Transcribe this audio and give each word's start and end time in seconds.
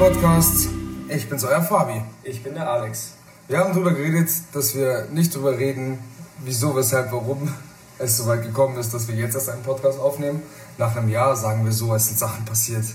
Podcast. 0.00 0.70
Ich 1.08 1.28
bin's, 1.28 1.44
euer 1.44 1.60
Fabi. 1.60 2.00
Ich 2.22 2.42
bin 2.42 2.54
der 2.54 2.70
Alex. 2.70 3.16
Wir 3.48 3.58
haben 3.58 3.74
darüber 3.74 3.92
geredet, 3.92 4.30
dass 4.54 4.74
wir 4.74 5.04
nicht 5.12 5.34
darüber 5.34 5.58
reden, 5.58 5.98
wieso, 6.38 6.74
weshalb, 6.74 7.12
warum 7.12 7.52
es 7.98 8.16
so 8.16 8.26
weit 8.26 8.42
gekommen 8.42 8.78
ist, 8.78 8.94
dass 8.94 9.08
wir 9.08 9.14
jetzt 9.14 9.34
erst 9.34 9.50
einen 9.50 9.62
Podcast 9.62 10.00
aufnehmen. 10.00 10.42
Nach 10.78 10.96
einem 10.96 11.10
Jahr 11.10 11.36
sagen 11.36 11.66
wir 11.66 11.72
so, 11.72 11.94
es 11.94 12.06
sind 12.06 12.18
Sachen 12.18 12.46
passiert, 12.46 12.86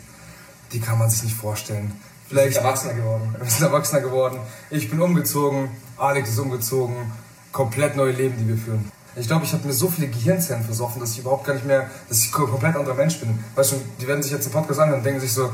die 0.74 0.80
kann 0.80 0.98
man 0.98 1.12
sich 1.12 1.22
nicht 1.22 1.36
vorstellen. 1.36 1.92
Vielleicht 2.28 2.48
wir 2.48 2.54
sind 2.54 2.64
erwachsener 2.64 2.94
geworden. 2.96 3.36
Wir 3.40 3.52
sind 3.52 3.62
erwachsener 3.62 4.02
geworden. 4.02 4.40
Ich 4.72 4.90
bin 4.90 5.00
umgezogen, 5.00 5.70
Alex 5.98 6.30
ist 6.30 6.40
umgezogen. 6.40 6.96
Komplett 7.52 7.96
neue 7.96 8.14
Leben, 8.14 8.36
die 8.40 8.48
wir 8.48 8.58
führen. 8.58 8.92
Ich 9.16 9.28
glaube, 9.28 9.46
ich 9.46 9.54
habe 9.54 9.68
mir 9.68 9.74
so 9.74 9.90
viele 9.90 10.08
Gehirnzellen 10.08 10.64
versoffen, 10.64 11.02
dass 11.02 11.12
ich 11.12 11.20
überhaupt 11.20 11.46
gar 11.46 11.54
nicht 11.54 11.68
mehr, 11.68 11.88
dass 12.10 12.24
ich 12.24 12.30
ein 12.30 12.50
komplett 12.50 12.76
anderer 12.76 12.96
Mensch 12.96 13.20
bin. 13.20 13.38
Weißt 13.54 13.74
du, 13.74 13.76
die 14.02 14.08
werden 14.08 14.24
sich 14.24 14.32
jetzt 14.32 14.46
den 14.46 14.52
Podcast 14.52 14.80
anhören 14.80 15.02
und 15.02 15.06
denken 15.06 15.22
sich 15.22 15.32
so, 15.32 15.52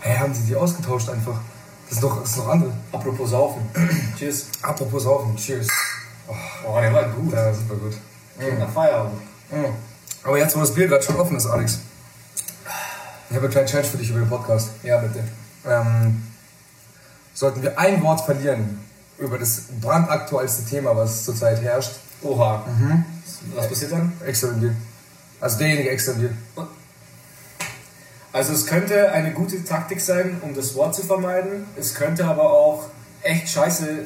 hä, 0.00 0.18
haben 0.18 0.32
die 0.32 0.40
die 0.40 0.56
ausgetauscht 0.56 1.08
einfach? 1.08 1.38
Das 1.88 1.96
ist 1.98 2.02
doch, 2.02 2.20
das 2.20 2.30
ist 2.30 2.38
doch 2.38 2.48
andere. 2.48 2.72
Apropos 2.92 3.30
Saufen. 3.30 3.62
cheers. 4.18 4.46
Apropos 4.62 5.02
Saufen. 5.02 5.36
Cheers. 5.36 5.66
Oh, 6.28 6.34
oh, 6.68 6.80
der 6.80 6.92
war 6.92 7.04
gut. 7.04 7.32
Ja, 7.32 7.52
super 7.52 7.74
gut. 7.74 7.94
Klingt 8.38 8.58
nach 8.58 8.70
Feierabend. 8.70 9.20
Mhm. 9.50 9.74
Aber 10.22 10.38
jetzt, 10.38 10.54
wo 10.56 10.60
das 10.60 10.72
Bier 10.72 10.86
gerade 10.86 11.02
schon 11.02 11.16
offen 11.16 11.36
ist, 11.36 11.46
Alex. 11.46 11.80
Ich 13.28 13.36
habe 13.36 13.46
einen 13.46 13.52
kleinen 13.52 13.66
Challenge 13.66 13.88
für 13.88 13.98
dich 13.98 14.10
über 14.10 14.20
den 14.20 14.28
Podcast. 14.28 14.70
Ja, 14.82 14.98
bitte. 14.98 15.24
Ähm, 15.66 16.22
sollten 17.34 17.62
wir 17.62 17.78
ein 17.78 18.02
Wort 18.02 18.20
verlieren 18.20 18.80
über 19.18 19.38
das 19.38 19.62
brandaktuellste 19.80 20.64
Thema, 20.64 20.96
was 20.96 21.24
zurzeit 21.24 21.60
herrscht. 21.62 21.92
Oha. 22.22 22.64
Mhm. 22.66 23.04
Was 23.54 23.68
passiert 23.68 23.92
dann? 23.92 24.12
Extra 24.24 24.48
Also 25.40 25.58
derjenige 25.58 25.90
extra 25.90 26.14
Also 28.32 28.52
es 28.52 28.66
könnte 28.66 29.10
eine 29.10 29.32
gute 29.32 29.64
Taktik 29.64 30.00
sein, 30.00 30.38
um 30.42 30.54
das 30.54 30.74
Wort 30.76 30.94
zu 30.94 31.02
vermeiden. 31.02 31.66
Es 31.76 31.94
könnte 31.94 32.24
aber 32.24 32.50
auch 32.50 32.84
echt 33.22 33.48
scheiße 33.48 34.04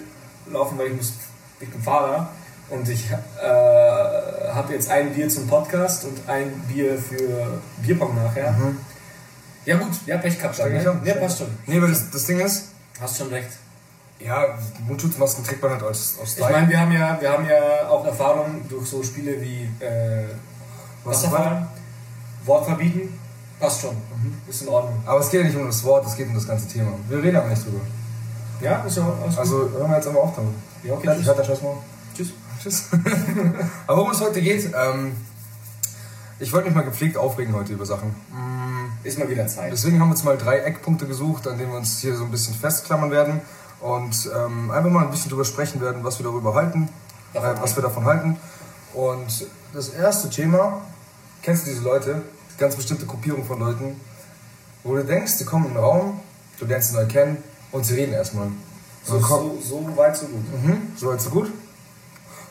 laufen, 0.51 0.79
weil 0.79 0.89
ich 0.89 0.97
muss, 0.97 1.13
ich 1.61 1.71
bin 1.71 1.83
Fahrer 1.83 2.31
und 2.71 2.89
ich 2.89 3.11
äh, 3.11 3.17
habe 3.45 4.73
jetzt 4.73 4.91
ein 4.91 5.13
Bier 5.13 5.29
zum 5.29 5.47
Podcast 5.47 6.05
und 6.05 6.29
ein 6.29 6.51
Bier 6.69 6.97
für 6.97 7.61
Bierpong 7.83 8.15
nachher. 8.15 8.53
Mhm. 8.53 8.79
Ja 9.67 9.77
gut, 9.77 9.93
ja 10.07 10.17
Pech 10.19 10.39
gehabt. 10.39 10.59
Ne? 10.59 11.01
Ja, 11.05 11.15
passt 11.15 11.39
schon. 11.39 11.49
Nee, 11.67 11.79
aber 11.79 11.89
das, 11.89 12.11
das 12.11 12.25
Ding 12.27 12.41
ist... 12.41 12.69
Hast 13.01 13.19
schon 13.19 13.29
recht. 13.29 13.49
Ja, 14.21 14.59
Mundschutzmasken 14.87 15.45
trägt 15.45 15.63
man 15.63 15.73
halt 15.73 15.83
aus, 15.83 16.19
aus 16.23 16.37
Ich 16.37 16.41
meine, 16.41 16.69
wir 16.69 16.81
haben 16.81 16.93
ja, 16.93 17.21
wir 17.21 17.31
haben 17.31 17.47
ja 17.47 17.89
auch 17.89 18.07
Erfahrung 18.07 18.67
durch 18.69 18.87
so 18.87 19.03
Spiele 19.03 19.41
wie 19.41 19.69
äh, 19.85 20.25
Wasserfall, 21.03 21.67
Wort 22.45 22.65
verbieten, 22.65 23.19
passt 23.59 23.81
schon. 23.83 23.97
Ist 24.49 24.63
in 24.63 24.69
Ordnung. 24.69 25.03
Aber 25.07 25.21
es 25.21 25.31
geht 25.31 25.41
ja 25.41 25.47
nicht 25.47 25.57
um 25.57 25.67
das 25.67 25.83
Wort, 25.85 26.07
es 26.07 26.17
geht 26.17 26.29
um 26.29 26.35
das 26.35 26.47
ganze 26.47 26.69
Thema. 26.69 26.93
Wir 27.09 27.23
reden 27.23 27.37
aber 27.37 27.49
nicht 27.49 27.65
drüber. 27.65 27.81
Ja, 28.61 28.83
ist 28.83 28.97
ja 28.97 29.13
alles 29.23 29.39
Also 29.39 29.71
hören 29.71 29.91
wir 29.91 29.97
jetzt 29.97 30.09
aber 30.09 30.23
auf 30.23 30.35
damit. 30.37 30.55
Ja, 30.83 30.95
okay. 30.95 31.23
Fertig, 31.23 31.47
tschüss. 31.47 31.63
Mal. 31.63 31.77
Tschüss. 32.17 32.33
Tschüss. 32.63 32.89
aber 33.87 33.99
worum 33.99 34.13
es 34.13 34.21
heute 34.21 34.41
geht, 34.41 34.71
ähm, 34.75 35.13
ich 36.39 36.53
wollte 36.53 36.69
mich 36.69 36.77
mal 36.77 36.85
gepflegt 36.85 37.17
aufregen 37.17 37.55
heute 37.55 37.73
über 37.73 37.87
Sachen. 37.87 38.09
Mm. 38.09 39.07
Ist 39.07 39.19
mal 39.19 39.29
wieder 39.29 39.47
Zeit. 39.47 39.71
Deswegen 39.71 40.01
haben 40.01 40.09
wir 40.09 40.13
uns 40.13 40.25
mal 40.25 40.39
drei 40.39 40.59
Eckpunkte 40.59 41.07
gesucht, 41.07 41.47
an 41.47 41.59
denen 41.59 41.71
wir 41.73 41.79
uns 41.79 41.99
hier 41.99 42.17
so 42.17 42.25
ein 42.25 42.31
bisschen 42.31 42.55
festklammern 42.55 43.11
werden 43.11 43.41
und 43.81 44.31
ähm, 44.35 44.71
einfach 44.71 44.91
mal 44.91 45.05
ein 45.05 45.11
bisschen 45.11 45.29
darüber 45.29 45.45
sprechen 45.45 45.81
werden, 45.81 46.03
was 46.03 46.19
wir 46.19 46.25
darüber 46.25 46.55
halten, 46.55 46.89
äh, 47.35 47.41
was 47.61 47.77
wir 47.77 47.83
davon 47.83 48.07
halten. 48.07 48.39
Und 48.95 49.47
das 49.75 49.91
erste 49.91 50.31
Thema, 50.31 50.81
kennst 51.43 51.67
du 51.67 51.71
diese 51.71 51.83
Leute, 51.83 52.23
ganz 52.57 52.77
bestimmte 52.77 53.05
Gruppierung 53.05 53.45
von 53.45 53.59
Leuten, 53.59 54.01
wo 54.85 54.95
du 54.95 55.05
denkst, 55.05 55.39
die 55.39 55.45
kommen 55.45 55.67
in 55.67 55.73
den 55.73 55.83
Raum, 55.83 56.21
du 56.59 56.67
lernst 56.67 56.91
sie 56.91 56.95
neu 56.95 57.07
kennen 57.07 57.39
und 57.73 57.85
sie 57.85 57.95
reden 57.95 58.13
erstmal. 58.13 58.49
So, 59.05 59.19
so, 59.19 59.59
so, 59.61 59.97
weit, 59.97 60.17
so 60.17 60.27
gut. 60.27 60.63
Mhm, 60.63 60.93
so 60.97 61.09
weit, 61.09 61.21
so 61.21 61.31
gut. 61.31 61.47
Und 61.47 61.53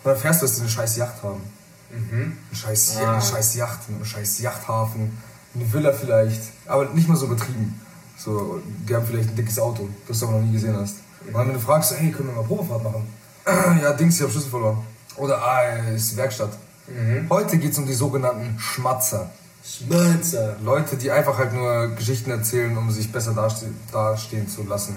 dann 0.03 0.17
fährst 0.17 0.41
du, 0.41 0.45
dass 0.45 0.55
sie 0.55 0.61
eine 0.61 0.69
scheiß 0.69 0.97
Yacht 0.97 1.23
haben. 1.23 1.41
Mhm. 1.89 2.37
Eine, 2.49 2.55
scheiß, 2.59 2.97
ah. 2.97 3.13
eine 3.13 3.21
scheiß 3.21 3.55
Yacht, 3.55 3.79
eine 3.87 4.05
scheiß 4.05 4.39
Yachthafen, 4.39 5.17
eine 5.55 5.73
Villa 5.73 5.93
vielleicht, 5.93 6.41
aber 6.65 6.89
nicht 6.89 7.07
mal 7.07 7.15
so 7.15 7.27
übertrieben. 7.27 7.79
So, 8.17 8.61
die 8.65 8.95
haben 8.95 9.05
vielleicht 9.05 9.29
ein 9.29 9.35
dickes 9.35 9.59
Auto, 9.59 9.89
das 10.07 10.19
du 10.19 10.27
aber 10.27 10.37
noch 10.37 10.45
nie 10.45 10.53
gesehen 10.53 10.75
hast. 10.75 10.97
Und 11.25 11.33
dann, 11.33 11.47
wenn 11.47 11.53
du 11.53 11.59
fragst, 11.59 11.95
hey, 11.97 12.11
können 12.11 12.29
wir 12.29 12.35
mal 12.35 12.43
Probefahrt 12.43 12.83
machen? 12.83 13.07
ja, 13.81 13.93
Dings, 13.93 14.17
ich 14.17 14.23
hab 14.23 14.31
Schlüssel 14.31 14.49
verloren. 14.49 14.77
Oder, 15.15 15.41
ah, 15.41 15.61
ist 15.95 16.11
die 16.11 16.17
Werkstatt. 16.17 16.51
Mhm. 16.87 17.27
Heute 17.29 17.57
geht 17.57 17.71
es 17.71 17.77
um 17.77 17.85
die 17.85 17.93
sogenannten 17.93 18.59
Schmatzer. 18.59 19.29
Schmatzer. 19.65 20.57
Leute, 20.63 20.97
die 20.97 21.09
einfach 21.09 21.37
halt 21.37 21.53
nur 21.53 21.95
Geschichten 21.95 22.31
erzählen, 22.31 22.77
um 22.77 22.91
sich 22.91 23.11
besser 23.11 23.33
daste 23.33 23.67
dastehen 23.91 24.47
zu 24.47 24.63
lassen. 24.63 24.95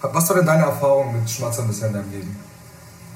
Was 0.00 0.28
war 0.28 0.36
denn 0.36 0.46
deine 0.46 0.64
Erfahrung 0.64 1.20
mit 1.20 1.28
Schmatzern 1.28 1.66
bisher 1.66 1.88
in 1.88 1.94
deinem 1.94 2.12
Leben? 2.12 2.36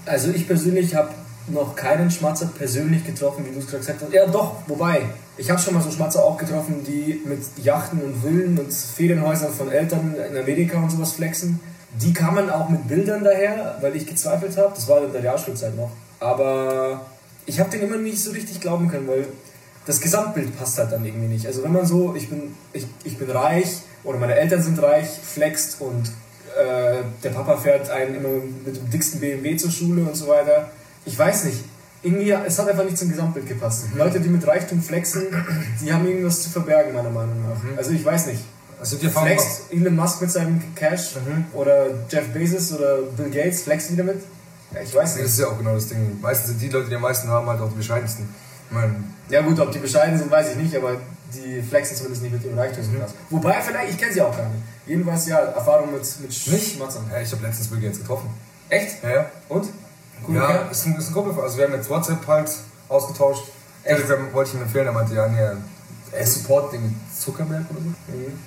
Also 0.06 0.30
ich 0.30 0.48
persönlich 0.48 0.96
habe 0.96 1.10
noch 1.46 1.76
keinen 1.76 2.10
Schmatzer 2.10 2.46
persönlich 2.46 3.04
getroffen, 3.04 3.44
wie 3.46 3.52
du 3.52 3.60
es 3.60 3.66
gerade 3.66 3.78
gesagt 3.78 4.02
hast. 4.02 4.12
Ja, 4.12 4.26
doch, 4.26 4.56
wobei. 4.66 5.06
Ich 5.36 5.48
habe 5.50 5.60
schon 5.60 5.74
mal 5.74 5.82
so 5.82 5.90
Schmatzer 5.90 6.24
auch 6.24 6.36
getroffen, 6.36 6.84
die 6.84 7.22
mit 7.24 7.40
Yachten 7.62 8.00
und 8.00 8.20
Villen 8.20 8.58
und 8.58 8.72
Ferienhäusern 8.72 9.52
von 9.52 9.70
Eltern 9.70 10.14
in 10.14 10.36
Amerika 10.36 10.78
und 10.78 10.90
sowas 10.90 11.12
flexen. 11.12 11.60
Die 12.00 12.12
kamen 12.12 12.50
auch 12.50 12.68
mit 12.68 12.88
Bildern 12.88 13.22
daher, 13.22 13.76
weil 13.80 13.94
ich 13.94 14.06
gezweifelt 14.06 14.56
habe. 14.56 14.72
Das 14.74 14.88
war 14.88 15.04
in 15.04 15.12
der 15.12 15.22
Realschulzeit 15.22 15.76
noch. 15.76 15.90
Aber 16.18 17.02
ich 17.46 17.60
habe 17.60 17.70
den 17.70 17.82
immer 17.82 17.96
nicht 17.96 18.22
so 18.22 18.32
richtig 18.32 18.60
glauben 18.60 18.88
können, 18.88 19.06
weil 19.06 19.26
das 19.86 20.00
Gesamtbild 20.00 20.56
passt 20.58 20.78
halt 20.78 20.92
dann 20.92 21.04
irgendwie 21.04 21.28
nicht. 21.28 21.46
Also 21.46 21.62
wenn 21.62 21.72
man 21.72 21.86
so, 21.86 22.14
ich 22.14 22.28
bin, 22.28 22.54
ich, 22.72 22.86
ich 23.04 23.18
bin 23.18 23.30
reich 23.30 23.78
oder 24.04 24.18
meine 24.18 24.34
Eltern 24.34 24.62
sind 24.62 24.80
reich, 24.82 25.08
flext 25.08 25.80
und 25.80 26.08
äh, 26.56 27.02
der 27.22 27.30
Papa 27.30 27.56
fährt 27.56 27.90
einen 27.90 28.16
immer 28.16 28.28
mit 28.64 28.76
dem 28.76 28.90
dicksten 28.90 29.20
BMW 29.20 29.56
zur 29.56 29.70
Schule 29.70 30.02
und 30.02 30.16
so 30.16 30.28
weiter. 30.28 30.70
Ich 31.04 31.18
weiß 31.18 31.44
nicht. 31.44 31.64
Irgendwie, 32.04 32.30
es 32.32 32.58
hat 32.58 32.68
einfach 32.68 32.84
nicht 32.84 32.98
zum 32.98 33.08
Gesamtbild 33.08 33.46
gepasst. 33.46 33.92
Mhm. 33.92 33.98
Leute, 33.98 34.20
die 34.20 34.28
mit 34.28 34.44
Reichtum 34.46 34.82
flexen, 34.82 35.26
die 35.80 35.92
haben 35.92 36.06
irgendwas 36.06 36.42
zu 36.42 36.50
verbergen, 36.50 36.92
meiner 36.92 37.10
Meinung 37.10 37.42
nach. 37.48 37.62
Mhm. 37.62 37.78
Also 37.78 37.92
ich 37.92 38.04
weiß 38.04 38.26
nicht. 38.26 38.42
Also 38.80 38.96
die 38.96 39.08
flext 39.08 39.72
Elon 39.72 39.94
Musk 39.94 40.20
mit 40.20 40.30
seinem 40.32 40.60
Cash 40.74 41.14
mhm. 41.14 41.44
oder 41.52 41.86
Jeff 42.10 42.26
Bezos 42.32 42.72
oder 42.72 43.02
Bill 43.16 43.30
Gates 43.30 43.62
flexen 43.62 43.92
die 43.92 43.98
damit? 43.98 44.20
Ja, 44.74 44.80
ich 44.80 44.92
weiß 44.92 45.14
nicht. 45.14 45.24
Das 45.24 45.32
ist 45.34 45.38
ja 45.38 45.46
auch 45.46 45.58
genau 45.58 45.74
das 45.74 45.86
Ding. 45.86 46.20
Meistens 46.20 46.48
sind 46.48 46.62
die 46.62 46.68
Leute, 46.68 46.88
die 46.88 46.96
am 46.96 47.02
meisten 47.02 47.28
haben, 47.28 47.46
halt 47.46 47.60
auch 47.60 47.68
die 47.68 47.76
bescheidensten. 47.76 48.28
Ich 48.68 48.74
mein, 48.74 49.04
ja 49.32 49.40
gut, 49.40 49.58
ob 49.58 49.72
die 49.72 49.78
bescheiden 49.78 50.18
sind, 50.18 50.30
weiß 50.30 50.50
ich 50.50 50.56
nicht, 50.56 50.76
aber 50.76 50.98
die 51.32 51.62
flexen 51.62 51.96
zumindest 51.96 52.22
nicht 52.22 52.32
mit 52.32 52.44
ihrem 52.44 52.58
Reichtum. 52.58 52.84
Mhm. 52.84 53.00
Wobei, 53.30 53.62
vielleicht, 53.62 53.92
ich 53.92 53.98
kenne 53.98 54.12
sie 54.12 54.20
auch 54.20 54.36
gar 54.36 54.46
nicht. 54.50 54.62
Jedenfalls 54.86 55.26
ja, 55.26 55.38
Erfahrung 55.38 55.90
mit, 55.90 56.02
mit 56.20 56.34
Schmatzern. 56.34 57.06
Ja, 57.10 57.18
ich 57.18 57.32
habe 57.32 57.42
letztens 57.42 57.68
Bill 57.68 57.80
Gates 57.80 57.98
getroffen. 57.98 58.28
Echt? 58.68 59.02
Ja, 59.02 59.10
ja. 59.10 59.30
Und? 59.48 59.68
Cool, 60.28 60.36
ja, 60.36 60.44
okay. 60.44 60.70
ist, 60.70 60.86
ein, 60.86 60.96
ist 60.96 61.08
ein 61.08 61.14
Kumpel. 61.14 61.42
Also 61.42 61.56
wir 61.56 61.64
haben 61.64 61.72
jetzt 61.72 61.88
WhatsApp 61.88 62.26
halt 62.26 62.50
ausgetauscht. 62.88 63.44
Echt? 63.84 63.96
Telegram 63.96 64.32
wollte 64.34 64.50
ich 64.50 64.56
ihm 64.56 64.62
empfehlen, 64.62 64.86
er 64.86 64.92
meinte, 64.92 65.14
ja, 65.14 65.26
nee, 65.26 65.38
er 66.12 66.26
support 66.26 66.74
den 66.74 67.00
Zuckerberg 67.18 67.64
oder 67.70 67.80
so. 67.80 68.12
Mhm. 68.12 68.38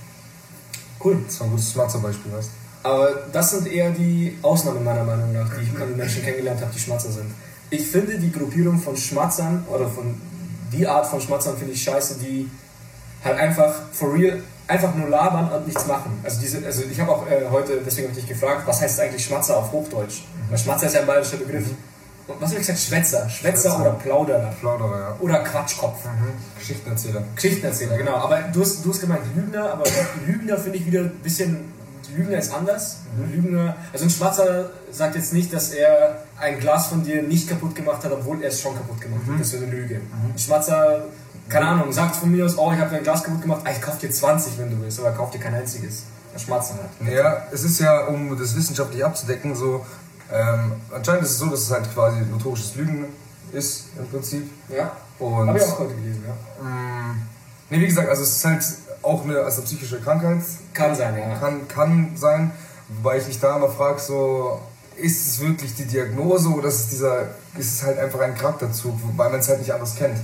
Cool. 1.04 1.18
Das 1.26 1.40
war 1.40 1.48
ein 1.48 1.52
gutes 1.52 1.72
Schmatzer-Beispiel, 1.72 2.32
weißt 2.32 2.50
du? 2.84 2.88
Aber 2.88 3.10
das 3.34 3.50
sind 3.50 3.68
eher 3.68 3.90
die 3.90 4.38
Ausnahmen 4.44 4.84
meiner 4.84 5.04
Meinung 5.04 5.34
nach, 5.34 5.50
die 5.58 5.64
ich 5.64 5.82
an 5.82 5.98
Menschen 5.98 6.22
kennengelernt 6.22 6.62
habe, 6.62 6.72
die 6.72 6.80
Schmatzer 6.80 7.12
sind. 7.12 7.34
Ich 7.72 7.88
finde 7.88 8.20
die 8.20 8.32
Gruppierung 8.32 8.78
von 8.78 8.96
Schmatzern 8.96 9.66
oder 9.68 9.90
von 9.90 10.22
die 10.72 10.88
Art 10.88 11.08
von 11.08 11.22
Schmatzern 11.22 11.58
finde 11.58 11.74
ich 11.74 11.84
scheiße, 11.84 12.20
die 12.20 12.50
halt 13.24 13.38
einfach 13.40 13.74
for 13.92 14.14
real 14.14 14.42
einfach 14.68 14.96
nur 14.96 15.10
labern 15.10 15.52
und 15.52 15.68
nichts 15.68 15.86
machen. 15.86 16.20
Also, 16.24 16.42
diese, 16.42 16.66
also 16.66 16.84
ich 16.90 17.00
habe 17.00 17.12
auch 17.12 17.28
äh, 17.30 17.46
heute, 17.52 17.82
deswegen 17.86 18.08
habe 18.08 18.20
ich 18.20 18.26
dich 18.26 18.40
gefragt, 18.40 18.64
was 18.66 18.82
heißt 18.82 19.00
eigentlich 19.00 19.24
Schmatzer 19.24 19.58
auf 19.58 19.72
Hochdeutsch? 19.72 20.22
Mhm. 20.22 20.52
Weil 20.52 20.58
Schmatzer 20.58 20.88
ist 20.88 20.94
ja 20.94 21.02
ein 21.02 21.08
bayerischer 21.08 21.38
Begriff. 21.38 21.68
Mhm. 21.68 21.78
Was 22.28 22.50
habe 22.50 22.62
ich 22.62 22.68
gesagt? 22.68 22.80
Schwätzer. 22.80 23.30
Schwätzer, 23.30 23.70
Schwätzer. 23.70 23.82
oder 23.82 23.92
Plauderer. 23.92 24.54
Plauderer, 24.60 25.00
ja. 25.00 25.16
Oder 25.20 25.40
Quatschkopf. 25.44 26.04
Mhm. 26.06 26.34
Geschichtenerzähler. 26.58 27.24
Geschichtenerzähler, 27.36 27.98
genau. 27.98 28.16
Aber 28.16 28.42
du 28.52 28.62
hast, 28.62 28.84
du 28.84 28.90
hast 28.90 29.02
gemeint 29.02 29.22
Lügner, 29.36 29.74
aber 29.74 29.84
Lügner 30.26 30.58
finde 30.58 30.80
ich 30.80 30.86
wieder 30.88 31.02
ein 31.02 31.12
bisschen. 31.22 31.75
Lügner 32.16 32.38
ist 32.38 32.54
anders. 32.54 32.98
Mhm. 33.18 33.32
Lügner, 33.32 33.76
also 33.92 34.06
ein 34.06 34.10
Schmatzer 34.10 34.70
sagt 34.92 35.16
jetzt 35.16 35.34
nicht, 35.34 35.54
dass 35.54 35.70
er 35.72 36.24
ein 36.40 36.60
Glas 36.60 36.88
von 36.88 37.04
dir 37.04 37.24
nicht 37.24 37.50
kaputt 37.50 37.76
gemacht 37.76 38.04
hat, 38.04 38.12
obwohl 38.12 38.42
er 38.42 38.50
es 38.50 38.62
schon 38.62 38.76
kaputt 38.76 39.02
gemacht 39.02 39.22
hat. 39.22 39.34
Mhm. 39.34 39.40
Das 39.40 39.54
wäre 39.54 39.64
eine 39.64 39.72
Lüge. 39.72 39.96
Mhm. 39.96 40.32
Ein 40.34 40.40
Schmatzer, 40.40 41.06
keine 41.50 41.68
Ahnung, 41.68 41.92
sagt 41.92 42.16
von 42.16 42.32
mir 42.32 42.46
aus, 42.46 42.58
oh, 42.58 42.72
ich 42.74 42.80
habe 42.80 42.90
dein 42.92 43.04
Glas 43.04 43.24
kaputt 43.24 43.42
gemacht, 43.42 43.62
ah, 43.66 43.72
ich 43.72 43.82
kauf 43.82 43.98
dir 43.98 44.12
20, 44.12 44.58
wenn 44.58 44.72
du 44.72 44.82
willst, 44.82 45.00
aber 45.00 45.12
kauf 45.12 45.32
dir 45.32 45.40
kein 45.40 45.54
einziges. 45.54 46.04
Ein 46.34 46.40
Schmatzer 46.40 46.76
halt. 46.76 47.14
Ja, 47.14 47.44
es 47.52 47.64
ist 47.64 47.80
ja, 47.80 48.06
um 48.08 48.38
das 48.38 48.56
wissenschaftlich 48.56 49.04
abzudecken, 49.04 49.56
so, 49.56 49.86
ähm, 50.32 50.74
anscheinend 50.94 51.24
ist 51.24 51.32
es 51.32 51.38
so, 51.38 51.48
dass 51.48 51.62
es 51.62 51.72
halt 51.72 51.94
quasi 51.94 52.22
notorisches 52.22 52.76
Lügen 52.76 53.06
ist 53.54 53.86
im 53.98 54.08
Prinzip. 54.08 54.50
Ja. 54.70 54.92
Habe 55.20 55.58
ich 55.58 55.64
auch 55.64 55.80
heute 55.80 55.96
gelesen, 55.96 56.24
ja. 56.28 56.64
Mh, 56.64 56.70
mm, 56.70 57.22
nee, 57.70 57.80
wie 57.80 57.86
gesagt, 57.86 58.10
also 58.10 58.24
es 58.24 58.36
ist 58.36 58.46
halt 58.46 58.64
auch 59.06 59.24
eine, 59.24 59.40
also 59.40 59.62
psychische 59.62 60.00
Krankheit. 60.00 60.42
Kann 60.74 60.96
sein, 60.96 61.18
ja. 61.18 61.38
Kann, 61.38 61.68
kann 61.68 62.12
sein. 62.16 62.52
Wobei 62.88 63.18
ich 63.18 63.28
mich 63.28 63.40
da 63.40 63.58
immer 63.58 63.70
frage, 63.70 64.00
so, 64.00 64.60
ist 64.98 65.28
es 65.28 65.40
wirklich 65.40 65.76
die 65.76 65.86
Diagnose 65.86 66.50
oder 66.50 66.68
ist 66.68 66.80
es, 66.80 66.88
dieser, 66.90 67.22
ist 67.58 67.74
es 67.74 67.84
halt 67.84 67.98
einfach 68.00 68.20
ein 68.20 68.36
Charakterzug, 68.36 68.96
weil 69.16 69.30
man 69.30 69.40
es 69.40 69.50
halt 69.50 69.60
nicht 69.60 69.74
anders 69.74 69.96
kennt? 69.96 70.18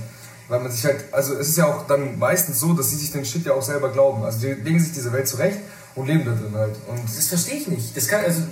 Weil 0.48 0.60
man 0.60 0.70
sich 0.70 0.84
halt, 0.84 1.04
also 1.12 1.34
es 1.34 1.48
ist 1.48 1.58
ja 1.58 1.66
auch 1.66 1.86
dann 1.86 2.18
meistens 2.18 2.60
so, 2.60 2.72
dass 2.72 2.90
sie 2.90 2.96
sich 2.96 3.12
den 3.12 3.24
Shit 3.24 3.46
ja 3.46 3.54
auch 3.54 3.62
selber 3.62 3.90
glauben. 3.90 4.22
Also 4.24 4.40
die 4.40 4.52
legen 4.52 4.80
sich 4.80 4.92
diese 4.92 5.12
Welt 5.12 5.28
zurecht 5.28 5.58
und 5.94 6.06
leben 6.06 6.24
da 6.24 6.32
drin 6.32 6.54
halt. 6.54 6.76
Und 6.88 7.04
das 7.04 7.28
verstehe 7.28 7.56
ich 7.56 7.68
nicht. 7.68 7.96
Das 7.96 8.08
kann, 8.08 8.24
also, 8.24 8.42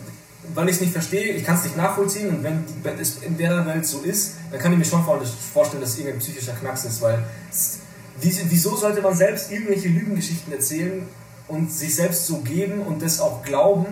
weil 0.54 0.68
ich 0.68 0.76
es 0.76 0.80
nicht 0.80 0.92
verstehe, 0.92 1.32
ich 1.34 1.44
kann 1.44 1.56
es 1.56 1.64
nicht 1.64 1.76
nachvollziehen 1.76 2.30
und 2.30 2.44
wenn 2.44 2.98
es 2.98 3.22
in 3.22 3.36
der 3.36 3.64
Welt 3.66 3.86
so 3.86 4.00
ist, 4.00 4.32
dann 4.50 4.60
kann 4.60 4.72
ich 4.72 4.78
mir 4.78 4.84
schon 4.84 5.04
vorstellen, 5.04 5.80
dass 5.80 5.90
es 5.90 5.98
irgendein 5.98 6.20
psychischer 6.20 6.52
Knacks 6.54 6.84
ist, 6.84 7.00
weil 7.02 7.22
wieso 8.22 8.76
sollte 8.76 9.02
man 9.02 9.14
selbst 9.14 9.50
irgendwelche 9.50 9.88
Lügengeschichten 9.88 10.52
erzählen 10.52 11.06
und 11.48 11.72
sich 11.72 11.94
selbst 11.94 12.26
so 12.26 12.38
geben 12.38 12.82
und 12.82 13.02
das 13.02 13.20
auch 13.20 13.42
glauben 13.42 13.86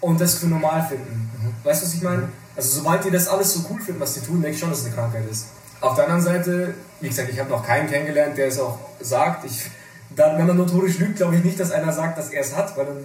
und 0.00 0.20
das 0.20 0.34
für 0.34 0.46
normal 0.46 0.86
finden? 0.88 1.30
Mhm. 1.40 1.54
Weißt 1.64 1.82
du, 1.82 1.86
was 1.86 1.94
ich 1.94 2.02
meine? 2.02 2.22
Mhm. 2.22 2.32
Also 2.56 2.78
sobald 2.80 3.04
die 3.04 3.10
das 3.10 3.28
alles 3.28 3.52
so 3.52 3.60
cool 3.70 3.80
finden, 3.80 4.00
was 4.00 4.14
die 4.14 4.20
tun, 4.20 4.42
denke 4.42 4.54
ich 4.54 4.60
schon, 4.60 4.70
dass 4.70 4.80
es 4.80 4.86
eine 4.86 4.94
Krankheit 4.94 5.24
ist. 5.30 5.46
Auf 5.80 5.94
der 5.94 6.04
anderen 6.04 6.22
Seite, 6.22 6.74
wie 7.00 7.08
gesagt, 7.08 7.28
ich 7.30 7.40
habe 7.40 7.50
noch 7.50 7.66
keinen 7.66 7.88
kennengelernt, 7.88 8.36
der 8.36 8.46
es 8.48 8.58
auch 8.58 8.78
sagt. 9.00 9.44
Ich, 9.44 9.70
dann, 10.14 10.38
wenn 10.38 10.46
man 10.46 10.56
notorisch 10.56 10.98
lügt, 10.98 11.16
glaube 11.16 11.36
ich 11.36 11.44
nicht, 11.44 11.58
dass 11.58 11.72
einer 11.72 11.92
sagt, 11.92 12.18
dass 12.18 12.30
er 12.30 12.42
es 12.42 12.54
hat, 12.54 12.76
weil 12.76 12.86
dann 12.86 13.04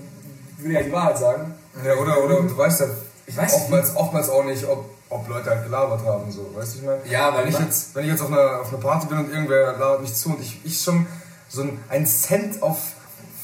würde 0.57 0.75
er 0.75 0.81
ja 0.81 0.85
die 0.85 0.91
Wahrheit 0.91 1.17
sagen. 1.17 1.53
Ja, 1.83 1.95
oder, 1.95 2.23
oder 2.23 2.41
du 2.41 2.57
weißt 2.57 2.81
ja 2.81 2.87
ich 3.27 3.35
weiß 3.35 3.53
oftmals, 3.53 3.95
oftmals 3.95 4.29
auch 4.29 4.45
nicht, 4.45 4.65
ob, 4.65 4.89
ob 5.09 5.27
Leute 5.27 5.49
halt 5.49 5.63
gelabert 5.63 6.03
haben, 6.05 6.31
so, 6.31 6.49
weißt 6.55 6.75
du, 6.75 6.79
ich 6.79 6.85
meine? 6.85 6.99
Ja, 7.09 7.33
weil 7.33 7.43
wenn 7.43 7.53
ich 7.53 7.59
jetzt, 7.59 7.93
wenn 7.93 8.05
ich 8.05 8.11
jetzt 8.11 8.21
auf 8.21 8.31
einer, 8.31 8.61
auf 8.61 8.69
einer 8.69 8.81
Party 8.81 9.07
bin 9.07 9.17
und 9.19 9.29
irgendwer 9.29 9.73
labert 9.73 10.01
mich 10.01 10.15
zu 10.15 10.29
und 10.29 10.41
ich, 10.41 10.61
ich 10.63 10.81
schon 10.81 11.05
so 11.49 11.67
ein, 11.89 12.05
Cent 12.05 12.63
auf 12.63 12.77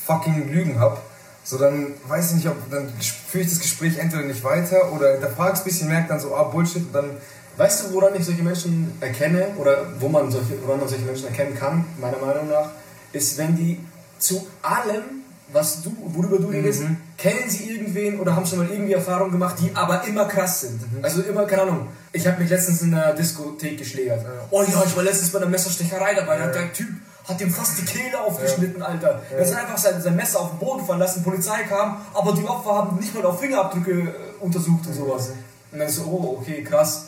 fucking 0.06 0.50
Lügen 0.51 0.80
habe, 0.80 0.97
so 1.44 1.57
dann 1.57 1.94
weiß 2.07 2.30
ich 2.30 2.35
nicht, 2.38 2.47
ob 2.47 2.56
dann 2.71 2.89
führe 3.30 3.44
ich 3.44 3.50
das 3.50 3.59
Gespräch 3.59 3.97
entweder 3.97 4.24
nicht 4.24 4.44
weiter 4.44 4.94
oder 4.94 5.18
da 5.18 5.27
fragst 5.27 5.63
ein 5.63 5.65
bisschen, 5.65 5.89
merkt 5.89 6.09
dann 6.09 6.19
so, 6.19 6.33
ah, 6.35 6.44
Bullshit, 6.44 6.88
und 6.88 6.94
dann. 6.94 7.18
Weißt 7.56 7.83
du, 7.83 7.94
woran 7.94 8.15
ich 8.15 8.25
solche 8.25 8.41
Menschen 8.41 8.97
erkenne 9.00 9.50
oder 9.59 9.85
wo 10.00 10.09
man 10.09 10.31
solche, 10.31 10.59
woran 10.65 10.80
man 10.80 10.89
solche 10.89 11.06
Menschen 11.06 11.27
erkennen 11.27 11.56
kann, 11.56 11.85
meiner 12.01 12.18
Meinung 12.18 12.50
nach, 12.50 12.71
ist, 13.12 13.38
wenn 13.38 13.56
die 13.56 13.80
zu 14.18 14.47
allem, 14.63 15.22
was 15.53 15.81
du, 15.81 15.95
worüber 16.07 16.38
du 16.38 16.47
redest, 16.47 16.83
mhm. 16.83 16.97
kennen 17.17 17.47
sie 17.50 17.69
irgendwen 17.69 18.19
oder 18.19 18.35
haben 18.35 18.45
schon 18.45 18.59
mal 18.59 18.69
irgendwie 18.69 18.94
Erfahrungen 18.94 19.31
gemacht, 19.31 19.55
die 19.59 19.73
aber 19.75 20.05
immer 20.07 20.25
krass 20.25 20.61
sind. 20.61 20.81
Mhm. 20.81 21.03
Also 21.03 21.21
immer, 21.21 21.45
keine 21.45 21.63
Ahnung. 21.63 21.88
Ich 22.11 22.27
habe 22.27 22.41
mich 22.41 22.50
letztens 22.50 22.81
in 22.81 22.94
einer 22.94 23.13
Diskothek 23.13 23.77
geschlägert. 23.77 24.23
Ja. 24.23 24.29
Oh 24.50 24.61
ja, 24.63 24.83
ich 24.85 24.95
war 24.95 25.03
letztens 25.03 25.31
bei 25.31 25.39
einer 25.39 25.50
Messerstecherei 25.50 26.15
dabei, 26.15 26.38
da 26.38 26.45
hat 26.45 26.55
der 26.55 26.73
Typ 26.73 26.89
hat 27.27 27.39
ihm 27.39 27.50
fast 27.50 27.79
die 27.79 27.85
Kehle 27.85 28.19
aufgeschnitten, 28.19 28.81
ja. 28.81 28.88
Alter. 28.88 29.21
Er 29.31 29.45
hat 29.45 29.55
einfach 29.55 29.77
sein, 29.77 30.01
sein, 30.01 30.15
Messer 30.15 30.41
auf 30.41 30.50
den 30.50 30.59
Boden 30.59 30.85
fallen 30.85 31.00
lassen, 31.00 31.23
Polizei 31.23 31.63
kam, 31.63 32.01
aber 32.13 32.33
die 32.33 32.44
Opfer 32.44 32.75
haben 32.75 32.97
nicht 32.97 33.15
mal 33.15 33.25
auf 33.25 33.39
Fingerabdrücke 33.39 33.91
äh, 33.91 34.13
untersucht 34.41 34.88
und 34.88 34.94
sowas. 34.94 35.31
Und 35.71 35.79
dann 35.79 35.89
so, 35.89 36.03
oh, 36.03 36.38
okay, 36.39 36.63
krass. 36.63 37.06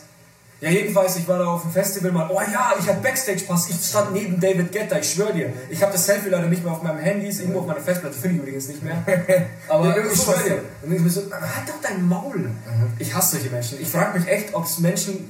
Ja, 0.62 0.70
jedenfalls, 0.70 1.18
ich 1.18 1.28
war 1.28 1.38
da 1.38 1.48
auf 1.48 1.64
dem 1.64 1.72
Festival 1.72 2.12
mal, 2.12 2.30
oh 2.32 2.40
ja, 2.40 2.74
ich 2.80 2.88
hatte 2.88 3.02
Backstage-Pass, 3.02 3.70
ich 3.70 3.86
stand 3.86 4.14
neben 4.14 4.40
David 4.40 4.72
Guetta, 4.72 4.98
ich 4.98 5.12
schwöre 5.12 5.34
dir. 5.34 5.54
Ich 5.70 5.82
habe 5.82 5.92
das 5.92 6.06
Selfie 6.06 6.30
leider 6.30 6.48
nicht 6.48 6.64
mehr 6.64 6.72
auf 6.72 6.82
meinem 6.82 7.00
Handy, 7.00 7.28
ist 7.28 7.42
irgendwo 7.42 7.60
auf 7.60 7.68
meiner 7.68 7.82
Festplatte, 7.82 8.16
finde 8.16 8.38
ich 8.38 8.42
übrigens 8.42 8.68
nicht 8.70 8.82
mehr. 8.82 9.04
Aber 9.68 9.98
ich 9.98 10.22
schwöre 10.22 10.44
dir. 10.44 10.62
Und 10.82 10.94
ich 10.94 11.02
mir 11.02 11.10
so, 11.10 11.22
halt 11.30 11.68
doch 11.68 11.82
dein 11.82 12.08
Maul. 12.08 12.38
Mhm. 12.38 12.54
Ich 13.00 13.14
hasse 13.14 13.36
solche 13.36 13.50
Menschen. 13.50 13.82
Ich 13.82 13.90
frage 13.90 14.18
mich 14.18 14.28
echt, 14.30 14.54
ob 14.54 14.64
es 14.64 14.80
Menschen, 14.80 15.30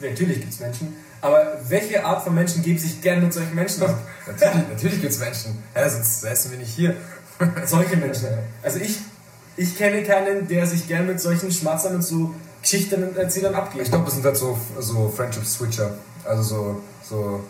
natürlich 0.00 0.40
gibt 0.40 0.54
es 0.54 0.60
Menschen, 0.60 0.96
aber 1.20 1.60
welche 1.68 2.04
Art 2.04 2.24
von 2.24 2.34
Menschen 2.34 2.62
geben 2.62 2.78
sich 2.78 3.00
gern 3.00 3.22
mit 3.22 3.32
solchen 3.32 3.54
Menschen 3.54 3.84
ab? 3.84 3.96
natürlich 4.26 4.68
natürlich 4.68 5.00
gibt 5.00 5.12
es 5.12 5.20
Menschen. 5.20 5.62
Ja, 5.74 5.88
sonst 5.88 6.22
säßen 6.22 6.50
wir 6.50 6.58
nicht 6.58 6.74
hier. 6.74 6.96
solche 7.66 7.96
Menschen. 7.96 8.28
Also 8.62 8.78
ich, 8.78 8.98
ich 9.56 9.76
kenne 9.76 10.02
keinen, 10.02 10.48
der 10.48 10.66
sich 10.66 10.88
gern 10.88 11.06
mit 11.06 11.20
solchen 11.20 11.52
Schmatzern 11.52 11.96
und 11.96 12.02
so 12.02 12.34
Geschichtenerzählern 12.62 13.54
abgibt. 13.54 13.82
Ich 13.84 13.90
glaube, 13.90 14.04
das 14.04 14.14
sind 14.14 14.24
halt 14.24 14.36
so, 14.36 14.56
so 14.78 15.08
Friendship-Switcher. 15.08 15.90
Also 16.24 16.42
so, 16.42 16.82
so 17.02 17.40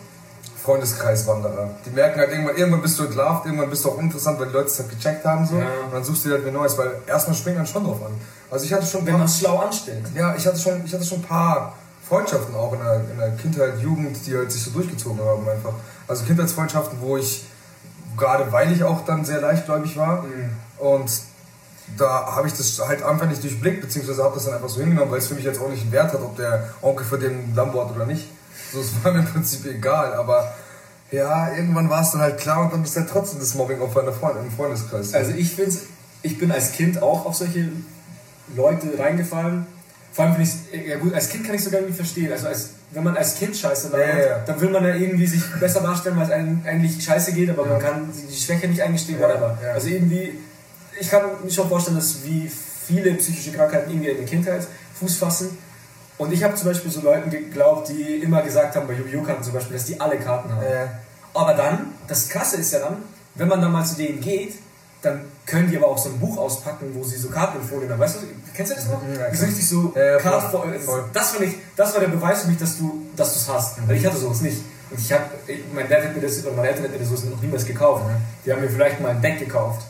Freundeskreiswanderer. 0.63 1.69
Die 1.85 1.89
merken 1.91 2.19
halt 2.19 2.31
irgendwann, 2.31 2.55
irgendwann 2.55 2.81
bist 2.81 2.97
du 2.97 3.03
entlarvt, 3.03 3.45
irgendwann 3.45 3.69
bist 3.69 3.83
du 3.83 3.89
auch 3.89 3.99
interessant, 3.99 4.39
weil 4.39 4.47
die 4.47 4.53
Leute 4.53 4.67
es 4.67 4.79
halt 4.79 4.89
gecheckt 4.89 5.25
haben 5.25 5.45
so. 5.45 5.57
Ja. 5.57 5.67
Und 5.85 5.93
dann 5.93 6.03
suchst 6.03 6.25
du 6.25 6.29
dir 6.29 6.35
halt 6.35 6.47
ein 6.47 6.53
Neues, 6.53 6.77
weil 6.77 6.91
erstmal 7.05 7.35
springt 7.35 7.57
man 7.57 7.67
schon 7.67 7.83
drauf 7.83 8.03
an. 8.03 8.13
Also 8.49 8.65
ich 8.65 8.73
hatte 8.73 8.85
schon 8.85 9.05
Wenn 9.05 9.13
man 9.13 9.25
es 9.25 9.39
schlau 9.39 9.57
anstellt. 9.57 10.05
Ja, 10.15 10.35
ich 10.35 10.47
hatte 10.47 10.57
schon, 10.57 10.83
ich 10.85 10.93
hatte 10.93 11.03
schon 11.03 11.19
ein 11.19 11.23
paar 11.23 11.75
Freundschaften 12.07 12.55
auch 12.55 12.73
in 12.73 12.79
der, 12.79 13.01
in 13.11 13.17
der 13.17 13.31
Kindheit, 13.31 13.79
Jugend, 13.79 14.17
die 14.25 14.35
halt 14.35 14.51
sich 14.51 14.63
so 14.63 14.71
durchgezogen 14.71 15.19
haben 15.23 15.47
einfach. 15.47 15.73
Also 16.07 16.23
Kindheitsfreundschaften, 16.25 16.99
wo 17.01 17.17
ich, 17.17 17.45
gerade 18.17 18.51
weil 18.51 18.71
ich 18.71 18.83
auch 18.83 19.05
dann 19.05 19.25
sehr 19.25 19.41
leichtgläubig 19.41 19.97
war 19.97 20.23
mhm. 20.23 20.51
und 20.79 21.11
da 21.97 22.35
habe 22.35 22.47
ich 22.47 22.53
das 22.53 22.79
halt 22.85 23.03
einfach 23.03 23.27
nicht 23.27 23.43
durchblickt, 23.43 23.81
beziehungsweise 23.81 24.23
habe 24.23 24.35
das 24.35 24.45
dann 24.45 24.55
einfach 24.55 24.69
so 24.69 24.79
hingenommen, 24.79 25.11
weil 25.11 25.19
es 25.19 25.27
für 25.27 25.35
mich 25.35 25.43
jetzt 25.43 25.61
auch 25.61 25.69
nicht 25.69 25.83
einen 25.83 25.91
Wert 25.91 26.13
hat, 26.13 26.21
ob 26.21 26.35
der 26.37 26.69
Onkel 26.81 27.05
für 27.05 27.17
den 27.17 27.53
Lambo 27.55 27.85
hat 27.85 27.95
oder 27.95 28.05
nicht. 28.05 28.27
So, 28.71 28.81
es 28.81 28.91
war 29.03 29.13
mir 29.13 29.19
im 29.19 29.25
Prinzip 29.25 29.65
egal, 29.65 30.13
aber 30.13 30.53
ja, 31.11 31.53
irgendwann 31.53 31.89
war 31.89 32.01
es 32.01 32.11
dann 32.11 32.21
halt 32.21 32.39
klar 32.39 32.63
und 32.63 32.73
dann 32.73 32.81
bist 32.81 32.95
du 32.95 33.01
halt 33.01 33.09
trotzdem 33.09 33.39
das 33.39 33.53
Mobbing-Opfer 33.53 33.99
in 33.99 34.05
der 34.07 34.15
Freund 34.15 34.37
im 34.39 34.51
Freundeskreis. 34.51 35.13
Also 35.13 35.31
ich 35.31 35.55
finde 35.55 35.75
ich 36.23 36.39
bin 36.39 36.51
als 36.51 36.71
Kind 36.71 37.01
auch 37.01 37.25
auf 37.25 37.35
solche 37.35 37.69
Leute 38.55 38.97
reingefallen 38.97 39.67
vor 40.13 40.25
allem 40.25 40.35
finde 40.35 40.49
ich 40.71 40.89
ja 40.89 40.97
gut, 40.97 41.13
als 41.13 41.29
Kind 41.29 41.43
kann 41.43 41.55
ich 41.55 41.63
sogar 41.63 41.79
irgendwie 41.79 41.95
verstehen. 41.95 42.31
Also 42.31 42.47
als, 42.47 42.69
wenn 42.91 43.03
man 43.03 43.17
als 43.17 43.35
Kind 43.35 43.57
Scheiße 43.57 43.89
labert, 43.89 44.07
ja, 44.09 44.25
ja. 44.25 44.39
dann 44.45 44.61
will 44.61 44.69
man 44.69 44.83
ja 44.83 44.93
irgendwie 44.93 45.25
sich 45.25 45.41
besser 45.59 45.81
darstellen, 45.81 46.15
weil 46.17 46.25
es 46.25 46.31
einem 46.31 46.61
eigentlich 46.65 47.03
Scheiße 47.03 47.33
geht, 47.33 47.49
aber 47.49 47.65
man 47.65 47.79
kann 47.79 48.09
die 48.13 48.35
Schwäche 48.35 48.67
nicht 48.67 48.81
eingestehen, 48.81 49.19
whatever. 49.19 49.57
Also 49.73 49.87
irgendwie, 49.87 50.37
ich 50.99 51.09
kann 51.09 51.23
mir 51.43 51.51
schon 51.51 51.69
vorstellen, 51.69 51.97
dass 51.97 52.23
wie 52.23 52.49
viele 52.87 53.13
psychische 53.15 53.51
Krankheiten 53.51 53.89
irgendwie 53.89 54.09
in 54.09 54.17
der 54.17 54.25
Kindheit 54.25 54.67
Fuß 54.99 55.17
fassen. 55.17 55.57
Und 56.17 56.31
ich 56.31 56.43
habe 56.43 56.55
zum 56.55 56.67
Beispiel 56.67 56.91
so 56.91 57.01
Leuten 57.01 57.29
geglaubt, 57.29 57.89
die 57.89 58.15
immer 58.17 58.41
gesagt 58.41 58.75
haben, 58.75 58.87
bei 58.87 58.93
Yu-Gi-Oh! 58.93 59.23
Karten 59.23 59.43
zum 59.43 59.53
Beispiel, 59.53 59.77
dass 59.77 59.85
die 59.85 59.99
alle 59.99 60.17
Karten 60.17 60.51
haben. 60.51 60.63
Aber 61.33 61.53
dann, 61.55 61.93
das 62.07 62.29
Krasse 62.29 62.57
ist 62.57 62.71
ja 62.71 62.79
dann, 62.79 62.97
wenn 63.35 63.47
man 63.47 63.61
dann 63.61 63.71
mal 63.71 63.83
zu 63.83 63.95
denen 63.95 64.21
geht, 64.21 64.53
dann 65.01 65.25
können 65.45 65.69
die 65.69 65.75
aber 65.75 65.87
auch 65.87 65.97
so 65.97 66.09
ein 66.09 66.19
Buch 66.19 66.37
auspacken, 66.37 66.91
wo 66.93 67.03
sie 67.03 67.17
so 67.17 67.29
Karten 67.29 67.61
Folien 67.61 67.91
haben. 67.91 67.99
Weißt 67.99 68.17
du, 68.17 68.19
kennst 68.53 68.71
du 68.71 68.75
das 68.75 68.87
noch? 68.87 69.01
Ja, 69.19 69.29
die 69.29 69.35
so 69.35 69.45
richtig 69.45 69.67
so 69.67 69.93
ja, 69.95 70.17
Card 70.17 70.51
voll, 70.51 71.05
das, 71.11 71.31
fand 71.31 71.43
ich, 71.45 71.55
das 71.75 71.93
war 71.93 71.99
der 71.99 72.07
Beweis 72.07 72.43
für 72.43 72.47
mich, 72.49 72.59
dass 72.59 72.77
du 72.77 73.07
es 73.17 73.49
hast. 73.49 73.79
Mhm. 73.79 73.89
Weil 73.89 73.95
ich 73.97 74.05
hatte 74.05 74.17
sowas 74.17 74.41
nicht. 74.41 74.61
Und 74.91 74.99
ich 74.99 75.11
habe, 75.11 75.23
mein 75.73 75.89
Dad 75.89 76.03
hat 76.03 76.15
mir 76.15 76.21
das, 76.21 76.45
oder 76.45 76.55
meine 76.55 76.69
Eltern 76.69 76.83
hätten 76.83 76.93
mir 76.93 76.99
das 76.99 77.09
sowas 77.09 77.23
noch 77.25 77.41
niemals 77.41 77.65
gekauft. 77.65 78.05
Mhm. 78.05 78.11
Die 78.45 78.53
haben 78.53 78.61
mir 78.61 78.69
vielleicht 78.69 79.01
mal 79.01 79.09
ein 79.09 79.21
Deck 79.21 79.39
gekauft. 79.39 79.81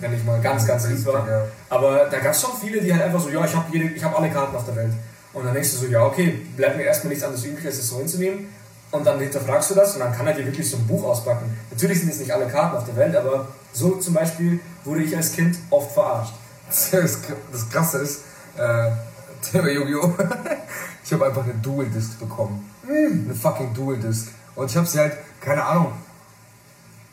Wenn 0.00 0.14
ich 0.14 0.24
mal 0.24 0.40
ganz, 0.40 0.66
ganz 0.66 0.88
lieb 0.88 1.04
war. 1.06 1.28
Ja. 1.28 1.44
Aber 1.68 2.06
da 2.10 2.18
gab 2.18 2.32
es 2.32 2.40
schon 2.40 2.50
viele, 2.60 2.80
die 2.80 2.92
halt 2.92 3.02
einfach 3.02 3.20
so, 3.20 3.30
ja, 3.30 3.44
ich 3.44 3.54
habe 3.54 4.02
hab 4.02 4.18
alle 4.18 4.30
Karten 4.30 4.56
auf 4.56 4.64
der 4.64 4.76
Welt. 4.76 4.92
Und 5.32 5.44
dann 5.44 5.54
denkst 5.54 5.72
du 5.72 5.76
so, 5.78 5.86
ja, 5.86 6.04
okay, 6.04 6.46
bleibt 6.56 6.76
mir 6.76 6.84
erstmal 6.84 7.10
nichts 7.10 7.24
anderes 7.24 7.44
übrig, 7.44 7.66
als 7.66 7.78
es 7.78 7.88
so 7.88 7.98
hinzunehmen. 7.98 8.48
Und 8.90 9.06
dann 9.06 9.18
hinterfragst 9.18 9.70
du 9.70 9.74
das 9.74 9.94
und 9.94 10.00
dann 10.00 10.12
kann 10.14 10.26
er 10.26 10.32
dir 10.32 10.46
wirklich 10.46 10.70
so 10.70 10.76
ein 10.76 10.86
Buch 10.86 11.04
auspacken. 11.04 11.54
Natürlich 11.70 12.00
sind 12.00 12.10
es 12.10 12.18
nicht 12.18 12.30
alle 12.30 12.46
Karten 12.46 12.76
auf 12.76 12.84
der 12.84 12.96
Welt, 12.96 13.14
aber 13.16 13.48
so 13.72 13.96
zum 13.96 14.14
Beispiel 14.14 14.60
wurde 14.84 15.02
ich 15.02 15.14
als 15.14 15.32
Kind 15.32 15.56
oft 15.70 15.92
verarscht. 15.92 16.34
Das, 16.68 17.20
das 17.52 17.70
Krasse 17.70 17.98
ist, 17.98 18.22
äh, 18.56 18.90
Thema 19.52 19.68
Yu-Gi-Oh! 19.68 20.14
ich 21.04 21.12
habe 21.12 21.26
einfach 21.26 21.44
eine 21.44 21.54
Dual-Disc 21.54 22.18
bekommen. 22.18 22.68
Mm. 22.84 23.26
Eine 23.26 23.34
fucking 23.34 23.72
Dual-Disc. 23.74 24.28
Und 24.56 24.70
ich 24.70 24.76
habe 24.76 24.86
sie 24.86 24.98
halt, 24.98 25.12
keine 25.40 25.64
Ahnung, 25.64 25.92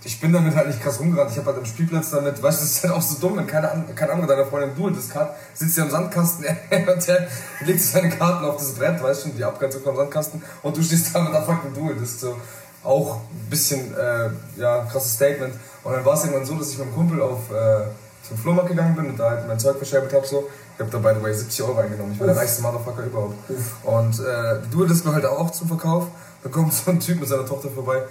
ich 0.05 0.19
bin 0.19 0.33
damit 0.33 0.55
halt 0.55 0.67
nicht 0.67 0.81
krass 0.81 0.99
rumgerannt. 0.99 1.31
Ich 1.31 1.37
habe 1.37 1.47
halt 1.47 1.57
am 1.59 1.65
Spielplatz 1.65 2.11
damit, 2.11 2.41
weißt 2.41 2.59
du, 2.59 2.63
das 2.63 2.71
ist 2.71 2.83
halt 2.83 2.93
auch 2.93 3.01
so 3.01 3.19
dumm, 3.19 3.37
wenn 3.37 3.47
keine, 3.47 3.85
kein 3.95 4.09
anderer 4.09 4.27
deiner 4.27 4.45
Freundin 4.45 4.75
Dual-Disc 4.75 5.15
hat, 5.15 5.35
sitzt 5.53 5.77
ja 5.77 5.83
am 5.83 5.89
Sandkasten 5.89 6.45
und 6.71 7.07
der 7.07 7.27
legt 7.65 7.81
seine 7.81 8.09
Karten 8.09 8.45
auf 8.45 8.57
das 8.57 8.73
Brett, 8.73 9.01
weißt 9.01 9.25
du, 9.25 9.29
die 9.29 9.43
Abgrenzung 9.43 9.81
vom 9.81 9.95
Sandkasten 9.95 10.41
und 10.61 10.75
du 10.75 10.83
stehst 10.83 11.15
da 11.15 11.21
mit 11.21 11.33
einer 11.33 11.45
fucking 11.45 11.73
Dual-Disc. 11.73 12.19
So. 12.19 12.37
Auch 12.83 13.15
ein 13.15 13.49
bisschen, 13.49 13.95
äh, 13.95 14.29
ja, 14.57 14.83
krasses 14.91 15.13
Statement. 15.13 15.53
Und 15.85 15.93
dann 15.93 16.03
war 16.03 16.15
es 16.15 16.25
irgendwann 16.25 16.45
so, 16.45 16.55
dass 16.55 16.71
ich 16.71 16.77
mit 16.77 16.87
dem 16.87 16.93
Kumpel 16.93 17.21
auf 17.21 17.49
äh, 17.49 17.85
zum 18.27 18.37
Flohmarkt 18.37 18.69
gegangen 18.69 18.95
bin 18.95 19.05
und 19.05 19.17
da 19.17 19.29
halt 19.29 19.47
mein 19.47 19.57
Zeug 19.57 19.77
verscherbelt 19.77 20.13
habe. 20.13 20.27
So. 20.27 20.49
Ich 20.75 20.79
habe 20.81 20.91
da, 20.91 20.97
by 20.97 21.17
the 21.17 21.23
way, 21.23 21.33
70 21.33 21.63
Euro 21.63 21.79
eingenommen. 21.79 22.11
Ich 22.13 22.19
war 22.19 22.27
der 22.27 22.35
reichste 22.35 22.61
Motherfucker 22.61 23.05
überhaupt. 23.05 23.35
Und 23.83 24.19
äh, 24.19 24.59
die 24.65 24.69
Dual-Disc 24.71 25.05
war 25.05 25.13
halt 25.13 25.25
auch 25.25 25.51
zum 25.51 25.69
Verkauf. 25.69 26.07
Da 26.43 26.49
kommt 26.49 26.73
so 26.73 26.91
ein 26.91 26.99
Typ 26.99 27.21
mit 27.21 27.29
seiner 27.29 27.45
Tochter 27.45 27.69
vorbei. 27.69 28.03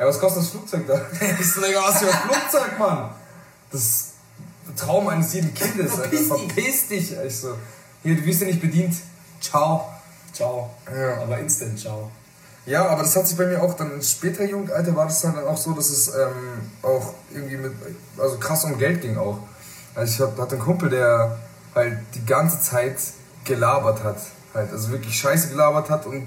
Ja, 0.00 0.06
was 0.06 0.18
kostet 0.18 0.42
das 0.42 0.48
Flugzeug 0.48 0.86
da? 0.86 0.98
ich 1.40 1.52
so, 1.52 1.60
Digga, 1.60 1.82
was 1.82 1.98
für 1.98 2.06
ein 2.06 2.20
Flugzeug, 2.20 2.78
Mann? 2.78 3.10
Das 3.70 3.82
ist 3.82 4.04
der 4.66 4.74
Traum 4.74 5.08
eines 5.08 5.34
jeden 5.34 5.52
Kindes, 5.52 5.92
Alter. 5.98 6.16
Verpiss 6.16 6.88
dich. 6.88 7.14
Ich 7.18 7.36
so, 7.36 7.54
hier, 8.02 8.16
du 8.16 8.24
wirst 8.24 8.40
ja 8.40 8.46
nicht 8.46 8.62
bedient. 8.62 8.96
Ciao. 9.42 9.92
Ciao. 10.32 10.70
Ja. 10.90 11.20
Aber 11.20 11.38
instant 11.38 11.78
ciao. 11.78 12.10
Ja, 12.64 12.86
aber 12.88 13.02
das 13.02 13.14
hat 13.14 13.26
sich 13.26 13.36
bei 13.36 13.44
mir 13.44 13.62
auch 13.62 13.74
dann 13.74 13.92
in 13.92 14.02
später 14.02 14.44
Jugendalter 14.44 14.96
war 14.96 15.04
das 15.04 15.20
dann 15.20 15.38
auch 15.44 15.56
so, 15.58 15.72
dass 15.72 15.90
es 15.90 16.08
ähm, 16.08 16.70
auch 16.82 17.12
irgendwie 17.34 17.58
mit, 17.58 17.72
also 18.16 18.38
krass 18.38 18.64
um 18.64 18.78
Geld 18.78 19.02
ging 19.02 19.18
auch. 19.18 19.38
Also 19.94 20.24
ich 20.24 20.38
hatte 20.38 20.52
einen 20.52 20.64
Kumpel, 20.64 20.88
der 20.88 21.38
halt 21.74 21.98
die 22.14 22.24
ganze 22.24 22.58
Zeit 22.62 22.96
gelabert 23.44 24.02
hat. 24.02 24.16
Halt, 24.54 24.72
also 24.72 24.92
wirklich 24.92 25.14
scheiße 25.18 25.48
gelabert 25.48 25.90
hat 25.90 26.06
und 26.06 26.26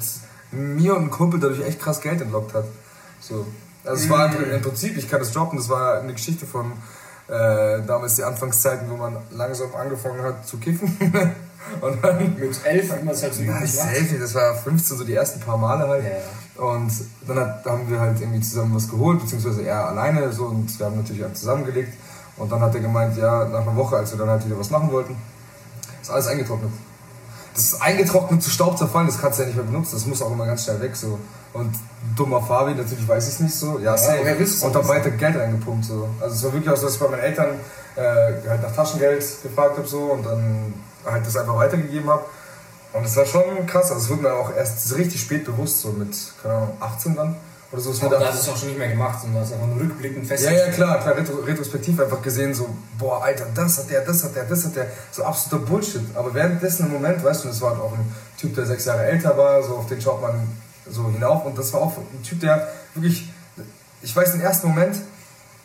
mir 0.51 0.93
und 0.93 1.01
einem 1.01 1.11
Kumpel 1.11 1.39
dadurch 1.39 1.65
echt 1.65 1.81
krass 1.81 2.01
Geld 2.01 2.21
entlockt 2.21 2.53
hat. 2.53 2.65
So. 3.19 3.47
Also 3.83 4.03
es 4.03 4.09
war 4.09 4.33
im 4.33 4.61
Prinzip, 4.61 4.97
ich 4.97 5.09
kann 5.09 5.19
das 5.19 5.31
droppen, 5.31 5.57
das 5.57 5.69
war 5.69 5.99
eine 5.99 6.13
Geschichte 6.13 6.45
von 6.45 6.71
äh, 7.27 7.81
damals 7.85 8.15
die 8.15 8.23
Anfangszeiten, 8.23 8.89
wo 8.89 8.95
man 8.95 9.17
langsam 9.31 9.73
angefangen 9.75 10.21
hat 10.23 10.47
zu 10.47 10.57
kiffen. 10.57 10.97
Und 11.81 12.03
dann 12.03 12.17
mit 12.37 12.65
elf 12.65 12.91
hat 12.91 13.03
man 13.03 13.13
es 13.13 13.23
halt 13.23 13.33
so 13.33 13.41
üblich 13.41 13.71
selten, 13.71 14.19
das 14.19 14.35
war 14.35 14.53
15 14.53 14.97
so 14.97 15.03
die 15.03 15.13
ersten 15.13 15.39
paar 15.39 15.57
Male 15.57 15.87
halt. 15.87 16.03
Ja. 16.03 16.63
Und 16.63 16.91
dann 17.25 17.39
hat, 17.39 17.65
haben 17.65 17.89
wir 17.89 17.99
halt 17.99 18.19
irgendwie 18.19 18.41
zusammen 18.41 18.75
was 18.75 18.89
geholt, 18.89 19.21
beziehungsweise 19.21 19.63
er 19.63 19.87
alleine 19.87 20.31
so 20.31 20.45
und 20.45 20.77
wir 20.77 20.85
haben 20.85 20.97
natürlich 20.97 21.23
auch 21.23 21.33
zusammengelegt. 21.33 21.93
Und 22.35 22.51
dann 22.51 22.59
hat 22.61 22.75
er 22.75 22.81
gemeint, 22.81 23.17
ja, 23.17 23.45
nach 23.45 23.61
einer 23.61 23.75
Woche, 23.75 23.95
als 23.95 24.11
wir 24.11 24.19
dann 24.19 24.29
halt 24.29 24.45
wieder 24.45 24.59
was 24.59 24.69
machen 24.69 24.91
wollten, 24.91 25.15
ist 26.01 26.11
alles 26.11 26.27
eingetrocknet. 26.27 26.71
Das 27.53 27.63
ist 27.63 27.81
eingetrocknet 27.81 28.43
zu 28.43 28.49
Staub 28.49 28.77
zerfallen, 28.77 29.07
das 29.07 29.21
kannst 29.21 29.39
du 29.39 29.43
ja 29.43 29.47
nicht 29.47 29.55
mehr 29.55 29.65
benutzen, 29.65 29.91
das 29.93 30.05
muss 30.05 30.21
auch 30.21 30.31
immer 30.31 30.45
ganz 30.45 30.63
schnell 30.63 30.81
weg 30.81 30.95
so. 30.95 31.19
Und 31.53 31.71
dummer 32.15 32.41
Fabi, 32.41 32.73
natürlich 32.73 33.07
weiß 33.07 33.27
ich 33.27 33.33
es 33.35 33.39
nicht 33.39 33.55
so, 33.55 33.77
ja, 33.77 33.95
ja 33.95 33.97
safe. 33.97 34.65
Und 34.65 34.75
dann 34.75 34.87
weiter 34.87 35.11
Geld 35.11 35.35
reingepumpt 35.35 35.85
so. 35.85 36.09
Also 36.19 36.35
es 36.35 36.43
war 36.43 36.53
wirklich 36.53 36.73
auch 36.73 36.77
so, 36.77 36.85
dass 36.85 36.95
ich 36.95 36.99
bei 36.99 37.07
meinen 37.07 37.21
Eltern 37.21 37.59
äh, 37.95 38.49
halt 38.49 38.61
nach 38.61 38.75
Taschengeld 38.75 39.23
gefragt 39.43 39.77
habe 39.77 39.87
so 39.87 39.99
und 39.99 40.25
dann 40.25 40.73
halt 41.05 41.25
das 41.25 41.37
einfach 41.37 41.55
weitergegeben 41.55 42.09
habe. 42.09 42.25
Und 42.93 43.05
es 43.05 43.15
war 43.15 43.25
schon 43.25 43.65
krass, 43.67 43.91
also 43.91 44.03
es 44.03 44.09
wurde 44.09 44.23
mir 44.23 44.33
auch 44.33 44.55
erst 44.55 44.95
richtig 44.95 45.21
spät 45.21 45.45
bewusst, 45.45 45.81
so 45.81 45.91
mit, 45.91 46.15
keine 46.41 46.55
Ahnung, 46.55 46.77
18 46.79 47.15
dann 47.15 47.35
oder 47.71 47.81
so. 47.81 48.05
Aber 48.05 48.17
da 48.17 48.27
hast 48.27 48.47
du 48.47 48.51
es 48.51 48.55
auch 48.55 48.59
schon 48.59 48.69
nicht 48.69 48.77
mehr 48.77 48.89
gemacht, 48.89 49.21
sondern 49.21 49.41
hast 49.41 49.53
einfach 49.53 49.67
nur 49.67 49.79
rückblickend 49.79 50.27
festgestellt. 50.27 50.59
Ja, 50.59 50.67
ja, 50.67 50.73
klar, 50.73 50.99
klar, 51.01 51.17
retro 51.17 51.37
retrospektiv 51.37 51.99
einfach 51.99 52.21
gesehen, 52.21 52.53
so, 52.53 52.69
boah, 52.99 53.23
Alter, 53.23 53.47
das 53.53 53.79
hat 53.79 53.89
der, 53.89 54.01
das 54.01 54.23
hat 54.23 54.35
der, 54.35 54.43
das 54.43 54.65
hat 54.65 54.75
der, 54.75 54.87
so 55.11 55.23
absoluter 55.23 55.65
Bullshit. 55.65 56.03
Aber 56.15 56.33
währenddessen 56.33 56.85
im 56.85 56.93
Moment, 56.93 57.23
weißt 57.23 57.43
du, 57.43 57.47
das 57.47 57.61
war 57.61 57.71
halt 57.71 57.81
auch 57.81 57.93
ein 57.93 58.15
Typ, 58.37 58.55
der 58.55 58.65
sechs 58.65 58.85
Jahre 58.85 59.05
älter 59.05 59.35
war, 59.37 59.61
so 59.63 59.75
auf 59.77 59.87
den 59.87 59.99
schaut 59.99 60.21
man 60.21 60.47
so 60.89 61.09
hinauf 61.09 61.45
und 61.45 61.57
das 61.57 61.71
war 61.73 61.81
auch 61.81 61.97
ein 61.97 62.23
Typ, 62.23 62.39
der 62.41 62.67
wirklich, 62.93 63.29
ich 64.01 64.15
weiß, 64.15 64.35
im 64.35 64.41
ersten 64.41 64.67
Moment, 64.67 64.97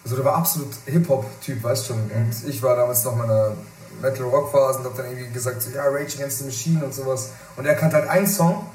also 0.05 0.17
der 0.17 0.25
war 0.25 0.37
absolut 0.37 0.69
Hip-Hop-Typ, 0.87 1.63
weißt 1.63 1.87
schon. 1.87 1.99
Und 1.99 2.33
ich 2.47 2.63
war 2.63 2.77
damals 2.77 3.05
noch 3.05 3.13
in 3.13 3.19
meiner 3.19 3.53
Metal-Rock-Phase 4.01 4.79
und 4.79 4.85
hab 4.87 4.97
dann 4.97 5.07
irgendwie 5.07 5.31
gesagt, 5.33 5.61
so, 5.61 5.71
ja, 5.71 5.85
Rage 5.85 6.17
Against 6.17 6.39
the 6.39 6.45
Machine 6.45 6.85
und 6.85 6.95
sowas. 6.95 7.31
Und 7.57 7.67
er 7.67 7.75
kannte 7.75 7.97
halt 7.97 8.09
einen 8.09 8.27
Song, 8.27 8.67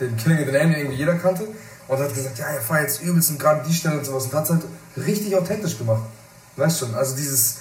den 0.00 0.16
Killing 0.16 0.38
in 0.38 0.46
the 0.46 0.52
Name, 0.52 0.70
den 0.70 0.80
irgendwie 0.80 0.96
jeder 0.96 1.14
kannte 1.14 1.46
und 1.86 1.98
hat 1.98 2.14
gesagt, 2.14 2.38
ja, 2.38 2.46
er 2.46 2.60
feiert 2.60 2.88
jetzt 2.88 3.02
übelst 3.02 3.30
und 3.30 3.38
gerade 3.38 3.66
die 3.68 3.74
Stelle 3.74 3.98
und 3.98 4.04
sowas 4.04 4.24
und 4.24 4.34
hat 4.34 4.44
es 4.44 4.50
halt 4.50 4.62
richtig 4.96 5.36
authentisch 5.36 5.76
gemacht. 5.76 6.02
Weißt 6.56 6.80
schon, 6.80 6.94
also 6.94 7.16
dieses, 7.16 7.58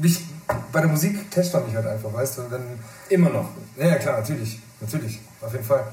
mich, 0.00 0.24
bei 0.72 0.80
der 0.80 0.88
Musik 0.88 1.30
catcht 1.30 1.52
man 1.52 1.66
mich 1.66 1.74
halt 1.74 1.86
einfach, 1.86 2.12
weißt 2.12 2.38
du. 2.38 2.42
Immer 3.08 3.30
noch. 3.30 3.48
Ja, 3.76 3.86
ja, 3.86 3.96
klar, 3.96 4.18
natürlich, 4.18 4.60
natürlich, 4.80 5.20
auf 5.40 5.52
jeden 5.52 5.64
Fall. 5.64 5.84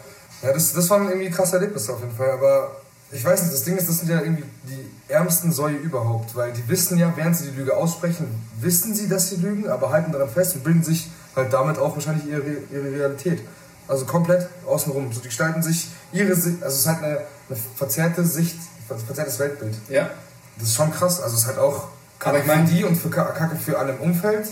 Ja, 0.41 0.53
das, 0.53 0.74
das 0.74 0.89
waren 0.89 1.07
irgendwie 1.07 1.29
krasse 1.29 1.57
Erlebnisse 1.57 1.93
auf 1.93 2.00
jeden 2.00 2.15
Fall, 2.15 2.31
aber 2.31 2.75
ich 3.12 3.24
weiß 3.24 3.41
nicht, 3.43 3.53
das 3.53 3.63
Ding 3.63 3.77
ist, 3.77 3.89
das 3.89 4.00
sind 4.00 4.10
ja 4.10 4.21
irgendwie 4.21 4.43
die 4.63 5.12
ärmsten 5.12 5.51
Säue 5.51 5.75
überhaupt, 5.75 6.36
weil 6.36 6.53
die 6.53 6.67
wissen 6.67 6.98
ja, 6.98 7.12
während 7.15 7.36
sie 7.36 7.51
die 7.51 7.57
Lüge 7.57 7.75
aussprechen, 7.75 8.27
wissen 8.60 8.95
sie, 8.95 9.10
dass 9.10 9.29
sie 9.29 9.36
lügen, 9.36 9.69
aber 9.69 9.91
halten 9.91 10.12
daran 10.12 10.29
fest 10.29 10.55
und 10.55 10.63
bilden 10.63 10.83
sich 10.83 11.10
halt 11.36 11.51
damit 11.51 11.77
auch 11.77 11.93
wahrscheinlich 11.95 12.25
ihre, 12.27 12.41
ihre 12.71 12.91
Realität. 12.91 13.41
Also 13.88 14.05
komplett 14.05 14.48
außenrum. 14.65 15.12
So, 15.12 15.19
die 15.19 15.27
gestalten 15.27 15.62
sich 15.62 15.89
ihre, 16.13 16.31
also 16.31 16.50
es 16.62 16.75
ist 16.75 16.88
halt 16.88 17.03
eine, 17.03 17.17
eine 17.50 17.60
verzerrte 17.75 18.24
Sicht, 18.24 18.57
verzerrtes 18.88 19.39
Weltbild. 19.39 19.75
Ja. 19.89 20.10
Das 20.57 20.69
ist 20.69 20.75
schon 20.75 20.91
krass. 20.91 21.19
Also 21.21 21.36
es 21.36 21.41
ist 21.41 21.48
halt 21.48 21.57
auch 21.57 21.89
Kacke 22.17 22.39
ich 22.39 22.45
mein, 22.45 22.67
für 22.67 22.74
die 22.74 22.83
und 22.86 22.95
für 22.95 23.10
Kacke 23.10 23.55
für 23.55 23.77
alle 23.77 23.93
im 23.93 24.00
Umfeld. 24.00 24.48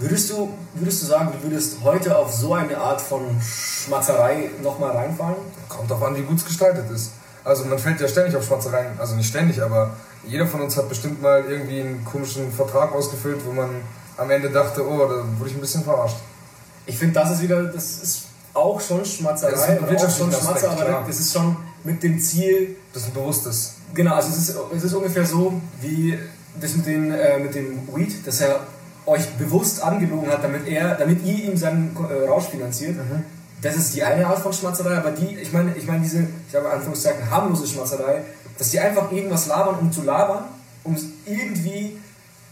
Würdest 0.00 0.30
du, 0.30 0.48
würdest 0.74 1.02
du 1.02 1.06
sagen, 1.06 1.28
du 1.30 1.46
würdest 1.46 1.76
heute 1.84 2.16
auf 2.16 2.32
so 2.32 2.54
eine 2.54 2.78
Art 2.78 3.02
von 3.02 3.20
Schmatzerei 3.42 4.48
nochmal 4.62 4.92
reinfallen? 4.92 5.36
Kommt 5.68 5.90
darauf 5.90 6.04
an, 6.04 6.16
wie 6.16 6.22
gut 6.22 6.38
es 6.38 6.44
gestaltet 6.46 6.90
ist. 6.90 7.10
Also 7.44 7.66
man 7.66 7.78
fällt 7.78 8.00
ja 8.00 8.08
ständig 8.08 8.34
auf 8.34 8.46
Schmatzereien, 8.46 8.98
also 8.98 9.14
nicht 9.14 9.28
ständig, 9.28 9.62
aber 9.62 9.94
jeder 10.26 10.46
von 10.46 10.62
uns 10.62 10.76
hat 10.78 10.88
bestimmt 10.88 11.20
mal 11.20 11.44
irgendwie 11.46 11.80
einen 11.80 12.02
komischen 12.04 12.50
Vertrag 12.50 12.94
ausgefüllt, 12.94 13.44
wo 13.44 13.52
man 13.52 13.68
am 14.16 14.30
Ende 14.30 14.48
dachte, 14.48 14.86
oh, 14.86 14.98
da 15.00 15.24
wurde 15.38 15.50
ich 15.50 15.54
ein 15.54 15.60
bisschen 15.60 15.84
verarscht. 15.84 16.16
Ich 16.86 16.96
finde, 16.96 17.20
das 17.20 17.32
ist 17.32 17.42
wieder, 17.42 17.64
das 17.64 18.02
ist 18.02 18.22
auch 18.54 18.80
schon 18.80 19.04
Schmatzerei, 19.04 19.52
das 19.52 20.02
ist 20.02 20.04
auch 20.04 20.18
schon 20.18 20.32
Schmatzer, 20.32 20.70
aber 20.70 20.84
klar. 20.84 21.04
das 21.06 21.20
ist 21.20 21.32
schon 21.32 21.56
mit 21.84 22.02
dem 22.02 22.18
Ziel. 22.18 22.76
Das 22.94 23.02
ist 23.02 23.08
ein 23.08 23.14
bewusstes. 23.14 23.74
Genau, 23.92 24.14
also 24.14 24.30
es 24.30 24.48
ist, 24.48 24.56
es 24.74 24.84
ist 24.84 24.94
ungefähr 24.94 25.26
so 25.26 25.60
wie 25.80 26.18
das 26.58 26.74
mit, 26.74 26.86
den, 26.86 27.12
äh, 27.12 27.38
mit 27.38 27.54
dem 27.54 27.86
Weed, 27.94 28.26
dass 28.26 28.40
er 28.40 28.60
euch 29.10 29.28
bewusst 29.38 29.82
angelogen 29.82 30.30
hat, 30.30 30.44
damit 30.44 30.66
er, 30.68 30.94
damit 30.94 31.24
ihr 31.24 31.50
ihm 31.50 31.56
seinen 31.56 31.96
äh, 31.96 32.28
Rausch 32.28 32.46
finanziert. 32.46 32.96
Mhm. 32.96 33.24
Das 33.60 33.76
ist 33.76 33.94
die 33.94 34.02
eine 34.02 34.26
Art 34.26 34.38
von 34.38 34.52
Schmatzerei, 34.52 34.96
aber 34.96 35.10
die, 35.10 35.36
ich 35.36 35.52
meine, 35.52 35.74
ich 35.76 35.86
meine 35.86 36.00
diese, 36.00 36.26
ich 36.48 36.54
habe 36.54 36.70
Anführungszeichen 36.70 37.28
harmlose 37.30 37.66
Schmatzerei, 37.66 38.22
dass 38.56 38.70
die 38.70 38.78
einfach 38.78 39.10
irgendwas 39.10 39.48
labern, 39.48 39.76
um 39.80 39.92
zu 39.92 40.02
labern, 40.02 40.44
um 40.84 40.96
irgendwie 41.26 41.98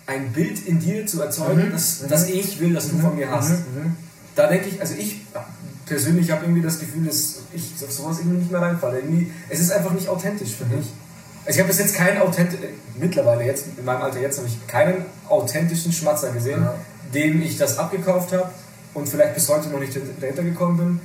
ein 0.07 0.33
Bild 0.33 0.67
in 0.67 0.81
dir 0.81 1.07
zu 1.07 1.23
erzeugen, 1.23 1.69
mhm. 1.69 1.73
dass, 1.73 2.03
mhm. 2.03 2.35
ich 2.35 2.61
will, 2.61 2.75
dass 2.75 2.91
du 2.91 2.99
von 2.99 3.15
mir 3.15 3.31
hast. 3.31 3.51
Mhm. 3.51 3.83
mhm. 3.83 3.97
Da 4.35 4.47
denke 4.47 4.69
ich, 4.69 4.81
also 4.81 4.95
ich 4.97 5.23
persönlich 5.87 6.31
habe 6.31 6.45
irgendwie 6.45 6.63
das 6.63 6.79
Gefühl, 6.79 7.07
dass 7.07 7.41
ich 7.53 7.73
auf 7.83 7.91
sowas 7.91 8.19
irgendwie 8.19 8.39
nicht 8.39 8.53
mehr 8.53 8.61
reinfalle. 8.61 9.01
Irgendwie, 9.01 9.33
es 9.49 9.59
ist 9.59 9.73
einfach 9.73 9.93
nicht 9.93 10.09
authentisch 10.09 10.55
für 10.55 10.67
mich. 10.67 10.87
Also 11.49 11.61
ich 11.61 11.65
habe 11.65 11.69
bis 11.69 11.79
jetzt 11.79 11.95
keinen 11.95 12.21
authentischen, 12.21 12.69
mittlerweile 12.99 13.43
jetzt, 13.43 13.69
in 13.79 13.83
meinem 13.83 14.03
Alter 14.03 14.21
jetzt, 14.21 14.37
habe 14.37 14.47
ich 14.49 14.67
keinen 14.67 15.07
authentischen 15.31 15.93
Schmatzer 15.93 16.31
gesehen, 16.31 16.63
ja. 16.63 16.75
dem 17.15 17.41
ich 17.41 17.57
das 17.57 17.79
abgekauft 17.79 18.35
habe 18.35 18.51
und 18.93 19.09
vielleicht 19.09 19.33
bis 19.33 19.49
heute 19.49 19.71
noch 19.71 19.81
nicht 19.81 19.99
dahinter 20.21 20.43
gekommen 20.43 20.77
bin. 20.77 21.01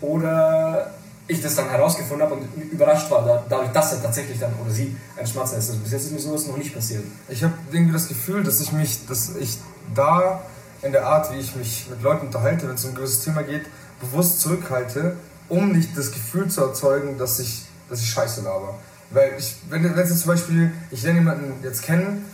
Oder 0.00 0.94
ich 1.26 1.42
das 1.42 1.56
dann 1.56 1.68
herausgefunden 1.68 2.24
habe 2.24 2.36
und 2.36 2.70
überrascht 2.70 3.10
war, 3.10 3.44
dadurch, 3.48 3.72
dass 3.72 3.92
er 3.92 4.00
tatsächlich 4.00 4.38
dann 4.38 4.52
oder 4.62 4.70
sie 4.70 4.96
ein 5.16 5.26
Schmatzer 5.26 5.56
ist. 5.58 5.68
Also 5.68 5.80
bis 5.80 5.90
jetzt 5.90 6.04
ist 6.04 6.12
mir 6.12 6.20
sowas 6.20 6.46
noch 6.46 6.56
nicht 6.56 6.72
passiert. 6.72 7.02
Ich 7.28 7.42
habe 7.42 7.54
irgendwie 7.72 7.94
das 7.94 8.06
Gefühl, 8.06 8.44
dass 8.44 8.60
ich 8.60 8.70
mich, 8.70 9.04
dass 9.06 9.34
ich 9.34 9.58
da 9.96 10.44
in 10.82 10.92
der 10.92 11.08
Art, 11.08 11.32
wie 11.32 11.40
ich 11.40 11.56
mich 11.56 11.88
mit 11.90 12.02
Leuten 12.02 12.26
unterhalte, 12.26 12.68
wenn 12.68 12.76
es 12.76 12.84
um 12.84 12.92
ein 12.92 12.94
gewisses 12.94 13.24
Thema 13.24 13.42
geht, 13.42 13.66
bewusst 14.00 14.42
zurückhalte, 14.42 15.16
um 15.48 15.72
nicht 15.72 15.98
das 15.98 16.12
Gefühl 16.12 16.46
zu 16.46 16.60
erzeugen, 16.60 17.18
dass 17.18 17.40
ich, 17.40 17.64
dass 17.90 17.98
ich 17.98 18.08
Scheiße 18.08 18.42
laber. 18.42 18.76
Weil 19.10 19.32
ich, 19.38 19.56
wenn, 19.70 19.84
wenn 19.84 19.96
jetzt 19.96 20.18
zum 20.20 20.30
Beispiel, 20.30 20.70
ich 20.90 21.02
lerne 21.02 21.20
jemanden 21.20 21.54
jetzt 21.64 21.82
kennen 21.82 22.24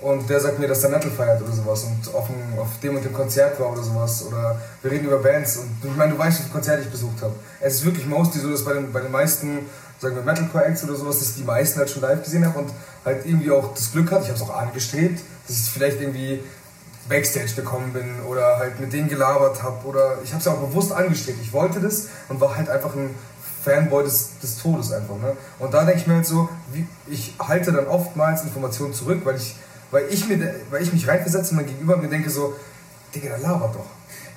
und 0.00 0.28
der 0.28 0.40
sagt 0.40 0.58
mir, 0.58 0.68
dass 0.68 0.80
der 0.82 0.90
Metal 0.90 1.10
feiert 1.10 1.42
oder 1.42 1.52
sowas 1.52 1.84
und 1.84 2.14
auf, 2.14 2.26
dem, 2.26 2.58
auf 2.58 2.68
dem 2.82 2.96
und 2.96 3.04
dem 3.04 3.12
Konzert 3.12 3.58
war 3.58 3.72
oder 3.72 3.82
sowas 3.82 4.24
oder 4.26 4.60
wir 4.82 4.90
reden 4.90 5.06
über 5.06 5.18
Bands 5.18 5.56
und 5.56 5.70
ich 5.82 5.96
meine, 5.96 6.12
du 6.12 6.18
weißt, 6.18 6.38
wie 6.38 6.42
viele 6.42 6.52
Konzerte 6.52 6.82
ich 6.82 6.90
besucht 6.90 7.22
habe. 7.22 7.34
Es 7.60 7.76
ist 7.76 7.84
wirklich 7.84 8.06
mostly 8.06 8.40
so, 8.40 8.50
dass 8.50 8.64
bei 8.64 8.74
den, 8.74 8.92
bei 8.92 9.00
den 9.00 9.10
meisten, 9.10 9.66
sagen 9.98 10.16
wir 10.16 10.22
Metalcore 10.22 10.66
Acts 10.66 10.84
oder 10.84 10.94
sowas, 10.94 11.18
dass 11.18 11.34
die 11.34 11.44
meisten 11.44 11.78
halt 11.78 11.90
schon 11.90 12.02
live 12.02 12.22
gesehen 12.22 12.44
haben 12.44 12.54
und 12.54 12.70
halt 13.04 13.24
irgendwie 13.24 13.50
auch 13.50 13.74
das 13.74 13.90
Glück 13.92 14.12
hat, 14.12 14.22
ich 14.22 14.28
habe 14.28 14.38
es 14.38 14.42
auch 14.42 14.54
angestrebt, 14.54 15.20
dass 15.46 15.56
ich 15.56 15.70
vielleicht 15.70 16.00
irgendwie 16.00 16.40
Backstage 17.08 17.54
gekommen 17.56 17.92
bin 17.92 18.20
oder 18.28 18.58
halt 18.58 18.78
mit 18.80 18.92
denen 18.92 19.08
gelabert 19.08 19.62
habe 19.62 19.86
oder 19.86 20.18
ich 20.22 20.30
habe 20.30 20.40
es 20.40 20.44
ja 20.44 20.52
auch 20.52 20.60
bewusst 20.60 20.92
angestrebt. 20.92 21.38
Ich 21.42 21.52
wollte 21.52 21.80
das 21.80 22.08
und 22.28 22.40
war 22.40 22.54
halt 22.56 22.68
einfach 22.68 22.94
ein 22.94 23.14
Fanboy 23.68 24.04
des, 24.04 24.38
des 24.42 24.58
Todes 24.58 24.92
einfach. 24.92 25.16
Ne? 25.16 25.36
Und 25.58 25.74
da 25.74 25.84
denke 25.84 26.00
ich 26.00 26.06
mir 26.06 26.16
halt 26.16 26.26
so, 26.26 26.48
wie, 26.72 26.86
ich 27.06 27.34
halte 27.38 27.72
dann 27.72 27.86
oftmals 27.86 28.42
Informationen 28.42 28.94
zurück, 28.94 29.20
weil 29.24 29.36
ich, 29.36 29.56
weil 29.90 30.04
ich, 30.10 30.26
mir, 30.28 30.54
weil 30.70 30.82
ich 30.82 30.92
mich 30.92 31.06
reinversetze 31.06 31.50
und 31.50 31.56
mein 31.58 31.66
Gegenüber 31.66 31.96
mir 31.96 32.08
denke 32.08 32.30
so, 32.30 32.54
Digga, 33.14 33.36
labert 33.36 33.74
doch. 33.74 33.86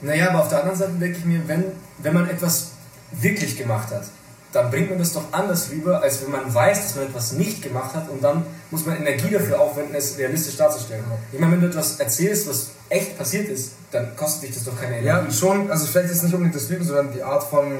Naja, 0.02 0.30
aber 0.30 0.42
auf 0.42 0.50
der 0.50 0.60
anderen 0.60 0.78
Seite 0.78 0.94
denke 0.94 1.18
ich 1.18 1.26
mir, 1.26 1.48
wenn, 1.48 1.64
wenn 2.00 2.14
man 2.14 2.30
etwas 2.30 2.72
wirklich 3.12 3.58
gemacht 3.58 3.92
hat, 3.92 4.06
dann 4.52 4.70
bringt 4.70 4.90
man 4.90 5.00
das 5.00 5.14
doch 5.14 5.32
anders 5.32 5.70
rüber, 5.72 6.02
als 6.02 6.22
wenn 6.24 6.32
man 6.32 6.54
weiß, 6.54 6.84
dass 6.84 6.96
man 6.96 7.06
etwas 7.06 7.34
nicht 7.34 7.62
gemacht 7.62 7.96
hat 7.96 8.10
und 8.10 8.22
dann 8.24 8.46
muss 8.70 8.86
man 8.86 8.98
Energie 8.98 9.30
dafür 9.30 9.62
aufwenden, 9.62 9.96
es 9.96 10.18
realistisch 10.18 10.58
darzustellen. 10.58 11.04
Ich 11.32 11.40
meine, 11.40 11.54
wenn 11.54 11.62
du 11.62 11.68
etwas 11.68 12.00
erzählst, 12.00 12.50
was 12.50 12.72
echt 12.90 13.18
passiert 13.18 13.50
ist, 13.50 13.72
dann 13.92 14.16
kostet 14.16 14.50
dich 14.50 14.56
das 14.56 14.66
doch 14.66 14.80
keine 14.80 14.98
Energie. 15.00 15.28
Ja, 15.28 15.32
schon, 15.32 15.72
also 15.72 15.86
vielleicht 15.86 16.10
ist 16.10 16.18
es 16.18 16.24
nicht 16.24 16.34
unbedingt 16.34 16.56
das 16.56 16.70
Lügen, 16.70 16.84
sondern 16.84 17.14
die 17.14 17.24
Art 17.24 17.44
von 17.44 17.80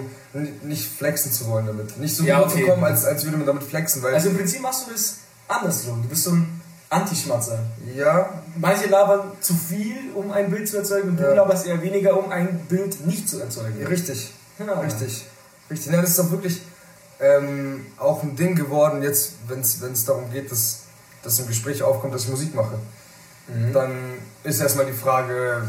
nicht 0.64 0.88
flexen 0.90 1.32
zu 1.32 1.48
wollen 1.48 1.66
damit. 1.66 1.98
Nicht 1.98 2.16
so 2.16 2.24
ja, 2.24 2.42
okay. 2.42 2.64
kommen, 2.64 2.84
als, 2.84 3.06
als 3.06 3.24
würde 3.26 3.38
man 3.38 3.48
damit 3.48 3.64
flexen. 3.64 4.04
also 4.06 4.30
im 4.30 4.38
Prinzip 4.38 4.62
machst 4.62 4.88
du 4.88 4.92
das 4.92 5.18
andersrum. 5.48 6.02
Du 6.02 6.08
bist 6.08 6.24
so 6.24 6.32
ein 6.32 6.62
Antischmatzer. 6.90 7.60
Ja. 7.96 8.30
Manche 8.58 8.88
labern 8.88 9.32
zu 9.40 9.54
viel, 9.54 9.98
um 10.14 10.32
ein 10.32 10.50
Bild 10.50 10.68
zu 10.68 10.78
erzeugen 10.78 11.10
und 11.10 11.18
du 11.18 11.24
ja. 11.24 11.34
laberst 11.34 11.66
eher 11.66 11.82
weniger, 11.82 12.18
um 12.18 12.32
ein 12.32 12.66
Bild 12.70 13.06
nicht 13.06 13.30
zu 13.30 13.40
erzeugen. 13.40 13.86
Richtig. 13.86 14.32
Ja. 14.60 14.80
Richtig. 14.80 15.26
Richtig, 15.72 15.92
ja, 15.92 16.02
das 16.02 16.12
ist 16.12 16.20
doch 16.20 16.32
wirklich 16.32 16.62
ähm, 17.22 17.86
auch 17.98 18.22
ein 18.24 18.36
Ding 18.36 18.56
geworden, 18.56 19.02
jetzt, 19.02 19.34
wenn 19.48 19.62
es 19.62 20.06
darum 20.06 20.30
geht, 20.32 20.52
dass, 20.52 20.82
dass 21.24 21.40
im 21.40 21.48
Gespräch 21.48 21.82
aufkommt, 21.82 22.14
dass 22.14 22.26
ich 22.26 22.30
Musik 22.30 22.54
mache. 22.54 22.78
Mhm. 23.48 23.74
Dann 23.74 23.92
ist 24.44 24.60
erstmal 24.60 24.86
die 24.86 24.94
Frage, 24.94 25.64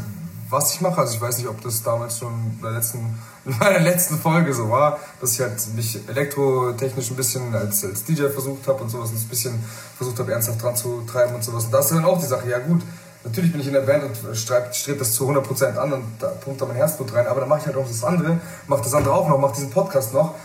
was 0.49 0.73
ich 0.73 0.81
mache. 0.81 0.99
Also 1.01 1.15
ich 1.15 1.21
weiß 1.21 1.37
nicht, 1.37 1.47
ob 1.47 1.61
das 1.61 1.83
damals 1.83 2.19
schon 2.19 2.57
bei 2.61 2.69
der 2.69 2.79
letzten, 2.79 2.99
in 3.45 3.57
meiner 3.57 3.79
letzten 3.79 4.17
Folge 4.17 4.53
so 4.53 4.69
war, 4.69 4.99
dass 5.21 5.33
ich 5.33 5.41
halt 5.41 5.75
mich 5.75 5.99
elektrotechnisch 6.07 7.11
ein 7.11 7.15
bisschen 7.15 7.55
als, 7.55 7.83
als 7.85 8.03
DJ 8.03 8.27
versucht 8.27 8.67
habe 8.67 8.83
und 8.83 8.89
sowas, 8.89 9.11
ein 9.11 9.27
bisschen 9.29 9.63
versucht 9.97 10.19
habe, 10.19 10.31
ernsthaft 10.33 10.61
dran 10.61 10.75
zu 10.75 11.01
treiben 11.01 11.35
und 11.35 11.43
sowas. 11.43 11.65
Und 11.65 11.71
da 11.71 11.79
ist 11.79 11.91
dann 11.91 12.05
auch 12.05 12.19
die 12.19 12.27
Sache, 12.27 12.49
ja 12.49 12.59
gut, 12.59 12.81
natürlich 13.23 13.51
bin 13.51 13.61
ich 13.61 13.67
in 13.67 13.73
der 13.73 13.81
Band 13.81 14.03
und 14.03 14.35
strebe 14.35 14.99
das 14.99 15.13
zu 15.13 15.29
100% 15.29 15.77
an 15.77 15.93
und 15.93 16.03
da 16.19 16.27
pumpt 16.27 16.61
da 16.61 16.65
mein 16.65 16.75
Herzblut 16.75 17.13
rein, 17.13 17.27
aber 17.27 17.41
dann 17.41 17.49
mache 17.49 17.61
ich 17.61 17.65
halt 17.67 17.77
auch 17.77 17.87
das 17.87 18.03
andere, 18.03 18.39
mache 18.67 18.83
das 18.83 18.93
andere 18.93 19.13
auch 19.13 19.27
noch, 19.27 19.37
mache 19.37 19.55
diesen 19.55 19.69
Podcast 19.69 20.13
noch. 20.13 20.35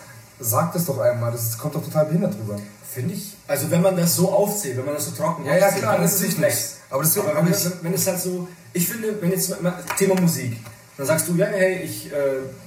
Sag 0.40 0.72
das 0.72 0.84
doch 0.86 0.98
einmal, 1.00 1.32
das 1.32 1.58
kommt 1.58 1.74
doch 1.74 1.84
total 1.84 2.06
behindert 2.06 2.34
drüber. 2.34 2.56
Finde 2.88 3.14
ich. 3.14 3.36
Also 3.48 3.70
wenn 3.70 3.82
man 3.82 3.96
das 3.96 4.14
so 4.14 4.30
aufzählt, 4.30 4.76
wenn 4.76 4.84
man 4.84 4.94
das 4.94 5.06
so 5.06 5.10
trocken 5.10 5.44
ja, 5.44 5.54
aufzählt, 5.54 5.72
ja, 5.72 5.78
klar, 5.78 5.96
dann 5.96 6.04
ist 6.04 6.14
es 6.14 6.22
nicht 6.22 6.38
flex. 6.38 6.76
Aber, 6.90 7.02
deswegen, 7.02 7.26
aber 7.28 7.44
wenn, 7.44 7.52
wenn, 7.52 7.72
wenn 7.82 7.94
es 7.94 8.06
halt 8.06 8.20
so, 8.20 8.48
ich 8.72 8.88
finde, 8.88 9.20
wenn 9.20 9.30
jetzt 9.30 9.54
Thema 9.98 10.20
Musik, 10.20 10.58
dann 10.96 11.06
sagst 11.06 11.28
du, 11.28 11.34
ja, 11.34 11.46
hey, 11.46 11.82
ich 11.82 12.12
äh, 12.12 12.16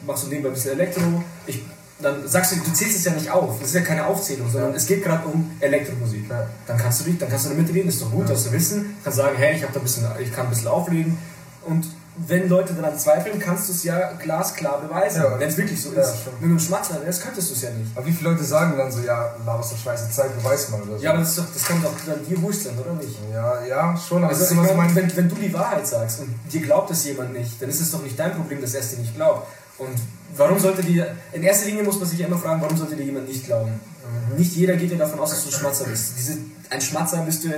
mache 0.05 0.17
so 0.19 0.27
nebenbei 0.27 0.49
ein 0.49 0.53
bisschen 0.53 0.71
Elektro, 0.71 1.23
ich 1.47 1.61
dann 2.01 2.27
sagst 2.27 2.51
du, 2.51 2.55
du 2.57 2.73
zählst 2.73 2.97
es 2.97 3.05
ja 3.05 3.11
nicht 3.13 3.29
auf. 3.29 3.59
Das 3.59 3.69
ist 3.69 3.75
ja 3.75 3.81
keine 3.81 4.05
Aufzählung, 4.05 4.49
sondern 4.51 4.73
es 4.75 4.85
geht 4.85 5.03
gerade 5.03 5.25
um 5.27 5.49
Elektromusik. 5.59 6.29
Ja. 6.29 6.47
Dann 6.67 6.77
kannst 6.77 7.01
du 7.01 7.05
dich, 7.05 7.17
dann 7.17 7.29
kannst 7.29 7.45
du 7.45 7.49
damit 7.49 7.73
reden, 7.73 7.89
ist 7.89 8.01
doch 8.01 8.11
gut, 8.11 8.29
dass 8.29 8.43
du 8.45 8.51
wissen, 8.51 8.95
kannst 9.03 9.17
sagen, 9.17 9.35
hey, 9.37 9.55
ich 9.55 9.63
habe 9.63 9.73
da 9.73 9.79
ein 9.79 9.83
bisschen, 9.83 10.05
ich 10.19 10.33
kann 10.33 10.45
ein 10.47 10.49
bisschen 10.51 10.67
auflegen. 10.67 11.17
Und 11.65 11.85
wenn 12.27 12.49
Leute 12.49 12.73
daran 12.73 12.97
zweifeln, 12.99 13.39
kannst 13.39 13.69
du 13.69 13.73
es 13.73 13.83
ja 13.83 14.11
glasklar 14.13 14.81
beweisen. 14.81 15.21
Ja. 15.23 15.39
Wenn 15.39 15.47
es 15.47 15.55
wirklich 15.57 15.81
so 15.81 15.93
Ja, 15.93 16.01
ist. 16.01 16.19
stimmt. 16.21 16.35
Wenn 16.41 16.49
du 16.49 16.55
ein 16.55 16.59
Schmatzer 16.59 17.01
wärst, 17.03 17.23
könntest 17.23 17.49
du 17.49 17.53
es 17.53 17.61
ja 17.61 17.69
nicht. 17.71 17.89
Aber 17.95 18.05
wie 18.05 18.11
viele 18.11 18.31
Leute 18.31 18.43
sagen 18.43 18.77
dann 18.77 18.91
so, 18.91 18.99
ja, 18.99 19.33
laberst 19.45 19.71
doch 19.71 19.77
scheiße, 19.77 20.09
zeig, 20.11 20.35
beweis 20.37 20.69
mal 20.69 20.81
oder 20.81 20.97
so. 20.97 21.03
Ja, 21.03 21.11
aber 21.11 21.19
das, 21.19 21.29
ist 21.29 21.37
doch, 21.39 21.45
das 21.53 21.63
kann 21.63 21.81
doch 21.81 21.93
dann 22.05 22.25
dir 22.25 22.41
wurscht 22.41 22.63
sein, 22.63 22.73
oder 22.77 22.93
nicht? 23.01 23.17
ja, 23.33 23.63
ja, 23.65 23.97
schon, 23.97 24.23
aber 24.23 24.33
Also, 24.33 24.43
ich 24.43 24.51
meine, 24.59 24.73
mein... 24.73 24.93
wenn, 24.95 25.15
wenn 25.15 25.29
du 25.29 25.35
die 25.35 25.53
Wahrheit 25.53 25.87
sagst 25.87 26.19
und 26.19 26.35
dir 26.51 26.61
glaubt 26.61 26.91
es 26.91 27.05
jemand 27.05 27.31
nicht, 27.33 27.61
dann 27.61 27.69
ist 27.69 27.79
es 27.79 27.91
doch 27.91 28.03
nicht 28.03 28.19
dein 28.19 28.35
Problem, 28.35 28.59
dass 28.59 28.73
er 28.73 28.81
es 28.81 28.89
dir 28.91 28.97
nicht 28.99 29.15
glaubt. 29.15 29.47
Und 29.77 29.95
warum 30.35 30.59
sollte 30.59 30.83
dir, 30.83 31.15
in 31.31 31.43
erster 31.43 31.67
Linie 31.67 31.83
muss 31.83 31.99
man 31.99 32.07
sich 32.07 32.19
ja 32.19 32.27
immer 32.27 32.37
fragen, 32.37 32.61
warum 32.61 32.77
sollte 32.77 32.95
dir 32.95 33.03
jemand 33.03 33.27
nicht 33.27 33.45
glauben? 33.45 33.79
Nicht 34.37 34.55
jeder 34.55 34.75
geht 34.75 34.91
ja 34.91 34.97
davon 34.97 35.19
aus, 35.19 35.31
dass 35.31 35.43
du 35.43 35.49
ein 35.49 35.59
Schmatzer 35.59 35.85
bist. 35.85 36.13
Diese, 36.17 36.37
ein 36.69 36.81
Schmatzer 36.81 37.17
bist 37.23 37.43
du, 37.43 37.49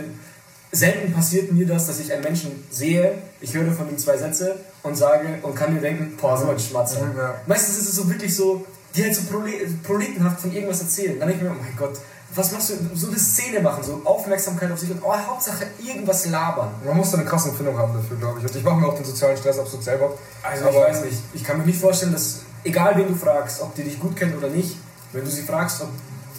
selten 0.72 1.14
passiert 1.14 1.52
mir 1.52 1.68
das, 1.68 1.88
dass 1.88 2.00
ich 2.00 2.12
einen 2.12 2.24
Menschen 2.24 2.64
sehe, 2.72 3.14
ich 3.42 3.54
höre 3.54 3.72
von 3.72 3.90
ihm 3.90 3.98
zwei 3.98 4.18
Sätze 4.18 4.56
und 4.82 4.96
sage 4.96 5.40
und 5.42 5.56
kann 5.56 5.74
mir 5.74 5.82
denken, 5.82 6.18
boah, 6.20 6.38
so 6.38 6.50
ein 6.50 6.60
Schmatzer. 6.60 7.06
Mhm, 7.06 7.18
ja. 7.18 7.36
Meistens 7.46 7.78
ist 7.78 7.90
es 7.90 7.96
so 7.96 8.10
wirklich 8.10 8.36
so, 8.36 8.66
die 8.96 9.04
halt 9.04 9.16
so 9.16 9.22
prole- 9.22 9.68
proletenhaft 9.84 10.42
von 10.42 10.52
irgendwas 10.52 10.82
erzählen. 10.82 11.20
Dann 11.20 11.28
denke 11.28 11.46
ich 11.46 11.50
mir, 11.50 11.56
oh 11.56 11.62
mein 11.62 11.76
Gott, 11.76 12.00
was 12.36 12.52
machst 12.52 12.72
du? 12.72 12.74
So 12.96 13.08
eine 13.08 13.20
Szene 13.20 13.60
machen, 13.60 13.84
so 13.84 14.02
Aufmerksamkeit 14.06 14.72
auf 14.72 14.80
sich 14.80 14.90
und 14.90 15.02
oh, 15.04 15.14
Hauptsache 15.14 15.66
irgendwas 15.84 16.26
labern. 16.28 16.72
Man 16.84 16.98
muss 16.98 17.12
da 17.12 17.18
eine 17.18 17.28
krasse 17.28 17.50
Empfindung 17.50 17.78
haben 17.78 17.94
dafür, 17.94 18.18
glaube 18.18 18.40
ich. 18.40 18.46
Und 18.46 18.56
ich 18.56 18.64
mache 18.64 18.76
mir 18.78 18.88
auch 18.88 18.96
den 18.96 19.06
sozialen 19.06 19.38
Stress 19.38 19.60
absolut 19.60 19.84
selber. 19.84 20.18
Also 20.42 20.68
ich 20.68 20.76
weiß 20.76 21.06
nicht. 21.06 21.18
Ich 21.34 21.44
kann 21.44 21.60
mir 21.60 21.66
nicht 21.66 21.80
vorstellen, 21.80 22.12
dass, 22.12 22.40
egal 22.64 22.98
wen 22.98 23.08
du 23.08 23.16
fragst, 23.16 23.62
ob 23.62 23.76
die 23.76 23.84
dich 23.84 24.00
gut 24.00 24.16
kennen 24.16 24.38
oder 24.38 24.50
nicht, 24.50 24.76
wenn 25.12 25.24
du 25.24 25.30
sie 25.30 25.44
fragst, 25.44 25.82
ob 25.82 25.90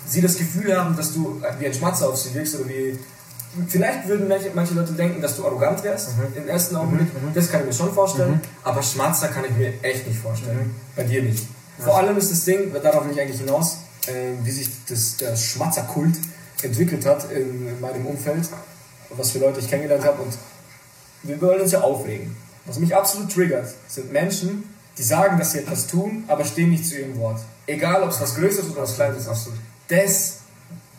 sie 0.06 0.20
das 0.20 0.36
Gefühl 0.36 0.76
haben, 0.76 0.96
dass 0.96 1.12
du 1.12 1.40
wie 1.58 1.66
ein 1.66 1.74
Schmatzer 1.74 2.08
auf 2.08 2.16
sie 2.16 2.34
wirkst 2.34 2.56
oder 2.56 2.68
wie... 2.68 2.98
Vielleicht 3.68 4.08
würden 4.08 4.26
manche, 4.26 4.50
manche 4.52 4.74
Leute 4.74 4.92
denken, 4.94 5.22
dass 5.22 5.36
du 5.36 5.46
arrogant 5.46 5.84
wärst 5.84 6.08
im 6.34 6.48
ersten 6.48 6.74
Augenblick. 6.74 7.06
Das 7.34 7.48
kann 7.48 7.60
ich 7.60 7.66
mir 7.66 7.72
schon 7.72 7.92
vorstellen. 7.92 8.40
Aber 8.64 8.82
Schmatzer 8.82 9.28
kann 9.28 9.44
ich 9.44 9.52
mir 9.52 9.72
echt 9.82 10.08
nicht 10.08 10.18
vorstellen. 10.18 10.74
Bei 10.96 11.04
dir 11.04 11.22
nicht. 11.22 11.46
Vor 11.78 11.96
allem 11.96 12.16
ist 12.16 12.32
das 12.32 12.44
Ding, 12.44 12.72
darauf 12.82 13.04
will 13.04 13.12
ich 13.12 13.20
eigentlich 13.20 13.40
hinaus, 13.40 13.78
äh, 14.06 14.32
wie 14.42 14.50
sich 14.50 14.68
das, 14.88 15.18
der 15.18 15.36
Schmatzerkult 15.36 16.16
entwickelt 16.62 17.06
hat 17.06 17.30
in, 17.30 17.68
in 17.68 17.80
meinem 17.80 18.06
Umfeld, 18.06 18.48
was 19.10 19.30
für 19.30 19.38
Leute 19.38 19.60
ich 19.60 19.68
kennengelernt 19.68 20.04
habe. 20.04 20.22
Und 20.22 20.36
wir 21.22 21.40
wollen 21.40 21.60
uns 21.60 21.72
ja 21.72 21.80
aufregen. 21.80 22.34
Was 22.66 22.78
mich 22.78 22.94
absolut 22.94 23.32
triggert, 23.32 23.72
sind 23.86 24.12
Menschen, 24.12 24.73
die 24.98 25.02
sagen, 25.02 25.38
dass 25.38 25.52
sie 25.52 25.58
etwas 25.58 25.86
tun, 25.86 26.24
aber 26.28 26.44
stehen 26.44 26.70
nicht 26.70 26.86
zu 26.86 26.98
ihrem 26.98 27.18
Wort. 27.18 27.40
Egal, 27.66 28.02
ob 28.02 28.10
es 28.10 28.20
was 28.20 28.34
Größeres 28.36 28.70
oder 28.70 28.82
was 28.82 28.94
Kleines 28.94 29.18
ist. 29.18 29.28
Absolut. 29.28 29.58
Das, 29.88 30.36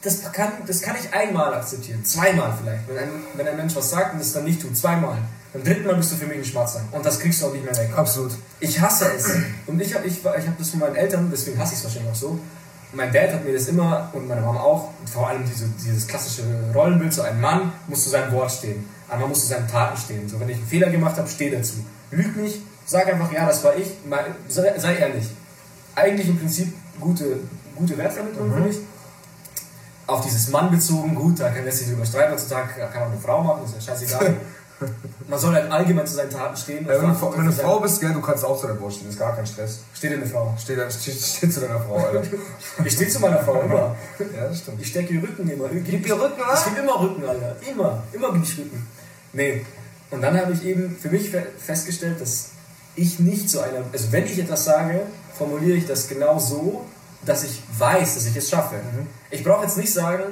das, 0.02 0.32
kann, 0.32 0.52
das 0.66 0.82
kann 0.82 0.96
ich 1.02 1.14
einmal 1.14 1.54
akzeptieren. 1.54 2.04
Zweimal 2.04 2.54
vielleicht. 2.60 2.88
Wenn 2.88 2.98
ein, 2.98 3.10
wenn 3.36 3.48
ein 3.48 3.58
Mensch 3.58 3.76
was 3.76 3.90
sagt 3.90 4.14
und 4.14 4.20
es 4.20 4.34
dann 4.34 4.44
nicht 4.44 4.62
tut. 4.62 4.76
Zweimal. 4.76 5.18
Beim 5.54 5.64
dritten 5.64 5.88
Mal 5.88 5.96
bist 5.96 6.12
du 6.12 6.18
für 6.18 6.26
mich 6.26 6.40
ein 6.40 6.46
Schmatzer. 6.46 6.82
Und 6.92 7.06
das 7.06 7.20
kriegst 7.20 7.42
du 7.42 7.48
auch 7.48 7.54
nicht 7.54 7.64
mehr 7.64 7.76
weg. 7.78 7.90
Absolut. 7.96 8.34
Ich 8.60 8.80
hasse 8.82 9.10
es. 9.16 9.30
Und 9.68 9.82
ich 9.82 9.96
habe 9.96 10.06
ich, 10.06 10.18
ich 10.18 10.26
hab 10.48 10.58
das 10.58 10.70
von 10.70 10.80
meinen 10.80 10.96
Eltern, 10.96 11.30
deswegen 11.32 11.58
hasse 11.58 11.74
ich 11.74 11.80
es 11.80 11.86
wahrscheinlich 11.86 12.12
auch 12.12 12.16
so. 12.16 12.40
Mein 12.92 13.12
Dad 13.14 13.32
hat 13.32 13.46
mir 13.46 13.54
das 13.54 13.68
immer 13.68 14.10
und 14.14 14.28
meine 14.28 14.42
Mama 14.42 14.60
auch, 14.60 14.90
und 15.00 15.10
vor 15.10 15.30
allem 15.30 15.44
diese, 15.46 15.68
dieses 15.82 16.08
klassische 16.08 16.44
Rollenbild, 16.74 17.14
so 17.14 17.22
ein 17.22 17.40
Mann 17.40 17.72
muss 17.88 18.04
zu 18.04 18.10
seinem 18.10 18.32
Wort 18.34 18.52
stehen. 18.52 18.86
Ein 19.10 19.20
Mann 19.20 19.30
muss 19.30 19.42
zu 19.42 19.48
seinen 19.48 19.68
Taten 19.68 19.98
stehen. 19.98 20.28
So, 20.28 20.40
wenn 20.40 20.50
ich 20.50 20.58
einen 20.58 20.68
Fehler 20.68 20.90
gemacht 20.90 21.18
habe, 21.18 21.30
steh 21.30 21.50
dazu. 21.50 21.76
Lüg 22.12 22.36
nicht, 22.36 22.62
sag 22.86 23.08
einfach, 23.08 23.32
ja, 23.32 23.46
das 23.46 23.64
war 23.64 23.76
ich, 23.76 23.88
sei, 24.48 24.96
ehrlich. 24.98 25.26
Eigentlich 25.96 26.28
im 26.30 26.38
Prinzip 26.40 26.74
gute, 27.00 27.40
gute 27.76 27.98
Wertvermittlung, 27.98 28.54
finde 28.54 28.70
ich. 28.70 28.78
Auf 30.08 30.22
dieses 30.24 30.50
Mann 30.50 30.70
bezogen, 30.70 31.16
gut, 31.16 31.40
da 31.40 31.50
kann 31.50 31.66
lässt 31.66 31.80
sich 31.80 31.88
drüber 31.90 32.06
streiten 32.06 32.34
heutzutage, 32.34 32.70
kann 32.94 33.04
auch 33.04 33.12
eine 33.12 33.18
Frau 33.20 33.42
machen, 33.44 33.64
ist 33.66 33.76
ja 33.76 33.94
scheißegal. 33.94 34.36
Man 35.30 35.40
soll 35.40 35.56
halt 35.56 35.72
allgemein 35.72 36.06
zu 36.06 36.16
seinen 36.16 36.30
Taten 36.30 36.56
stehen. 36.58 36.84
Ja, 36.86 36.90
wenn, 36.90 36.96
du, 36.96 37.02
Verantwortung 37.02 37.40
wenn 37.40 37.46
du 37.46 37.52
für 37.54 37.62
Frau 37.62 37.80
bist, 37.80 38.02
gell, 38.02 38.12
du 38.14 38.20
kannst 38.22 38.44
auch 38.44 38.60
zu 38.60 38.68
deiner 38.68 38.78
Brust 38.78 38.98
stehen, 38.98 39.10
ist 39.10 39.18
gar 39.18 39.34
kein 39.34 39.48
Stress. 39.48 39.80
Steht 39.94 40.12
eine 40.14 40.26
Frau. 40.26 40.54
Steh, 40.62 40.76
steh, 40.92 41.12
steh 41.14 41.50
zu 41.50 41.62
deiner 41.62 41.80
Frau, 41.80 41.96
Alter. 41.96 42.22
Ich 42.84 42.94
stehe 42.94 43.10
zu 43.10 43.20
meiner 43.22 43.40
Frau 43.40 43.62
immer. 43.62 43.96
ja, 44.20 44.48
das 44.50 44.60
stimmt. 44.60 44.82
Ich 44.82 44.88
stecke 44.90 45.14
ihr 45.14 45.24
Rücken 45.24 45.50
immer. 45.50 45.70
Gib 45.70 46.06
ihr 46.06 46.22
Rücken, 46.22 46.42
Ich 46.54 46.66
gebe 46.66 46.80
immer 46.82 47.00
Rücken, 47.00 47.24
Alter. 47.26 47.56
Immer. 47.72 48.04
Immer 48.12 48.34
gebe 48.34 48.44
ich 48.44 48.58
Rücken. 48.58 48.86
Nee. 49.32 49.66
Und 50.12 50.22
dann 50.22 50.38
habe 50.40 50.52
ich 50.52 50.64
eben 50.66 50.96
für 51.02 51.10
mich 51.10 51.30
fe- 51.30 51.48
festgestellt, 51.58 52.20
dass 52.20 52.50
ich 52.96 53.20
nicht 53.20 53.50
so 53.50 53.60
einer. 53.60 53.84
Also, 53.92 54.12
wenn 54.12 54.26
ich 54.26 54.38
etwas 54.40 54.66
sage, 54.66 55.02
formuliere 55.38 55.78
ich 55.78 55.86
das 55.88 56.08
genau 56.08 56.40
so, 56.40 56.86
dass 57.26 57.44
ich 57.44 57.62
weiß, 57.78 58.16
dass 58.16 58.26
ich 58.26 58.36
es 58.36 58.50
schaffe. 58.50 58.76
Ich 59.32 59.44
brauche 59.44 59.64
jetzt 59.64 59.78
nicht 59.78 59.92
sagen, 59.92 60.24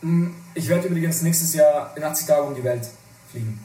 "Hm, 0.00 0.34
ich 0.54 0.68
werde 0.68 0.88
übrigens 0.88 1.22
nächstes 1.22 1.54
Jahr 1.54 1.92
in 1.96 2.02
80 2.02 2.26
Tagen 2.26 2.48
um 2.48 2.54
die 2.54 2.64
Welt 2.64 2.88
fliegen. 3.30 3.60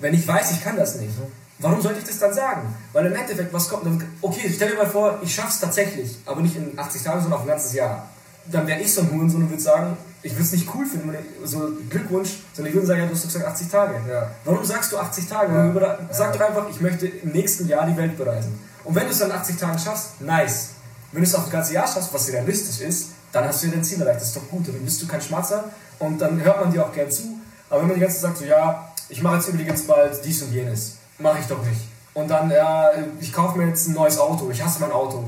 Wenn 0.00 0.14
ich 0.14 0.26
weiß, 0.26 0.52
ich 0.52 0.62
kann 0.62 0.76
das 0.76 0.96
nicht, 0.96 1.12
warum 1.58 1.80
sollte 1.80 2.00
ich 2.00 2.04
das 2.06 2.18
dann 2.18 2.34
sagen? 2.34 2.74
Weil 2.92 3.06
im 3.06 3.14
Endeffekt, 3.14 3.52
was 3.52 3.68
kommt 3.68 3.86
dann? 3.86 4.02
Okay, 4.20 4.52
stell 4.54 4.70
dir 4.70 4.76
mal 4.76 4.86
vor, 4.86 5.18
ich 5.22 5.34
schaffe 5.34 5.48
es 5.50 5.60
tatsächlich, 5.60 6.18
aber 6.26 6.40
nicht 6.42 6.56
in 6.56 6.78
80 6.78 7.02
Tagen, 7.02 7.20
sondern 7.22 7.38
auf 7.38 7.46
ein 7.46 7.48
ganzes 7.48 7.72
Jahr. 7.72 8.08
Dann 8.46 8.66
wäre 8.66 8.80
ich 8.80 8.92
so 8.92 9.00
ein 9.00 9.10
Hurensohn 9.10 9.44
und 9.44 9.50
würde 9.50 9.62
sagen, 9.62 9.96
ich 10.24 10.32
würde 10.32 10.42
es 10.42 10.52
nicht 10.52 10.74
cool 10.74 10.86
finden, 10.86 11.14
so 11.44 11.70
Glückwunsch, 11.90 12.30
sondern 12.54 12.70
ich 12.70 12.74
würde 12.74 12.86
sagen, 12.86 13.00
ja, 13.00 13.06
du 13.06 13.12
hast 13.12 13.24
gesagt 13.24 13.44
80 13.44 13.68
Tage. 13.68 13.94
Ja. 14.08 14.30
Warum 14.44 14.64
sagst 14.64 14.90
du 14.90 14.98
80 14.98 15.28
Tage? 15.28 15.52
Ja. 15.52 15.98
Sag 16.10 16.32
doch 16.32 16.40
einfach, 16.40 16.66
ich 16.70 16.80
möchte 16.80 17.06
im 17.06 17.32
nächsten 17.32 17.68
Jahr 17.68 17.86
die 17.86 17.96
Welt 17.96 18.16
bereisen. 18.16 18.58
Und 18.84 18.94
wenn 18.94 19.04
du 19.04 19.10
es 19.10 19.18
dann 19.18 19.30
in 19.30 19.36
80 19.36 19.58
Tagen 19.58 19.78
schaffst, 19.78 20.22
nice. 20.22 20.70
Wenn 21.12 21.22
du 21.22 21.28
es 21.28 21.34
auf 21.34 21.42
das 21.42 21.52
ganze 21.52 21.74
Jahr 21.74 21.86
schaffst, 21.86 22.12
was 22.12 22.32
realistisch 22.32 22.80
ist, 22.80 23.08
dann 23.32 23.44
hast 23.44 23.62
du 23.62 23.66
ja 23.66 23.74
dein 23.74 23.84
Ziel 23.84 24.00
erreicht. 24.00 24.20
Das 24.20 24.28
ist 24.28 24.36
doch 24.36 24.48
gut. 24.48 24.66
Dann 24.66 24.82
bist 24.82 25.02
du 25.02 25.06
kein 25.06 25.20
Schmatzer 25.20 25.64
und 25.98 26.18
dann 26.18 26.42
hört 26.42 26.60
man 26.60 26.72
dir 26.72 26.84
auch 26.84 26.92
gern 26.92 27.10
zu. 27.10 27.38
Aber 27.68 27.82
wenn 27.82 27.88
man 27.88 27.96
die 27.96 28.00
ganze 28.00 28.16
Zeit 28.16 28.30
sagt, 28.30 28.38
so, 28.38 28.44
ja, 28.46 28.92
ich 29.10 29.22
mache 29.22 29.36
jetzt 29.36 29.48
übrigens 29.48 29.86
bald 29.86 30.24
dies 30.24 30.42
und 30.42 30.52
jenes, 30.52 30.96
mache 31.18 31.40
ich 31.40 31.46
doch 31.46 31.62
nicht. 31.62 31.82
Und 32.14 32.28
dann, 32.28 32.50
ja, 32.50 32.90
ich 33.20 33.32
kaufe 33.32 33.58
mir 33.58 33.68
jetzt 33.68 33.88
ein 33.88 33.92
neues 33.92 34.18
Auto, 34.18 34.50
ich 34.50 34.62
hasse 34.62 34.80
mein 34.80 34.92
Auto. 34.92 35.24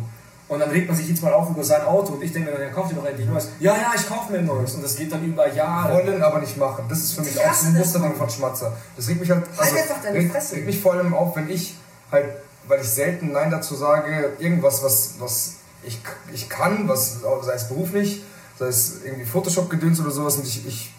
Und 0.48 0.61
dann 0.61 0.70
regt 0.70 0.87
man 0.87 0.96
sich 0.96 1.09
jetzt 1.09 1.22
mal 1.22 1.32
auf 1.32 1.50
über 1.50 1.64
sein 1.64 1.82
Auto 1.82 2.12
und 2.12 2.22
ich 2.22 2.32
denke 2.32 2.50
mir 2.50 2.56
dann, 2.56 2.68
ja, 2.68 2.72
kauf 2.72 2.88
dir 2.88 2.94
doch 2.94 3.04
endlich 3.04 3.26
neues. 3.26 3.48
Ja, 3.59 3.74
ja, 3.74 3.92
ich 3.96 4.09
kaufe 4.09 4.30
mir 4.30 4.38
ein 4.38 4.46
neues. 4.46 4.74
Und 4.74 4.85
das 4.85 4.94
geht 4.94 5.11
dann 5.11 5.24
über 5.24 5.52
Jahre. 5.52 5.94
Wollen, 5.94 6.22
aber 6.22 6.38
nicht 6.38 6.56
machen. 6.56 6.85
Das 6.88 6.98
ist 6.98 7.14
für 7.14 7.22
mich 7.22 7.35
Ich 7.35 7.44
auch 7.44 7.52
so 7.52 7.66
ein 7.66 7.74
Musterding 7.74 8.14
von 8.14 8.30
Schmatzer. 8.30 8.72
Das 8.94 9.09
regt 9.09 9.20
mich 9.20 9.30
halt. 9.30 9.44
einfach 9.59 10.02
deine 10.02 10.30
Fresse. 10.30 10.56
regt 10.56 10.66
mich 10.66 10.80
vor 10.80 10.92
allem 10.92 11.14
auf, 11.14 11.35
wenn 11.35 11.50
ich 11.50 11.76
halt, 12.12 12.26
weil 12.68 12.80
ich 12.80 12.88
selten 12.88 13.32
Nein 13.32 13.50
dazu 13.50 13.74
sage, 13.74 14.35
irgendwas, 14.38 14.85
was, 14.85 15.14
was 15.18 15.54
ich, 15.82 16.00
ich 16.32 16.48
kann, 16.48 16.88
was, 16.88 17.18
sei 17.42 17.52
es 17.54 17.68
beruflich, 17.68 18.22
sei 18.59 18.66
es 18.66 19.02
irgendwie 19.04 19.24
Photoshop-Gedöns 19.24 20.00
oder 20.00 20.11
sowas, 20.11 20.37
und 20.37 20.46
ich, 20.46 20.66
ich 20.66 20.94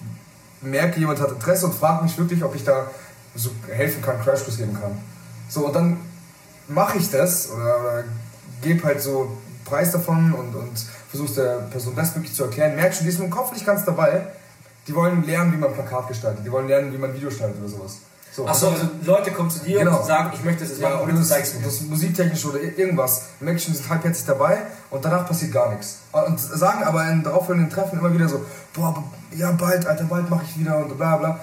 merke, 0.61 0.99
jemand 0.99 1.19
hat 1.21 1.31
Interesse 1.31 1.67
und 1.67 1.75
fragt 1.75 2.03
mich 2.03 2.17
wirklich, 2.17 2.43
ob 2.43 2.55
ich 2.55 2.63
da 2.63 2.89
so 3.35 3.51
helfen 3.69 4.01
kann, 4.01 4.21
Crashkurs 4.21 4.57
geben 4.57 4.73
kann. 4.73 4.97
So, 5.49 5.67
und 5.67 5.75
dann 5.75 5.97
mache 6.67 6.97
ich 6.97 7.09
das 7.09 7.49
oder, 7.51 7.79
oder 7.79 8.03
gebe 8.61 8.83
halt 8.85 9.01
so 9.01 9.37
Preis 9.65 9.91
davon 9.91 10.33
und, 10.33 10.55
und 10.55 10.71
versuche 11.09 11.33
der 11.33 11.57
Person 11.71 11.95
bestmöglich 11.95 12.33
zu 12.33 12.43
erklären. 12.45 12.75
Merk 12.75 12.93
schon, 12.93 13.03
die 13.03 13.09
ist 13.11 13.19
mit 13.19 13.27
dem 13.27 13.31
Kopf 13.31 13.51
nicht 13.51 13.65
ganz 13.65 13.83
dabei. 13.85 14.27
Die 14.87 14.95
wollen 14.95 15.23
lernen, 15.25 15.51
wie 15.53 15.57
man 15.57 15.73
Plakat 15.73 16.07
gestaltet. 16.07 16.45
Die 16.45 16.51
wollen 16.51 16.67
lernen, 16.67 16.93
wie 16.93 16.97
man 16.97 17.13
Video 17.13 17.27
gestaltet 17.29 17.59
oder 17.59 17.67
sowas. 17.69 17.97
So, 18.31 18.47
Achso, 18.47 18.69
also 18.69 18.87
Leute 19.03 19.31
kommen 19.31 19.49
zu 19.49 19.59
dir 19.59 19.79
Genau. 19.79 19.99
und 19.99 20.05
sagen, 20.05 20.31
ich 20.33 20.43
möchte 20.43 20.61
das 20.61 20.69
jetzt 20.69 20.81
ja, 20.81 20.89
machen 20.89 21.01
oder 21.03 21.13
du 21.13 21.19
das, 21.19 21.27
zeigst 21.29 21.55
mir. 21.59 21.65
das 21.65 21.81
musiktechnisch 21.81 22.45
oder 22.45 22.59
ir- 22.59 22.77
irgendwas. 22.77 23.23
Menschen 23.39 23.73
sind 23.73 23.89
halbherzig 23.89 24.25
dabei 24.25 24.59
und 24.91 25.03
danach 25.03 25.27
passiert 25.27 25.51
gar 25.51 25.69
nichts. 25.71 25.97
Und 26.11 26.39
sagen 26.39 26.83
aber 26.83 27.09
in 27.09 27.23
darauffolgenden 27.23 27.71
Treffen 27.71 27.97
immer 27.99 28.13
wieder 28.13 28.29
so, 28.29 28.45
boah, 28.73 29.03
ja 29.35 29.51
bald, 29.51 29.85
Alter, 29.87 30.03
bald 30.05 30.29
mache 30.29 30.45
ich 30.45 30.59
wieder 30.59 30.77
und 30.77 30.95
bla 30.97 31.17
bla. 31.17 31.39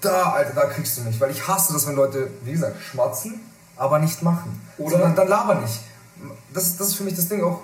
Da, 0.00 0.32
Alter, 0.32 0.52
da 0.54 0.66
kriegst 0.66 0.96
du 0.98 1.02
mich. 1.02 1.20
Weil 1.20 1.30
ich 1.32 1.46
hasse 1.46 1.72
das, 1.72 1.86
wenn 1.88 1.96
Leute, 1.96 2.30
wie 2.44 2.52
gesagt, 2.52 2.76
schmatzen, 2.80 3.40
aber 3.76 3.98
nicht 3.98 4.22
machen. 4.22 4.60
Oder- 4.78 4.96
Oder 4.96 5.08
dann 5.10 5.28
labern 5.28 5.60
nicht. 5.62 5.80
Das, 6.52 6.76
das 6.76 6.88
ist 6.88 6.94
für 6.94 7.04
mich 7.04 7.14
das 7.16 7.28
Ding 7.28 7.42
auch, 7.42 7.60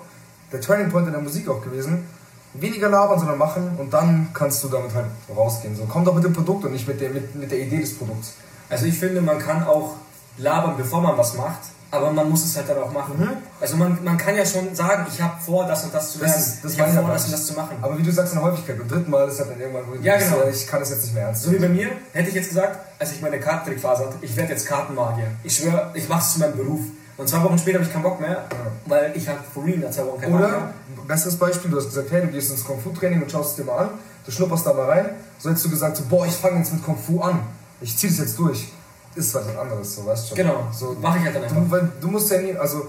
der 0.51 0.61
Turning 0.61 0.89
Point 0.89 1.07
in 1.07 1.13
der 1.13 1.21
Musik 1.21 1.47
auch 1.49 1.61
gewesen. 1.61 2.05
Weniger 2.53 2.89
labern, 2.89 3.19
sondern 3.19 3.37
machen 3.37 3.71
und 3.77 3.93
dann 3.93 4.29
kannst 4.33 4.63
du 4.63 4.69
damit 4.69 4.93
halt 4.93 5.05
rausgehen. 5.35 5.75
So, 5.75 5.85
komm 5.87 6.05
doch 6.05 6.15
mit 6.15 6.23
dem 6.23 6.33
Produkt 6.33 6.65
und 6.65 6.71
nicht 6.71 6.87
mit 6.87 6.99
der, 7.01 7.09
mit, 7.11 7.35
mit 7.35 7.51
der 7.51 7.59
Idee 7.59 7.79
des 7.81 7.95
Produkts. 7.97 8.33
Also 8.69 8.85
ich 8.85 8.97
finde, 8.97 9.21
man 9.21 9.37
kann 9.37 9.63
auch 9.65 9.95
labern, 10.37 10.75
bevor 10.77 11.01
man 11.01 11.17
was 11.17 11.35
macht, 11.35 11.59
aber 11.91 12.11
man 12.11 12.29
muss 12.29 12.43
es 12.45 12.55
halt 12.57 12.67
dann 12.69 12.79
auch 12.79 12.91
machen. 12.91 13.29
Also 13.61 13.75
man, 13.77 13.97
man 14.03 14.17
kann 14.17 14.35
ja 14.35 14.45
schon 14.45 14.73
sagen, 14.75 15.05
ich 15.13 15.21
habe 15.21 15.39
vor, 15.41 15.65
das 15.67 15.83
und 15.83 15.93
das 15.93 16.11
zu 16.13 16.19
Das 16.19 16.29
lernen. 16.29 16.43
ist- 16.43 16.63
das 16.65 16.73
ich 16.73 16.79
habe 16.79 16.91
vor, 16.93 17.09
das 17.11 17.25
und 17.25 17.31
das 17.33 17.45
zu 17.45 17.53
machen. 17.53 17.77
Aber 17.81 17.97
wie 17.97 18.03
du 18.03 18.11
sagst, 18.11 18.33
in 18.33 18.39
der 18.39 18.49
Häufigkeit. 18.49 18.77
Beim 18.79 18.87
dritten 18.87 19.11
Mal 19.11 19.27
ist 19.27 19.39
halt 19.39 19.51
dann 19.51 19.59
irgendwann, 19.59 19.83
wo 19.87 19.95
Ja, 20.01 20.17
genau. 20.17 20.37
ja, 20.39 20.49
ich 20.49 20.65
kann 20.67 20.79
das 20.79 20.89
jetzt 20.89 21.03
nicht 21.03 21.13
mehr 21.13 21.23
ernst 21.27 21.43
So 21.43 21.51
wie 21.51 21.59
bei 21.59 21.69
mir, 21.69 21.89
hätte 22.13 22.29
ich 22.29 22.35
jetzt 22.35 22.49
gesagt, 22.49 22.79
als 22.99 23.11
ich 23.11 23.21
meine 23.21 23.39
Kartentrickphase 23.39 24.05
hatte, 24.05 24.15
ich 24.21 24.35
werde 24.35 24.53
jetzt 24.53 24.65
Kartenmagier. 24.65 25.27
Ich 25.43 25.55
schwöre, 25.57 25.91
ich 25.93 26.09
mache 26.09 26.21
es 26.21 26.33
zu 26.33 26.39
meinem 26.39 26.57
Beruf. 26.57 26.81
Und 27.17 27.27
zwei 27.27 27.43
Wochen 27.43 27.57
später 27.57 27.79
habe 27.79 27.87
ich 27.87 27.91
keinen 27.93 28.03
Bock 28.03 28.19
mehr, 28.19 28.45
weil 28.85 29.11
ich 29.15 29.27
halt 29.27 29.39
for 29.53 29.65
real 29.65 29.79
nach 29.79 29.89
zwei 29.89 30.05
Wochen 30.05 30.21
keinen 30.21 30.31
Bock 30.33 30.39
Oder, 30.41 30.49
mehr. 30.51 30.73
besseres 31.07 31.35
Beispiel, 31.37 31.71
du 31.71 31.77
hast 31.77 31.85
gesagt, 31.89 32.11
hey, 32.11 32.21
du 32.21 32.27
gehst 32.27 32.51
ins 32.51 32.63
Kung 32.63 32.79
Fu 32.79 32.91
Training 32.91 33.23
und 33.23 33.31
schaust 33.31 33.51
es 33.51 33.55
dir 33.55 33.63
mal 33.63 33.77
an, 33.85 33.89
du 34.25 34.31
schnupperst 34.31 34.65
da 34.67 34.73
mal 34.73 34.85
rein, 34.85 35.09
so 35.39 35.49
hättest 35.49 35.65
du 35.65 35.69
gesagt, 35.71 35.97
so, 35.97 36.03
boah, 36.07 36.25
ich 36.27 36.33
fange 36.33 36.59
jetzt 36.59 36.73
mit 36.73 36.83
Kung 36.83 36.95
Fu 36.97 37.21
an, 37.21 37.39
ich 37.81 37.97
zieh 37.97 38.07
das 38.07 38.19
jetzt 38.19 38.37
durch. 38.37 38.67
Ist 39.15 39.33
was 39.33 39.47
anderes, 39.57 39.95
so 39.95 40.05
weißt 40.05 40.25
du 40.25 40.27
schon. 40.27 40.37
Genau, 40.37 40.67
so, 40.71 40.95
mach 41.01 41.15
ich 41.15 41.23
halt 41.23 41.35
dann 41.35 41.43
einfach. 41.43 41.55
Du, 41.55 41.71
weil, 41.71 41.91
du 41.99 42.07
musst 42.07 42.29
ja 42.29 42.39
nie, 42.39 42.55
also, 42.55 42.87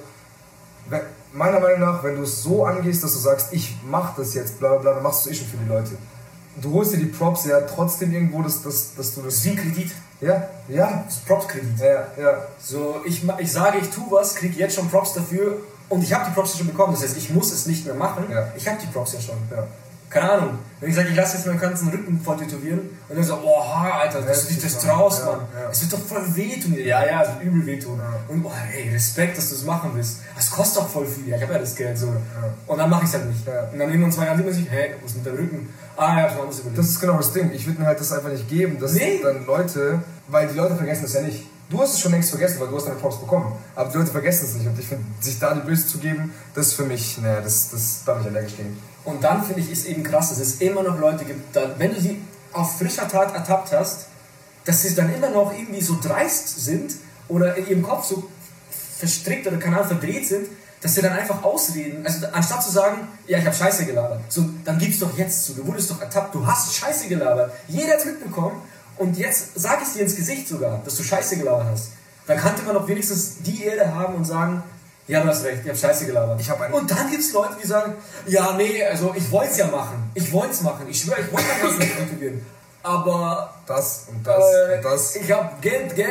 we- 0.91 1.01
meiner 1.33 1.59
Meinung 1.59 1.81
nach, 1.81 2.03
wenn 2.05 2.17
du 2.17 2.23
es 2.23 2.43
so 2.43 2.67
angehst, 2.67 3.03
dass 3.03 3.15
du 3.15 3.19
sagst, 3.19 3.49
ich 3.53 3.77
mach 3.89 4.15
das 4.15 4.35
jetzt, 4.35 4.59
bla 4.59 4.69
bla 4.73 4.79
bla, 4.79 4.95
dann 4.95 5.03
machst 5.03 5.25
du 5.25 5.31
es 5.31 5.37
eh 5.37 5.39
schon 5.39 5.49
für 5.49 5.57
die 5.57 5.69
Leute. 5.69 5.93
Du 6.61 6.73
holst 6.73 6.93
dir 6.93 6.99
die 6.99 7.07
Props 7.07 7.47
ja 7.47 7.61
trotzdem 7.61 8.13
irgendwo, 8.13 8.43
dass, 8.43 8.63
dass, 8.63 8.95
dass 8.95 9.15
du 9.15 9.23
das. 9.23 9.45
Wie 9.45 9.55
Kredit. 9.55 9.91
Ja, 10.21 10.49
ja. 10.69 11.05
Das 11.05 11.15
ist 11.15 11.27
Props-Kredit. 11.27 11.79
Ja, 11.79 12.07
ja. 12.21 12.47
So, 12.61 12.97
ich, 13.05 13.23
ich 13.39 13.53
sage, 13.53 13.79
ich 13.79 13.91
tue 13.91 14.11
was, 14.11 14.35
kriege 14.35 14.59
jetzt 14.59 14.75
schon 14.75 14.89
Props 14.89 15.15
dafür 15.15 15.59
und 15.89 16.03
ich 16.03 16.13
habe 16.13 16.25
die 16.29 16.35
Props 16.35 16.53
ja 16.55 16.59
schon 16.59 16.67
bekommen. 16.69 16.93
Das 16.93 17.03
heißt, 17.03 17.17
ich 17.17 17.31
muss 17.31 17.53
es 17.53 17.67
nicht 17.67 17.87
mehr 17.87 17.95
machen. 17.95 18.25
Ja. 18.31 18.49
Ich 18.57 18.67
habe 18.67 18.79
die 18.81 18.89
Props 18.89 19.13
ja 19.13 19.21
schon. 19.21 19.37
ja. 19.51 19.67
Keine 20.11 20.31
Ahnung. 20.31 20.59
Wenn 20.81 20.91
ich 20.91 20.97
sage, 20.97 21.09
ich 21.09 21.17
lasse 21.17 21.37
jetzt 21.37 21.47
meinen 21.47 21.59
ganzen 21.61 21.89
Rücken 21.89 22.21
voll 22.21 22.37
tätowieren 22.37 22.79
und 23.09 23.17
dann 23.17 23.25
so, 23.25 23.37
boah, 23.37 23.93
Alter, 24.01 24.23
dass 24.23 24.47
du 24.47 24.55
dich 24.55 24.63
das 24.63 24.79
traust, 24.79 25.25
Mann. 25.25 25.41
Es 25.71 25.83
wird 25.83 25.93
doch 25.93 26.07
voll 26.07 26.23
wehtun. 26.37 26.75
Ja, 26.79 27.05
ja, 27.05 27.23
es 27.23 27.29
wird 27.31 27.43
übel 27.43 27.67
wehtun. 27.67 28.01
Und 28.29 28.43
boah, 28.43 28.53
ey, 28.73 28.89
Respekt, 28.91 29.37
dass 29.37 29.49
du 29.51 29.57
es 29.57 29.65
machen 29.65 29.91
willst. 29.95 30.19
Das 30.37 30.51
kostet 30.51 30.79
doch 30.83 30.89
voll 30.89 31.05
viel. 31.07 31.29
Ja, 31.29 31.37
ich 31.37 31.43
habe 31.43 31.55
ja 31.55 31.59
das 31.59 31.75
Geld 31.75 31.99
so. 31.99 32.15
Und 32.67 32.79
dann 32.79 32.89
mache 32.89 33.03
ich 33.03 33.09
es 33.09 33.15
halt 33.15 33.27
nicht. 33.27 33.47
Und 33.73 33.79
dann 33.79 33.91
nehmen 33.91 34.05
wir 34.05 34.11
zwei 34.11 34.27
Jahren 34.27 34.37
sieht 34.37 34.47
man 34.47 34.55
sich, 34.55 34.71
hey, 34.71 34.95
was 35.03 35.11
ist 35.11 35.17
mit 35.17 35.27
dem 35.27 35.35
Rücken? 35.37 35.69
Ah, 35.97 36.17
ja, 36.21 36.31
habe 36.31 36.43
anders 36.43 36.61
überlegt. 36.61 36.79
Das 36.79 36.87
ist 36.87 37.01
genau 37.01 37.17
das 37.17 37.33
Ding. 37.33 37.51
Ich 37.53 37.67
würde 37.67 37.81
mir 37.81 37.87
halt 37.87 37.99
das 38.01 38.13
einfach 38.13 38.31
nicht 38.31 38.49
geben, 38.49 38.79
dass 38.79 38.93
Nee. 38.93 39.21
dann 39.23 39.45
Leute, 39.47 40.01
weil 40.29 40.47
die 40.47 40.55
Leute 40.57 40.77
vergessen 40.77 41.07
es 41.07 41.13
ja 41.15 41.23
nicht. 41.23 41.45
Du 41.71 41.83
hast 41.83 41.95
es 41.95 42.01
schon 42.01 42.13
längst 42.13 42.31
vergessen, 42.31 42.61
weil 42.61 42.69
du 42.69 42.77
hast 42.77 42.87
deine 42.87 42.97
Props 42.97 43.19
bekommen. 43.21 43.53
Aber 43.75 43.91
die 43.91 43.99
Leute 43.99 44.11
vergessen 44.11 44.47
es 44.47 44.55
nicht. 44.55 44.67
Und 44.67 44.79
ich 44.79 44.87
finde, 44.87 45.05
sich 45.21 45.39
da 45.39 45.53
die 45.53 45.61
Böse 45.61 45.87
zu 45.87 45.99
geben, 45.99 46.33
das 46.55 46.69
ist 46.69 46.75
für 46.75 46.85
mich, 46.85 47.19
naja, 47.19 47.41
das, 47.43 47.69
das 47.71 48.05
darf 48.07 48.21
ich 48.23 48.27
allergisch 48.29 48.57
gegen. 48.57 48.79
Und 49.09 49.25
dann 49.25 49.43
finde 49.43 49.63
ich, 49.63 49.73
ist 49.73 49.87
eben 49.87 50.03
krass, 50.03 50.29
dass 50.29 50.39
es 50.39 50.61
immer 50.61 50.83
noch 50.83 50.99
Leute 50.99 51.25
gibt, 51.25 51.57
da, 51.57 51.75
wenn 51.79 51.95
du 51.95 51.99
sie 51.99 52.21
auf 52.53 52.77
frischer 52.77 53.09
Tat 53.09 53.35
ertappt 53.35 53.73
hast, 53.73 54.05
dass 54.67 54.83
sie 54.83 54.95
dann 54.95 55.15
immer 55.15 55.31
noch 55.31 55.51
irgendwie 55.51 55.81
so 55.81 55.99
dreist 55.99 56.63
sind 56.63 56.95
oder 57.27 57.57
in 57.57 57.67
ihrem 57.69 57.83
Kopf 57.83 58.05
so 58.05 58.29
verstrickt 58.99 59.47
oder 59.47 59.57
keine 59.57 59.83
verdreht 59.83 60.29
sind, 60.29 60.49
dass 60.83 60.95
sie 60.95 61.01
dann 61.01 61.15
einfach 61.15 61.43
ausreden. 61.43 62.05
Also 62.05 62.27
anstatt 62.33 62.63
zu 62.63 62.71
sagen, 62.71 63.09
ja, 63.27 63.39
ich 63.39 63.47
habe 63.47 63.57
Scheiße 63.57 63.87
gelabert, 63.87 64.21
so, 64.29 64.45
dann 64.67 64.79
gib's 64.79 64.99
doch 64.99 65.17
jetzt 65.17 65.47
zu. 65.47 65.55
Du 65.55 65.67
wurdest 65.67 65.91
doch 65.91 66.03
ertappt, 66.03 66.35
du 66.35 66.47
hast 66.47 66.75
Scheiße 66.75 67.09
gelabert. 67.09 67.51
Jeder 67.67 67.95
hat's 67.95 68.05
mitbekommen 68.05 68.61
und 68.99 69.17
jetzt 69.17 69.53
sag 69.55 69.81
ich 69.81 69.89
dir 69.95 70.03
ins 70.03 70.17
Gesicht 70.17 70.47
sogar, 70.47 70.83
dass 70.85 70.97
du 70.97 71.03
Scheiße 71.03 71.39
gelabert 71.39 71.69
hast. 71.71 71.93
Dann 72.27 72.37
könnte 72.37 72.63
man 72.65 72.75
doch 72.75 72.87
wenigstens 72.87 73.39
die 73.39 73.65
Ehre 73.65 73.95
haben 73.95 74.17
und 74.17 74.27
sagen, 74.27 74.63
ja, 75.09 75.23
du 75.23 75.29
hast 75.29 75.45
recht, 75.45 75.63
ich 75.63 75.69
habe 75.69 75.79
Scheiße 75.79 76.07
gelabert. 76.07 76.41
Ich 76.41 76.49
hab 76.49 76.73
und 76.73 76.91
dann 76.91 77.11
gibt 77.11 77.23
es 77.23 77.33
Leute, 77.33 77.57
die 77.63 77.67
sagen, 77.67 77.95
ja, 78.27 78.53
nee, 78.53 78.85
also 78.85 79.13
ich 79.17 79.31
wollte 79.31 79.51
es 79.51 79.57
ja 79.59 79.67
machen. 79.67 80.11
Ich 80.15 80.31
wollte 80.33 80.53
es 80.53 80.61
machen. 80.61 80.87
Ich 80.89 81.01
schwöre, 81.01 81.21
ich 81.21 81.33
wollte 81.33 81.47
ganzes 81.61 81.79
Leben 81.79 81.97
tätowieren. 82.09 82.47
Aber 82.83 83.55
Das 83.67 84.07
und 84.09 84.25
das 84.27 84.45
äh, 84.45 84.77
und 84.77 84.85
das. 84.85 85.17
ich 85.17 85.33
habe 85.33 85.51
Geld, 85.61 85.95
gell? 85.97 86.07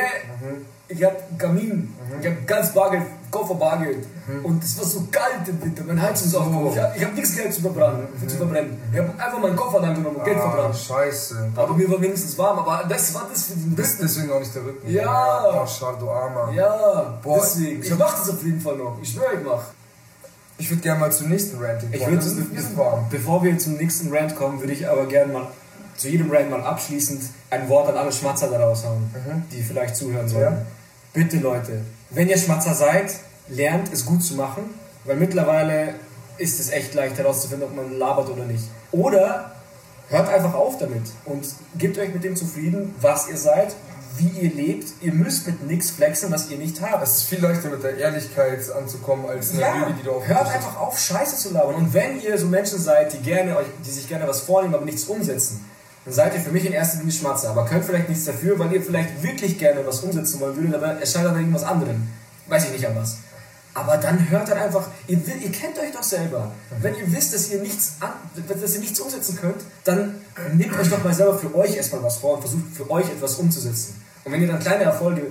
Ich 0.90 1.04
habe 1.04 1.16
Kamin. 1.36 1.94
Ich 2.20 2.26
habe 2.26 2.36
ganz 2.46 2.72
Bargeld, 2.72 3.02
Koffer 3.30 3.54
Bargeld. 3.56 4.06
Und 4.42 4.64
es 4.64 4.78
war 4.78 4.84
so 4.86 5.06
kalt 5.10 5.46
im 5.46 5.62
Winter. 5.62 5.84
Mein 5.86 6.00
Heizung 6.00 6.28
ist 6.28 6.34
aufgegangen. 6.34 6.70
Ich 6.72 6.78
habe 6.80 6.96
ich 6.96 7.04
hab 7.04 7.14
nichts 7.14 7.36
Geld 7.36 7.52
zu 7.52 7.60
verbrennen. 7.60 8.06
Zu 8.26 8.36
verbrennen. 8.38 8.80
Ich 8.92 8.98
habe 8.98 9.10
einfach 9.18 9.38
meinen 9.38 9.56
Koffer 9.56 9.80
dann 9.80 9.94
genommen 9.94 10.16
und 10.16 10.24
Geld 10.24 10.38
Ah, 10.38 10.50
verbrannt. 10.50 10.76
scheiße. 10.76 11.48
Aber 11.56 11.74
mir 11.74 11.90
war 11.90 12.00
wenigstens 12.00 12.38
warm. 12.38 12.58
Aber 12.60 12.84
das 12.88 13.14
war 13.14 13.26
das 13.30 13.44
für 13.44 13.52
den 13.54 13.76
Das 13.76 13.86
ist 13.86 13.92
Rücken. 13.94 14.02
deswegen 14.08 14.32
auch 14.32 14.38
nicht 14.40 14.54
der 14.54 14.64
Rücken. 14.64 14.90
Ja. 14.90 15.62
Oh, 15.62 15.66
schade, 15.66 15.98
du 16.00 16.10
Armer. 16.10 16.52
Ja, 16.54 17.18
Boah, 17.22 17.40
deswegen. 17.42 17.82
ich 17.82 17.90
Ich 17.90 17.98
mach 17.98 18.18
das 18.18 18.30
auf 18.30 18.42
jeden 18.42 18.60
Fall 18.60 18.76
noch. 18.76 18.96
Ich 19.02 19.10
schwöre, 19.12 19.34
ich 19.38 19.44
mach. 19.44 19.62
Ich 20.56 20.70
würde 20.70 20.82
gerne 20.82 21.00
mal 21.00 21.12
zum 21.12 21.28
nächsten 21.28 21.56
Ich 21.92 22.00
kommen. 22.00 22.12
würde, 22.12 22.26
ist- 22.26 22.52
wir 22.54 22.62
sind 22.62 22.76
warm. 22.78 23.04
bevor 23.10 23.42
wir 23.44 23.56
zum 23.58 23.74
nächsten 23.74 24.12
Rant 24.14 24.34
kommen, 24.36 24.58
würde 24.60 24.72
ich 24.72 24.88
aber 24.88 25.06
gerne 25.06 25.32
mal 25.34 25.46
zu 25.96 26.08
jedem 26.08 26.30
Rant 26.30 26.50
mal 26.50 26.62
abschließend 26.62 27.22
ein 27.50 27.68
Wort 27.68 27.88
an 27.90 27.96
alle 27.96 28.10
Schmatzer 28.12 28.48
da 28.48 28.58
raushauen, 28.64 29.10
die 29.52 29.62
vielleicht 29.62 29.96
zuhören 29.96 30.28
sollen. 30.28 30.42
Ja. 30.54 30.62
Bitte 31.12 31.38
Leute, 31.38 31.82
wenn 32.10 32.28
ihr 32.28 32.38
Schmatzer 32.38 32.74
seid, 32.74 33.14
lernt 33.48 33.92
es 33.92 34.04
gut 34.04 34.22
zu 34.22 34.34
machen, 34.34 34.62
weil 35.04 35.16
mittlerweile 35.16 35.94
ist 36.36 36.60
es 36.60 36.70
echt 36.70 36.94
leicht 36.94 37.18
herauszufinden, 37.18 37.68
ob 37.68 37.74
man 37.74 37.98
labert 37.98 38.28
oder 38.28 38.44
nicht. 38.44 38.64
Oder 38.92 39.52
hört 40.08 40.28
einfach 40.28 40.54
auf 40.54 40.78
damit 40.78 41.02
und 41.24 41.46
gebt 41.76 41.98
euch 41.98 42.12
mit 42.12 42.24
dem 42.24 42.36
zufrieden, 42.36 42.94
was 43.00 43.28
ihr 43.28 43.36
seid, 43.36 43.74
wie 44.16 44.28
ihr 44.40 44.52
lebt. 44.52 44.88
Ihr 45.00 45.12
müsst 45.12 45.46
mit 45.46 45.66
nichts 45.66 45.90
flexen, 45.90 46.30
was 46.30 46.50
ihr 46.50 46.58
nicht 46.58 46.80
habt. 46.80 47.02
Es 47.02 47.18
ist 47.18 47.22
viel 47.24 47.40
leichter 47.40 47.70
mit 47.70 47.82
der 47.82 47.96
Ehrlichkeit 47.96 48.60
anzukommen, 48.70 49.26
als 49.26 49.52
eine 49.52 49.60
Ja, 49.60 49.74
Lüge, 49.74 49.94
die 49.98 50.02
du 50.04 50.12
auf 50.12 50.26
hört 50.26 50.48
einfach 50.48 50.76
auf, 50.78 50.98
Scheiße 50.98 51.36
zu 51.36 51.52
labern. 51.52 51.74
Und 51.74 51.94
wenn 51.94 52.20
ihr 52.20 52.36
so 52.38 52.46
Menschen 52.46 52.78
seid, 52.78 53.12
die, 53.12 53.18
gerne 53.18 53.56
euch, 53.56 53.66
die 53.84 53.90
sich 53.90 54.08
gerne 54.08 54.26
was 54.26 54.40
vornehmen, 54.40 54.74
aber 54.74 54.84
nichts 54.84 55.04
umsetzen, 55.04 55.64
dann 56.08 56.14
seid 56.14 56.32
ihr 56.32 56.40
für 56.40 56.52
mich 56.52 56.64
in 56.64 56.72
erster 56.72 57.00
Linie 57.00 57.12
Schmatzer. 57.12 57.50
Aber 57.50 57.66
könnt 57.66 57.84
vielleicht 57.84 58.08
nichts 58.08 58.24
dafür, 58.24 58.58
weil 58.58 58.72
ihr 58.72 58.80
vielleicht 58.80 59.22
wirklich 59.22 59.58
gerne 59.58 59.86
was 59.86 60.00
umsetzen 60.00 60.40
wollen 60.40 60.56
würdet, 60.56 60.74
aber 60.74 61.02
es 61.02 61.12
scheitert 61.12 61.32
an 61.32 61.38
irgendwas 61.38 61.64
anderem. 61.64 62.08
Weiß 62.46 62.64
ich 62.64 62.72
nicht 62.72 62.86
an 62.86 62.96
was. 62.96 63.18
Aber 63.74 63.98
dann 63.98 64.30
hört 64.30 64.48
dann 64.48 64.56
einfach, 64.56 64.86
ihr, 65.06 65.18
ihr 65.18 65.52
kennt 65.52 65.78
euch 65.78 65.92
doch 65.92 66.02
selber. 66.02 66.50
Wenn 66.80 66.94
ihr 66.94 67.12
wisst, 67.12 67.34
dass 67.34 67.50
ihr, 67.50 67.60
nichts 67.60 67.96
an, 68.00 68.12
dass 68.48 68.74
ihr 68.74 68.80
nichts 68.80 68.98
umsetzen 68.98 69.36
könnt, 69.36 69.60
dann 69.84 70.14
nehmt 70.54 70.78
euch 70.78 70.88
doch 70.88 71.04
mal 71.04 71.12
selber 71.12 71.38
für 71.38 71.54
euch 71.54 71.76
erstmal 71.76 72.02
was 72.02 72.16
vor 72.16 72.36
und 72.36 72.40
versucht 72.40 72.74
für 72.74 72.90
euch 72.90 73.04
etwas 73.04 73.34
umzusetzen. 73.34 74.02
Und 74.24 74.32
wenn 74.32 74.40
ihr 74.40 74.48
dann 74.48 74.60
kleine 74.60 74.84
Erfolge 74.84 75.26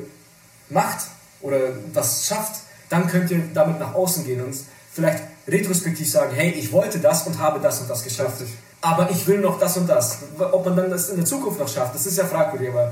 macht 0.69 1.07
oder 1.41 1.57
was 1.93 2.27
schafft, 2.27 2.61
dann 2.89 3.07
könnt 3.07 3.31
ihr 3.31 3.41
damit 3.51 3.79
nach 3.79 3.95
außen 3.95 4.23
gehen 4.25 4.43
und 4.43 4.55
vielleicht 4.97 5.23
retrospektiv 5.47 6.09
sagen, 6.11 6.31
hey, 6.33 6.49
ich 6.49 6.71
wollte 6.71 6.99
das 6.99 7.27
und 7.27 7.37
habe 7.39 7.59
das 7.59 7.79
und 7.79 7.89
das 7.89 8.03
geschafft. 8.03 8.41
Richtig. 8.41 8.57
Aber 8.81 9.09
ich 9.11 9.27
will 9.27 9.39
noch 9.39 9.59
das 9.59 9.77
und 9.77 9.87
das. 9.87 10.17
Ob 10.39 10.65
man 10.65 10.75
dann 10.75 10.89
das 10.89 11.09
in 11.09 11.17
der 11.17 11.25
Zukunft 11.25 11.59
noch 11.59 11.67
schafft, 11.67 11.93
das 11.93 12.05
ist 12.07 12.17
ja 12.17 12.25
fragwürdig, 12.25 12.69
aber 12.69 12.91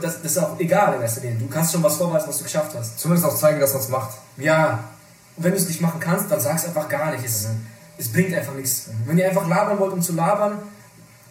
das, 0.00 0.22
das 0.22 0.32
ist 0.32 0.38
auch 0.38 0.58
egal 0.60 0.94
in 0.94 1.02
erster 1.02 1.22
Linie. 1.22 1.38
Du 1.38 1.48
kannst 1.48 1.72
schon 1.72 1.82
was 1.82 1.96
vorweisen, 1.96 2.28
was 2.28 2.38
du 2.38 2.44
geschafft 2.44 2.76
hast. 2.76 2.98
Zumindest 2.98 3.26
auch 3.26 3.36
zeigen, 3.36 3.58
dass 3.58 3.72
man 3.72 3.82
es 3.82 3.88
macht. 3.88 4.10
Ja, 4.36 4.84
und 5.36 5.44
wenn 5.44 5.52
du 5.52 5.56
es 5.56 5.66
nicht 5.66 5.80
machen 5.80 5.98
kannst, 5.98 6.30
dann 6.30 6.40
sag 6.40 6.56
es 6.56 6.66
einfach 6.66 6.88
gar 6.88 7.10
nicht. 7.12 7.24
Es, 7.24 7.48
es 7.96 8.12
bringt 8.12 8.34
einfach 8.34 8.54
nichts. 8.54 8.90
Wenn 9.06 9.16
ihr 9.16 9.28
einfach 9.28 9.48
labern 9.48 9.78
wollt, 9.78 9.92
um 9.94 10.02
zu 10.02 10.12
labern, 10.12 10.58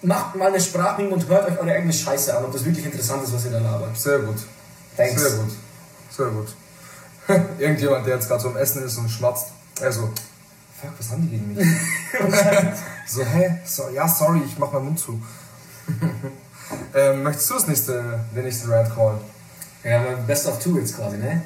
macht 0.01 0.35
mal 0.35 0.47
eine 0.47 0.59
Sprachmeme 0.59 1.09
und 1.09 1.27
hört 1.27 1.49
euch 1.49 1.59
eure 1.59 1.71
eigene 1.71 1.93
Scheiße 1.93 2.35
an, 2.35 2.45
ob 2.45 2.51
das 2.51 2.65
wirklich 2.65 2.85
interessant 2.85 3.23
ist, 3.23 3.33
was 3.33 3.45
ihr 3.45 3.51
da 3.51 3.59
labert. 3.59 3.95
Sehr 3.97 4.19
gut. 4.19 4.37
Thanks. 4.97 5.21
Sehr 5.21 5.31
gut. 5.37 5.51
Sehr 6.09 6.27
gut. 6.27 6.47
Irgendjemand, 7.59 8.07
der 8.07 8.15
jetzt 8.15 8.27
gerade 8.27 8.41
so 8.41 8.49
am 8.49 8.57
Essen 8.57 8.83
ist 8.83 8.97
und 8.97 9.09
schmatzt. 9.09 9.47
Also, 9.81 10.09
fuck, 10.81 10.91
was 10.97 11.11
haben 11.11 11.23
die 11.23 11.29
gegen 11.29 11.53
mich? 11.53 11.65
so, 13.07 13.23
hä? 13.25 13.59
So, 13.65 13.89
ja, 13.89 14.07
sorry, 14.07 14.41
ich 14.45 14.57
mach 14.57 14.71
meinen 14.71 14.85
Mund 14.85 14.99
zu. 14.99 15.21
ähm, 16.95 17.23
möchtest 17.23 17.49
du 17.49 17.53
das 17.55 17.67
nächste, 17.67 18.19
den 18.35 18.43
nächsten 18.43 18.71
Rant 18.71 18.93
callen? 18.95 19.19
Ja, 19.83 20.01
mein 20.01 20.25
Best 20.25 20.47
of 20.47 20.59
Two 20.59 20.79
jetzt 20.79 20.95
quasi, 20.95 21.17
ne? 21.17 21.41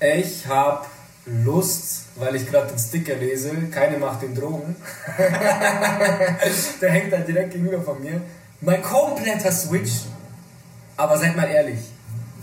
Ich 0.00 0.46
hab 0.46 0.86
Lust, 1.26 2.04
weil 2.14 2.36
ich 2.36 2.48
gerade 2.48 2.68
den 2.68 2.78
Sticker 2.78 3.16
lese, 3.16 3.50
keine 3.70 3.98
Macht 3.98 4.22
den 4.22 4.34
Drogen. 4.34 4.76
Der 6.80 6.90
hängt 6.90 7.12
da 7.12 7.18
direkt 7.18 7.52
gegenüber 7.52 7.82
von 7.82 8.00
mir. 8.00 8.20
Mein 8.60 8.80
kompletter 8.80 9.50
Switch. 9.50 10.04
Aber 10.96 11.18
seid 11.18 11.36
mal 11.36 11.48
ehrlich, 11.50 11.80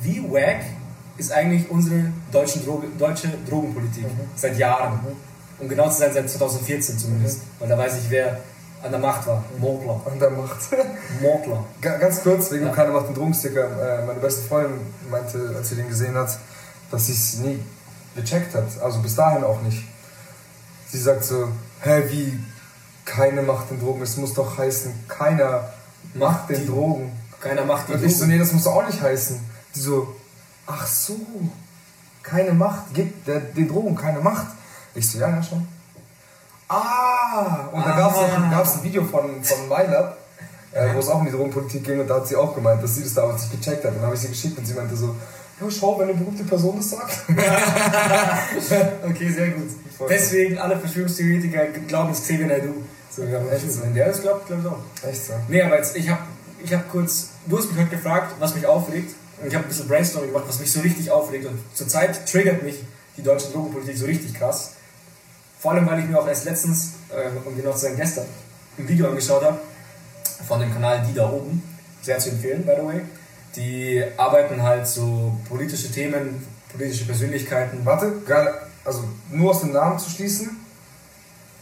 wie 0.02 0.22
wack 0.30 0.62
ist 1.18 1.32
eigentlich 1.32 1.70
unsere 1.72 2.12
deutschen 2.34 2.66
Droge, 2.66 2.88
deutsche 2.98 3.30
Drogenpolitik? 3.50 4.06
Seit 4.36 4.58
Jahren. 4.58 5.00
Um 5.60 5.70
genau 5.70 5.90
zu 5.90 6.00
sein, 6.00 6.12
seit 6.14 6.30
2014 6.30 6.98
zumindest. 6.98 7.42
Weil 7.60 7.70
da 7.70 7.78
weiß 7.78 7.98
ich, 8.00 8.10
wer 8.10 8.40
an 8.82 8.92
der 8.92 9.00
Macht 9.00 9.26
war. 9.28 9.44
Mortler. 9.60 10.02
Und 10.06 10.20
der 10.22 10.30
macht. 10.32 10.58
Mortler. 11.22 11.64
Ga- 11.80 11.98
Ganz 11.98 12.22
kurz, 12.22 12.52
wegen 12.52 12.66
Ja. 12.66 12.72
keiner 12.74 12.92
macht 12.92 13.08
den 13.08 13.16
Drogensticker. 13.16 14.02
Äh, 14.02 14.06
meine 14.06 14.20
beste 14.20 14.42
Freundin 14.48 14.80
meinte, 15.10 15.54
als 15.56 15.70
sie 15.70 15.76
den 15.76 15.88
gesehen 15.88 16.16
hat, 16.16 16.38
dass 16.92 17.06
sie 17.06 17.14
es 17.14 17.38
nie 17.38 17.60
gecheckt 18.16 18.54
hat. 18.56 18.66
Also 18.82 19.00
bis 19.00 19.16
dahin 19.16 19.44
auch 19.44 19.62
nicht. 19.62 19.84
Sie 20.90 21.00
sagt 21.00 21.24
so, 21.24 21.48
hä, 21.82 22.04
wie 22.10 22.38
keine 23.06 23.42
macht 23.42 23.70
den 23.72 23.80
Drogen? 23.80 24.02
Es 24.02 24.18
muss 24.18 24.34
doch 24.34 24.58
heißen, 24.58 24.92
keiner 25.08 25.70
macht 26.14 26.50
den 26.50 26.62
die- 26.62 26.68
Drogen. 26.68 27.12
Keiner 27.40 27.66
macht 27.66 27.88
die 27.90 27.94
Und 27.94 28.04
ich 28.04 28.14
so, 28.14 28.20
Drogen. 28.22 28.32
nee, 28.34 28.40
das 28.40 28.52
muss 28.54 28.68
auch 28.68 28.86
nicht 28.86 29.02
heißen. 29.02 29.40
Die 29.76 29.80
so, 29.80 30.14
ach 30.68 30.86
so, 30.86 31.16
keine 32.24 32.54
Macht, 32.54 32.94
gibt 32.94 33.28
der, 33.28 33.40
den 33.40 33.68
Drogen 33.68 33.96
keine 33.96 34.20
Macht. 34.20 34.48
Ich 34.96 35.10
so, 35.10 35.20
ja, 35.20 35.30
ja, 35.30 35.44
schon. 35.44 35.68
Ah, 36.68 37.68
und 37.72 37.86
da 37.86 37.92
gab 37.92 38.66
es 38.66 38.74
ein 38.76 38.84
Video 38.84 39.04
von, 39.04 39.44
von 39.44 39.68
MyLab, 39.68 40.18
äh, 40.72 40.94
wo 40.94 41.00
es 41.00 41.10
auch 41.10 41.20
um 41.20 41.26
die 41.26 41.32
Drogenpolitik 41.32 41.84
ging 41.84 42.00
und 42.00 42.08
da 42.08 42.16
hat 42.16 42.28
sie 42.28 42.36
auch 42.36 42.56
gemeint, 42.56 42.82
dass 42.82 42.96
sie 42.96 43.04
das 43.04 43.14
damals 43.14 43.42
nicht 43.44 43.60
gecheckt 43.60 43.84
hat. 43.84 43.92
Und 43.92 43.98
dann 43.98 44.06
habe 44.06 44.16
ich 44.16 44.22
sie 44.22 44.30
geschickt 44.30 44.58
und 44.58 44.66
sie 44.66 44.74
meinte 44.74 44.96
so, 44.96 45.16
ja, 45.62 45.70
schau, 45.70 46.00
wenn 46.00 46.10
eine 46.10 46.18
berühmte 46.18 46.44
Person 46.44 46.78
das 46.78 46.90
sagt. 46.90 47.24
Okay, 49.08 49.32
sehr 49.32 49.50
gut. 49.50 49.70
Voll. 49.98 50.08
Deswegen 50.10 50.58
alle 50.58 50.80
Verschwörungstheoretiker 50.80 51.66
glauben, 51.88 52.12
es 52.12 52.22
Xavier 52.22 52.48
Naidoo. 52.48 52.82
So, 53.10 53.24
ja, 53.24 53.40
Echt 53.52 53.72
so? 53.72 53.84
Wenn 53.84 53.94
der 53.94 54.08
das 54.08 54.22
glaubt, 54.22 54.48
glaube 54.48 54.62
ich 54.64 54.68
auch. 54.68 55.10
Echt 55.10 55.26
so. 55.26 55.34
Nee, 55.48 55.62
aber 55.62 55.78
jetzt, 55.78 55.96
ich 55.96 56.10
habe 56.10 56.22
ich 56.64 56.74
hab 56.74 56.90
kurz, 56.90 57.30
du 57.46 57.58
hast 57.58 57.70
mich 57.70 57.80
heute 57.80 57.96
gefragt, 57.96 58.34
was 58.40 58.56
mich 58.56 58.66
aufregt. 58.66 59.14
Und 59.44 59.50
ich 59.50 59.56
habe 59.56 59.66
ein 59.66 59.68
bisschen 59.68 59.90
Brainstorming 59.90 60.32
gemacht, 60.32 60.46
was 60.48 60.60
mich 60.62 60.72
so 60.72 60.80
richtig 60.80 61.12
aufregt. 61.12 61.46
Und 61.46 61.60
zurzeit 61.74 62.26
triggert 62.26 62.64
mich 62.64 62.82
die 63.18 63.24
deutsche 63.24 63.50
Drogenpolitik 63.52 63.98
so 63.98 64.06
richtig 64.06 64.34
krass. 64.34 64.76
Vor 65.60 65.74
allem, 65.74 65.86
weil 65.86 66.00
ich 66.00 66.06
mir 66.06 66.18
auch 66.18 66.28
erst 66.28 66.46
letztens, 66.46 66.94
äh, 67.10 67.28
um 67.46 67.54
genau 67.54 67.74
zu 67.74 67.80
sagen, 67.80 67.98
gestern, 67.98 68.26
ein 68.78 68.88
Video 68.88 69.10
angeschaut 69.10 69.44
habe 69.44 69.60
von 70.48 70.62
dem 70.62 70.72
Kanal 70.72 71.06
Die 71.06 71.14
da 71.14 71.30
oben. 71.30 71.62
Sehr 72.02 72.20
zu 72.20 72.30
empfehlen, 72.30 72.66
by 72.66 72.72
the 72.80 72.88
way. 72.88 73.02
Die 73.58 74.04
arbeiten 74.16 74.64
halt 74.64 74.88
so 74.88 75.38
politische 75.50 75.92
Themen, 75.92 76.48
politische 76.72 77.06
Persönlichkeiten. 77.06 77.86
Warte, 77.86 78.14
also 78.86 79.04
nur 79.30 79.52
aus 79.52 79.60
dem 79.60 79.74
Namen 79.74 80.00
zu 80.00 80.10
schließen, 80.10 80.52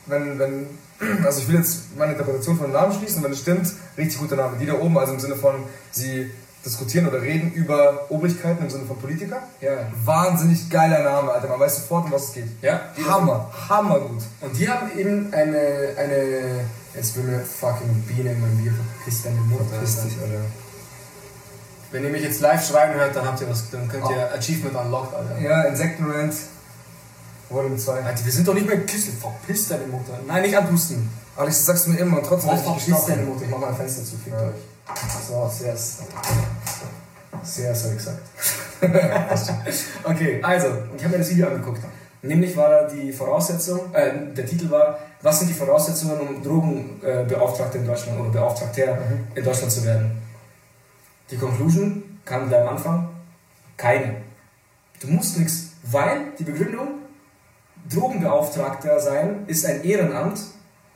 wenn, 0.05 0.37
wenn, 0.37 0.67
also 1.25 1.41
ich 1.41 1.47
will 1.47 1.55
jetzt 1.55 1.97
meine 1.97 2.11
Interpretation 2.11 2.57
von 2.57 2.67
dem 2.67 2.73
Namen 2.73 2.93
schließen, 2.93 3.23
wenn 3.23 3.31
es 3.31 3.39
stimmt, 3.39 3.73
richtig 3.97 4.19
guter 4.19 4.35
Name. 4.35 4.57
Die 4.59 4.67
da 4.67 4.75
oben, 4.75 4.97
also 4.99 5.13
im 5.13 5.19
Sinne 5.19 5.35
von, 5.35 5.63
sie 5.91 6.29
diskutieren 6.65 7.07
oder 7.07 7.21
reden 7.21 7.51
über 7.53 8.05
Obrigkeiten 8.09 8.63
im 8.63 8.69
Sinne 8.69 8.85
von 8.85 8.97
Politiker. 8.97 9.41
Ja. 9.61 9.71
Wahnsinnig 10.05 10.69
geiler 10.69 11.03
Name, 11.03 11.31
Alter. 11.31 11.47
Man 11.47 11.59
weiß 11.59 11.77
sofort, 11.77 12.05
um 12.05 12.11
was 12.11 12.25
es 12.25 12.33
geht. 12.33 12.47
Ja. 12.61 12.81
Hammer, 13.07 13.49
hammer 13.69 13.99
gut. 13.99 14.21
Und 14.41 14.57
die 14.57 14.69
haben 14.69 14.91
eben 14.97 15.33
eine, 15.33 15.95
eine, 15.97 16.65
jetzt 16.93 17.15
will 17.17 17.23
mir 17.23 17.39
fucking 17.39 18.03
Biene 18.07 18.31
in 18.33 18.41
mein 18.41 18.57
Bier 18.57 18.73
verpisst 18.73 19.25
deine 19.25 19.41
Mutter. 19.41 19.65
Verpiss 19.65 20.03
dich, 20.03 20.13
Alter. 20.21 20.41
Wenn 21.91 22.03
ihr 22.05 22.09
mich 22.09 22.23
jetzt 22.23 22.39
live 22.41 22.65
schreiben 22.65 22.93
hört, 22.93 23.15
dann 23.15 23.25
habt 23.27 23.41
ihr 23.41 23.49
was, 23.49 23.69
dann 23.69 23.87
könnt 23.89 24.09
ihr 24.09 24.33
Achievement 24.33 24.75
unlocked, 24.75 25.13
Alter. 25.13 25.39
Ja, 25.39 25.63
Insektenrant, 25.63 26.33
Volume 27.49 27.75
2. 27.75 28.03
Alter, 28.03 28.23
wir 28.23 28.31
sind 28.31 28.47
doch 28.47 28.53
nicht 28.53 28.67
mehr 28.67 28.79
Küste, 28.85 29.11
verpiss 29.11 29.67
deine 29.67 29.87
Mutter. 29.87 30.17
Nein, 30.25 30.43
nicht 30.43 30.55
anpusten. 30.57 31.09
Alex, 31.35 31.57
das 31.57 31.65
sagst 31.65 31.87
du 31.87 31.91
mir 31.91 31.97
immer 31.99 32.17
und 32.19 32.25
trotzdem 32.25 32.51
Oh, 32.51 32.57
verpiss 32.57 33.05
deine. 33.07 33.23
Mutter, 33.23 33.43
ich 33.43 33.49
mach 33.49 33.57
mal 33.57 33.69
ein 33.69 33.75
Fenster 33.75 34.03
zu, 34.05 34.15
fickt 34.17 34.37
Ja. 34.39 34.47
euch. 34.47 34.55
So, 35.27 35.49
sehr, 35.49 35.75
sehr, 37.43 37.75
sehr 37.75 37.93
gesagt. 37.93 38.21
okay, 40.03 40.39
also, 40.41 40.67
ich 40.95 41.03
habe 41.03 41.13
mir 41.13 41.19
das 41.19 41.29
Video 41.29 41.47
angeguckt. 41.47 41.81
Nämlich 42.23 42.55
war 42.55 42.69
da 42.69 42.87
die 42.87 43.11
Voraussetzung, 43.11 43.93
äh, 43.93 44.33
der 44.33 44.45
Titel 44.45 44.69
war, 44.69 44.99
was 45.21 45.39
sind 45.39 45.49
die 45.49 45.53
Voraussetzungen, 45.53 46.19
um 46.19 46.43
Drogenbeauftragter 46.43 47.79
in 47.79 47.85
Deutschland 47.85 48.19
oder 48.19 48.29
Beauftragter 48.29 48.97
in 49.33 49.43
Deutschland 49.43 49.71
zu 49.71 49.83
werden? 49.85 50.21
Die 51.31 51.37
Conclusion 51.37 52.19
kam 52.25 52.49
da 52.49 52.61
am 52.61 52.69
Anfang, 52.69 53.09
keine. 53.77 54.17
Du 54.99 55.07
musst 55.07 55.39
nichts, 55.39 55.71
weil 55.83 56.33
die 56.37 56.43
Begründung, 56.43 56.99
Drogenbeauftragter 57.89 58.99
sein 58.99 59.43
ist 59.47 59.65
ein 59.65 59.83
Ehrenamt 59.83 60.39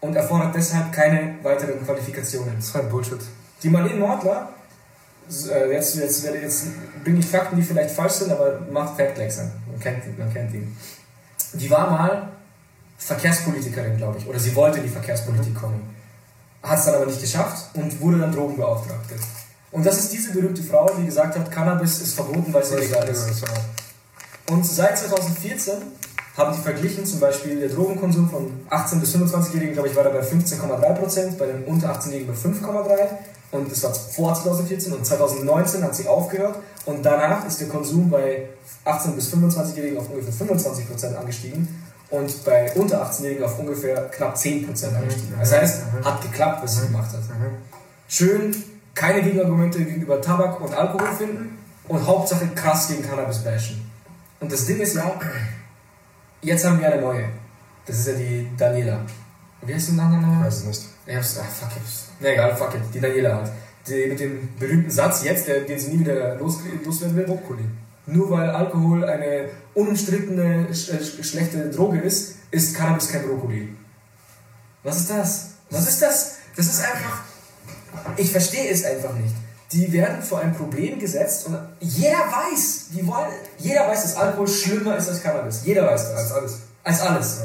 und 0.01 0.15
erfordert 0.15 0.53
deshalb 0.53 0.91
keine 0.91 1.35
weiteren 1.41 1.83
Qualifikationen. 1.83 2.55
Das 2.57 2.65
ist 2.65 2.75
halt 2.75 2.89
Bullshit. 2.89 3.21
Die 3.63 3.69
Marlene 3.69 3.99
Mortler, 3.99 4.49
äh, 5.29 5.71
jetzt, 5.71 5.95
jetzt, 5.95 6.23
jetzt 6.23 6.65
bringe 7.03 7.19
ich 7.19 7.25
Fakten, 7.25 7.55
die 7.55 7.63
vielleicht 7.63 7.95
falsch 7.95 8.13
sind, 8.13 8.31
aber 8.31 8.59
macht 8.71 8.97
Factlex 8.97 9.39
an. 9.39 9.51
Man 9.69 9.79
kennt, 9.79 10.17
man 10.17 10.31
kennt 10.31 10.53
ihn. 10.53 10.75
Die 11.53 11.69
war 11.69 11.89
mal 11.89 12.29
Verkehrspolitikerin, 12.97 13.97
glaube 13.97 14.17
ich, 14.19 14.27
oder 14.27 14.39
sie 14.39 14.55
wollte 14.55 14.77
in 14.77 14.83
die 14.83 14.89
Verkehrspolitik 14.89 15.55
kommen. 15.55 15.95
Hat 16.61 16.79
es 16.79 16.85
dann 16.85 16.95
aber 16.95 17.05
nicht 17.05 17.21
geschafft 17.21 17.75
und 17.75 17.99
wurde 18.01 18.19
dann 18.19 18.31
Drogenbeauftragte. 18.31 19.15
Und 19.71 19.85
das 19.85 19.99
ist 19.99 20.13
diese 20.13 20.31
berühmte 20.31 20.63
Frau, 20.63 20.89
die 20.97 21.05
gesagt 21.05 21.37
hat, 21.37 21.51
Cannabis 21.51 22.01
ist 22.01 22.13
verboten, 22.13 22.53
weil 22.53 22.63
es 22.63 22.71
illegal 22.71 23.07
ist. 23.07 23.43
Und 24.49 24.65
seit 24.65 24.97
2014 24.97 25.73
haben 26.37 26.55
die 26.55 26.61
verglichen, 26.61 27.05
zum 27.05 27.19
Beispiel 27.19 27.59
der 27.59 27.69
Drogenkonsum 27.69 28.29
von 28.29 28.51
18- 28.69 28.99
bis 28.99 29.15
25-Jährigen, 29.15 29.73
glaube 29.73 29.89
ich, 29.89 29.95
war 29.95 30.03
da 30.03 30.09
bei 30.09 30.21
15,3%, 30.21 31.37
bei 31.37 31.45
den 31.45 31.63
unter 31.63 31.93
18-Jährigen 31.93 32.27
bei 32.27 32.33
5,3%. 32.33 32.97
Und 33.51 33.71
das 33.71 33.83
war 33.83 33.93
vor 33.93 34.33
2014 34.33 34.91
und 34.91 35.05
2019 35.05 35.83
hat 35.83 35.95
sie 35.95 36.07
aufgehört. 36.07 36.57
Und 36.85 37.05
danach 37.05 37.45
ist 37.47 37.61
der 37.61 37.69
Konsum 37.69 38.09
bei 38.09 38.49
18- 38.85 39.11
bis 39.11 39.33
25-Jährigen 39.33 39.97
auf 39.97 40.09
ungefähr 40.09 40.33
25% 40.33 41.15
angestiegen 41.15 41.67
und 42.09 42.43
bei 42.43 42.71
unter 42.73 43.03
18-Jährigen 43.05 43.43
auf 43.43 43.57
ungefähr 43.57 44.09
knapp 44.09 44.35
10% 44.35 44.95
angestiegen. 44.95 45.35
Das 45.39 45.53
heißt, 45.53 45.83
hat 46.03 46.21
geklappt, 46.21 46.63
was 46.63 46.75
sie 46.75 46.87
gemacht 46.87 47.11
hat. 47.11 47.21
Schön 48.07 48.55
keine 48.95 49.21
Gegenargumente 49.21 49.83
gegenüber 49.83 50.21
Tabak 50.21 50.61
und 50.61 50.73
Alkohol 50.73 51.07
finden 51.17 51.57
und 51.87 52.07
Hauptsache 52.07 52.47
krass 52.55 52.87
gegen 52.87 53.03
Cannabis 53.03 53.39
bashen. 53.39 53.91
Und 54.39 54.51
das 54.51 54.65
Ding 54.65 54.79
ist 54.79 54.95
ja, 54.95 55.19
jetzt 56.41 56.65
haben 56.65 56.79
wir 56.79 56.91
eine 56.91 57.01
neue. 57.01 57.25
Das 57.85 57.99
ist 57.99 58.07
ja 58.07 58.13
die 58.13 58.47
Daniela. 58.57 58.99
Wie 59.61 59.73
heißt 59.73 59.89
die 59.89 59.93
Nachname 59.93 60.17
Ich 60.21 60.27
nochmal? 60.27 60.45
weiß 60.47 60.57
es 60.57 60.65
nicht. 60.65 60.81
Ich 61.07 61.15
hab's, 61.15 61.37
ah, 61.37 61.43
fuck 61.43 61.69
it. 61.75 61.83
Na 62.19 62.29
egal, 62.29 62.55
fuck 62.55 62.73
it. 62.75 62.81
Die 62.93 62.99
Daniela 62.99 63.35
halt. 63.37 63.51
Die, 63.87 64.07
mit 64.07 64.19
dem 64.19 64.49
berühmten 64.57 64.89
Satz 64.89 65.23
jetzt, 65.23 65.47
der, 65.47 65.61
den 65.61 65.77
sie 65.79 65.91
nie 65.91 65.99
wieder 65.99 66.35
los, 66.35 66.59
loswerden 66.83 67.15
will. 67.17 67.25
Brokkoli. 67.25 67.65
Nur 68.07 68.29
weil 68.31 68.49
Alkohol 68.49 69.03
eine 69.05 69.49
unumstrittene 69.73 70.67
sch 70.73 70.91
sch 71.01 71.23
schlechte 71.25 71.69
Droge 71.69 71.99
ist, 71.99 72.35
ist 72.51 72.75
Cannabis 72.75 73.11
kein 73.11 73.23
Brokkoli. 73.27 73.75
Was 74.83 74.97
ist 74.97 75.09
das? 75.09 75.49
Was 75.69 75.87
ist 75.89 76.01
das? 76.01 76.35
Das 76.55 76.65
ist 76.67 76.79
einfach. 76.81 77.23
Ich 78.17 78.31
verstehe 78.31 78.69
es 78.69 78.83
einfach 78.85 79.13
nicht. 79.13 79.33
Die 79.71 79.91
werden 79.91 80.21
vor 80.21 80.39
ein 80.39 80.53
Problem 80.55 80.99
gesetzt 80.99 81.47
und 81.47 81.57
jeder 81.79 82.19
weiß, 82.19 82.89
die 82.93 83.05
wollen, 83.07 83.31
jeder 83.57 83.87
weiß, 83.87 84.03
dass 84.03 84.15
Alkohol 84.15 84.47
schlimmer 84.47 84.95
ist 84.95 85.09
als 85.09 85.23
Cannabis. 85.23 85.61
Jeder 85.65 85.87
weiß 85.87 86.11
das. 86.11 86.17
Als 86.17 86.31
alles. 86.31 86.57
Als 86.83 87.01
alles. 87.01 87.39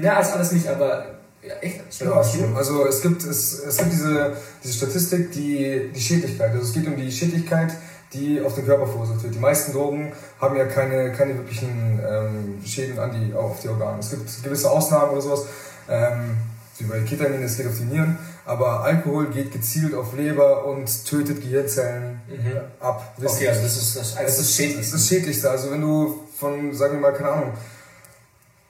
Ja, 0.00 0.16
als 0.16 0.32
alles 0.32 0.52
nicht, 0.52 0.68
aber 0.68 1.06
ja, 1.42 1.54
echt 1.60 1.80
schlimmer 1.92 2.12
Ja, 2.12 2.18
als 2.18 2.32
schlimm. 2.32 2.56
Also 2.56 2.86
es 2.86 3.00
gibt, 3.00 3.24
es, 3.24 3.60
es 3.60 3.76
gibt 3.78 3.92
diese, 3.92 4.36
diese 4.62 4.74
Statistik, 4.74 5.32
die, 5.32 5.90
die 5.94 6.00
Schädlichkeit. 6.00 6.52
Also 6.52 6.62
es 6.62 6.72
geht 6.72 6.86
um 6.86 6.96
die 6.96 7.10
Schädlichkeit, 7.10 7.72
die 8.12 8.40
auf 8.40 8.54
den 8.54 8.66
Körper 8.66 8.86
verursacht 8.86 9.22
wird. 9.22 9.34
Die 9.34 9.38
meisten 9.38 9.72
Drogen 9.72 10.12
haben 10.40 10.56
ja 10.56 10.66
keine, 10.66 11.12
keine 11.12 11.36
wirklichen 11.36 12.00
ähm, 12.06 12.60
Schäden 12.64 12.98
an 12.98 13.10
die, 13.12 13.34
auf 13.34 13.60
die 13.60 13.68
Organe. 13.68 13.98
Es 14.00 14.10
gibt 14.10 14.42
gewisse 14.42 14.70
Ausnahmen 14.70 15.12
oder 15.12 15.22
sowas, 15.22 15.46
ähm, 15.88 16.36
wie 16.78 16.84
bei 16.84 17.00
Ketamin, 17.00 17.42
es 17.42 17.56
geht 17.56 17.66
auf 17.66 17.78
die 17.78 17.84
Nieren. 17.84 18.18
Aber 18.46 18.82
Alkohol 18.84 19.28
geht 19.28 19.52
gezielt 19.52 19.94
auf 19.94 20.14
Leber 20.14 20.66
und 20.66 21.06
tötet 21.06 21.40
Gehirnzellen 21.40 22.20
Mhm. 22.28 22.60
ab. 22.80 23.14
Okay, 23.22 23.48
also 23.48 23.62
das 23.62 23.76
ist 23.76 23.96
das, 23.96 24.14
das, 24.16 24.38
ist 24.38 24.54
schädlich. 24.54 24.76
Das 24.76 24.86
ist 24.86 24.94
das 24.94 25.08
Schädlichste. 25.08 25.50
Also 25.50 25.70
wenn 25.70 25.80
du 25.80 26.20
von, 26.38 26.74
sagen 26.74 26.94
wir 26.94 27.00
mal, 27.00 27.12
keine 27.14 27.30
Ahnung, 27.30 27.52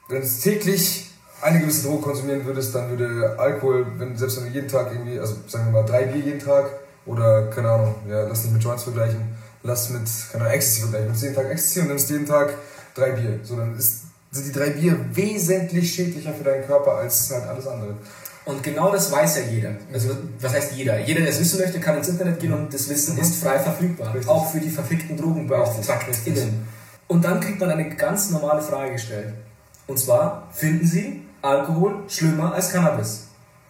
wenn 0.09 0.23
du 0.23 0.29
täglich 0.29 1.11
eine 1.41 1.61
gewisse 1.61 1.87
Droge 1.89 2.03
konsumieren 2.03 2.45
würdest, 2.45 2.75
dann 2.75 2.89
würde 2.91 3.37
Alkohol, 3.39 3.87
wenn, 3.99 4.17
selbst 4.17 4.37
wenn 4.39 4.45
du 4.47 4.51
jeden 4.51 4.69
Tag 4.69 4.93
irgendwie, 4.93 5.19
also 5.19 5.35
sagen 5.49 5.67
wir 5.67 5.83
mal 5.83 5.89
drei 5.89 6.05
Bier 6.05 6.25
jeden 6.25 6.41
Tag 6.41 6.71
oder 7.07 7.49
keine 7.49 7.71
Ahnung, 7.71 7.95
ja, 8.09 8.23
lass 8.27 8.45
nicht 8.45 8.53
mit 8.55 8.63
Joints 8.63 8.85
vergleichen, 8.85 9.21
lass 9.63 9.91
mit, 9.91 10.03
keine 10.31 10.45
Ahnung, 10.45 10.55
Ecstasy 10.55 10.81
vergleichen. 10.83 11.07
Du 11.07 11.11
nimmst 11.11 11.23
jeden 11.23 11.35
Tag 11.35 11.51
Ecstasy 11.51 11.81
und 11.81 11.89
nimmst 11.89 12.11
jeden 12.11 12.27
Tag 12.27 12.55
drei 12.95 13.11
Bier. 13.11 13.41
So, 13.43 13.57
dann 13.57 13.77
ist, 13.77 14.03
sind 14.31 14.47
die 14.47 14.53
drei 14.53 14.71
Bier 14.71 14.99
wesentlich 15.13 15.93
schädlicher 15.93 16.33
für 16.33 16.45
deinen 16.45 16.65
Körper 16.65 16.93
als 16.99 17.31
halt 17.31 17.45
alles 17.45 17.67
andere. 17.67 17.95
Und 18.46 18.62
genau 18.62 18.92
das 18.92 19.11
weiß 19.11 19.37
ja 19.38 19.42
jeder. 19.50 19.70
Also, 19.92 20.11
was 20.40 20.52
heißt 20.52 20.72
jeder? 20.72 21.00
Jeder, 21.00 21.20
der 21.20 21.30
es 21.30 21.40
wissen 21.40 21.61
möchte, 21.61 21.80
kann 21.80 21.96
ins 21.96 22.09
Internet 22.09 22.40
gehen 22.40 22.52
und 22.52 22.72
das 22.72 22.88
Wissen 22.90 23.16
ist 23.18 23.42
frei 23.42 23.59
verfügbar. 23.59 24.14
Richtig. 24.14 24.28
Auch 24.28 24.50
für 24.50 24.61
die 24.61 24.68
verfickten 24.68 25.16
Drogenbeauftragten. 25.16 26.66
Und 27.09 27.24
dann 27.24 27.40
kriegt 27.40 27.61
man 27.61 27.70
eine 27.70 27.88
ganz 27.94 28.30
normale 28.30 28.61
Frage 28.61 28.92
gestellt. 28.92 29.33
Und 29.87 29.98
zwar, 29.98 30.48
finden 30.52 30.87
Sie 30.87 31.22
Alkohol 31.42 32.04
schlimmer 32.09 32.54
als 32.54 32.70
Cannabis? 32.70 33.24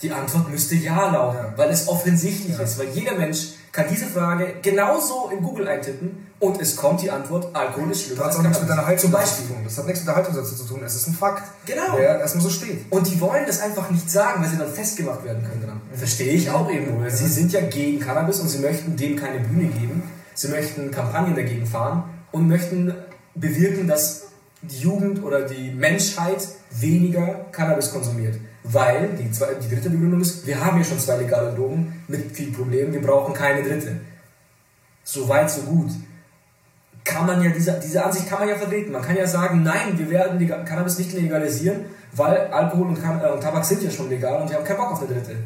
Die 0.05 0.13
Antwort 0.13 0.51
müsste 0.51 0.75
ja 0.75 1.11
lauten, 1.11 1.39
Ja. 1.39 1.53
weil 1.57 1.71
es 1.71 1.89
offensichtlich 1.89 2.57
Ja. 2.57 2.63
ist. 2.63 2.79
Weil 2.79 2.89
jeder 2.89 3.17
Mensch 3.17 3.55
kann 3.73 3.87
diese 3.91 4.07
Frage 4.07 4.55
genauso 4.63 5.31
in 5.33 5.43
Google 5.43 5.67
eintippen 5.67 6.27
und 6.39 6.61
es 6.61 6.77
kommt 6.77 7.01
die 7.03 7.11
Antwort, 7.11 7.49
Alkohol 7.57 7.91
ist 7.91 8.03
schlimmer 8.05 8.25
Das 8.25 8.33
hat 8.35 8.39
auch 8.39 8.43
nichts 8.43 8.61
mit 8.61 8.69
deiner. 8.71 8.87
Haltung 8.87 9.11
zu 9.11 9.43
tun. 9.49 9.57
Das 9.65 9.79
hat 9.79 9.87
nichts 9.87 10.01
mit 10.01 10.09
der 10.09 10.17
Haltung 10.17 10.35
zu 10.45 10.65
tun. 10.65 10.83
Es 10.85 10.95
ist 10.95 11.07
ein 11.09 11.15
Fakt, 11.15 11.43
Genau. 11.67 11.97
der 11.97 12.21
erstmal 12.21 12.45
so 12.45 12.51
steht. 12.51 12.85
Und 12.91 13.07
die 13.11 13.19
wollen 13.21 13.45
das 13.47 13.61
einfach 13.63 13.91
nicht 13.91 14.09
sagen, 14.11 14.43
weil 14.43 14.51
sie 14.51 14.59
dann 14.59 14.69
festgemacht 14.71 15.25
werden 15.25 15.43
können 15.43 15.63
dran. 15.65 15.81
Verstehe 15.95 16.35
ich 16.35 16.51
auch 16.51 16.69
irgendwo. 16.69 17.01
weil 17.01 17.11
Sie 17.11 17.27
sind 17.27 17.51
ja 17.53 17.63
gegen 17.63 17.99
Cannabis 17.99 18.41
und 18.41 18.49
sie 18.49 18.59
möchten 18.59 18.95
dem 18.97 19.17
keine 19.17 19.41
Bühne 19.41 19.69
geben. 19.69 20.03
Sie 20.35 20.49
möchten 20.49 20.91
Kampagnen 20.91 21.35
dagegen 21.35 21.65
fahren 21.67 22.05
und 22.31 22.47
möchten 22.47 22.95
bewirken, 23.35 23.89
dass 23.89 24.25
die 24.63 24.79
Jugend 24.81 25.23
oder 25.23 25.43
die 25.43 25.71
Menschheit 25.73 26.47
weniger 26.71 27.47
Cannabis 27.53 27.91
konsumiert. 27.91 28.37
Weil, 28.65 29.11
die, 29.19 29.31
zwei, 29.31 29.55
die 29.55 29.69
dritte 29.69 29.91
Begründung 29.91 30.21
ist, 30.21 30.47
wir 30.47 30.65
haben 30.65 30.79
ja 30.79 30.85
schon 30.85 30.99
zwei 30.99 31.17
legale 31.17 31.55
Drogen 31.55 32.03
mit 32.09 32.35
viel 32.35 32.51
Problemen, 32.51 32.93
wir 32.93 33.03
brauchen 33.03 33.35
keine 33.35 33.63
dritte. 33.63 34.01
So 35.05 35.29
weit, 35.29 35.51
so 35.51 35.63
gut 35.63 35.91
kann 37.05 37.27
man 37.27 37.43
ja, 37.43 37.51
diese, 37.51 37.79
diese 37.85 38.03
Ansicht 38.03 38.29
kann 38.29 38.41
man 38.41 38.49
ja 38.49 38.57
vertreten. 38.57 38.91
Man 38.91 39.03
kann 39.03 39.17
ja 39.17 39.27
sagen, 39.27 39.63
nein, 39.63 39.99
wir 39.99 40.11
werden 40.11 40.39
die 40.39 40.47
Cannabis 40.47 40.99
nicht 40.99 41.13
legalisieren, 41.13 41.85
weil 42.13 42.49
Alkohol 42.49 42.89
und, 42.89 42.99
äh, 42.99 43.31
und 43.31 43.43
Tabak 43.43 43.65
sind 43.65 43.83
ja 43.83 43.91
schon 43.91 44.09
legal 44.09 44.41
und 44.41 44.49
wir 44.49 44.57
haben 44.57 44.65
keinen 44.65 44.79
Bock 44.79 44.93
auf 44.93 45.03
eine 45.03 45.13
dritte. 45.13 45.37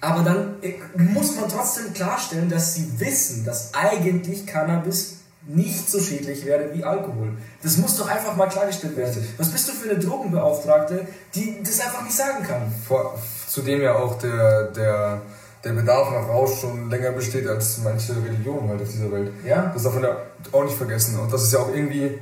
Aber 0.00 0.22
dann 0.22 0.54
äh, 0.62 0.74
muss 0.96 1.36
man 1.36 1.48
trotzdem 1.48 1.92
klarstellen, 1.92 2.48
dass 2.48 2.74
sie 2.74 2.98
wissen, 2.98 3.44
dass 3.44 3.74
eigentlich 3.74 4.46
Cannabis 4.46 5.18
nicht 5.46 5.90
so 5.90 6.00
schädlich 6.00 6.44
wäre 6.44 6.72
wie 6.72 6.84
Alkohol. 6.84 7.36
Das 7.62 7.76
muss 7.76 7.96
doch 7.96 8.08
einfach 8.08 8.36
mal 8.36 8.46
klargestellt 8.46 8.96
werden. 8.96 9.12
Richtig. 9.12 9.38
Was 9.38 9.50
bist 9.50 9.68
du 9.68 9.72
für 9.72 9.90
eine 9.90 9.98
Drogenbeauftragte, 9.98 11.06
die 11.34 11.62
das 11.62 11.80
einfach 11.80 12.02
nicht 12.02 12.16
sagen 12.16 12.44
kann? 12.44 12.72
Vor, 12.86 13.18
zudem 13.48 13.82
ja 13.82 13.96
auch 13.96 14.18
der, 14.18 14.64
der, 14.68 15.22
der 15.64 15.72
Bedarf 15.72 16.10
nach 16.10 16.28
Rausch 16.28 16.60
schon 16.60 16.88
länger 16.90 17.12
besteht 17.12 17.46
als 17.48 17.78
manche 17.78 18.14
Religionen 18.16 18.68
halt 18.68 18.82
auf 18.82 18.88
dieser 18.88 19.10
Welt. 19.10 19.32
Ja? 19.44 19.70
Das 19.74 19.82
darf 19.82 19.94
man 19.94 20.04
ja 20.04 20.16
auch 20.52 20.64
nicht 20.64 20.76
vergessen. 20.76 21.18
Und 21.18 21.32
das 21.32 21.42
ist 21.42 21.52
ja 21.52 21.58
auch 21.58 21.74
irgendwie 21.74 22.18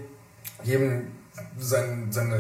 jedem 0.62 1.08
sein, 1.58 2.08
sein 2.10 2.32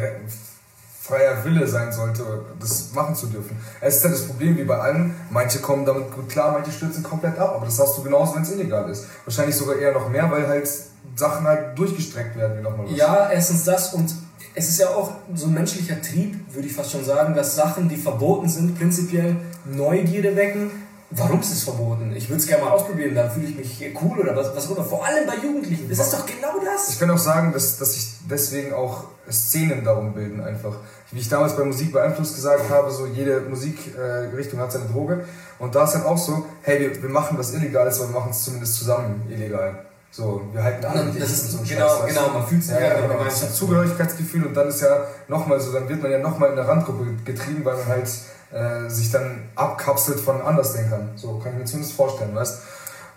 freier 1.00 1.42
Wille 1.44 1.66
sein 1.66 1.90
sollte, 1.90 2.22
das 2.60 2.92
machen 2.92 3.14
zu 3.14 3.26
dürfen. 3.26 3.56
Es 3.80 3.96
ist 3.96 4.04
ja 4.04 4.10
das 4.10 4.26
Problem 4.26 4.56
wie 4.58 4.64
bei 4.64 4.78
allen, 4.78 5.14
manche 5.30 5.58
kommen 5.58 5.86
damit 5.86 6.12
gut 6.12 6.28
klar, 6.28 6.52
manche 6.52 6.70
stürzen 6.70 7.02
komplett 7.02 7.38
ab, 7.38 7.54
aber 7.56 7.64
das 7.64 7.80
hast 7.80 7.96
du 7.96 8.02
genauso, 8.02 8.34
wenn 8.34 8.42
es 8.42 8.52
illegal 8.52 8.88
ist. 8.90 9.06
Wahrscheinlich 9.24 9.56
sogar 9.56 9.76
eher 9.76 9.92
noch 9.92 10.10
mehr, 10.10 10.30
weil 10.30 10.46
halt 10.46 10.68
Sachen 11.16 11.46
halt 11.46 11.78
durchgestreckt 11.78 12.36
werden 12.36 12.58
wie 12.58 12.62
nochmal. 12.62 12.86
Ja, 12.90 13.30
erstens 13.30 13.64
das 13.64 13.94
und 13.94 14.14
es 14.54 14.68
ist 14.68 14.78
ja 14.78 14.88
auch 14.88 15.12
so 15.34 15.46
ein 15.46 15.54
menschlicher 15.54 16.00
Trieb, 16.02 16.36
würde 16.52 16.68
ich 16.68 16.74
fast 16.74 16.90
schon 16.90 17.04
sagen, 17.04 17.34
dass 17.34 17.56
Sachen, 17.56 17.88
die 17.88 17.96
verboten 17.96 18.48
sind, 18.48 18.78
prinzipiell 18.78 19.36
Neugierde 19.64 20.36
wecken. 20.36 20.70
Warum 21.12 21.40
ist 21.40 21.50
es 21.50 21.64
verboten? 21.64 22.14
Ich 22.14 22.28
würde 22.28 22.40
es 22.40 22.46
gerne 22.46 22.64
mal 22.64 22.70
ausprobieren, 22.70 23.16
dann 23.16 23.30
fühle 23.30 23.46
ich 23.48 23.56
mich 23.56 23.94
cool 24.00 24.20
oder 24.20 24.36
was, 24.36 24.54
was 24.54 24.70
oder 24.70 24.84
vor 24.84 25.04
allem 25.04 25.26
bei 25.26 25.34
Jugendlichen. 25.44 25.88
Das 25.88 25.98
ist 25.98 26.12
doch 26.12 26.24
genau 26.24 26.54
das. 26.64 26.90
Ich 26.90 27.00
kann 27.00 27.10
auch 27.10 27.18
sagen, 27.18 27.52
dass, 27.52 27.78
dass 27.78 27.94
sich 27.94 28.12
deswegen 28.30 28.72
auch 28.72 29.04
Szenen 29.28 29.84
darum 29.84 30.14
bilden 30.14 30.40
einfach. 30.40 30.76
Wie 31.10 31.18
ich 31.18 31.28
damals 31.28 31.56
bei 31.56 31.64
Musik 31.64 31.92
beeinflusst 31.92 32.36
gesagt 32.36 32.70
habe, 32.70 32.92
so 32.92 33.06
jede 33.06 33.40
Musikrichtung 33.40 34.60
äh, 34.60 34.62
hat 34.62 34.70
seine 34.70 34.84
Droge. 34.84 35.24
Und 35.58 35.74
da 35.74 35.82
ist 35.82 35.94
dann 35.94 36.04
auch 36.04 36.18
so, 36.18 36.46
hey, 36.62 36.78
wir, 36.78 37.02
wir 37.02 37.10
machen 37.10 37.36
was 37.36 37.52
Illegales, 37.54 38.00
aber 38.00 38.10
wir 38.10 38.20
machen 38.20 38.30
es 38.30 38.44
zumindest 38.44 38.76
zusammen 38.76 39.26
illegal. 39.28 39.84
So, 40.12 40.42
wir 40.52 40.62
halten 40.62 40.84
an 40.84 41.16
das 41.18 41.30
ist 41.30 41.52
so 41.52 41.58
genau, 41.64 41.88
Scheiß, 41.88 42.14
genau, 42.14 42.28
man 42.30 42.46
fühlt 42.46 42.64
sich 42.64 42.74
ja, 42.74 42.80
ja, 42.80 43.00
genau, 43.00 43.22
das 43.22 43.54
Zugehörigkeitsgefühl 43.54 44.44
und 44.46 44.54
dann 44.54 44.68
ist 44.68 44.80
ja 44.80 45.06
nochmal 45.28 45.60
so, 45.60 45.72
dann 45.72 45.88
wird 45.88 46.02
man 46.02 46.10
ja 46.10 46.18
nochmal 46.18 46.50
in 46.50 46.58
eine 46.58 46.66
Randgruppe 46.66 47.14
getrieben, 47.24 47.64
weil 47.64 47.76
man 47.76 47.86
halt 47.86 48.08
äh, 48.52 48.88
sich 48.88 49.10
dann 49.10 49.48
abkapselt 49.54 50.20
von 50.20 50.40
Andersdenkern. 50.40 51.10
So 51.16 51.38
kann 51.38 51.52
ich 51.52 51.58
mir 51.58 51.64
zumindest 51.64 51.94
vorstellen, 51.94 52.34
weißt 52.34 52.60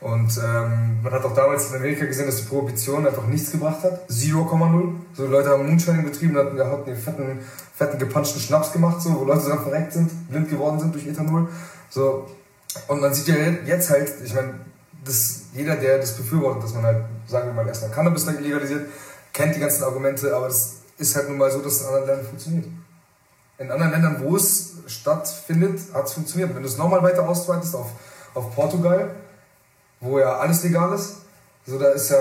Und 0.01 0.37
ähm, 0.37 1.01
man 1.01 1.13
hat 1.13 1.23
auch 1.23 1.33
damals 1.33 1.69
in 1.69 1.77
Amerika 1.77 2.05
gesehen, 2.05 2.25
dass 2.25 2.37
die 2.37 2.47
Prohibition 2.47 3.07
einfach 3.07 3.25
nichts 3.25 3.51
gebracht 3.51 3.83
hat. 3.83 4.07
0,0. 4.09 4.93
So 5.13 5.25
Leute 5.25 5.49
haben 5.49 5.65
Moonshine 5.65 6.03
betrieben, 6.03 6.37
hatten, 6.37 6.59
hatten 6.59 6.85
den 6.85 6.97
fetten, 6.97 7.39
fetten 7.75 7.99
gepanschten 7.99 8.41
Schnaps 8.41 8.73
gemacht, 8.73 9.01
so, 9.01 9.19
wo 9.19 9.23
Leute 9.23 9.47
dann 9.47 9.63
verreckt 9.63 9.93
sind, 9.93 10.29
blind 10.29 10.49
geworden 10.49 10.79
sind 10.79 10.93
durch 10.93 11.07
Ethanol. 11.07 11.47
So. 11.89 12.27
Und 12.87 13.01
man 13.01 13.13
sieht 13.13 13.27
ja 13.27 13.35
jetzt 13.65 13.89
halt, 13.89 14.11
ich 14.23 14.33
meine, 14.33 14.53
das, 15.05 15.43
jeder, 15.53 15.75
der 15.75 15.99
das 15.99 16.15
befürwortet, 16.15 16.63
dass 16.63 16.73
man 16.73 16.83
halt, 16.83 17.05
sagen 17.27 17.47
wir 17.47 17.53
mal, 17.53 17.67
erstmal 17.67 17.91
Cannabis 17.91 18.25
legalisiert, 18.25 18.87
kennt 19.31 19.55
die 19.55 19.59
ganzen 19.59 19.83
Argumente, 19.83 20.35
aber 20.35 20.47
das 20.47 20.75
ist 20.97 21.15
halt 21.15 21.29
nun 21.29 21.37
mal 21.37 21.51
so, 21.51 21.59
dass 21.59 21.73
es 21.73 21.81
in 21.81 21.87
anderen 21.87 22.07
Ländern 22.07 22.25
funktioniert. 22.25 22.65
In 23.63 23.71
anderen 23.71 23.91
Ländern, 23.91 24.17
wo 24.21 24.35
es 24.35 24.73
stattfindet, 24.87 25.79
hat 25.93 26.05
es 26.07 26.13
funktioniert. 26.13 26.53
Wenn 26.53 26.63
du 26.63 26.67
es 26.67 26.77
nochmal 26.77 27.01
weiter 27.01 27.27
ausweitest 27.27 27.75
auf, 27.75 27.87
auf 28.33 28.53
Portugal, 28.53 29.11
wo 30.01 30.19
ja 30.19 30.37
alles 30.37 30.63
legal 30.63 30.93
ist, 30.93 31.15
so 31.65 31.79
da 31.79 31.89
ist 31.89 32.09
ja, 32.11 32.17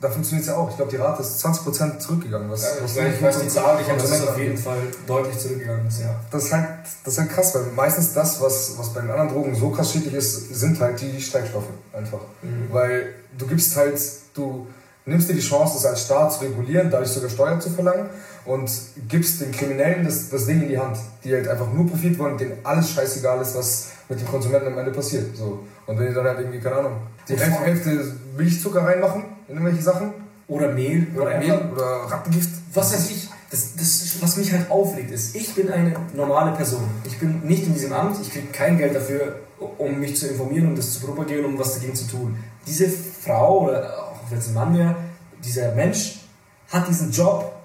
da 0.00 0.08
funktioniert 0.08 0.42
es 0.42 0.52
ja 0.52 0.56
auch. 0.56 0.70
Ich 0.70 0.76
glaube, 0.76 0.92
die 0.92 0.98
Rate 0.98 1.22
ist 1.22 1.44
20% 1.44 1.98
zurückgegangen. 1.98 2.48
Was, 2.48 2.62
ja, 2.62 2.68
was 2.80 2.96
ich, 2.96 3.02
ich 3.02 3.22
weiß 3.22 3.40
die 3.40 3.48
Zahl, 3.48 3.80
ich 3.80 3.88
habe 3.88 4.00
das 4.00 4.28
auf 4.28 4.38
jeden 4.38 4.56
Fall 4.56 4.78
deutlich 5.04 5.36
zurückgegangen. 5.36 5.88
Ja. 6.00 6.14
Das, 6.30 6.44
ist 6.44 6.52
halt, 6.52 6.68
das 7.04 7.14
ist 7.14 7.18
halt 7.18 7.30
krass, 7.30 7.54
weil 7.56 7.64
meistens 7.74 8.12
das, 8.12 8.40
was, 8.40 8.78
was 8.78 8.94
bei 8.94 9.00
den 9.00 9.10
anderen 9.10 9.30
Drogen 9.30 9.56
so 9.56 9.70
krass 9.70 9.92
schädlich 9.92 10.14
ist, 10.14 10.54
sind 10.54 10.78
halt 10.78 11.00
die 11.00 11.20
Streckstoffe 11.20 11.70
einfach. 11.92 12.20
Mhm. 12.42 12.68
Weil 12.70 13.14
du 13.36 13.48
gibst 13.48 13.74
halt, 13.76 14.00
du 14.34 14.68
nimmst 15.06 15.28
dir 15.28 15.34
die 15.34 15.40
Chance, 15.40 15.74
das 15.74 15.86
als 15.86 16.02
Staat 16.02 16.34
zu 16.34 16.40
regulieren, 16.44 16.88
dadurch 16.88 17.10
sogar 17.10 17.30
Steuern 17.30 17.60
zu 17.60 17.70
verlangen 17.70 18.08
und 18.48 18.70
gibst 19.08 19.42
den 19.42 19.52
Kriminellen 19.52 20.04
das, 20.04 20.30
das 20.30 20.46
Ding 20.46 20.62
in 20.62 20.68
die 20.68 20.78
Hand, 20.78 20.96
die 21.22 21.34
halt 21.34 21.46
einfach 21.46 21.70
nur 21.70 21.86
Profit 21.86 22.18
wollen, 22.18 22.38
denen 22.38 22.54
alles 22.64 22.90
scheißegal 22.92 23.42
ist, 23.42 23.54
was 23.54 23.88
mit 24.08 24.18
den 24.20 24.26
Konsumenten 24.26 24.68
am 24.68 24.78
Ende 24.78 24.90
passiert. 24.90 25.36
So. 25.36 25.66
Und 25.86 25.98
wenn 25.98 26.08
die 26.08 26.14
dann 26.14 26.24
halt 26.24 26.38
irgendwie, 26.38 26.58
keine 26.58 26.76
Ahnung, 26.76 26.92
die 27.28 27.36
Hälfte, 27.36 27.60
Hälfte 27.60 28.12
Milchzucker 28.38 28.82
reinmachen 28.84 29.24
in 29.48 29.56
irgendwelche 29.56 29.82
Sachen. 29.82 30.12
Oder 30.48 30.72
Mehl. 30.72 31.08
Oder, 31.14 31.26
oder 31.26 31.38
Mehl. 31.38 31.60
Oder 31.72 31.84
Rattengift. 31.84 32.48
Was 32.72 32.94
weiß 32.94 33.10
ich. 33.10 33.28
Das, 33.50 33.76
das, 33.76 34.16
was 34.20 34.36
mich 34.38 34.52
halt 34.52 34.70
aufregt, 34.70 35.10
ist, 35.10 35.34
ich 35.36 35.54
bin 35.54 35.70
eine 35.70 35.94
normale 36.14 36.52
Person. 36.52 36.84
Ich 37.04 37.18
bin 37.18 37.40
nicht 37.44 37.66
in 37.66 37.72
diesem 37.72 37.92
Amt, 37.94 38.18
ich 38.20 38.30
kriege 38.30 38.48
kein 38.48 38.76
Geld 38.76 38.94
dafür, 38.94 39.36
um 39.78 39.98
mich 39.98 40.16
zu 40.16 40.28
informieren, 40.28 40.68
um 40.68 40.76
das 40.76 40.94
zu 40.94 41.06
propagieren, 41.06 41.46
um 41.46 41.58
was 41.58 41.74
dagegen 41.74 41.94
zu 41.94 42.06
tun. 42.06 42.36
Diese 42.66 42.88
Frau, 42.88 43.68
oder 43.68 44.02
auch 44.02 44.30
wenn 44.30 44.38
es 44.38 44.48
ein 44.48 44.54
Mann 44.54 44.76
wäre, 44.76 44.96
dieser 45.42 45.74
Mensch 45.74 46.20
hat 46.68 46.86
diesen 46.88 47.10
Job, 47.10 47.57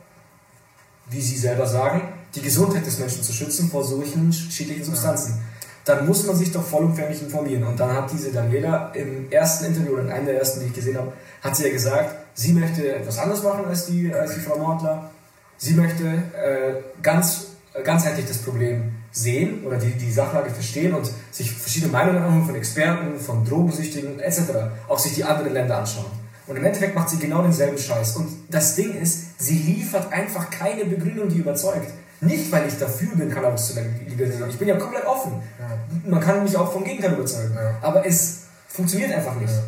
wie 1.10 1.22
Sie 1.22 1.38
selber 1.38 1.68
sagen, 1.68 2.02
die 2.36 2.42
Gesundheit 2.42 2.86
des 2.86 3.00
Menschen 3.00 3.24
zu 3.24 3.34
schützen 3.34 3.70
vor 3.70 3.84
solchen 3.84 4.32
schädlichen 4.34 4.84
Substanzen. 4.84 5.42
Dann 5.86 6.06
muss 6.08 6.26
man 6.26 6.36
sich 6.36 6.52
doch 6.52 6.64
vollumfänglich 6.64 7.22
informieren. 7.22 7.64
Und 7.64 7.80
dann 7.80 7.94
hat 7.94 8.12
diese 8.12 8.32
Daniela 8.32 8.92
im 8.94 9.30
ersten 9.30 9.66
Interview 9.66 9.94
oder 9.94 10.04
in 10.04 10.12
einem 10.12 10.26
der 10.26 10.40
ersten, 10.40 10.62
die 10.62 10.68
ich 10.68 10.74
gesehen 10.74 10.98
habe, 10.98 11.12
hat 11.42 11.56
sie 11.56 11.66
ja 11.66 11.72
gesagt, 11.72 12.16
sie 12.34 12.54
möchte 12.54 12.96
etwas 12.96 13.20
anderes 13.20 13.44
machen 13.44 13.66
als 13.66 13.86
die, 13.88 14.14
als 14.14 14.34
die 14.36 14.40
Frau 14.40 14.58
Mordler. 14.58 15.10
Sie 15.58 15.74
möchte 15.74 16.06
äh, 16.06 17.02
ganz, 17.02 17.48
ganzheitlich 17.84 18.26
das 18.28 18.38
Problem 18.38 18.94
sehen 19.12 19.64
oder 19.66 19.78
die, 19.78 19.92
die 19.92 20.12
Sachlage 20.12 20.50
verstehen 20.50 20.94
und 20.94 21.10
sich 21.32 21.52
verschiedene 21.52 21.92
Meinungen 21.92 22.24
anhören 22.24 22.46
von 22.46 22.56
Experten, 22.56 23.20
von 23.20 23.46
Drogensüchtigen 23.46 24.20
etc. 24.20 24.40
Auch 24.88 24.98
sich 24.98 25.14
die 25.14 25.24
anderen 25.24 25.54
Länder 25.54 25.78
anschauen. 25.78 26.23
Und 26.46 26.58
im 26.58 26.66
Endeffekt 26.66 26.96
macht 26.96 27.10
sie 27.10 27.18
genau 27.18 27.42
denselben 27.42 27.78
Scheiß. 27.78 28.18
Und 28.18 28.28
das 28.50 28.76
Ding 28.76 28.94
ist, 29.00 29.40
sie 29.40 29.58
liefert 29.58 30.12
einfach 30.12 30.50
keine 30.50 30.86
Begründung, 30.86 31.30
die 31.30 31.38
überzeugt. 31.38 31.94
Nicht, 32.22 32.52
weil 32.52 32.68
ich 32.68 32.78
dafür 32.78 33.16
bin, 33.16 33.30
Cannabis 33.30 33.68
zu 33.68 33.80
legalisieren. 33.80 34.50
Ich 34.50 34.58
bin 34.58 34.68
ja 34.68 34.78
komplett 34.78 35.06
offen. 35.06 35.34
Ja. 35.60 36.10
Man 36.10 36.22
kann 36.22 36.44
mich 36.44 36.56
auch 36.56 36.72
vom 36.72 36.84
Gegenteil 36.84 37.14
überzeugen. 37.14 37.54
Ja. 37.56 37.76
Aber 37.82 38.06
es 38.06 38.44
funktioniert 38.68 39.12
einfach 39.12 39.36
nicht. 39.40 39.52
Ja. 39.52 39.64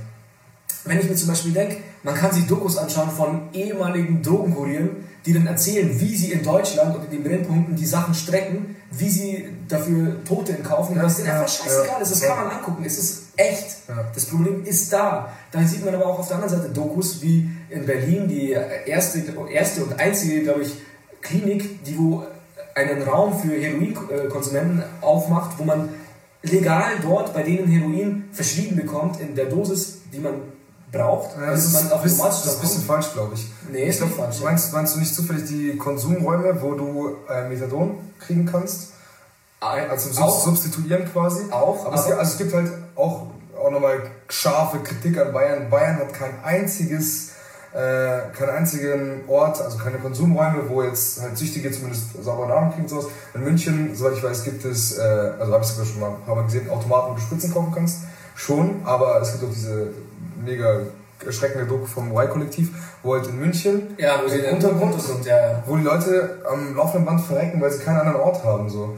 Wenn 0.85 0.99
ich 0.99 1.09
mir 1.09 1.15
zum 1.15 1.29
Beispiel 1.29 1.51
denke, 1.51 1.77
man 2.03 2.13
kann 2.13 2.31
sich 2.31 2.45
Dokus 2.45 2.77
anschauen 2.77 3.09
von 3.09 3.49
ehemaligen 3.53 4.21
Drogenkurieren, 4.21 4.89
die 5.25 5.33
dann 5.33 5.47
erzählen, 5.47 5.99
wie 5.99 6.15
sie 6.15 6.31
in 6.31 6.43
Deutschland 6.43 6.95
und 6.95 7.05
in 7.05 7.11
den 7.11 7.23
Brennpunkten 7.23 7.75
die 7.75 7.85
Sachen 7.85 8.13
strecken, 8.13 8.75
wie 8.91 9.09
sie 9.09 9.49
dafür 9.67 10.23
Tote 10.23 10.53
in 10.53 10.63
Kauf 10.63 10.89
nehmen. 10.89 11.01
Das 11.01 11.13
ist 11.13 11.25
denen 11.25 11.31
einfach 11.31 11.47
scheißegal. 11.47 11.99
Das 11.99 12.21
kann 12.21 12.37
man 12.37 12.57
angucken. 12.57 12.83
Es 12.85 12.97
ist 12.97 13.23
echt. 13.35 13.77
Das 14.13 14.25
Problem 14.25 14.63
ist 14.65 14.91
da. 14.91 15.31
Dann 15.51 15.67
sieht 15.67 15.83
man 15.83 15.95
aber 15.95 16.05
auch 16.05 16.19
auf 16.19 16.27
der 16.27 16.37
anderen 16.37 16.61
Seite 16.61 16.73
Dokus 16.73 17.21
wie 17.21 17.49
in 17.69 17.85
Berlin 17.85 18.27
die 18.27 18.51
erste, 18.85 19.23
erste 19.51 19.83
und 19.83 19.99
einzige, 19.99 20.43
glaube 20.43 20.61
ich, 20.61 20.73
Klinik, 21.21 21.83
die 21.83 21.97
wo 21.97 22.25
einen 22.75 23.01
Raum 23.03 23.39
für 23.39 23.55
Heroinkonsumenten 23.55 24.83
aufmacht, 25.01 25.57
wo 25.57 25.63
man 25.63 25.89
legal 26.43 26.99
dort 27.01 27.33
bei 27.33 27.41
denen 27.43 27.67
Heroin 27.67 28.25
verschrieben 28.31 28.75
bekommt 28.75 29.19
in 29.19 29.33
der 29.33 29.45
Dosis, 29.45 29.99
die 30.11 30.19
man 30.19 30.33
braucht. 30.91 31.35
Ja, 31.37 31.51
das, 31.51 31.65
ist, 31.65 31.73
man 31.73 31.89
das 31.89 32.05
ist 32.05 32.21
ein 32.55 32.61
bisschen 32.61 32.83
falsch, 32.83 33.13
glaube 33.13 33.33
ich. 33.33 33.47
Nee, 33.71 33.87
ist 33.87 33.95
ich 33.95 34.01
glaub, 34.01 34.17
falsch. 34.17 34.41
Meinst, 34.41 34.73
meinst 34.73 34.95
du 34.95 34.99
nicht 34.99 35.15
zufällig 35.15 35.45
die 35.45 35.77
Konsumräume, 35.77 36.61
wo 36.61 36.73
du 36.73 37.15
äh, 37.29 37.47
Methadon 37.49 37.97
kriegen 38.19 38.45
kannst? 38.45 38.91
Also 39.59 40.21
auch, 40.21 40.43
substituieren 40.43 41.05
quasi? 41.11 41.51
Auch. 41.51 41.85
Aber, 41.85 41.95
es, 41.95 42.05
also 42.05 42.21
es 42.21 42.37
gibt 42.37 42.53
halt 42.53 42.71
auch, 42.95 43.27
auch 43.57 43.71
nochmal 43.71 44.01
scharfe 44.29 44.79
Kritik 44.79 45.17
an 45.17 45.33
Bayern. 45.33 45.69
Bayern 45.69 45.97
hat 45.97 46.13
kein 46.13 46.43
einziges 46.43 47.31
äh, 47.75 48.31
keinen 48.31 48.51
einzigen 48.51 49.23
Ort, 49.27 49.61
also 49.61 49.77
keine 49.77 49.97
Konsumräume, 49.97 50.69
wo 50.69 50.81
jetzt 50.81 51.21
halt 51.21 51.37
Süchtige 51.37 51.69
zumindest 51.71 52.23
saubere 52.23 52.47
Nahrung 52.47 52.73
kriegen 52.73 52.87
sowas. 52.87 53.07
In 53.33 53.43
München, 53.43 53.93
soweit 53.93 54.13
ich 54.13 54.23
weiß, 54.23 54.45
gibt 54.45 54.63
es, 54.63 54.97
äh, 54.97 55.01
also 55.01 55.51
habe 55.51 55.61
ich 55.61 55.69
sogar 55.69 55.85
schon 55.85 55.99
mal 55.99 56.11
ein 56.11 56.21
paar 56.25 56.35
Mal 56.35 56.45
gesehen, 56.45 56.69
Automaten, 56.69 57.11
wo 57.11 57.15
du 57.15 57.21
Spritzen 57.21 57.53
kaufen 57.53 57.73
kannst. 57.75 58.03
Schon, 58.35 58.81
aber 58.85 59.21
es 59.21 59.33
gibt 59.33 59.43
auch 59.43 59.53
diese 59.53 59.89
mega 60.41 60.79
erschreckende 61.25 61.65
Doku 61.65 61.85
vom 61.85 62.11
Y-Kollektiv, 62.11 62.69
wo 63.03 63.13
halt 63.13 63.27
in 63.27 63.39
München 63.39 63.95
ja, 63.97 64.21
wo 64.23 64.27
sie 64.29 64.39
im 64.39 64.55
Untergrund 64.55 65.01
sind, 65.01 65.25
ja, 65.25 65.37
ja. 65.37 65.63
wo 65.65 65.75
die 65.75 65.83
Leute 65.83 66.39
am 66.49 66.75
laufenden 66.75 67.05
Band 67.05 67.21
verrecken, 67.21 67.59
weil 67.61 67.71
sie 67.71 67.83
keinen 67.83 67.97
anderen 67.97 68.21
Ort 68.21 68.43
haben. 68.43 68.69
So. 68.69 68.95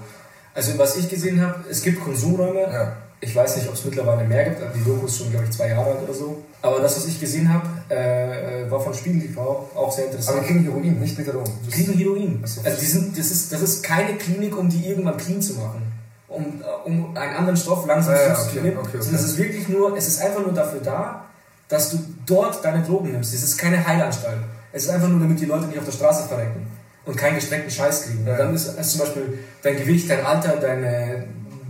Also 0.58 0.76
was 0.80 0.98
ich 0.98 1.08
gesehen 1.08 1.39
habe, 1.39 1.60
es 1.70 1.84
gibt 1.84 2.04
Konsumräume. 2.04 2.62
Ja. 2.62 2.93
Ich 3.20 3.36
weiß 3.36 3.58
nicht, 3.58 3.67
ob 3.67 3.76
es 3.76 3.86
mittlerweile 3.86 4.28
mehr 4.28 4.43
gibt. 4.46 4.60
Die 4.76 4.84
Doku 4.84 5.06
ist 5.06 5.20
schon, 5.20 5.30
glaube 5.30 5.46
ich, 5.46 5.52
zwei 5.52 5.70
Jahre 5.70 5.91
alt 5.91 6.02
oder 6.04 6.13
so. 6.13 6.43
Aber 6.63 6.80
das, 6.80 6.98
was 6.98 7.06
ich 7.06 7.20
gesehen 7.20 7.54
habe, 7.54 7.67
äh, 7.91 8.63
äh, 8.63 8.72
war 8.72 8.80
von 8.80 8.91
Spiegel 8.91 9.22
TV 9.22 9.70
auch 9.76 9.91
sehr 9.91 10.06
interessant. 10.06 10.39
Aber 10.39 10.48
kriegen 10.48 10.63
Heroin, 10.63 11.00
nicht 11.00 11.15
Methadon. 11.15 11.43
Kriegen 11.70 11.93
Heroin. 11.93 12.39
Also 12.41 12.62
die 12.80 12.86
sind, 12.86 13.15
das, 13.15 13.30
ist, 13.30 13.54
das 13.54 13.62
ist 13.62 13.84
keine 13.84 14.15
Klinik, 14.17 14.58
um 14.58 14.67
die 14.67 14.88
irgendwann 14.88 15.17
clean 15.17 15.39
zu 15.39 15.54
machen. 15.54 15.94
Um, 16.27 16.63
um 16.86 17.15
einen 17.15 17.36
anderen 17.36 17.58
Stoff 17.58 17.86
langsam 17.86 18.15
ah, 18.15 18.27
ja, 18.29 18.36
zu 18.36 18.50
okay, 18.50 18.60
okay, 18.60 18.77
okay. 18.79 18.98
Sondern 19.00 19.15
es 19.15 19.25
ist 19.25 19.38
wirklich 19.38 19.69
nur, 19.69 19.96
es 19.96 20.08
ist 20.08 20.21
einfach 20.21 20.42
nur 20.42 20.54
dafür 20.54 20.82
da, 20.84 21.25
dass 21.67 21.92
du 21.92 22.00
dort 22.25 22.65
deine 22.65 22.84
Drogen 22.84 23.12
nimmst. 23.12 23.32
Es 23.32 23.44
ist 23.44 23.58
keine 23.58 23.86
Heilanstalt. 23.86 24.40
Es 24.71 24.86
ist 24.86 24.90
einfach 24.90 25.08
nur, 25.08 25.19
damit 25.19 25.40
die 25.40 25.46
Leute 25.46 25.67
nicht 25.67 25.77
auf 25.77 25.86
der 25.86 25.92
Straße 25.92 26.27
verrecken 26.27 26.65
und 27.08 27.16
keinen 27.18 27.36
gestreckten 27.36 27.72
Scheiß 27.72 28.04
kriegen. 28.04 28.28
Ja. 28.28 28.38
dann 28.38 28.54
ist, 28.54 28.68
ist 28.68 28.92
zum 28.92 29.00
Beispiel 29.00 29.40
dein 29.64 29.78
Gewicht, 29.78 30.10
dein 30.10 30.24
Alter, 30.24 30.58
deine, 30.58 31.26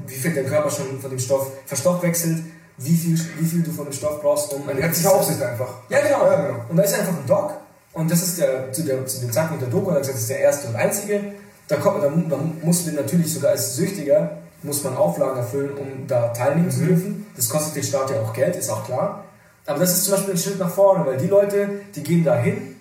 wie 0.07 0.15
viel 0.15 0.33
dein 0.33 0.47
Körper 0.47 0.69
schon 0.69 0.99
von 0.99 1.09
dem 1.09 1.19
Stoff 1.19 1.51
verstoffwechselt 1.65 2.43
wie 2.77 2.95
viel, 2.95 3.19
wie 3.39 3.45
viel 3.45 3.63
du 3.63 3.71
von 3.71 3.85
dem 3.85 3.93
Stoff 3.93 4.21
brauchst, 4.21 4.53
um 4.53 4.67
eine 4.69 4.79
Ärztliche 4.79 5.11
Aufsicht 5.11 5.41
einfach. 5.41 5.67
Ja 5.89 5.99
genau. 6.01 6.25
ja, 6.25 6.35
genau. 6.35 6.65
Und 6.69 6.77
da 6.77 6.83
ist 6.83 6.93
einfach 6.93 7.13
ein 7.13 7.25
Doc 7.25 7.53
und 7.93 8.11
das 8.11 8.21
ist 8.21 8.39
der, 8.39 8.71
zu, 8.71 8.83
der, 8.83 9.05
zu 9.05 9.21
dem 9.21 9.31
Zeitpunkt 9.31 9.63
der 9.63 9.69
Doku, 9.69 9.91
das 9.91 10.07
ist 10.07 10.29
der 10.29 10.39
erste 10.39 10.67
und 10.67 10.75
einzige. 10.75 11.33
Da, 11.67 11.77
kommt, 11.77 12.03
da, 12.03 12.09
da 12.09 12.37
musst 12.61 12.87
du 12.87 12.91
natürlich 12.91 13.33
sogar 13.33 13.51
als 13.51 13.75
Süchtiger, 13.75 14.37
muss 14.63 14.83
man 14.83 14.95
Auflagen 14.95 15.37
erfüllen, 15.37 15.71
um 15.77 16.07
da 16.07 16.29
teilnehmen 16.29 16.67
mhm. 16.67 16.71
zu 16.71 16.85
dürfen. 16.85 17.25
Das 17.35 17.49
kostet 17.49 17.75
den 17.75 17.83
Staat 17.83 18.11
ja 18.11 18.21
auch 18.21 18.33
Geld, 18.33 18.55
ist 18.55 18.69
auch 18.69 18.85
klar. 18.85 19.23
Aber 19.65 19.79
das 19.79 19.93
ist 19.93 20.05
zum 20.05 20.13
Beispiel 20.13 20.33
ein 20.35 20.37
Schritt 20.37 20.59
nach 20.59 20.69
vorne, 20.69 21.05
weil 21.05 21.17
die 21.17 21.27
Leute, 21.27 21.81
die 21.95 22.03
gehen 22.03 22.23
da 22.23 22.37
hin, 22.37 22.75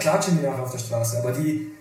klatschen 0.00 0.38
die 0.38 0.46
nachher 0.46 0.62
auf 0.62 0.72
der 0.72 0.78
Straße, 0.78 1.18
aber 1.18 1.32
die, 1.32 1.73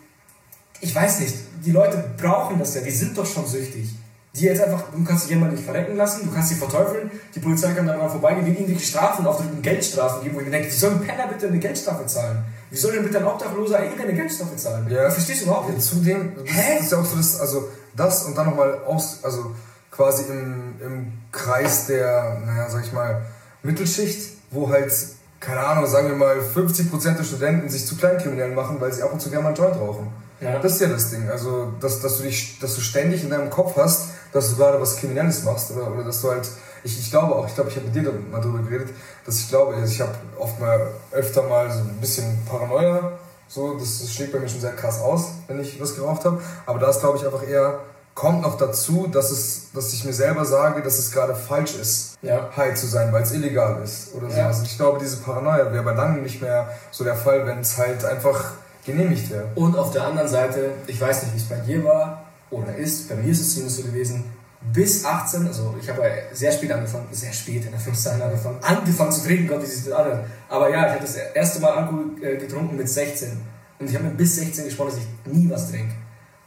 ich 0.83 0.93
weiß 0.93 1.19
nicht, 1.21 1.35
die 1.65 1.71
Leute 1.71 2.03
brauchen 2.17 2.59
das 2.59 2.75
ja, 2.75 2.81
die 2.81 2.91
sind 2.91 3.17
doch 3.17 3.25
schon 3.25 3.45
süchtig 3.47 3.95
die 4.35 4.45
jetzt 4.45 4.61
einfach, 4.61 4.85
du 4.91 5.03
kannst 5.03 5.25
dich 5.25 5.31
jemanden 5.31 5.55
nicht 5.55 5.65
verrecken 5.65 5.95
lassen, 5.95 6.25
du 6.25 6.33
kannst 6.33 6.49
sie 6.49 6.55
verteufeln, 6.55 7.11
die 7.35 7.39
Polizei 7.39 7.71
kann 7.73 7.85
daran 7.85 8.09
vorbeigehen, 8.09 8.45
die 8.45 8.53
irgendwelche 8.53 8.85
Strafen 8.87 9.27
aufdrücken, 9.27 9.61
Geldstrafen 9.61 10.23
geben, 10.23 10.35
wo 10.35 10.39
ich 10.39 10.45
mir 10.45 10.51
denke, 10.51 10.69
die 10.69 10.75
sollen 10.75 10.99
Penner 11.01 11.27
bitte 11.27 11.47
eine 11.47 11.59
Geldstrafe 11.59 12.07
zahlen. 12.07 12.43
Wie 12.71 12.77
soll 12.77 12.93
denn 12.93 13.03
bitte 13.03 13.19
ein 13.19 13.25
Obdachloser 13.25 13.83
irgendeine 13.83 14.13
Geldstoffe 14.13 14.55
zahlen? 14.55 14.87
Ja. 14.89 15.07
Ich 15.07 15.13
versteh's 15.13 15.43
überhaupt 15.43 15.69
Ja, 15.69 15.75
nicht. 15.75 15.85
zudem, 15.85 16.31
das 16.35 16.55
Hä? 16.55 16.79
ist 16.79 16.91
ja 16.91 16.97
auch 16.99 17.05
so, 17.05 17.15
dass, 17.15 17.39
also 17.39 17.69
das 17.95 18.23
und 18.23 18.35
dann 18.35 18.47
nochmal 18.47 18.79
aus, 18.85 19.19
also 19.21 19.53
quasi 19.91 20.23
im, 20.23 20.73
im 20.83 21.13
Kreis 21.31 21.85
der, 21.85 22.41
naja, 22.43 22.67
sag 22.71 22.83
ich 22.85 22.91
mal, 22.91 23.21
Mittelschicht, 23.61 24.31
wo 24.49 24.67
halt, 24.67 24.91
keine 25.39 25.59
Ahnung, 25.59 25.85
sagen 25.85 26.09
wir 26.09 26.15
mal, 26.15 26.37
50% 26.39 27.17
der 27.17 27.23
Studenten 27.23 27.69
sich 27.69 27.85
zu 27.85 27.95
Kleinkriminellen 27.97 28.55
machen, 28.55 28.81
weil 28.81 28.91
sie 28.91 29.03
ab 29.03 29.13
und 29.13 29.21
zu 29.21 29.29
gerne 29.29 29.43
mal 29.43 29.49
einen 29.49 29.57
Joint 29.57 29.75
rauchen. 29.75 30.07
Ja. 30.43 30.59
Das 30.59 30.73
ist 30.73 30.81
ja 30.81 30.87
das 30.87 31.09
Ding. 31.09 31.29
Also, 31.29 31.71
dass, 31.79 32.01
dass, 32.01 32.17
du 32.17 32.23
dich, 32.23 32.59
dass 32.59 32.75
du 32.75 32.81
ständig 32.81 33.23
in 33.23 33.29
deinem 33.29 33.49
Kopf 33.49 33.77
hast, 33.77 34.09
dass 34.31 34.49
du 34.49 34.55
gerade 34.57 34.79
was 34.81 34.97
Kriminelles 34.97 35.43
machst 35.43 35.71
oder, 35.71 35.91
oder 35.91 36.03
dass 36.03 36.21
du 36.21 36.29
halt, 36.31 36.47
ich, 36.83 36.99
ich 36.99 37.09
glaube 37.11 37.33
auch, 37.35 37.47
ich 37.47 37.55
glaube, 37.55 37.69
ich 37.69 37.75
habe 37.77 37.85
mit 37.87 37.95
dir 37.95 38.11
mal 38.31 38.41
drüber 38.41 38.59
geredet, 38.59 38.89
dass 39.25 39.39
ich 39.39 39.49
glaube, 39.49 39.75
also 39.75 39.91
ich 39.91 40.01
habe 40.01 40.11
oft 40.37 40.59
mal, 40.59 40.87
öfter 41.11 41.43
mal 41.43 41.71
so 41.71 41.79
ein 41.79 41.97
bisschen 42.01 42.39
Paranoia, 42.49 43.13
so, 43.47 43.77
das, 43.77 43.99
das 44.01 44.11
schlägt 44.13 44.33
bei 44.33 44.39
mir 44.39 44.49
schon 44.49 44.61
sehr 44.61 44.73
krass 44.73 44.99
aus, 44.99 45.25
wenn 45.47 45.59
ich 45.59 45.79
was 45.79 45.95
geraucht 45.95 46.25
habe, 46.25 46.41
aber 46.65 46.79
da 46.79 46.89
ist, 46.89 46.99
glaube 47.01 47.17
ich, 47.19 47.25
einfach 47.25 47.47
eher, 47.47 47.79
kommt 48.15 48.41
noch 48.41 48.57
dazu, 48.57 49.07
dass, 49.11 49.31
es, 49.31 49.71
dass 49.73 49.93
ich 49.93 50.03
mir 50.05 50.13
selber 50.13 50.45
sage, 50.45 50.81
dass 50.81 50.97
es 50.99 51.11
gerade 51.11 51.35
falsch 51.35 51.75
ist, 51.75 52.15
Ja. 52.21 52.49
high 52.55 52.73
zu 52.75 52.87
sein, 52.87 53.11
weil 53.13 53.23
es 53.23 53.31
illegal 53.31 53.81
ist 53.83 54.13
oder 54.15 54.27
Ja. 54.29 54.35
sowas. 54.45 54.59
Und 54.59 54.65
ich 54.65 54.77
glaube, 54.77 54.99
diese 54.99 55.17
Paranoia 55.17 55.71
wäre 55.71 55.83
bei 55.83 55.93
langem 55.93 56.23
nicht 56.23 56.41
mehr 56.41 56.69
so 56.91 57.03
der 57.03 57.15
Fall, 57.15 57.45
wenn 57.47 57.59
es 57.59 57.77
halt 57.77 58.03
einfach 58.05 58.51
genehmigt 58.85 59.29
wäre. 59.29 59.49
Und 59.55 59.75
auf 59.77 59.91
der 59.91 60.05
anderen 60.05 60.27
Seite, 60.27 60.71
ich 60.87 60.99
weiß 60.99 61.23
nicht, 61.23 61.33
wie 61.33 61.37
es 61.37 61.49
bei 61.49 61.57
dir 61.57 61.83
war 61.83 62.25
oder 62.49 62.75
ist, 62.75 63.09
bei 63.09 63.15
mir 63.15 63.31
ist 63.31 63.41
es 63.41 63.53
zumindest 63.53 63.77
so 63.77 63.83
gewesen, 63.83 64.23
bis 64.71 65.03
18, 65.03 65.47
also 65.47 65.75
ich 65.81 65.89
habe 65.89 66.03
sehr 66.31 66.51
spät 66.51 66.71
angefangen, 66.71 67.07
sehr 67.11 67.33
spät 67.33 67.65
in 67.65 67.71
der 67.71 67.79
15 67.79 68.21
angefangen, 68.21 68.57
angefangen 68.61 69.11
zu 69.11 69.23
trinken, 69.25 69.47
Gott, 69.47 69.61
wie 69.61 69.65
sich 69.65 69.83
das 69.83 69.93
anhört. 69.93 70.25
Aber 70.47 70.69
ja, 70.69 70.85
ich 70.85 70.91
habe 70.93 71.01
das 71.01 71.15
erste 71.15 71.59
Mal 71.59 71.73
Alkohol 71.73 72.05
äh, 72.21 72.37
getrunken 72.37 72.77
mit 72.77 72.87
16. 72.87 73.41
Und 73.79 73.89
ich 73.89 73.95
habe 73.95 74.05
mir 74.05 74.11
bis 74.11 74.35
16 74.37 74.65
gesprochen, 74.65 74.91
dass 74.91 74.99
ich 74.99 75.33
nie 75.33 75.49
was 75.49 75.69
trinke. 75.69 75.93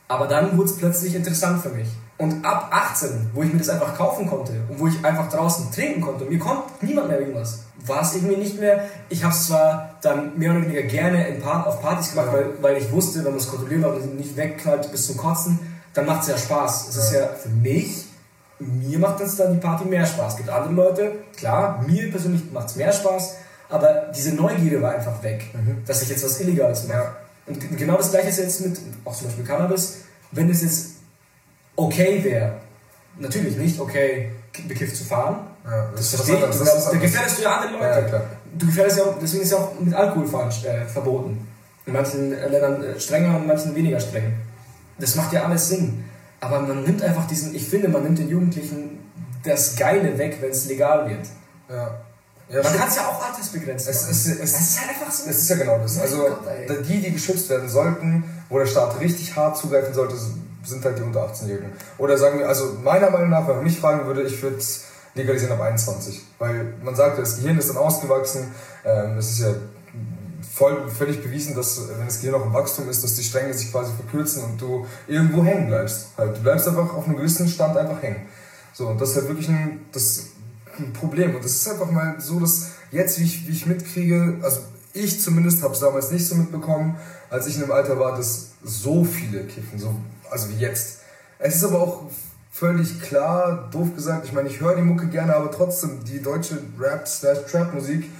Aber 0.09 0.27
dann 0.27 0.57
wurde 0.57 0.71
es 0.71 0.77
plötzlich 0.77 1.15
interessant 1.15 1.61
für 1.63 1.71
mich. 1.71 1.89
Und 2.19 2.45
ab 2.47 2.71
18, 2.71 3.31
wo 3.35 3.43
ich 3.43 3.53
mir 3.53 3.59
das 3.59 3.69
einfach 3.69 3.95
kaufen 3.95 4.27
konnte 4.27 4.53
und 4.71 4.81
wo 4.81 4.87
ich 4.87 5.05
einfach 5.05 5.29
draußen 5.29 5.71
trinken 5.71 6.01
konnte 6.01 6.25
und 6.25 6.31
mir 6.31 6.39
konnte 6.39 6.63
niemand 6.81 7.09
mehr 7.09 7.21
irgendwas, 7.21 7.65
war 7.85 8.01
es 8.01 8.15
irgendwie 8.15 8.37
nicht 8.37 8.59
mehr. 8.59 8.85
Ich 9.11 9.23
habe 9.23 9.35
es 9.35 9.47
zwar 9.47 9.97
dann 10.01 10.39
mehr 10.39 10.53
oder 10.53 10.63
weniger 10.63 10.83
gerne 10.83 11.25
Part, 11.43 11.67
auf 11.67 11.83
Partys 11.83 12.13
gemacht, 12.13 12.29
weil, 12.33 12.47
weil 12.63 12.77
ich 12.79 12.91
wusste, 12.91 13.19
wenn 13.19 13.33
man 13.33 13.41
es 13.41 13.49
kontrollieren 13.49 13.85
hat 13.85 13.97
und 13.97 14.17
nicht 14.17 14.35
wegknallt 14.35 14.91
bis 14.91 15.07
zum 15.07 15.19
Kotzen, 15.19 15.59
dann 15.93 16.07
macht 16.07 16.23
es 16.23 16.29
ja 16.29 16.39
Spaß. 16.39 16.89
Es 16.89 16.97
ist 16.97 17.13
ja 17.13 17.27
für 17.29 17.51
mich, 17.51 18.07
mir 18.59 18.99
macht 18.99 19.21
das 19.21 19.37
dann 19.37 19.53
die 19.53 19.61
Party 19.61 19.85
mehr 19.85 20.07
Spaß. 20.07 20.33
Es 20.33 20.37
gibt 20.39 20.49
andere 20.49 20.73
Leute, 20.73 21.13
klar, 21.37 21.85
mir 21.87 22.11
persönlich 22.11 22.51
macht 22.51 22.69
es 22.69 22.77
mehr 22.77 22.93
Spaß, 22.93 23.35
aber 23.69 24.11
diese 24.17 24.35
Neugierde 24.35 24.81
war 24.81 24.95
einfach 24.95 25.23
weg, 25.23 25.51
dass 25.87 26.03
ich 26.03 26.09
jetzt 26.09 26.25
was 26.25 26.41
Illegales 26.41 26.87
mache. 26.89 27.09
Und 27.47 27.77
genau 27.77 27.97
das 27.97 28.11
gleiche 28.11 28.29
ist 28.29 28.39
jetzt 28.39 28.61
mit, 28.63 28.81
auch 29.05 29.15
zum 29.15 29.27
Beispiel 29.27 29.45
Cannabis, 29.45 29.99
wenn 30.33 30.51
es 30.51 30.63
jetzt 30.63 30.96
okay 31.77 32.23
wäre, 32.25 32.53
natürlich 33.19 33.57
nicht 33.57 33.79
okay, 33.81 34.33
bekifft 34.69 34.97
zu 34.97 35.05
fahren, 35.05 35.47
Ja, 35.65 35.91
das 35.95 36.13
was 36.13 36.23
verstehe 36.23 36.47
das 36.47 36.57
ist 36.61 36.67
was 36.67 36.91
da 36.91 36.97
gefährdest 36.99 37.39
du 37.39 37.43
ja 37.43 37.57
andere 37.61 37.73
Leute. 38.01 38.13
Ja. 38.17 38.23
Du 38.59 38.67
gefährdest 38.67 38.99
ja 38.99 39.05
auch, 39.05 39.19
deswegen 39.21 39.43
ist 39.43 39.53
ja 39.53 39.59
auch 39.59 39.73
mit 39.79 39.95
Alkoholfahren 39.95 40.49
äh, 40.65 40.87
verboten. 40.87 41.47
In 41.85 41.93
manchen 41.93 42.31
Ländern 42.31 42.83
äh, 42.83 42.99
strenger 42.99 43.37
und 43.37 43.43
in 43.43 43.49
manchen 43.49 43.75
weniger 43.75 44.01
streng. 44.01 44.33
Das 44.99 45.15
macht 45.15 45.33
ja 45.33 45.45
alles 45.45 45.69
Sinn. 45.69 46.05
Aber 46.41 46.61
man 46.61 46.83
nimmt 46.85 47.03
einfach 47.03 47.27
diesen, 47.27 47.55
ich 47.55 47.69
finde, 47.69 47.89
man 47.89 48.03
nimmt 48.03 48.19
den 48.19 48.29
Jugendlichen 48.29 48.99
das 49.45 49.77
Geile 49.77 50.17
weg, 50.19 50.39
wenn 50.41 50.51
es 50.51 50.67
legal 50.67 51.09
wird. 51.09 51.27
Ja. 51.69 52.01
Ja, 52.49 52.63
Man 52.63 52.77
kann 52.77 52.89
es 52.89 52.95
ja 52.97 53.09
auch 53.09 53.21
altersbegrenzt 53.29 53.89
Es 53.89 54.03
machen. 54.03 54.11
ist, 54.13 54.27
es, 54.27 54.53
Das 54.53 54.61
ist 54.61 54.81
halt 54.81 54.91
einfach 54.91 55.11
so. 55.11 55.29
es 55.29 55.37
ist 55.39 55.51
ja 55.51 55.57
genau 55.57 55.79
das. 55.79 55.99
Also 55.99 56.19
Gott, 56.19 56.39
die, 56.89 57.01
die 57.01 57.11
geschützt 57.13 57.51
werden 57.51 57.69
sollten, 57.69 58.23
wo 58.49 58.59
der 58.61 58.67
Staat 58.67 59.01
richtig 59.01 59.35
hart 59.35 59.57
zugreifen 59.59 59.93
sollte, 59.93 60.15
sind 60.67 60.85
halt 60.85 60.99
die 60.99 61.03
unter 61.03 61.27
18-Jährigen. 61.27 61.73
Oder 61.99 62.19
sagen 62.19 62.39
wir, 62.39 62.49
also 62.49 62.77
meiner 62.83 63.11
Meinung 63.11 63.31
nach, 63.31 63.47
wenn 63.49 63.57
man 63.57 63.65
mich 63.65 63.79
fragen 63.79 64.07
würde, 64.07 64.23
ich 64.23 64.43
würde 64.43 64.57
es 64.57 64.85
legalisieren 65.15 65.53
ab 65.53 65.63
21. 65.63 66.23
Weil 66.39 66.75
man 66.83 66.95
sagt, 66.95 67.19
das 67.19 67.37
Gehirn 67.37 67.59
ist 67.59 67.71
dann 67.71 67.79
ausgewachsen. 67.79 68.53
Ähm, 68.85 69.19
es 69.19 69.31
ist 69.31 69.39
ja 69.41 69.55
voll, 70.57 70.89
völlig 70.89 71.23
bewiesen, 71.23 71.55
dass 71.55 71.89
wenn 71.89 72.07
das 72.07 72.21
Gehirn 72.21 72.39
noch 72.39 72.47
im 72.47 72.53
Wachstum 72.53 72.89
ist, 72.89 73.03
dass 73.05 73.15
die 73.15 73.23
Stränge 73.23 73.53
sich 73.55 73.71
quasi 73.71 73.93
verkürzen 73.93 74.45
und 74.45 74.61
du 74.61 74.87
irgendwo 75.07 75.45
hängen 75.45 75.67
bleibst. 75.67 76.09
Halt, 76.17 76.37
du 76.37 76.43
bleibst 76.43 76.69
einfach 76.69 76.95
auf 76.95 77.07
einem 77.07 77.17
gewissen 77.17 77.49
Stand 77.49 77.77
einfach 77.77 78.03
hängen. 78.03 78.27
So, 78.73 78.89
und 78.89 79.01
das 79.01 79.11
ist 79.11 79.17
halt 79.17 79.29
wirklich 79.29 79.49
ein, 79.49 79.87
das, 79.93 80.27
ein 80.79 80.93
Problem. 80.93 81.35
Und 81.35 81.45
das 81.45 81.53
ist 81.53 81.69
einfach 81.69 81.91
mal 81.91 82.17
so, 82.19 82.41
dass 82.41 82.71
jetzt, 82.91 83.19
wie 83.19 83.25
ich, 83.25 83.49
wie 83.49 83.53
ich 83.53 83.67
mitkriege, 83.67 84.39
also 84.43 84.61
ich 84.93 85.21
zumindest 85.21 85.63
habe 85.63 85.75
es 85.75 85.81
damals 85.81 86.11
nicht 86.11 86.27
so 86.27 86.35
mitbekommen, 86.35 86.97
als 87.29 87.47
ich 87.47 87.57
in 87.57 87.63
dem 87.63 87.73
Alter 87.73 87.99
war, 87.99 88.17
dass 88.17 88.53
so 88.63 89.05
viele 89.05 89.45
kiffen, 89.45 89.79
so, 89.79 89.95
also 90.31 90.49
wie 90.51 90.57
jetzt. 90.59 91.01
Es 91.39 91.57
ist 91.57 91.65
aber 91.65 91.81
auch 91.81 92.03
völlig 92.51 93.01
klar, 93.03 93.69
doof 93.71 93.95
gesagt, 93.95 94.25
ich 94.25 94.33
meine, 94.33 94.49
ich 94.49 94.61
höre 94.61 94.77
die 94.77 94.83
Mucke 94.83 95.07
gerne, 95.09 95.37
aber 95.37 95.51
trotzdem, 95.51 96.03
die 96.05 96.23
deutsche 96.23 96.59
Rap-Trap-Musik 96.79 98.11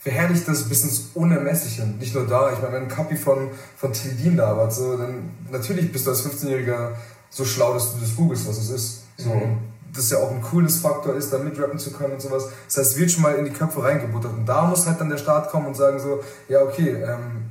verherrlicht 0.00 0.46
das 0.46 0.68
bis 0.68 0.84
ins 0.84 1.02
Unermessliche. 1.14 1.86
Nicht 1.86 2.14
nur 2.14 2.26
da, 2.26 2.52
ich 2.52 2.60
meine, 2.60 2.74
wenn 2.74 2.82
ein 2.84 2.88
Kapi 2.88 3.16
von, 3.16 3.50
von 3.76 3.92
Tildin 3.92 4.36
labert, 4.36 4.72
so, 4.72 4.96
dann 4.96 5.30
natürlich 5.50 5.90
bist 5.90 6.06
du 6.06 6.10
als 6.10 6.24
15-Jähriger 6.26 6.90
so 7.30 7.44
schlau, 7.44 7.74
dass 7.74 7.94
du 7.94 8.00
das 8.00 8.14
googelst, 8.14 8.46
was 8.48 8.58
es 8.58 8.70
ist. 8.70 9.02
So, 9.16 9.30
Mhm. 9.30 9.58
das 9.94 10.10
ja 10.10 10.18
auch 10.18 10.30
ein 10.30 10.42
cooles 10.42 10.78
Faktor 10.80 11.14
ist, 11.14 11.32
da 11.32 11.38
mitrappen 11.38 11.78
zu 11.78 11.90
können 11.90 12.14
und 12.14 12.20
sowas. 12.20 12.48
Das 12.66 12.76
heißt, 12.76 12.92
es 12.92 12.98
wird 12.98 13.10
schon 13.10 13.22
mal 13.22 13.34
in 13.36 13.46
die 13.46 13.50
Köpfe 13.50 13.82
reingebuttert. 13.82 14.32
Und 14.34 14.44
da 14.46 14.66
muss 14.66 14.86
halt 14.86 15.00
dann 15.00 15.08
der 15.08 15.16
Staat 15.16 15.48
kommen 15.50 15.66
und 15.66 15.74
sagen 15.74 15.98
so, 15.98 16.20
ja 16.48 16.60
okay, 16.60 16.90
ähm, 16.90 17.46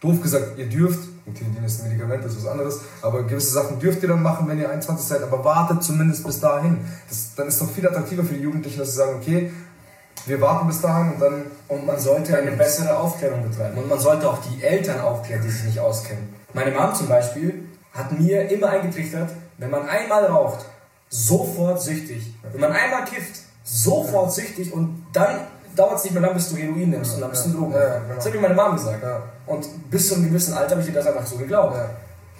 doof 0.00 0.20
gesagt, 0.20 0.58
ihr 0.58 0.66
dürft, 0.68 0.98
Tildin 1.34 1.64
ist 1.64 1.80
ein 1.80 1.88
Medikament, 1.88 2.24
das 2.24 2.32
ist 2.32 2.44
was 2.44 2.52
anderes, 2.52 2.80
aber 3.02 3.22
gewisse 3.24 3.52
Sachen 3.52 3.78
dürft 3.78 4.02
ihr 4.02 4.08
dann 4.08 4.22
machen, 4.22 4.48
wenn 4.48 4.58
ihr 4.58 4.70
21 4.70 5.06
seid, 5.06 5.22
aber 5.22 5.44
wartet 5.44 5.82
zumindest 5.82 6.24
bis 6.26 6.40
dahin. 6.40 6.78
Das, 7.08 7.34
dann 7.36 7.48
ist 7.48 7.54
es 7.54 7.60
doch 7.60 7.70
viel 7.70 7.86
attraktiver 7.86 8.24
für 8.24 8.34
die 8.34 8.42
Jugendlichen, 8.42 8.78
dass 8.78 8.90
sie 8.90 8.96
sagen, 8.96 9.16
okay, 9.20 9.52
wir 10.26 10.40
warten 10.40 10.66
bis 10.66 10.80
dahin 10.80 11.12
und 11.12 11.20
dann 11.20 11.44
Und 11.68 11.86
man 11.86 11.98
sollte 11.98 12.36
eine 12.36 12.52
bessere 12.52 12.98
Aufklärung 12.98 13.42
betreiben. 13.48 13.78
Und 13.78 13.88
man 13.88 13.98
sollte 13.98 14.28
auch 14.28 14.38
die 14.38 14.62
Eltern 14.62 15.00
aufklären, 15.00 15.42
die 15.42 15.50
sich 15.50 15.64
nicht 15.64 15.80
auskennen. 15.80 16.34
Meine 16.54 16.70
Mom 16.72 16.94
zum 16.94 17.08
Beispiel 17.08 17.68
hat 17.92 18.18
mir 18.18 18.50
immer 18.50 18.70
eingetrichtert, 18.70 19.30
wenn 19.58 19.70
man 19.70 19.88
einmal 19.88 20.24
raucht, 20.26 20.64
sofort 21.08 21.82
süchtig. 21.82 22.34
Wenn 22.52 22.60
man 22.60 22.72
einmal 22.72 23.04
kifft, 23.04 23.40
sofort 23.64 24.32
süchtig 24.32 24.72
und 24.72 25.06
dann 25.12 25.40
dauert 25.78 25.98
es 25.98 26.04
nicht 26.04 26.12
mehr 26.12 26.22
lang, 26.22 26.34
bis 26.34 26.48
du 26.48 26.56
Heroin 26.56 26.90
nimmst 26.90 27.14
und 27.14 27.20
dann 27.20 27.30
bist 27.30 27.46
du 27.46 27.50
Drogen. 27.50 27.72
Genau. 27.72 28.14
Das 28.14 28.26
hat 28.26 28.34
mir 28.34 28.40
meine 28.40 28.54
Mom 28.54 28.76
gesagt. 28.76 29.04
Und 29.46 29.90
bis 29.90 30.08
zu 30.08 30.14
einem 30.14 30.28
gewissen 30.28 30.54
Alter 30.54 30.72
habe 30.72 30.82
ich 30.82 30.88
ihr 30.88 30.94
das 30.94 31.06
einfach 31.06 31.26
so 31.26 31.36
geglaubt. 31.36 31.76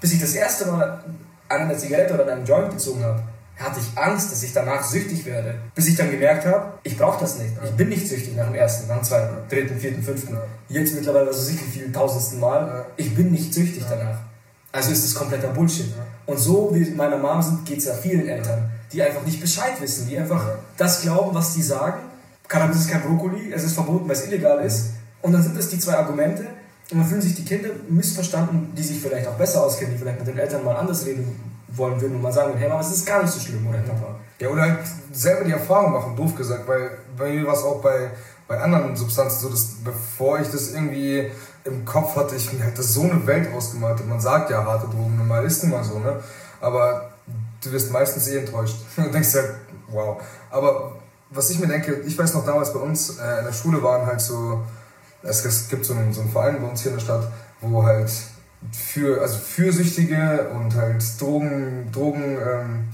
Bis 0.00 0.12
ich 0.12 0.20
das 0.20 0.34
erste 0.34 0.66
Mal 0.66 1.04
an 1.48 1.60
einer 1.60 1.76
Zigarette 1.76 2.14
oder 2.14 2.24
an 2.24 2.30
einem 2.30 2.44
Joint 2.44 2.70
gezogen 2.70 3.04
habe, 3.04 3.22
hatte 3.56 3.80
ich 3.80 3.98
Angst, 3.98 4.30
dass 4.30 4.42
ich 4.42 4.52
danach 4.52 4.84
süchtig 4.84 5.24
werde. 5.24 5.56
Bis 5.74 5.88
ich 5.88 5.96
dann 5.96 6.10
gemerkt 6.10 6.46
habe, 6.46 6.74
ich 6.82 6.96
brauche 6.96 7.20
das 7.20 7.38
nicht. 7.38 7.52
Ich 7.64 7.72
bin 7.72 7.88
nicht 7.88 8.08
süchtig 8.08 8.36
nach 8.36 8.46
dem 8.46 8.54
ersten, 8.54 8.86
nach 8.86 8.96
dem 8.96 9.04
zweiten, 9.04 9.34
dritten, 9.48 9.78
vierten, 9.78 10.02
fünften. 10.02 10.36
Jetzt 10.68 10.94
mittlerweile, 10.94 11.28
weiß 11.28 11.48
ich, 11.48 11.60
wie 11.60 11.70
viel 11.70 11.92
tausendsten 11.92 12.38
Mal. 12.38 12.86
Ich 12.96 13.14
bin 13.14 13.32
nicht 13.32 13.52
süchtig 13.52 13.84
danach. 13.88 14.18
Also 14.70 14.92
ist 14.92 15.04
das 15.04 15.14
kompletter 15.14 15.48
Bullshit. 15.48 15.92
Und 16.26 16.38
so 16.38 16.70
wie 16.72 16.82
es 16.82 16.94
meiner 16.94 17.16
Mom 17.16 17.42
sind, 17.42 17.64
geht 17.64 17.78
es 17.78 17.86
ja 17.86 17.94
vielen 17.94 18.28
Eltern, 18.28 18.70
die 18.92 19.02
einfach 19.02 19.22
nicht 19.22 19.40
Bescheid 19.40 19.80
wissen, 19.80 20.06
die 20.08 20.18
einfach 20.18 20.44
das 20.76 21.02
glauben, 21.02 21.34
was 21.34 21.54
die 21.54 21.62
sagen. 21.62 22.00
Cannabis 22.48 22.78
ist 22.78 22.90
kein 22.90 23.02
Brokkoli, 23.02 23.52
es 23.52 23.64
ist 23.64 23.74
verboten, 23.74 24.08
weil 24.08 24.16
es 24.16 24.26
illegal 24.26 24.64
ist. 24.64 24.94
Und 25.22 25.32
dann 25.32 25.42
sind 25.42 25.56
das 25.56 25.68
die 25.68 25.78
zwei 25.78 25.94
Argumente. 25.94 26.46
Und 26.90 26.98
dann 26.98 27.06
fühlen 27.06 27.20
sich 27.20 27.34
die 27.34 27.44
Kinder 27.44 27.68
missverstanden, 27.88 28.72
die 28.74 28.82
sich 28.82 29.00
vielleicht 29.00 29.28
auch 29.28 29.34
besser 29.34 29.62
auskennen, 29.62 29.92
die 29.92 29.98
vielleicht 29.98 30.18
mit 30.18 30.28
den 30.28 30.38
Eltern 30.38 30.64
mal 30.64 30.76
anders 30.76 31.04
reden 31.04 31.38
wollen 31.68 32.00
würden 32.00 32.16
und 32.16 32.22
mal 32.22 32.32
sagen, 32.32 32.54
hey 32.56 32.68
Mama, 32.68 32.80
es 32.80 32.90
ist 32.90 33.06
gar 33.06 33.22
nicht 33.22 33.32
so 33.32 33.40
schlimm, 33.40 33.66
oder 33.68 33.78
Papa? 33.78 34.16
Ja, 34.38 34.48
oder 34.48 34.62
halt 34.62 34.78
selber 35.12 35.44
die 35.44 35.52
Erfahrung 35.52 35.92
machen, 35.92 36.16
doof 36.16 36.34
gesagt, 36.34 36.66
weil 36.66 36.90
bei 37.16 37.30
mir 37.30 37.46
war 37.46 37.54
es 37.54 37.62
auch 37.62 37.82
bei, 37.82 38.10
bei 38.46 38.58
anderen 38.58 38.96
Substanzen 38.96 39.40
so, 39.40 39.50
dass 39.50 39.76
bevor 39.84 40.40
ich 40.40 40.48
das 40.48 40.72
irgendwie 40.72 41.30
im 41.64 41.84
Kopf 41.84 42.16
hatte, 42.16 42.36
ich 42.36 42.50
mir 42.52 42.64
halt 42.64 42.78
das 42.78 42.94
so 42.94 43.02
eine 43.02 43.26
Welt 43.26 43.52
ausgemalt 43.52 43.98
habe. 43.98 44.08
Man 44.08 44.20
sagt 44.20 44.50
ja 44.50 44.64
harte 44.64 44.86
Drogen, 44.86 45.18
normal 45.18 45.44
ist 45.44 45.62
mal 45.64 45.84
so, 45.84 45.98
ne? 45.98 46.20
Aber 46.60 47.10
du 47.62 47.72
wirst 47.72 47.92
meistens 47.92 48.28
eh 48.28 48.38
enttäuscht. 48.38 48.76
Und 48.96 49.12
denkst 49.12 49.34
halt, 49.34 49.54
wow. 49.90 50.20
Aber 50.50 50.92
was 51.30 51.50
ich 51.50 51.58
mir 51.58 51.66
denke, 51.66 52.02
ich 52.06 52.18
weiß 52.18 52.34
noch 52.34 52.46
damals 52.46 52.72
bei 52.72 52.80
uns 52.80 53.18
äh, 53.18 53.38
in 53.40 53.44
der 53.44 53.52
Schule 53.52 53.82
waren 53.82 54.06
halt 54.06 54.20
so, 54.20 54.62
es, 55.22 55.44
es 55.44 55.68
gibt 55.68 55.84
so 55.84 55.94
einen, 55.94 56.12
so 56.12 56.22
einen 56.22 56.30
Verein 56.30 56.60
bei 56.60 56.68
uns 56.68 56.82
hier 56.82 56.92
in 56.92 56.98
der 56.98 57.04
Stadt, 57.04 57.30
wo 57.60 57.82
halt 57.82 58.10
für, 58.72 59.20
also 59.20 59.38
Fürsüchtige 59.38 60.48
und 60.54 60.74
halt 60.74 61.02
Drogen, 61.20 61.90
Drogen, 61.92 62.38
ähm, 62.38 62.88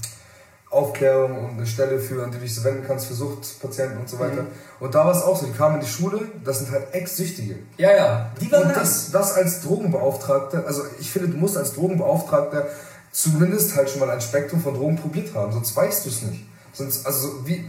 Aufklärung 0.69 1.45
und 1.45 1.57
eine 1.57 1.65
Stelle 1.65 1.99
für, 1.99 2.23
an 2.23 2.31
die 2.31 2.37
du 2.37 2.43
dich 2.43 2.61
wenden 2.63 2.83
kannst 2.85 3.05
für 3.05 3.13
Suchtpatienten 3.13 3.97
und 3.97 4.09
so 4.09 4.19
weiter. 4.19 4.43
Mhm. 4.43 4.47
Und 4.81 4.93
da 4.93 5.05
war 5.05 5.15
es 5.15 5.23
auch 5.23 5.39
so, 5.39 5.45
die 5.45 5.53
kamen 5.53 5.75
in 5.75 5.81
die 5.81 5.87
Schule, 5.87 6.19
das 6.43 6.59
sind 6.59 6.71
halt 6.71 6.93
Ex-Süchtige. 6.93 7.55
Ja, 7.77 7.95
ja, 7.95 8.31
die 8.41 8.51
waren 8.51 8.63
Und 8.63 8.75
das. 8.75 9.11
das, 9.11 9.11
das 9.11 9.33
als 9.33 9.61
Drogenbeauftragter, 9.61 10.65
also 10.67 10.83
ich 10.99 11.09
finde, 11.09 11.29
du 11.29 11.37
musst 11.37 11.55
als 11.55 11.73
Drogenbeauftragter 11.73 12.67
zumindest 13.11 13.75
halt 13.77 13.89
schon 13.89 14.01
mal 14.01 14.09
ein 14.09 14.19
Spektrum 14.19 14.61
von 14.61 14.73
Drogen 14.73 14.97
probiert 14.97 15.33
haben, 15.33 15.53
sonst 15.53 15.73
weißt 15.75 16.05
du 16.05 16.09
es 16.09 16.21
nicht. 16.23 16.45
Sonst, 16.73 17.05
also 17.05 17.47
wie, 17.47 17.63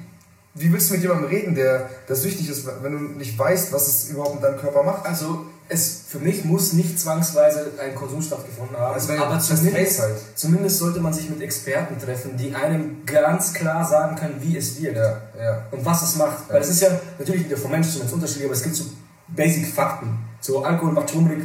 wie 0.56 0.72
willst 0.72 0.88
du 0.88 0.94
mit 0.94 1.02
jemandem 1.02 1.28
reden, 1.28 1.54
der, 1.54 1.88
der 2.08 2.16
süchtig 2.16 2.48
ist, 2.48 2.66
wenn 2.82 2.92
du 2.92 2.98
nicht 2.98 3.38
weißt, 3.38 3.72
was 3.72 3.88
es 3.88 4.08
überhaupt 4.08 4.36
in 4.36 4.42
deinem 4.42 4.58
Körper 4.58 4.82
macht? 4.82 5.06
Also 5.06 5.46
es 5.68 6.02
für 6.08 6.18
mich 6.18 6.44
muss 6.44 6.72
nicht 6.72 6.98
zwangsweise 6.98 7.72
ein 7.82 7.94
Konsum 7.94 8.22
stattgefunden 8.22 8.76
haben, 8.76 9.08
wäre 9.08 9.26
aber 9.26 9.40
zumindest, 9.40 10.00
halt. 10.00 10.14
zumindest 10.34 10.78
sollte 10.78 11.00
man 11.00 11.12
sich 11.12 11.28
mit 11.28 11.42
Experten 11.42 11.98
treffen, 11.98 12.36
die 12.36 12.54
einem 12.54 13.04
ganz 13.04 13.52
klar 13.52 13.84
sagen 13.84 14.16
können, 14.16 14.36
wie 14.40 14.56
es 14.56 14.80
wirkt 14.80 14.96
Ja, 14.96 15.20
ja. 15.38 15.62
und 15.72 15.84
was 15.84 16.02
es 16.02 16.16
macht. 16.16 16.48
Weil 16.48 16.60
das 16.60 16.70
ist 16.70 16.80
ja 16.82 16.90
natürlich 17.18 17.46
wieder 17.46 17.56
vom 17.56 17.72
Menschen 17.72 17.92
zu 17.92 17.98
Mensch 17.98 18.12
unterschiedlich, 18.12 18.46
aber 18.46 18.54
es 18.54 18.62
gibt 18.62 18.76
so 18.76 18.84
Basic 19.28 19.66
Fakten. 19.66 20.18
So 20.40 20.64
Alkohol 20.64 20.92
macht 20.92 21.10
schwummrig, 21.10 21.40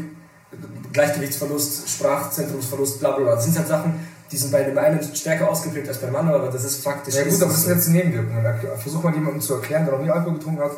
Gleichgewichtsverlust, 0.94 1.90
Sprachzentrumsverlust, 1.90 3.00
bla 3.00 3.12
bla 3.12 3.24
bla. 3.24 3.36
Das 3.36 3.46
sind 3.46 3.58
halt 3.58 3.68
Sachen, 3.68 3.94
die 4.32 4.38
sind 4.38 4.52
bei 4.52 4.64
dem 4.64 4.78
einen 4.78 5.02
stärker 5.16 5.50
ausgeprägt 5.50 5.88
als 5.90 5.98
beim 6.00 6.16
anderen, 6.16 6.42
aber 6.42 6.52
das 6.52 6.64
ist 6.64 6.84
faktisch. 6.84 7.16
Ja 7.16 7.24
gut, 7.24 7.42
aber 7.42 7.52
das 7.52 7.64
sind 7.64 7.76
jetzt 7.76 7.88
Nebenwirkungen. 7.90 8.46
Versuch 8.78 9.04
mal 9.04 9.14
jemandem 9.14 9.42
zu 9.42 9.56
erklären, 9.56 9.86
der 9.86 9.96
noch 9.98 10.04
nie 10.04 10.10
Alkohol 10.10 10.36
getrunken 10.36 10.64
hat, 10.64 10.72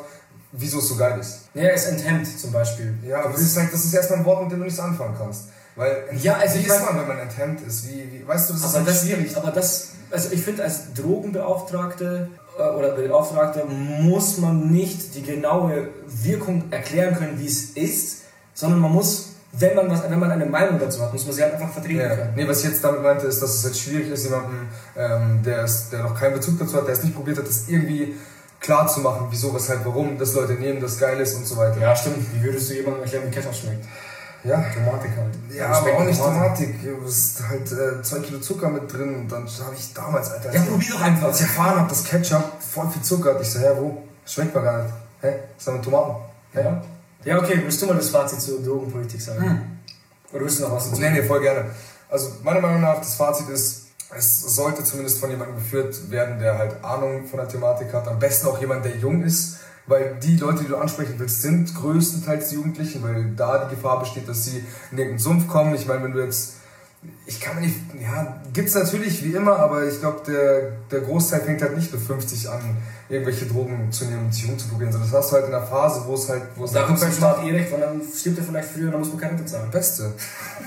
wieso 0.51 0.79
es 0.79 0.87
so 0.87 0.95
geil 0.95 1.19
ist. 1.19 1.41
Ja, 1.53 1.69
es 1.69 1.85
enthemmt 1.85 2.27
zum 2.39 2.51
Beispiel. 2.51 2.93
Ja, 3.07 3.23
aber 3.23 3.33
das 3.33 3.41
ist, 3.41 3.57
halt, 3.57 3.71
das 3.71 3.85
ist 3.85 3.93
erstmal 3.93 4.19
ein 4.19 4.25
Wort, 4.25 4.43
mit 4.43 4.51
dem 4.51 4.59
du 4.59 4.65
nichts 4.65 4.79
anfangen 4.79 5.15
kannst. 5.17 5.45
Weil 5.75 6.03
Ja, 6.21 6.37
also 6.37 6.55
wie 6.55 6.59
ich 6.61 6.67
ist 6.67 6.81
man, 6.85 6.99
wenn 6.99 7.07
man 7.07 7.19
enthemmt 7.19 7.61
ist? 7.67 7.87
Wie, 7.87 8.11
wie, 8.11 8.27
weißt 8.27 8.49
du, 8.49 8.53
das 8.53 8.61
ist 8.61 8.67
Aber 8.69 8.77
halt 8.79 8.87
das, 8.89 9.01
schwierig. 9.01 9.35
aber 9.37 9.51
das, 9.51 9.87
also 10.11 10.29
ich 10.31 10.41
finde, 10.41 10.63
als 10.63 10.93
Drogenbeauftragte 10.95 12.29
äh, 12.57 12.61
oder 12.61 12.91
Beauftragter 12.91 13.65
muss 13.65 14.37
man 14.37 14.71
nicht 14.71 15.15
die 15.15 15.23
genaue 15.23 15.89
Wirkung 16.07 16.65
erklären 16.71 17.15
können, 17.15 17.39
wie 17.39 17.47
es 17.47 17.71
ist, 17.71 18.21
sondern 18.53 18.79
man 18.79 18.91
muss, 18.91 19.32
wenn 19.55 19.75
man, 19.75 19.89
was, 19.89 20.09
wenn 20.09 20.19
man 20.19 20.31
eine 20.31 20.45
Meinung 20.47 20.79
dazu 20.79 21.01
hat, 21.03 21.13
muss 21.13 21.25
man 21.25 21.33
sie 21.35 21.43
halt 21.43 21.53
einfach 21.53 21.69
vertreten 21.69 21.99
Ja. 21.99 22.15
können. 22.15 22.33
Nee, 22.35 22.47
was 22.47 22.59
ich 22.63 22.71
jetzt 22.71 22.83
damit 22.83 23.03
meinte, 23.03 23.27
ist, 23.27 23.41
dass 23.41 23.53
es 23.55 23.63
jetzt 23.63 23.79
schwierig 23.81 24.09
ist, 24.09 24.23
jemandem, 24.23 24.67
ähm, 24.97 25.41
der, 25.43 25.63
es, 25.63 25.89
der 25.89 26.03
noch 26.03 26.19
keinen 26.19 26.33
Bezug 26.33 26.57
dazu 26.59 26.75
hat, 26.77 26.87
der 26.87 26.93
es 26.93 27.03
nicht 27.03 27.15
probiert 27.15 27.37
hat, 27.37 27.47
das 27.47 27.67
irgendwie 27.67 28.15
klar 28.59 28.87
zu 28.87 29.01
machen, 29.01 29.27
wieso, 29.29 29.53
weshalb, 29.53 29.85
warum, 29.85 30.17
dass 30.17 30.33
Leute 30.33 30.53
nehmen, 30.53 30.79
das 30.81 30.97
geil 30.97 31.19
ist 31.19 31.35
und 31.35 31.45
so 31.45 31.55
weiter. 31.57 31.77
Ja, 31.79 31.95
stimmt. 31.95 32.17
Wie 32.33 32.43
würdest 32.43 32.69
du 32.69 32.73
jemandem 32.75 33.03
erklären, 33.03 33.23
wie 33.27 33.31
Ketchup 33.31 33.53
schmeckt? 33.53 33.85
Ja, 34.45 34.57
Tomatik 34.73 35.11
halt. 35.15 35.55
ja 35.55 35.67
aber 35.67 35.93
auch 35.93 36.03
nicht 36.03 36.19
Tomatik. 36.19 36.75
Es 37.07 37.17
ist 37.17 37.47
halt 37.47 37.71
äh, 37.71 38.01
zwei 38.01 38.19
Kilo 38.19 38.39
Zucker 38.39 38.69
mit 38.69 38.91
drin 38.91 39.15
und 39.15 39.31
dann 39.31 39.43
habe 39.47 39.75
ich 39.77 39.93
damals, 39.93 40.31
Alter, 40.31 40.53
Ja, 40.53 40.61
probier 40.63 40.93
doch 40.93 41.01
einfach. 41.01 41.27
als 41.27 41.37
ich 41.41 41.45
erfahren 41.47 41.79
habe, 41.79 41.87
dass 41.89 42.03
Ketchup 42.03 42.43
voll 42.59 42.89
viel 42.89 43.01
Zucker 43.03 43.35
hat, 43.35 43.41
ich 43.41 43.49
so, 43.49 43.59
hä, 43.59 43.67
wo? 43.77 44.03
Schmeckt 44.25 44.53
mir 44.55 44.61
gar 44.63 44.83
nicht. 44.83 44.93
Hä? 45.21 45.33
ist 45.57 45.65
da 45.67 45.71
mit 45.71 45.83
Tomaten? 45.83 46.15
Hä? 46.53 46.61
Ja. 46.61 46.81
Ja, 47.25 47.39
okay, 47.39 47.59
willst 47.63 47.81
du 47.81 47.87
mal 47.87 47.95
das 47.95 48.09
Fazit 48.09 48.41
zur 48.41 48.61
Drogenpolitik 48.61 49.21
sagen? 49.21 49.81
Oder 50.31 50.41
willst 50.41 50.59
du 50.59 50.63
noch 50.63 50.73
was 50.73 50.89
dazu 50.89 51.01
Nee, 51.01 51.11
nee, 51.11 51.23
voll 51.23 51.41
gerne. 51.41 51.65
Also 52.09 52.31
meiner 52.43 52.61
Meinung 52.61 52.81
nach, 52.81 52.97
das 52.97 53.15
Fazit 53.15 53.49
ist, 53.49 53.87
es 54.15 54.55
sollte 54.55 54.83
zumindest 54.83 55.19
von 55.19 55.29
jemandem 55.29 55.55
geführt 55.55 56.11
werden, 56.11 56.39
der 56.39 56.57
halt 56.57 56.83
Ahnung 56.83 57.25
von 57.25 57.39
der 57.39 57.47
Thematik 57.47 57.93
hat. 57.93 58.07
Am 58.07 58.19
besten 58.19 58.47
auch 58.47 58.59
jemand, 58.59 58.85
der 58.85 58.95
jung 58.97 59.23
ist, 59.23 59.57
weil 59.87 60.15
die 60.21 60.37
Leute, 60.37 60.63
die 60.63 60.69
du 60.69 60.77
ansprechen 60.77 61.15
willst, 61.17 61.41
sind 61.41 61.73
größtenteils 61.75 62.49
die 62.49 62.55
Jugendlichen, 62.55 63.03
weil 63.03 63.33
da 63.35 63.65
die 63.65 63.75
Gefahr 63.75 63.99
besteht, 63.99 64.29
dass 64.29 64.45
sie 64.45 64.63
in 64.91 64.97
irgendeinen 64.97 65.19
Sumpf 65.19 65.47
kommen. 65.47 65.75
Ich 65.75 65.87
meine, 65.87 66.03
wenn 66.03 66.13
du 66.13 66.23
jetzt, 66.23 66.57
ich 67.25 67.39
kann 67.39 67.55
mir 67.55 67.61
nicht, 67.61 67.75
ja, 68.01 68.41
gibt's 68.51 68.75
natürlich 68.75 69.23
wie 69.23 69.33
immer, 69.33 69.57
aber 69.57 69.87
ich 69.87 69.99
glaube, 69.99 70.21
der, 70.27 70.71
der 70.91 71.01
Großteil 71.01 71.41
fängt 71.41 71.61
halt 71.61 71.75
nicht 71.75 71.91
mit 71.93 72.01
50 72.01 72.49
an, 72.49 72.77
irgendwelche 73.07 73.45
Drogen 73.45 73.91
zu 73.91 74.05
nehmen 74.05 74.25
und 74.25 74.33
sich 74.33 74.49
umzuprobieren, 74.49 74.91
sondern 74.91 75.09
das 75.09 75.19
hast 75.19 75.31
du 75.31 75.35
halt 75.35 75.45
in 75.45 75.51
der 75.51 75.61
Phase, 75.61 76.03
wo 76.05 76.15
es 76.15 76.27
halt, 76.27 76.43
wo 76.55 76.65
es 76.65 76.71
Da 76.71 76.79
halt 76.79 76.87
kommt 76.87 77.01
nicht 77.01 77.17
Staat 77.17 77.43
eh 77.43 77.51
recht, 77.51 77.71
weil 77.71 77.79
dann 77.79 78.01
stirbt 78.01 78.39
er 78.39 78.43
vielleicht 78.43 78.69
früher 78.69 78.85
und 78.87 78.91
dann 78.91 78.99
muss 78.99 79.09
man 79.09 79.19
keine 79.19 79.33
Rente 79.33 79.45
zahlen. 79.45 79.71
Beste. 79.71 80.11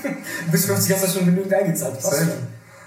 Bis 0.51 0.65
50 0.65 0.95
hast 0.95 1.03
du 1.03 1.19
schon 1.19 1.25
genügend 1.25 1.53
eingezahlt. 1.53 2.01
Passt 2.01 2.17
schon. 2.17 2.29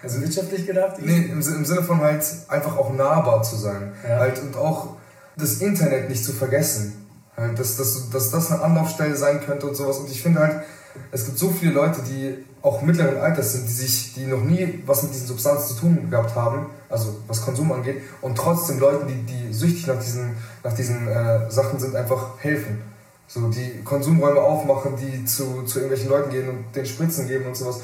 Also 0.03 0.20
wirtschaftlich 0.20 0.66
gedacht? 0.66 0.96
Nee, 1.01 1.28
im, 1.30 1.40
im 1.40 1.64
Sinne 1.64 1.82
von 1.82 2.01
halt 2.01 2.24
einfach 2.48 2.76
auch 2.76 2.92
nahbar 2.92 3.42
zu 3.42 3.57
sein. 3.57 3.92
Ja. 4.09 4.18
Halt, 4.18 4.40
und 4.42 4.57
auch 4.57 4.96
das 5.36 5.59
Internet 5.59 6.09
nicht 6.09 6.24
zu 6.24 6.32
vergessen. 6.32 7.07
Halt, 7.36 7.59
dass, 7.59 7.76
dass, 7.76 8.11
dass 8.11 8.30
das 8.30 8.51
eine 8.51 8.62
Anlaufstelle 8.62 9.14
sein 9.14 9.40
könnte 9.44 9.66
und 9.66 9.76
sowas. 9.76 9.98
Und 9.98 10.11
ich 10.11 10.22
finde 10.22 10.40
halt, 10.40 10.62
es 11.11 11.24
gibt 11.26 11.38
so 11.38 11.51
viele 11.51 11.72
Leute, 11.72 12.01
die 12.03 12.45
auch 12.62 12.82
mittleren 12.82 13.18
Alters 13.18 13.53
sind, 13.53 13.66
die 13.66 13.72
sich, 13.72 14.14
die 14.14 14.26
noch 14.26 14.43
nie 14.43 14.82
was 14.86 15.03
mit 15.03 15.14
diesen 15.14 15.26
Substanzen 15.26 15.74
zu 15.74 15.80
tun 15.80 16.11
gehabt 16.11 16.34
haben, 16.34 16.66
also 16.88 17.16
was 17.26 17.43
Konsum 17.43 17.72
angeht, 17.72 18.03
und 18.20 18.36
trotzdem 18.36 18.78
Leuten, 18.78 19.07
die, 19.07 19.22
die 19.32 19.53
süchtig 19.53 19.86
nach 19.86 19.99
diesen, 19.99 20.36
nach 20.62 20.72
diesen 20.72 21.09
äh, 21.09 21.51
Sachen 21.51 21.78
sind, 21.78 21.97
einfach 21.97 22.38
helfen. 22.38 22.82
So, 23.26 23.49
die 23.49 23.82
Konsumräume 23.84 24.41
aufmachen, 24.41 24.97
die 24.97 25.24
zu, 25.24 25.62
zu 25.62 25.78
irgendwelchen 25.78 26.11
Leuten 26.11 26.30
gehen 26.30 26.49
und 26.49 26.74
den 26.74 26.84
Spritzen 26.84 27.28
geben 27.28 27.47
und 27.47 27.57
sowas 27.57 27.80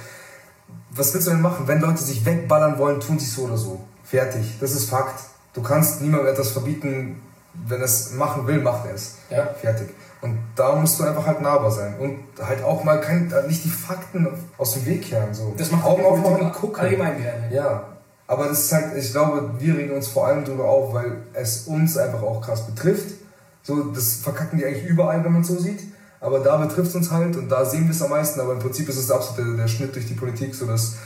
was 0.97 1.13
willst 1.15 1.27
du 1.27 1.33
denn 1.33 1.41
machen? 1.41 1.69
Wenn 1.69 1.81
Leute 1.81 2.03
sich 2.03 2.25
wegballern 2.25 2.79
wollen, 2.79 3.01
tun 3.01 3.19
sie 3.19 3.27
es 3.27 3.35
so 3.35 3.43
oder 3.43 3.57
so. 3.57 3.81
Fertig. 4.05 4.57
Das 4.61 4.73
ist 4.73 4.89
Fakt. 4.89 5.21
Du 5.53 5.63
kannst 5.63 6.01
niemandem 6.01 6.33
etwas 6.33 6.51
verbieten, 6.51 7.23
wenn 7.67 7.83
es 7.83 8.13
machen 8.13 8.47
will, 8.47 8.61
macht 8.61 8.87
er 8.87 8.95
es. 8.95 9.17
Ja. 9.31 9.47
Fertig. 9.55 9.89
Und 10.21 10.39
da 10.55 10.77
musst 10.77 10.99
du 10.99 11.05
einfach 11.05 11.27
halt 11.27 11.41
nahbar 11.41 11.71
sein. 11.71 11.99
Und 11.99 12.19
halt 12.45 12.63
auch 12.63 12.83
mal 12.85 13.01
kein, 13.01 13.33
nicht 13.47 13.65
die 13.65 13.71
Fakten 13.71 14.27
aus 14.59 14.75
dem 14.75 14.87
Weg 14.87 15.03
kehren. 15.03 15.35
So. 15.35 15.55
Das 15.57 15.71
macht 15.71 15.85
Augen 15.85 16.05
aufmachen 16.05 16.47
und 16.47 16.53
gucken. 16.53 16.81
allgemein 16.81 17.21
gerne. 17.21 17.55
Ja. 17.55 17.85
Aber 18.27 18.47
das 18.47 18.65
ist 18.65 18.73
halt, 18.73 18.97
ich 18.97 19.13
glaube, 19.13 19.51
wir 19.59 19.77
regen 19.77 19.95
uns 19.95 20.09
vor 20.09 20.27
allem 20.27 20.45
darüber 20.45 20.65
auf, 20.65 20.93
weil 20.93 21.19
es 21.33 21.67
uns 21.69 21.97
einfach 21.97 22.23
auch 22.23 22.41
krass 22.41 22.67
betrifft. 22.67 23.15
So, 23.63 23.85
das 23.93 24.15
verkacken 24.15 24.59
die 24.59 24.65
eigentlich 24.65 24.87
überall, 24.87 25.25
wenn 25.25 25.33
man 25.33 25.43
es 25.43 25.49
so 25.49 25.59
sieht. 25.59 25.81
Aber 26.21 26.41
da 26.41 26.57
betrifft 26.57 26.89
es 26.89 26.97
uns 26.97 27.11
halt 27.11 27.37
und 27.37 27.49
da 27.49 27.65
sehen 27.65 27.85
wir 27.85 27.91
es 27.91 28.03
am 28.03 28.11
meisten. 28.11 28.41
Aber 28.41 28.55
im 28.55 28.59
Prinzip 28.59 28.89
ist 28.89 28.97
es 28.97 29.11
absolut 29.11 29.47
der, 29.47 29.57
der 29.65 29.69
Schnitt 29.69 29.95
durch 29.95 30.07
die 30.07 30.15
Politik, 30.15 30.55
so 30.55 30.67
dass 30.67 30.97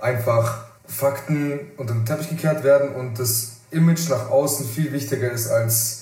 einfach 0.00 0.64
Fakten 0.86 1.60
unter 1.76 1.94
den 1.94 2.04
Teppich 2.04 2.28
gekehrt 2.28 2.64
werden 2.64 2.94
und 2.94 3.18
das 3.18 3.52
Image 3.70 4.08
nach 4.08 4.30
außen 4.30 4.66
viel 4.66 4.92
wichtiger 4.92 5.30
ist 5.30 5.48
als 5.48 5.97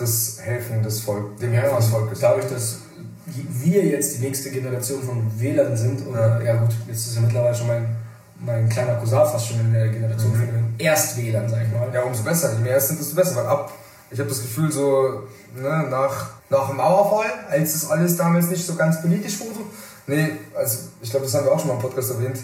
das 0.00 0.38
Helfen 0.40 0.82
des 0.82 1.00
Volk, 1.00 1.38
dem 1.38 1.52
Helfen 1.52 1.76
des 1.76 1.86
Volkes. 1.86 2.20
dadurch, 2.20 2.46
dass 2.46 2.78
wir 3.26 3.84
jetzt 3.84 4.16
die 4.16 4.24
nächste 4.24 4.50
Generation 4.50 5.02
von 5.02 5.30
Wählern 5.38 5.76
sind, 5.76 6.06
oder 6.06 6.42
ja, 6.42 6.56
gut, 6.56 6.70
jetzt 6.88 7.06
ist 7.06 7.14
ja 7.14 7.20
mittlerweile 7.20 7.54
schon 7.54 7.66
mein, 7.66 7.96
mein 8.38 8.68
kleiner 8.68 8.94
Cousin 8.94 9.18
fast 9.18 9.48
schon 9.48 9.60
in 9.60 9.72
der 9.72 9.88
Generation 9.88 10.32
von 10.32 10.46
den 10.46 10.74
Erstwählern, 10.78 11.48
sag 11.48 11.62
ich 11.62 11.72
mal. 11.72 11.88
Ja, 11.92 12.02
umso 12.02 12.22
besser. 12.22 12.52
Je 12.54 12.64
mehr 12.64 12.76
es 12.76 12.88
sind, 12.88 12.98
desto 12.98 13.14
besser. 13.14 13.36
Weil 13.36 13.46
ab, 13.46 13.72
ich 14.10 14.18
habe 14.18 14.28
das 14.28 14.40
Gefühl, 14.40 14.72
so 14.72 15.22
ne, 15.54 15.86
nach, 15.90 16.30
nach 16.48 16.68
dem 16.68 16.78
Mauerfall, 16.78 17.30
als 17.48 17.74
das 17.74 17.90
alles 17.90 18.16
damals 18.16 18.48
nicht 18.48 18.64
so 18.64 18.74
ganz 18.74 19.00
politisch 19.00 19.38
wurde, 19.40 19.60
nee, 20.06 20.30
also 20.56 20.78
ich 21.00 21.10
glaube, 21.10 21.26
das 21.26 21.34
haben 21.34 21.44
wir 21.44 21.52
auch 21.52 21.58
schon 21.58 21.68
mal 21.68 21.74
im 21.74 21.80
Podcast 21.80 22.10
erwähnt, 22.10 22.40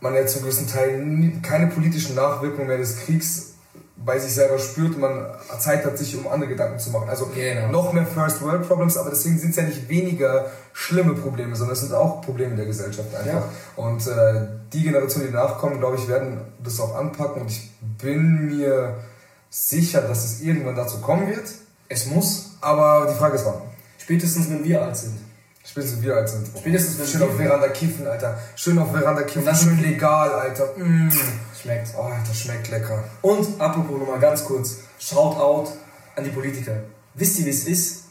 man 0.00 0.14
ja 0.14 0.26
zum 0.26 0.42
größten 0.42 0.66
Teil 0.66 1.04
nie, 1.04 1.40
keine 1.40 1.68
politischen 1.68 2.14
Nachwirkungen 2.14 2.66
mehr 2.66 2.78
des 2.78 2.98
Kriegs 2.98 3.53
bei 3.96 4.18
sich 4.18 4.34
selber 4.34 4.58
spürt 4.58 4.94
und 4.96 5.00
man 5.00 5.26
Zeit 5.58 5.84
hat, 5.84 5.96
sich 5.96 6.16
um 6.16 6.26
andere 6.26 6.48
Gedanken 6.50 6.78
zu 6.78 6.90
machen. 6.90 7.08
Also 7.08 7.26
Genau. 7.34 7.68
noch 7.68 7.92
mehr 7.92 8.04
First 8.04 8.42
World 8.42 8.66
Problems, 8.66 8.96
aber 8.96 9.10
deswegen 9.10 9.38
sind 9.38 9.50
es 9.50 9.56
ja 9.56 9.62
nicht 9.62 9.88
weniger 9.88 10.46
schlimme 10.72 11.14
Probleme, 11.14 11.54
sondern 11.54 11.74
es 11.74 11.80
sind 11.80 11.92
auch 11.94 12.20
Probleme 12.20 12.56
der 12.56 12.66
Gesellschaft 12.66 13.14
einfach. 13.14 13.26
Ja. 13.32 13.48
Und 13.76 14.06
äh, 14.06 14.46
die 14.72 14.82
Generationen, 14.82 15.28
die 15.28 15.32
nachkommen, 15.32 15.78
glaube 15.78 15.96
ich, 15.96 16.08
werden 16.08 16.40
das 16.62 16.80
auch 16.80 16.96
anpacken 16.96 17.42
und 17.42 17.50
ich 17.50 17.70
bin 17.98 18.46
mir 18.46 18.96
sicher, 19.48 20.00
dass 20.02 20.24
es 20.24 20.40
irgendwann 20.40 20.74
dazu 20.74 20.98
kommen 21.00 21.28
wird. 21.28 21.44
Es 21.88 22.06
muss, 22.06 22.56
Aber 22.60 23.06
die 23.10 23.14
Frage 23.16 23.36
ist 23.36 23.44
wann. 23.46 23.60
spätestens 23.98 24.50
wenn 24.50 24.64
wir 24.64 24.82
alt 24.82 24.96
sind. 24.96 25.16
Spätestens 25.66 26.02
wir 26.02 26.14
alt 26.14 26.28
sind. 26.28 26.46
Spätestens 26.58 26.98
wenn 26.98 27.06
Schön 27.06 27.22
auf 27.22 27.36
Veranda 27.36 27.68
kiffen, 27.68 28.06
Alter. 28.06 28.38
Schön 28.54 28.78
auf 28.78 28.90
Veranda 28.90 29.22
kiffen. 29.22 29.46
Das- 29.46 29.62
schön 29.62 29.80
legal, 29.80 30.30
Alter. 30.30 30.66
Mm. 30.76 31.10
Schmeckt. 31.60 31.88
Oh, 31.96 32.10
das 32.26 32.38
schmeckt 32.38 32.70
lecker. 32.70 33.02
Und 33.22 33.60
apropos 33.60 33.98
nochmal 33.98 34.20
ganz 34.20 34.44
kurz, 34.44 34.76
Shoutout 34.98 35.70
an 36.16 36.24
die 36.24 36.30
Politiker. 36.30 36.76
Wisst 37.14 37.38
ihr, 37.38 37.46
wie 37.46 37.50
es 37.50 37.66
ist, 37.66 38.04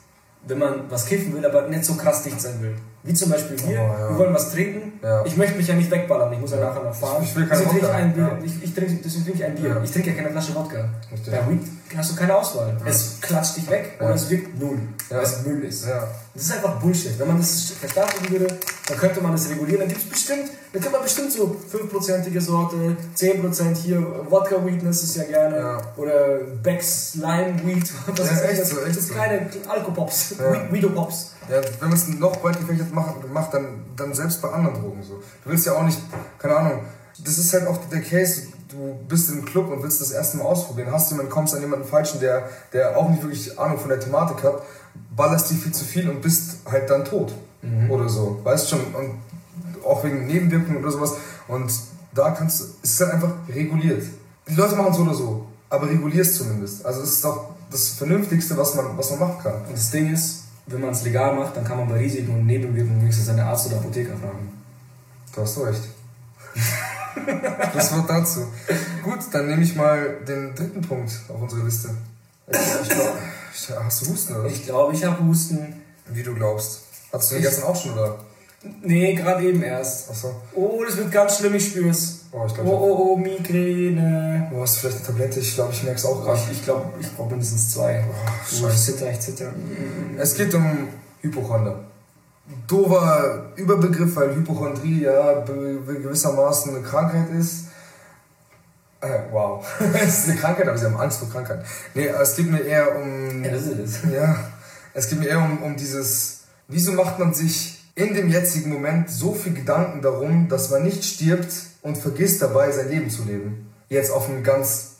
wenn 0.48 0.58
man 0.58 0.90
was 0.90 1.06
kiffen 1.06 1.34
will, 1.34 1.46
aber 1.46 1.68
nicht 1.68 1.86
so 1.86 1.94
krass 1.96 2.24
dicht 2.24 2.42
sein 2.42 2.60
will? 2.62 2.76
Wie 3.06 3.14
zum 3.14 3.30
Beispiel 3.32 3.58
wir, 3.68 3.68
Oh, 3.68 3.84
ja. 4.00 4.10
wir 4.12 4.18
wollen 4.18 4.34
was 4.34 4.52
trinken. 4.54 4.94
Ja. 5.04 5.26
Ich 5.26 5.36
möchte 5.36 5.58
mich 5.58 5.68
ja 5.68 5.76
nicht 5.76 5.92
wegballern, 5.92 6.32
ich 6.32 6.40
muss 6.40 6.52
ja, 6.52 6.60
nachher 6.62 6.84
noch 6.84 6.96
fahren. 6.96 7.22
Ich- 7.22 7.36
will 7.36 7.46
keine 7.48 7.62
deswegen 7.62 7.80
trinke 7.82 7.94
ein 7.96 8.14
Bier. 8.14 8.24
Ja. 8.24 8.38
Ich, 8.46 8.64
ich 8.64 8.74
trinke, 8.74 8.94
deswegen 9.04 9.24
trinke 9.26 9.40
ich 9.40 9.46
ein 9.46 9.56
Bier. 9.56 9.70
Ja. 9.72 9.82
Ich 9.84 9.92
trinke 9.92 10.10
ja 10.12 10.16
keine 10.16 10.30
Flasche 10.32 10.56
Wodka. 10.56 10.90
Richtig. 11.12 11.34
Bei 11.34 11.50
Weed 11.50 11.62
hast 11.98 12.12
du 12.12 12.16
keine 12.16 12.36
Auswahl. 12.36 12.78
Es 12.86 13.18
klatscht 13.22 13.58
dich 13.58 13.70
weg 13.70 13.98
oder 14.00 14.16
es 14.16 14.30
wirkt 14.30 14.58
null, 14.60 14.80
weil 15.10 15.22
es 15.22 15.46
Müll 15.46 15.64
ist. 15.66 15.86
Das 16.34 16.44
ist 16.44 16.52
einfach 16.54 16.80
Bullshit. 16.80 17.20
Wenn 17.20 17.28
man 17.28 17.38
das 17.38 17.72
verstaatlichen 17.80 18.32
würde, 18.32 18.48
dann 18.88 18.98
könnte 18.98 19.22
man 19.22 19.34
das 19.34 19.48
regulieren. 19.50 19.82
Dann 19.82 19.90
gibt 19.90 20.02
es 20.02 20.10
bestimmt, 20.10 20.50
dann 20.72 20.82
könnte 20.82 20.98
man 20.98 21.04
bestimmt 21.04 21.32
so 21.32 21.56
5%ige 21.72 22.42
Sorte, 22.42 22.98
10% 23.16 23.76
hier, 23.78 24.00
Wodka 24.30 24.66
Weed 24.66 24.82
ist 24.82 25.04
es 25.04 25.16
ja 25.16 25.26
gerne. 25.26 25.78
Oder 25.98 26.40
Becks 26.64 27.16
Lime 27.16 27.56
Weed. 27.66 27.84
Ja, 28.18 28.24
ist 28.24 28.42
echt 28.44 28.62
das? 28.62 28.70
so, 28.70 28.78
das 28.84 29.08
so. 29.08 29.14
kleine 29.14 29.48
Alkopops. 29.68 30.36
Ja. 30.40 30.52
Weed- 30.54 30.72
Weedo-Pops. 30.72 31.32
Ja, 31.50 31.62
wenn 31.80 31.90
man 31.90 31.98
es 31.98 32.08
noch 32.08 32.38
breit 32.38 32.60
gefächert 32.60 32.94
macht, 32.94 33.32
macht 33.32 33.54
dann, 33.54 33.86
dann 33.96 34.14
selbst 34.14 34.42
bei 34.42 34.50
anderen 34.50 34.82
Drogen 34.82 35.04
so. 35.04 35.22
Du 35.44 35.50
willst 35.50 35.66
ja 35.66 35.74
auch 35.74 35.84
nicht, 35.84 36.00
keine 36.40 36.56
Ahnung, 36.56 36.80
das 37.24 37.38
ist 37.38 37.54
halt 37.54 37.68
auch 37.68 37.78
der 37.92 38.02
Case, 38.02 38.48
du 38.70 38.98
bist 39.08 39.30
im 39.30 39.46
Club 39.46 39.70
und 39.70 39.84
willst 39.84 40.02
das 40.02 40.12
erste 40.12 40.38
Mal 40.38 40.46
ausprobieren, 40.46 40.92
hast 40.92 41.12
jemanden, 41.12 41.32
kommst 41.32 41.54
an 41.54 41.62
jemanden 41.62 41.86
Falschen, 41.86 42.20
der, 42.20 42.50
der 42.72 42.98
auch 42.98 43.10
nicht 43.10 43.22
wirklich 43.22 43.60
Ahnung 43.60 43.78
von 43.78 43.90
der 43.90 44.00
Thematik 44.00 44.44
hat, 44.44 44.64
ballerst 45.16 45.52
dir 45.52 45.56
viel 45.56 45.74
zu 45.74 45.86
viel 45.86 46.10
und 46.10 46.22
bist 46.22 46.58
halt 46.66 46.90
dann 46.90 47.06
tot. 47.06 47.34
Oder 47.90 48.10
so, 48.10 48.40
weißt 48.44 48.70
schon, 48.70 48.82
und 48.94 49.22
auch 49.86 50.04
wegen 50.04 50.28
Nebenwirkungen 50.28 50.84
oder 50.84 50.92
sowas. 50.92 51.14
Und 51.48 51.72
da 52.14 52.32
kannst 52.32 52.60
du, 52.60 52.66
es 52.84 52.92
ist 52.92 53.00
halt 53.02 53.14
einfach 53.14 53.32
reguliert. 53.48 54.04
Die 54.48 54.56
Leute 54.56 54.76
machen 54.76 54.94
so 54.94 55.04
oder 55.04 55.14
so, 55.14 55.48
aber 55.70 55.90
regulierst 55.90 56.36
zumindest. 56.36 56.86
Also 56.86 57.02
es 57.02 57.14
ist 57.14 57.24
doch 57.24 57.52
das 57.72 57.90
Vernünftigste, 57.90 58.58
was 58.58 58.76
man, 58.76 58.98
was 58.98 59.12
man 59.12 59.20
machen 59.20 59.38
kann. 59.42 59.56
Und 59.68 59.74
das 59.74 59.92
Ding 59.92 60.14
ist, 60.14 60.44
wenn 60.66 60.82
man 60.82 60.92
es 60.92 61.04
legal 61.04 61.36
macht, 61.36 61.56
dann 61.56 61.64
kann 61.64 61.78
man 61.78 61.90
bei 61.90 61.98
Risiken 61.98 62.34
und 62.34 62.46
Nebenwirkungen 62.46 63.02
wenigstens 63.02 63.28
seine 63.28 63.44
Arzt 63.44 63.68
oder 63.68 63.78
Apotheker 63.78 64.16
fragen. 64.18 64.52
Du 65.34 65.42
hast 65.42 65.58
recht. 65.60 65.84
das 67.74 67.96
Wort 67.96 68.10
dazu. 68.10 68.48
Gut, 69.04 69.20
dann 69.32 69.48
nehme 69.48 69.64
ich 69.64 69.76
mal 69.76 70.18
den 70.28 70.56
dritten 70.56 70.82
Punkt 70.82 71.12
auf 71.28 71.42
unsere 71.42 71.64
Liste. 71.64 71.90
Ich, 72.48 72.58
ich 72.58 72.90
glaub, 72.90 73.84
hast 73.84 74.02
du 74.02 74.12
Husten, 74.12 74.36
oder? 74.36 74.48
Ich 74.48 74.64
glaube, 74.66 74.94
ich 74.94 75.04
habe 75.04 75.24
Husten. 75.24 75.82
Wie 76.08 76.24
du 76.24 76.36
glaubst. 76.36 76.82
Hattest 77.12 77.32
du 77.32 77.36
den 77.36 77.44
gestern 77.44 77.64
auch 77.66 77.76
schon, 77.76 77.94
oder? 77.94 78.20
Nee, 78.82 79.14
gerade 79.16 79.44
eben 79.44 79.62
erst. 79.62 80.10
Achso. 80.10 80.34
Oh, 80.56 80.84
das 80.86 80.96
wird 80.98 81.12
ganz 81.12 81.38
schlimm, 81.38 81.56
ich 81.56 81.68
spür's. 81.68 82.26
Oh, 82.32 82.46
ich 82.46 82.58
Oh, 82.60 82.64
oh, 82.66 83.14
oh, 83.14 83.18
Migräne. 83.18 84.48
Du 84.52 84.62
hast 84.62 84.78
vielleicht 84.78 84.98
eine 84.98 85.06
Tablette, 85.06 85.40
ich 85.42 85.54
glaube, 85.54 85.74
ich 85.74 85.84
merke 85.84 86.00
es 86.00 86.06
auch 86.06 86.24
gerade. 86.24 86.40
Ich, 86.52 86.64
glaube, 86.64 86.86
ich 87.00 87.12
brauche 87.16 87.32
mindestens 87.32 87.74
zwei. 87.74 88.04
Oh, 88.08 88.14
Oh, 88.14 88.30
ich 88.50 88.60
scheiße. 88.60 88.94
zitter, 88.94 89.12
ich 89.12 89.20
zitter. 89.20 89.54
Es 90.18 90.36
geht 90.36 90.54
um 90.54 90.88
Hypochonder. 91.22 91.80
Dover 92.68 93.52
Überbegriff, 93.56 94.16
weil 94.16 94.36
Hypochondrie 94.36 95.02
ja 95.04 95.42
gewissermaßen 95.42 96.76
eine 96.76 96.84
Krankheit 96.86 97.30
ist. 97.38 97.66
Äh, 99.02 99.20
wow. 99.32 99.66
es 100.02 100.20
ist 100.20 100.30
eine 100.30 100.40
Krankheit, 100.40 100.68
aber 100.68 100.78
sie 100.78 100.86
haben 100.86 100.98
Angst 100.98 101.20
vor 101.20 101.30
Krankheit. 101.30 101.66
Nee, 101.94 102.08
es 102.08 102.36
geht 102.36 102.50
mir 102.50 102.62
eher 102.62 102.96
um. 102.96 103.44
Ja, 103.44 103.52
das 103.52 103.64
ist 103.64 103.80
es. 103.80 104.12
Ja, 104.12 104.36
es 104.94 105.10
geht 105.10 105.20
mir 105.20 105.28
eher 105.28 105.40
um, 105.40 105.62
um 105.62 105.76
dieses, 105.76 106.42
wieso 106.70 106.94
macht 106.94 107.20
man 107.20 107.34
sich 107.34 107.83
in 107.96 108.14
dem 108.14 108.30
jetzigen 108.30 108.72
Moment 108.72 109.10
so 109.10 109.34
viel 109.34 109.54
Gedanken 109.54 110.02
darum, 110.02 110.50
dass 110.50 110.70
man 110.72 110.84
nicht 110.84 111.04
stirbt 111.06 111.54
und 111.82 111.98
vergisst 111.98 112.42
dabei, 112.42 112.72
sein 112.72 112.90
Leben 112.90 113.10
zu 113.10 113.24
leben. 113.24 113.72
Jetzt 113.90 114.12
auf 114.12 114.30
eine 114.30 114.42
ganz, 114.42 114.94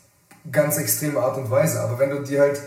ganz 0.52 0.76
extreme 0.76 1.18
Art 1.20 1.36
und 1.36 1.50
Weise. 1.50 1.80
Aber 1.80 1.98
wenn 1.98 2.10
du 2.10 2.20
dir 2.22 2.40
halt 2.40 2.60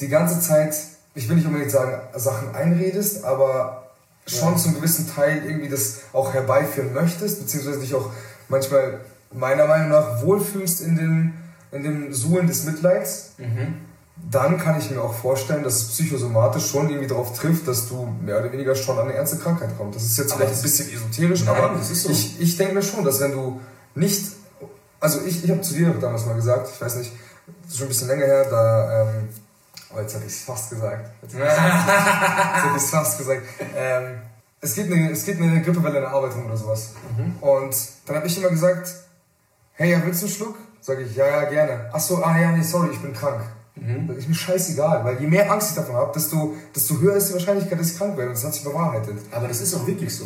die 0.00 0.08
ganze 0.08 0.40
Zeit, 0.40 0.74
ich 1.14 1.28
will 1.28 1.36
nicht 1.36 1.46
unbedingt 1.46 1.70
sagen, 1.70 1.94
Sachen 2.18 2.54
einredest, 2.54 3.24
aber 3.24 3.90
schon 4.26 4.52
Ja. 4.52 4.58
zum 4.58 4.74
gewissen 4.74 5.08
Teil 5.12 5.42
irgendwie 5.44 5.68
das 5.68 6.00
auch 6.12 6.34
herbeiführen 6.34 6.92
möchtest, 6.92 7.40
beziehungsweise 7.40 7.80
dich 7.80 7.94
auch 7.94 8.10
manchmal 8.48 9.00
meiner 9.32 9.66
Meinung 9.66 9.88
nach 9.88 10.22
wohlfühlst 10.22 10.82
in 10.82 10.96
dem, 10.96 11.32
in 11.72 11.82
dem 11.82 12.12
Suhlen 12.12 12.46
des 12.46 12.64
Mitleids, 12.64 13.30
Mhm. 13.38 13.76
Dann 14.16 14.58
kann 14.58 14.78
ich 14.78 14.90
mir 14.90 15.02
auch 15.02 15.14
vorstellen, 15.14 15.62
dass 15.62 15.76
es 15.76 15.88
psychosomatisch 15.88 16.70
schon 16.70 16.88
irgendwie 16.88 17.08
darauf 17.08 17.38
trifft, 17.38 17.66
dass 17.66 17.88
du 17.88 18.06
mehr 18.20 18.38
oder 18.38 18.52
weniger 18.52 18.74
schon 18.74 18.98
an 18.98 19.06
eine 19.06 19.14
ernste 19.14 19.38
Krankheit 19.38 19.70
kommst. 19.76 19.96
Das 19.96 20.04
ist 20.04 20.18
jetzt 20.18 20.32
Aber 20.32 20.42
vielleicht 20.42 20.58
ein 20.58 20.62
bisschen 20.62 20.92
esoterisch, 20.92 21.44
Nein, 21.44 21.56
aber 21.56 21.82
so. 21.82 22.10
ich, 22.10 22.40
ich 22.40 22.56
denke 22.56 22.74
mir 22.74 22.82
schon, 22.82 23.04
dass 23.04 23.20
wenn 23.20 23.32
du 23.32 23.60
nicht, 23.94 24.32
also 25.00 25.20
ich, 25.26 25.44
ich 25.44 25.50
habe 25.50 25.60
zu 25.62 25.74
dir 25.74 25.90
damals 26.00 26.26
mal 26.26 26.34
gesagt, 26.34 26.68
ich 26.74 26.80
weiß 26.80 26.96
nicht, 26.96 27.12
das 27.62 27.72
ist 27.72 27.78
schon 27.78 27.86
ein 27.86 27.88
bisschen 27.88 28.08
länger 28.08 28.26
her, 28.26 28.46
da, 28.48 29.02
ähm, 29.02 29.28
oh, 29.94 30.00
jetzt 30.00 30.14
habe 30.14 30.24
ich 30.26 30.32
es 30.32 30.42
fast 30.42 30.70
gesagt. 30.70 31.10
Jetzt 31.22 31.34
habe 31.34 32.76
ich 32.76 32.82
es 32.82 32.90
fast 32.90 33.18
gesagt. 33.18 33.42
Ähm, 33.74 34.20
es, 34.60 34.74
geht 34.74 34.92
eine, 34.92 35.10
es 35.10 35.24
geht 35.24 35.40
eine 35.40 35.62
Grippewelle 35.62 35.96
in 35.96 36.02
der 36.02 36.10
Arbeit 36.10 36.34
rum 36.34 36.46
oder 36.46 36.56
sowas. 36.56 36.90
Und 37.40 37.76
dann 38.06 38.16
habe 38.16 38.26
ich 38.26 38.38
immer 38.38 38.50
gesagt, 38.50 38.94
hey, 39.72 39.90
ja, 39.90 40.02
willst 40.04 40.22
du 40.22 40.26
einen 40.26 40.34
Schluck? 40.34 40.56
Sage 40.80 41.02
ich, 41.02 41.16
ja, 41.16 41.26
ja, 41.26 41.44
gerne. 41.44 41.90
Ach 41.92 42.00
so, 42.00 42.22
ah 42.22 42.38
ja, 42.38 42.52
nee, 42.52 42.62
sorry, 42.62 42.90
ich 42.92 43.00
bin 43.00 43.12
krank. 43.12 43.40
Das 43.74 44.16
ist 44.18 44.28
mir 44.28 44.34
scheißegal, 44.34 45.02
weil 45.04 45.20
je 45.20 45.26
mehr 45.26 45.50
Angst 45.50 45.70
ich 45.70 45.76
davon 45.76 45.96
habe, 45.96 46.12
desto, 46.14 46.54
desto 46.74 46.98
höher 47.00 47.16
ist 47.16 47.28
die 47.30 47.32
Wahrscheinlichkeit, 47.34 47.80
dass 47.80 47.90
ich 47.92 47.96
krank 47.98 48.16
werde. 48.16 48.30
Und 48.30 48.36
das 48.36 48.44
hat 48.44 48.54
sich 48.54 48.62
bewahrheitet. 48.64 49.16
Aber 49.30 49.48
das 49.48 49.60
ist 49.60 49.74
auch 49.74 49.86
wirklich 49.86 50.14
so. 50.14 50.24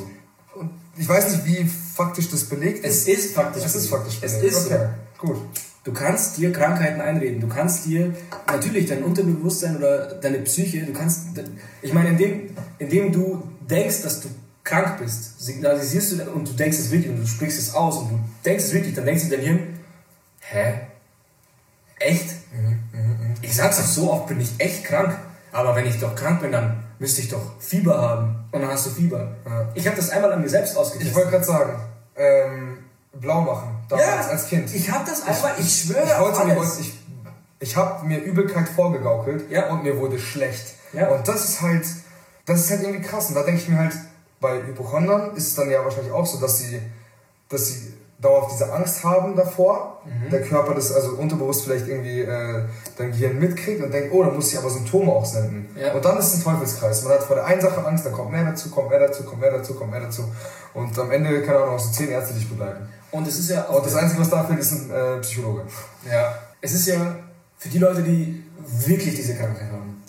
Und 0.55 0.71
ich 0.97 1.09
weiß 1.09 1.31
nicht, 1.31 1.45
wie 1.47 1.65
faktisch 1.95 2.29
das 2.29 2.45
belegt 2.45 2.85
Es 2.85 3.07
ist. 3.07 3.09
ist 3.09 3.35
faktisch. 3.35 3.65
Es 3.65 3.75
ist 3.77 3.89
faktisch 3.89 4.19
Es 4.21 4.35
belegt. 4.35 4.53
ist 4.53 4.65
so. 4.65 4.75
okay. 4.75 4.89
Gut. 5.19 5.37
Du 5.85 5.93
kannst 5.93 6.37
dir 6.37 6.53
Krankheiten 6.53 7.01
einreden. 7.01 7.41
Du 7.41 7.47
kannst 7.47 7.87
dir 7.87 8.13
natürlich 8.49 8.87
dein 8.87 9.05
Unterbewusstsein 9.05 9.77
oder 9.77 10.15
deine 10.17 10.39
Psyche, 10.39 10.85
du 10.85 10.93
kannst, 10.93 11.21
ich 11.81 11.93
meine, 11.93 12.09
indem, 12.11 12.51
indem 12.81 13.13
du 13.13 13.43
denkst, 13.61 14.03
dass 14.03 14.21
du 14.21 14.29
krank 14.65 14.99
bist, 14.99 15.41
signalisierst 15.41 16.13
du 16.19 16.31
und 16.33 16.49
du 16.49 16.53
denkst 16.55 16.79
es 16.79 16.91
wirklich 16.91 17.11
und 17.13 17.21
du 17.21 17.27
sprichst 17.27 17.61
es 17.61 17.73
aus 17.73 17.99
und 17.99 18.11
du 18.11 18.19
denkst 18.45 18.65
es 18.65 18.73
wirklich, 18.73 18.95
dann 18.97 19.05
denkst 19.07 19.25
du 19.29 19.31
dein 19.31 19.41
Hirn, 19.41 19.61
hä? 20.41 20.75
Echt? 22.01 22.31
Ich 23.47 23.57
sag's 23.57 23.77
doch 23.79 23.85
so 23.85 24.13
oft, 24.13 24.27
bin 24.27 24.41
ich 24.41 24.55
echt 24.59 24.85
krank. 24.85 25.17
Aber 25.53 25.75
wenn 25.75 25.87
ich 25.87 25.99
doch 26.01 26.15
krank 26.15 26.41
bin, 26.41 26.53
dann 26.53 26.85
müsste 26.99 27.21
ich 27.21 27.29
doch 27.29 27.61
Fieber 27.61 28.01
haben. 28.01 28.45
Und 28.53 28.61
dann 28.63 28.71
hast 28.71 28.87
du 28.87 28.91
Fieber. 28.91 29.37
Ja. 29.47 29.69
Ich 29.75 29.87
habe 29.87 29.97
das 29.97 30.11
einmal 30.11 30.33
an 30.33 30.43
mir 30.43 30.49
selbst 30.49 30.77
ausgetestet. 30.77 31.11
Ich 31.11 31.15
wollte 31.17 31.31
gerade 31.31 31.45
sagen, 31.45 31.79
ähm, 32.17 32.79
blau 33.15 33.41
machen. 33.43 33.77
Damals 33.89 34.29
als 34.29 34.49
Kind. 34.49 34.75
Ich 34.75 34.91
habe 34.91 35.05
das 35.09 35.23
einmal, 35.23 35.53
ich 35.59 35.83
schwöre 35.83 36.05
Ich 36.05 36.19
wollte 36.21 36.45
mir, 36.47 36.63
ich, 36.81 36.99
ich 37.61 37.77
habe 37.77 38.05
mir 38.07 38.19
Übelkeit 38.19 38.69
vorgegaukelt 38.69 39.51
Ja. 39.51 39.69
und 39.71 39.83
mir 39.85 39.97
wurde 39.99 40.19
schlecht. 40.19 40.75
Ja. 40.93 41.09
Und 41.09 41.27
das 41.27 41.45
ist 41.49 41.63
halt, 41.63 41.87
das 42.45 42.61
ist 42.61 42.71
halt 42.71 42.83
irgendwie 42.83 43.03
krass. 43.07 43.29
Und 43.29 43.37
da 43.37 43.43
denke 43.43 43.61
ich 43.61 43.69
mir 43.69 43.79
halt, 43.79 43.95
bei 44.41 44.63
Hypochondern 44.63 45.35
ist 45.37 45.49
es 45.49 45.55
dann 45.55 45.71
ja 45.71 45.85
wahrscheinlich 45.85 46.13
auch 46.13 46.27
so, 46.27 46.39
dass 46.39 46.59
sie, 46.59 46.81
dass 47.49 47.69
sie 47.69 47.95
dauerhaft 48.19 48.53
diese 48.53 48.73
Angst 48.73 49.05
haben 49.05 49.37
davor. 49.37 50.03
Mhm. 50.05 50.31
Der 50.31 50.43
Körper 50.43 50.75
das 50.75 50.93
also 50.93 51.11
unterbewusst 51.11 51.65
vielleicht 51.65 51.87
irgendwie 51.87 52.21
äh, 52.21 52.65
dein 52.97 53.11
Gehirn 53.11 53.39
mitkriegt 53.39 53.83
und 53.83 53.93
denkt, 53.93 54.13
oh, 54.13 54.23
da 54.23 54.31
muss 54.31 54.53
ich 54.53 54.59
aber 54.59 54.71
Symptome 54.71 55.13
auch 55.13 55.27
senden. 55.27 55.69
Ja. 55.79 55.93
Und 55.93 56.05
dann 56.05 56.19
ist 56.19 56.33
es 56.33 56.35
ein 56.37 56.45
Teufelskreis. 56.45 57.05
Man 57.05 57.13
hat 57.13 57.23
vor 57.23 57.37
der 57.37 57.47
einen 57.47 57.61
Sache 57.61 57.85
Angst, 57.85 58.07
dann 58.07 58.13
kommt 58.13 58.33
mehr 58.33 58.45
dazu, 58.45 58.71
kommt 58.71 58.91
mehr 58.91 59.01
dazu, 59.01 59.25
kommt 59.25 59.41
mehr 59.41 59.51
dazu, 59.51 59.75
kommt 59.75 59.91
mehr 59.91 60.01
dazu. 60.01 60.25
Und 60.75 60.99
am 60.99 61.11
Ende 61.11 61.43
kann 61.43 61.57
auch 61.57 61.73
noch 61.73 61.79
so 61.79 61.91
zehn 61.91 62.11
Ärzte 62.11 62.35
dich 62.35 62.49
begleiten. 62.49 62.89
Und 63.11 63.29
es 63.29 63.39
ist 63.39 63.51
ja 63.51 63.69
auch 63.69 63.77
Und 63.77 63.87
das 63.87 63.95
Einzige, 63.95 64.21
was 64.21 64.31
da 64.31 64.45
fehlt, 64.45 64.61
ist 64.61 64.73
ein 64.73 64.91
äh, 64.91 65.21
Psychologe. 65.21 65.63
Ja. 66.11 66.35
Es 66.61 66.73
ist 66.73 66.87
ja 66.87 67.17
für 67.59 67.69
die 67.69 67.79
Leute, 67.79 68.03
die 68.03 68.43
wirklich 68.87 69.15
diese 69.15 69.35
Krankheit 69.35 69.71
haben, 69.71 70.03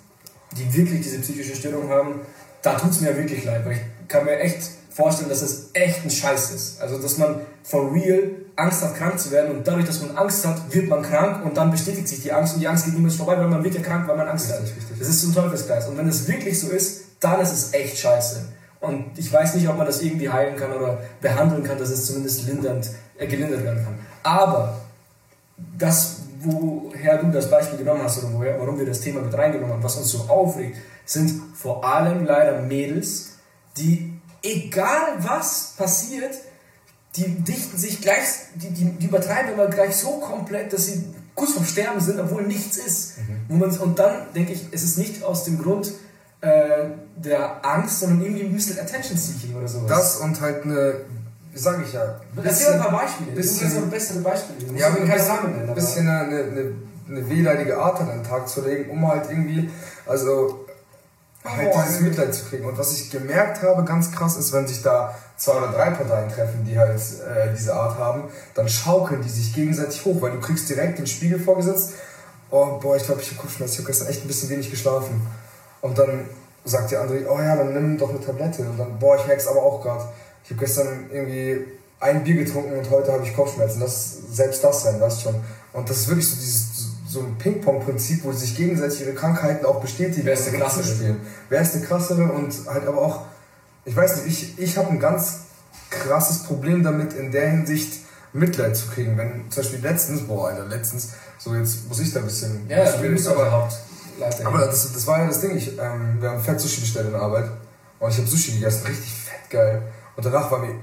die 0.52 0.74
wirklich 0.74 1.02
diese 1.02 1.18
psychische 1.20 1.54
Störung 1.54 1.88
haben, 1.90 2.20
da 2.62 2.74
tut 2.74 2.90
es 2.90 3.00
mir 3.00 3.16
wirklich 3.16 3.44
leid, 3.44 3.64
weil 3.64 3.72
ich 3.72 4.08
kann 4.08 4.24
mir 4.24 4.38
echt 4.38 4.77
vorstellen, 4.98 5.28
dass 5.28 5.42
es 5.42 5.70
echt 5.74 6.04
ein 6.04 6.10
Scheiß 6.10 6.50
ist. 6.50 6.82
Also, 6.82 6.98
dass 6.98 7.18
man 7.18 7.40
for 7.62 7.92
real 7.94 8.32
Angst 8.56 8.82
hat, 8.82 8.96
krank 8.96 9.16
zu 9.16 9.30
werden 9.30 9.56
und 9.56 9.66
dadurch, 9.66 9.86
dass 9.86 10.02
man 10.02 10.16
Angst 10.16 10.44
hat, 10.44 10.74
wird 10.74 10.88
man 10.88 11.02
krank 11.02 11.44
und 11.44 11.56
dann 11.56 11.70
bestätigt 11.70 12.08
sich 12.08 12.20
die 12.22 12.32
Angst 12.32 12.54
und 12.54 12.60
die 12.60 12.66
Angst 12.66 12.84
geht 12.84 12.94
niemals 12.94 13.14
vorbei, 13.14 13.38
weil 13.38 13.46
man 13.46 13.62
wird 13.62 13.76
ja 13.76 13.80
krank, 13.80 14.08
weil 14.08 14.16
man 14.16 14.26
Angst 14.26 14.50
hat. 14.50 14.60
Richtig, 14.60 14.78
richtig. 14.78 14.98
Das 14.98 15.08
ist 15.08 15.22
so 15.22 15.28
ein 15.28 15.34
Teufelskreis. 15.34 15.86
Und 15.86 15.96
wenn 15.96 16.08
es 16.08 16.26
wirklich 16.26 16.58
so 16.58 16.68
ist, 16.70 17.02
dann 17.20 17.40
ist 17.40 17.52
es 17.52 17.72
echt 17.74 17.96
scheiße. 17.96 18.48
Und 18.80 19.16
ich 19.16 19.32
weiß 19.32 19.54
nicht, 19.54 19.68
ob 19.68 19.76
man 19.76 19.86
das 19.86 20.02
irgendwie 20.02 20.28
heilen 20.28 20.56
kann 20.56 20.72
oder 20.72 20.98
behandeln 21.20 21.62
kann, 21.62 21.78
dass 21.78 21.90
es 21.90 22.06
zumindest 22.06 22.48
lindernd, 22.48 22.90
äh, 23.18 23.28
gelindert 23.28 23.62
werden 23.62 23.84
kann. 23.84 23.94
Aber 24.24 24.80
das, 25.78 26.16
woher 26.40 27.18
du 27.18 27.30
das 27.30 27.48
Beispiel 27.48 27.78
genommen 27.78 28.02
hast 28.02 28.18
oder 28.18 28.34
woher, 28.34 28.58
warum 28.58 28.76
wir 28.76 28.86
das 28.86 29.00
Thema 29.00 29.20
mit 29.20 29.32
reingenommen 29.32 29.74
haben, 29.74 29.82
was 29.84 29.94
uns 29.94 30.10
so 30.10 30.22
aufregt, 30.28 30.76
sind 31.04 31.40
vor 31.54 31.84
allem 31.84 32.24
leider 32.24 32.62
Mädels, 32.62 33.34
die 33.76 34.07
egal 34.42 35.00
was 35.18 35.74
passiert, 35.76 36.32
die 37.16 37.26
dichten 37.42 37.78
sich 37.78 38.00
gleich, 38.00 38.24
die, 38.54 38.70
die, 38.70 38.84
die 38.84 39.06
übertreiben 39.06 39.52
immer 39.54 39.66
gleich 39.66 39.96
so 39.96 40.18
komplett, 40.20 40.72
dass 40.72 40.86
sie 40.86 41.04
kurz 41.34 41.52
vorm 41.52 41.64
Sterben 41.64 42.00
sind, 42.00 42.20
obwohl 42.20 42.42
nichts 42.42 42.76
ist. 42.76 43.14
Man, 43.48 43.70
und 43.78 43.98
dann 43.98 44.32
denke 44.34 44.52
ich, 44.52 44.66
es 44.72 44.82
ist 44.82 44.98
nicht 44.98 45.22
aus 45.22 45.44
dem 45.44 45.58
Grund 45.58 45.92
äh, 46.40 46.86
der 47.16 47.64
Angst, 47.64 48.00
sondern 48.00 48.20
irgendwie 48.22 48.44
ein 48.44 48.52
bisschen 48.52 48.78
Attention 48.78 49.16
Seeking 49.18 49.56
oder 49.56 49.66
sowas. 49.68 49.88
Das 49.88 50.16
und 50.18 50.40
halt 50.40 50.64
eine, 50.64 51.00
sage 51.54 51.82
ich 51.84 51.92
ja, 51.92 52.20
Erzähl 52.42 52.74
ein 52.74 52.80
paar 52.80 52.92
Beispiele. 52.92 53.32
bisschen- 53.32 53.66
Bisschen, 53.66 53.82
so 53.84 53.86
bessere 53.88 54.18
Beispiele. 54.20 54.78
Ja, 54.78 54.90
mir 54.90 55.00
ein 55.00 55.08
keine 55.08 55.14
bisschen, 55.14 55.28
Namen 55.34 55.50
nennen. 55.50 55.62
ein 55.64 55.70
aber- 55.70 55.74
bisschen 55.80 56.08
eine, 56.08 56.20
eine, 56.20 56.42
eine, 56.44 56.72
eine 57.08 57.28
wehleidige 57.30 57.78
Art 57.78 58.00
an 58.00 58.08
den 58.08 58.22
Tag 58.22 58.48
zu 58.48 58.60
legen, 58.64 58.90
um 58.90 59.06
halt 59.08 59.28
irgendwie, 59.30 59.70
also 60.06 60.66
halt 61.44 61.74
dieses. 61.74 62.00
Mitleid 62.00 62.34
zu 62.34 62.44
kriegen. 62.46 62.64
Und 62.66 62.78
was 62.78 62.92
ich 62.92 63.10
gemerkt 63.10 63.62
habe, 63.62 63.84
ganz 63.84 64.12
krass, 64.12 64.36
ist, 64.36 64.52
wenn 64.52 64.66
sich 64.66 64.82
da 64.82 65.14
zwei 65.36 65.52
oder 65.52 65.68
drei 65.68 65.90
Parteien 65.90 66.28
treffen, 66.28 66.64
die 66.64 66.78
halt 66.78 66.98
äh, 66.98 67.54
diese 67.56 67.74
Art 67.74 67.98
haben, 67.98 68.24
dann 68.54 68.68
schaukeln 68.68 69.22
die 69.22 69.28
sich 69.28 69.54
gegenseitig 69.54 70.04
hoch, 70.04 70.20
weil 70.20 70.32
du 70.32 70.40
kriegst 70.40 70.68
direkt 70.68 70.98
den 70.98 71.06
Spiegel 71.06 71.38
vorgesetzt, 71.38 71.92
oh 72.50 72.78
boah, 72.80 72.96
ich 72.96 73.04
glaube, 73.04 73.20
ich 73.20 73.28
habe 73.30 73.40
Kopfschmerzen, 73.40 73.74
ich 73.74 73.78
habe 73.80 73.88
gestern 73.88 74.08
echt 74.08 74.24
ein 74.24 74.28
bisschen 74.28 74.48
wenig 74.48 74.70
geschlafen. 74.70 75.26
Und 75.80 75.98
dann 75.98 76.28
sagt 76.64 76.90
der 76.90 77.02
andere, 77.02 77.24
oh 77.30 77.38
ja, 77.40 77.56
dann 77.56 77.72
nimm 77.72 77.98
doch 77.98 78.10
eine 78.10 78.20
Tablette. 78.20 78.62
Und 78.62 78.78
dann, 78.78 78.98
boah, 78.98 79.16
ich 79.16 79.26
merk's 79.26 79.46
aber 79.46 79.62
auch 79.62 79.82
gerade. 79.82 80.04
Ich 80.44 80.50
habe 80.50 80.60
gestern 80.60 81.10
irgendwie 81.10 81.64
ein 82.00 82.24
Bier 82.24 82.44
getrunken 82.44 82.78
und 82.78 82.90
heute 82.90 83.12
habe 83.12 83.24
ich 83.24 83.34
Kopfschmerzen. 83.34 83.80
Das 83.80 84.18
selbst 84.32 84.62
das 84.62 84.82
sein, 84.82 85.00
weißt 85.00 85.22
schon. 85.22 85.34
Und 85.72 85.88
das 85.88 85.98
ist 85.98 86.08
wirklich 86.08 86.28
so 86.28 86.36
dieses 86.36 86.67
so 87.08 87.20
ein 87.20 87.38
Ping-Pong-Prinzip, 87.38 88.22
wo 88.24 88.32
sie 88.32 88.40
sich 88.46 88.56
gegenseitig 88.56 89.00
ihre 89.00 89.14
Krankheiten 89.14 89.64
auch 89.64 89.80
bestätigen. 89.80 90.26
Wer 90.26 90.34
ist 90.34 90.46
der 90.46 90.54
und 90.54 90.60
Krassere? 90.60 90.84
spielen. 90.84 91.20
Wer 91.48 91.62
ist 91.62 91.72
der 91.74 91.80
krassere 91.82 92.24
und 92.30 92.54
halt 92.66 92.86
aber 92.86 93.00
auch, 93.00 93.22
ich 93.86 93.96
weiß 93.96 94.24
nicht, 94.24 94.26
ich, 94.26 94.58
ich 94.58 94.76
habe 94.76 94.88
ein 94.90 95.00
ganz 95.00 95.38
krasses 95.90 96.42
Problem 96.42 96.82
damit, 96.82 97.14
in 97.14 97.32
der 97.32 97.48
Hinsicht 97.50 98.00
Mitleid 98.34 98.76
zu 98.76 98.88
kriegen. 98.88 99.16
Wenn 99.16 99.50
zum 99.50 99.62
Beispiel 99.62 99.80
letztens, 99.80 100.20
boah, 100.26 100.48
Alter, 100.48 100.66
letztens, 100.66 101.10
so 101.38 101.54
jetzt 101.54 101.88
muss 101.88 101.98
ich 102.00 102.12
da 102.12 102.20
ein 102.20 102.26
bisschen, 102.26 102.68
Ja, 102.68 102.84
du 102.84 102.98
schwierig, 102.98 103.16
bist 103.16 103.28
aber 103.28 103.50
Hauptleiter. 103.50 104.46
aber 104.46 104.66
das, 104.66 104.92
das 104.92 105.06
war 105.06 105.20
ja 105.20 105.26
das 105.28 105.40
Ding, 105.40 105.56
ich, 105.56 105.78
ähm, 105.78 106.18
wir 106.20 106.30
haben 106.30 106.42
fett 106.42 106.60
Sushi 106.60 106.82
bestellt 106.82 107.06
in 107.06 107.12
der 107.12 107.22
Arbeit 107.22 107.50
und 108.00 108.10
ich 108.10 108.18
habe 108.18 108.28
Sushi 108.28 108.52
gegessen, 108.52 108.86
richtig 108.86 109.10
fett 109.14 109.48
geil. 109.48 109.82
Und 110.14 110.26
danach 110.26 110.50
war 110.50 110.58
mir 110.58 110.74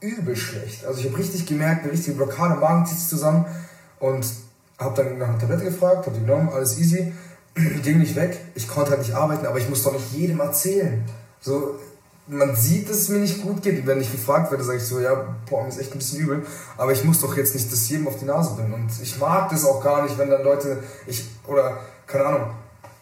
übel 0.00 0.36
schlecht. 0.36 0.84
Also 0.84 1.00
ich 1.00 1.06
habe 1.06 1.16
richtig 1.16 1.46
gemerkt, 1.46 1.84
eine 1.84 1.92
richtige 1.92 2.16
Blockade, 2.16 2.56
Magen 2.60 2.84
zieht 2.84 2.98
sich 2.98 3.08
zusammen 3.08 3.46
und 3.98 4.26
habe 4.80 5.02
dann 5.02 5.18
nach 5.18 5.28
einer 5.28 5.38
Tablette 5.38 5.64
gefragt, 5.64 6.06
habe 6.06 6.16
die 6.16 6.24
genommen, 6.24 6.48
alles 6.48 6.78
easy. 6.78 7.12
ging 7.82 7.98
nicht 7.98 8.16
weg. 8.16 8.38
Ich 8.54 8.66
konnte 8.66 8.90
halt 8.90 9.00
nicht 9.00 9.14
arbeiten, 9.14 9.46
aber 9.46 9.58
ich 9.58 9.68
muss 9.68 9.82
doch 9.82 9.92
nicht 9.92 10.12
jedem 10.12 10.40
erzählen. 10.40 11.04
So, 11.40 11.78
man 12.26 12.54
sieht, 12.54 12.88
dass 12.88 12.96
es 12.96 13.08
mir 13.08 13.18
nicht 13.18 13.42
gut 13.42 13.62
geht. 13.62 13.86
Wenn 13.86 14.00
ich 14.00 14.10
gefragt 14.10 14.50
werde, 14.50 14.64
sage 14.64 14.78
ich 14.78 14.84
so, 14.84 15.00
ja, 15.00 15.34
boah, 15.48 15.62
mir 15.62 15.68
ist 15.68 15.80
echt 15.80 15.92
ein 15.92 15.98
bisschen 15.98 16.20
übel. 16.20 16.46
Aber 16.76 16.92
ich 16.92 17.04
muss 17.04 17.20
doch 17.20 17.36
jetzt 17.36 17.54
nicht 17.54 17.70
das 17.70 17.88
jedem 17.88 18.08
auf 18.08 18.18
die 18.18 18.24
Nase 18.24 18.54
binden. 18.56 18.74
Und 18.74 18.90
ich 19.02 19.18
mag 19.18 19.50
das 19.50 19.64
auch 19.64 19.82
gar 19.82 20.02
nicht, 20.02 20.16
wenn 20.18 20.30
dann 20.30 20.42
Leute, 20.42 20.82
ich, 21.06 21.28
oder, 21.46 21.78
keine 22.06 22.26
Ahnung, 22.26 22.50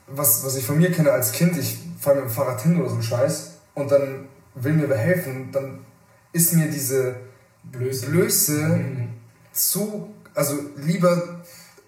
was, 0.07 0.45
was 0.45 0.57
ich 0.57 0.65
von 0.65 0.79
mir 0.79 0.91
kenne 0.91 1.13
als 1.13 1.33
Kind, 1.33 1.57
ich 1.59 1.79
fahre 2.01 2.17
mit 2.17 2.27
dem 2.27 2.31
Fahrrad 2.31 2.61
hin 2.63 2.81
oder 2.81 2.89
so 2.89 2.97
ein 2.97 3.03
Scheiß 3.03 3.53
und 3.75 3.91
dann 3.91 4.29
will 4.55 4.73
mir 4.73 4.89
wer 4.89 4.97
helfen, 4.97 5.51
dann 5.53 5.81
ist 6.33 6.55
mir 6.55 6.71
diese 6.71 7.17
Blöße, 7.65 8.07
Blöße 8.07 8.53
mhm. 8.69 9.09
zu, 9.53 10.15
also 10.35 10.55
lieber, 10.77 11.38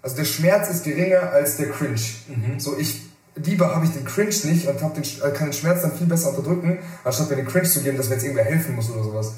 also 0.02 0.16
der 0.16 0.24
Schmerz 0.24 0.70
ist 0.70 0.84
geringer 0.84 1.30
als 1.30 1.56
der 1.56 1.70
Cringe. 1.70 2.00
Mhm. 2.28 2.58
So, 2.58 2.76
ich 2.78 3.02
lieber 3.36 3.74
habe 3.74 3.84
ich 3.84 3.92
den 3.92 4.04
Cringe 4.04 4.34
nicht 4.44 4.66
und 4.66 4.82
hab 4.82 4.94
den, 4.94 5.04
äh, 5.04 5.30
kann 5.30 5.48
den 5.48 5.52
Schmerz 5.52 5.82
dann 5.82 5.92
viel 5.92 6.06
besser 6.06 6.30
unterdrücken, 6.30 6.78
anstatt 7.04 7.30
mir 7.30 7.36
den 7.36 7.46
Cringe 7.46 7.68
zu 7.68 7.80
geben, 7.80 7.96
dass 7.96 8.08
mir 8.08 8.14
jetzt 8.14 8.24
irgendwer 8.24 8.44
helfen 8.44 8.74
muss 8.74 8.90
oder 8.90 9.04
sowas. 9.04 9.32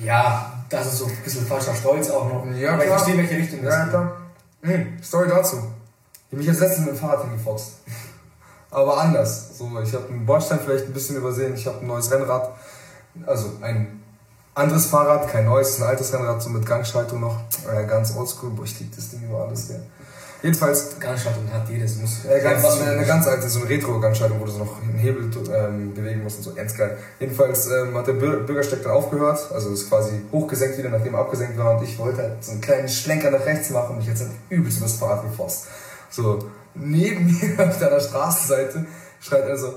Ja, 0.00 0.64
das 0.68 0.86
ist 0.86 0.98
so 0.98 1.06
ein 1.06 1.16
bisschen 1.24 1.46
falscher 1.46 1.74
Stolz 1.74 2.10
auch 2.10 2.28
noch. 2.28 2.46
Ja, 2.56 2.74
Aber 2.74 2.84
klar. 2.84 2.96
ich 2.96 3.02
verstehe, 3.02 3.18
welche 3.18 3.36
Richtung 3.36 3.64
das 3.64 3.74
ja, 3.74 3.82
geht. 3.84 3.90
Klar. 3.90 4.16
Mhm. 4.62 5.02
Story 5.02 5.28
dazu. 5.28 5.56
Ich 5.56 6.32
habe 6.32 6.36
mich 6.36 6.46
jetzt 6.46 6.60
letztens 6.60 6.86
mit 6.86 6.94
dem 6.94 6.98
Fahrrad 6.98 7.24
hingefoxt. 7.24 7.72
Aber 8.70 8.98
anders. 8.98 9.56
So, 9.56 9.64
ich 9.82 9.94
habe 9.94 10.08
einen 10.08 10.26
Bordstein 10.26 10.60
vielleicht 10.64 10.86
ein 10.86 10.92
bisschen 10.92 11.16
übersehen, 11.16 11.54
ich 11.54 11.66
habe 11.66 11.78
ein 11.80 11.86
neues 11.86 12.10
Rennrad. 12.10 12.50
Also 13.26 13.52
ein 13.62 14.02
anderes 14.54 14.86
Fahrrad, 14.86 15.28
kein 15.28 15.46
neues, 15.46 15.80
ein 15.80 15.86
altes 15.86 16.12
Rennrad, 16.12 16.42
so 16.42 16.50
mit 16.50 16.66
Gangschaltung 16.66 17.20
noch. 17.20 17.40
Äh, 17.72 17.86
ganz 17.86 18.14
oldschool, 18.14 18.50
boah, 18.50 18.64
ich 18.64 18.78
liebe 18.78 18.94
das 18.94 19.10
Ding 19.10 19.22
über 19.24 19.44
alles, 19.46 19.68
gell. 19.68 19.82
Jedenfalls. 20.42 20.98
Gangschaltung 21.00 21.52
hat 21.52 21.68
jedes. 21.68 21.96
Muss 21.96 22.24
äh, 22.24 22.40
ganz, 22.40 22.62
was 22.62 22.80
eine, 22.80 22.92
eine 22.92 23.06
ganz 23.06 23.26
alte, 23.26 23.48
so 23.48 23.60
eine 23.60 23.68
Retro-Gangschaltung, 23.68 24.40
wo 24.40 24.44
du 24.44 24.52
so 24.52 24.58
noch 24.58 24.80
einen 24.82 24.98
Hebel 24.98 25.30
ähm, 25.52 25.92
bewegen 25.94 26.22
musst 26.22 26.38
und 26.38 26.44
so. 26.44 26.54
Ganz 26.54 26.76
geil. 26.76 26.96
Jedenfalls 27.18 27.66
ähm, 27.66 27.94
hat 27.96 28.06
der 28.06 28.12
Bürgersteig 28.12 28.82
dann 28.84 28.92
aufgehört, 28.92 29.50
also 29.52 29.70
ist 29.70 29.88
quasi 29.88 30.20
hochgesenkt 30.30 30.78
wieder, 30.78 30.90
nachdem 30.90 31.14
er 31.14 31.20
abgesenkt 31.20 31.58
war 31.58 31.76
und 31.76 31.84
ich 31.84 31.98
wollte 31.98 32.22
halt 32.22 32.44
so 32.44 32.52
einen 32.52 32.60
kleinen 32.60 32.88
Schlenker 32.88 33.30
nach 33.30 33.44
rechts 33.44 33.70
machen 33.70 33.90
und 33.90 33.98
mich 33.98 34.06
jetzt 34.06 34.20
halt 34.20 34.30
übelst 34.48 34.78
übers 34.78 34.94
Fahrrad 34.94 35.24
gefasst. 35.24 35.66
So, 36.10 36.38
neben 36.74 37.26
mir 37.56 37.68
auf 37.68 37.78
der 37.78 37.98
Straßenseite 37.98 38.86
schreit 39.20 39.44
er 39.44 39.56
so, 39.56 39.74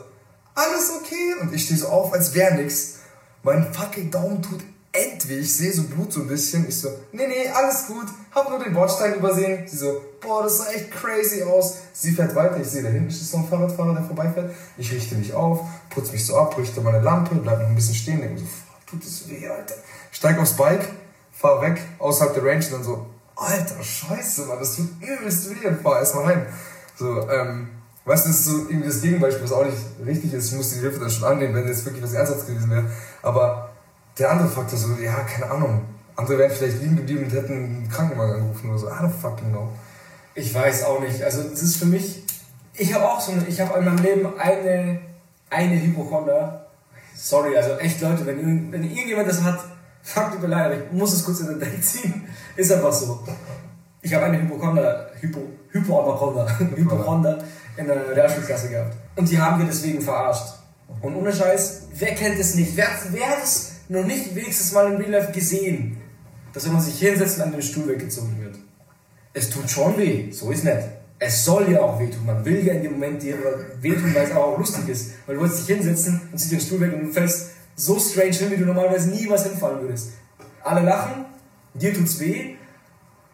alles 0.54 0.92
okay? 1.02 1.42
Und 1.42 1.54
ich 1.54 1.66
stehe 1.66 1.80
so 1.80 1.88
auf, 1.88 2.14
als 2.14 2.36
wäre 2.36 2.56
nix. 2.56 3.00
Mein 3.44 3.74
fucking 3.74 4.12
Daumen 4.12 4.42
tut 4.44 4.62
endweh. 4.92 5.40
Ich 5.40 5.56
sehe 5.56 5.72
so 5.72 5.84
Blut 5.84 6.12
so 6.12 6.22
ein 6.22 6.28
bisschen. 6.28 6.68
Ich 6.68 6.80
so, 6.80 6.90
nee, 7.12 7.28
nee, 7.28 7.50
alles 7.50 7.88
gut. 7.88 8.08
Hab 8.32 8.50
nur 8.50 8.60
den 8.60 8.74
Bordstein 8.74 9.16
übersehen. 9.16 9.68
Sie 9.68 9.78
so, 9.78 10.02
boah, 10.20 10.44
das 10.44 10.58
sah 10.58 10.72
echt 10.72 10.92
crazy 10.92 11.44
aus. 11.44 11.78
Sie 11.94 12.12
fährt 12.12 12.36
weiter. 12.36 12.58
Ich 12.58 12.68
sehe, 12.68 12.84
da 12.84 12.90
hinten 12.90 13.10
ist 13.10 13.32
so 13.32 13.38
ein 13.38 13.48
Fahrradfahrer, 13.48 13.94
der 13.94 14.04
vorbeifährt. 14.04 14.54
Ich 14.78 14.92
richte 14.92 15.16
mich 15.16 15.34
auf, 15.34 15.62
putze 15.90 16.12
mich 16.12 16.26
so 16.26 16.38
ab, 16.38 16.58
richte 16.58 16.82
meine 16.82 17.02
Lampe, 17.02 17.36
bleib 17.36 17.60
noch 17.60 17.68
ein 17.68 17.76
bisschen 17.76 17.96
stehen. 17.96 18.22
Denke 18.22 18.40
so, 18.40 18.48
tut 18.86 19.06
das 19.06 19.30
weh, 19.30 19.48
Alter. 19.48 19.76
Steig 20.12 20.40
aufs 20.40 20.54
Bike, 20.54 20.88
fahr 21.32 21.62
weg, 21.62 21.82
außerhalb 22.00 22.34
der 22.34 22.44
Range 22.44 22.66
und 22.66 22.74
dann 22.74 22.84
so, 22.84 23.06
Alter, 23.36 23.82
scheiße, 23.82 24.46
Mann, 24.46 24.60
das 24.60 24.76
tut 24.76 24.90
übelst 25.02 25.50
weh 25.50 25.68
und 25.68 25.82
fahr 25.82 26.00
erstmal 26.00 26.26
heim. 26.26 26.46
So, 26.96 27.28
ähm, 27.30 27.70
weißt 28.06 28.26
du, 28.26 28.30
das 28.30 28.40
ist 28.40 28.46
so 28.46 28.58
irgendwie 28.70 28.88
das 28.88 29.02
Gegenbeispiel, 29.02 29.44
was 29.44 29.52
auch 29.52 29.66
nicht 29.66 29.78
richtig 30.06 30.34
ist. 30.34 30.52
Ich 30.52 30.58
muss 30.58 30.72
die 30.72 30.80
Hilfe 30.80 31.00
dann 31.00 31.10
schon 31.10 31.24
annehmen, 31.24 31.56
wenn 31.56 31.68
jetzt 31.68 31.86
wirklich 31.86 32.04
was 32.04 32.14
Ernstes 32.14 32.46
gewesen 32.46 32.70
wäre. 32.70 32.86
Aber 33.24 33.71
der 34.22 34.32
andere 34.32 34.48
Faktor 34.48 34.78
so, 34.78 34.94
ja, 35.02 35.16
keine 35.22 35.50
Ahnung. 35.52 35.82
Andere 36.16 36.38
wären 36.38 36.52
vielleicht 36.52 36.82
liegen 36.82 36.98
geblieben 36.98 37.24
und 37.24 37.34
hätten 37.34 37.54
einen 37.54 37.90
Krankenwagen 37.90 38.36
angerufen 38.36 38.70
oder 38.70 38.80
so. 38.80 38.88
I 38.88 38.92
don't 38.92 39.10
fucking 39.10 39.50
know. 39.50 39.70
Ich 40.36 40.54
weiß 40.54 40.84
auch 40.84 41.00
nicht. 41.00 41.24
Also, 41.24 41.44
das 41.44 41.62
ist 41.62 41.78
für 41.78 41.86
mich, 41.86 42.24
ich 42.76 42.94
habe 42.94 43.10
auch 43.10 43.20
so 43.20 43.32
eine, 43.32 43.46
ich 43.48 43.60
habe 43.60 43.80
in 43.80 43.86
meinem 43.86 44.04
Leben 44.04 44.40
eine, 44.40 45.00
eine 45.50 45.82
Hypochonder. 45.82 46.68
Sorry, 47.16 47.56
also 47.58 47.78
echt 47.78 48.02
Leute, 48.02 48.26
wenn, 48.26 48.72
wenn 48.72 48.84
irgendjemand 48.84 49.28
das 49.28 49.42
hat, 49.42 49.60
fuck 50.04 50.40
mir 50.40 50.48
leid, 50.48 50.66
aber 50.66 50.76
ich 50.76 50.92
muss 50.92 51.14
es 51.14 51.24
kurz 51.24 51.40
in 51.42 51.48
den 51.48 51.60
Deck 51.60 51.84
ziehen. 51.84 52.28
Ist 52.56 52.72
einfach 52.72 52.94
so. 52.94 53.24
Ich 54.02 54.14
habe 54.14 54.26
eine 54.26 54.42
Hypochonder, 54.42 55.10
Hypo, 55.20 55.42
Hypochonder, 55.70 56.60
Hypochonder 56.76 57.44
in 57.78 57.88
der 57.88 58.16
Realschulklasse 58.16 58.70
gehabt. 58.70 58.96
Und 59.16 59.30
die 59.30 59.40
haben 59.40 59.60
wir 59.60 59.66
deswegen 59.66 60.02
verarscht. 60.02 60.56
Und 61.02 61.16
ohne 61.16 61.34
Scheiß, 61.34 61.84
wer 61.96 62.14
kennt 62.16 62.40
es 62.40 62.56
nicht? 62.56 62.76
Wer, 62.76 62.88
wer 63.12 63.44
es 63.44 63.71
noch 63.92 64.06
nicht 64.06 64.34
wenigstens 64.34 64.72
mal 64.72 64.94
in 64.94 64.98
Real 65.02 65.12
Life 65.12 65.32
gesehen, 65.34 65.98
dass 66.54 66.66
wenn 66.66 66.74
man 66.74 66.82
sich 66.82 66.98
hinsetzt 66.98 67.38
und 67.38 67.44
an 67.44 67.52
dem 67.52 67.62
Stuhl 67.62 67.90
weggezogen 67.90 68.38
wird? 68.40 68.56
Es 69.34 69.50
tut 69.50 69.70
schon 69.70 69.98
weh, 69.98 70.32
so 70.32 70.50
ist 70.50 70.64
nett. 70.64 70.84
Es 71.20 71.44
soll 71.44 71.70
ja 71.70 71.82
auch 71.82 72.00
wehtun. 72.00 72.26
Man 72.26 72.44
will 72.46 72.66
ja 72.66 72.74
in 72.74 72.84
dem 72.84 72.94
Moment 72.94 73.22
dir 73.22 73.36
wehtun, 73.82 74.16
weil 74.16 74.24
es 74.24 74.32
auch 74.32 74.58
lustig 74.58 74.88
ist. 74.88 75.12
Weil 75.26 75.36
du 75.36 75.42
wolltest 75.42 75.68
dich 75.68 75.76
hinsetzen 75.76 76.22
und 76.32 76.38
ziehst 76.38 76.52
den 76.52 76.62
Stuhl 76.62 76.80
weg 76.80 76.94
und 76.94 77.02
du 77.02 77.12
fällst 77.12 77.52
so 77.76 78.00
strange 78.00 78.32
hin, 78.32 78.52
wie 78.52 78.58
du 78.58 78.66
normalerweise 78.66 79.10
niemals 79.10 79.44
hinfallen 79.44 79.82
würdest. 79.82 80.12
Alle 80.64 80.82
lachen, 80.82 81.26
dir 81.74 81.94
tut's 81.94 82.20
weh, 82.20 82.56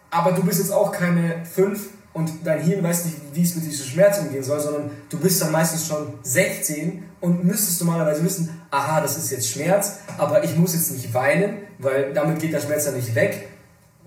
aber 0.10 0.32
du 0.32 0.43
bist 0.43 0.60
jetzt 0.60 0.72
auch 0.72 0.91
keine 0.91 1.45
fünf 1.45 1.89
und 2.14 2.32
dein 2.43 2.62
Hirn 2.62 2.84
weiß 2.84 3.05
nicht, 3.05 3.18
wie 3.34 3.43
es 3.43 3.55
mit 3.55 3.66
diesem 3.66 3.86
Schmerz 3.86 4.18
umgehen 4.20 4.43
soll, 4.43 4.60
sondern 4.60 4.89
du 5.10 5.20
bist 5.20 5.39
dann 5.41 5.51
meistens 5.51 5.88
schon 5.88 6.14
16 6.24 7.03
und 7.22 7.45
müsstest 7.45 7.80
normalerweise 7.82 8.24
wissen, 8.24 8.57
aha, 8.72 9.01
das 9.01 9.18
ist 9.18 9.32
jetzt 9.32 9.49
Schmerz, 9.49 9.99
aber 10.18 10.43
ich 10.43 10.55
muss 10.55 10.74
jetzt 10.74 10.91
nicht 10.91 11.13
weinen, 11.13 11.57
weil 11.80 12.13
damit 12.13 12.39
geht 12.39 12.53
der 12.53 12.59
Schmerz 12.59 12.86
dann 12.86 12.95
nicht 12.95 13.13
weg. 13.15 13.49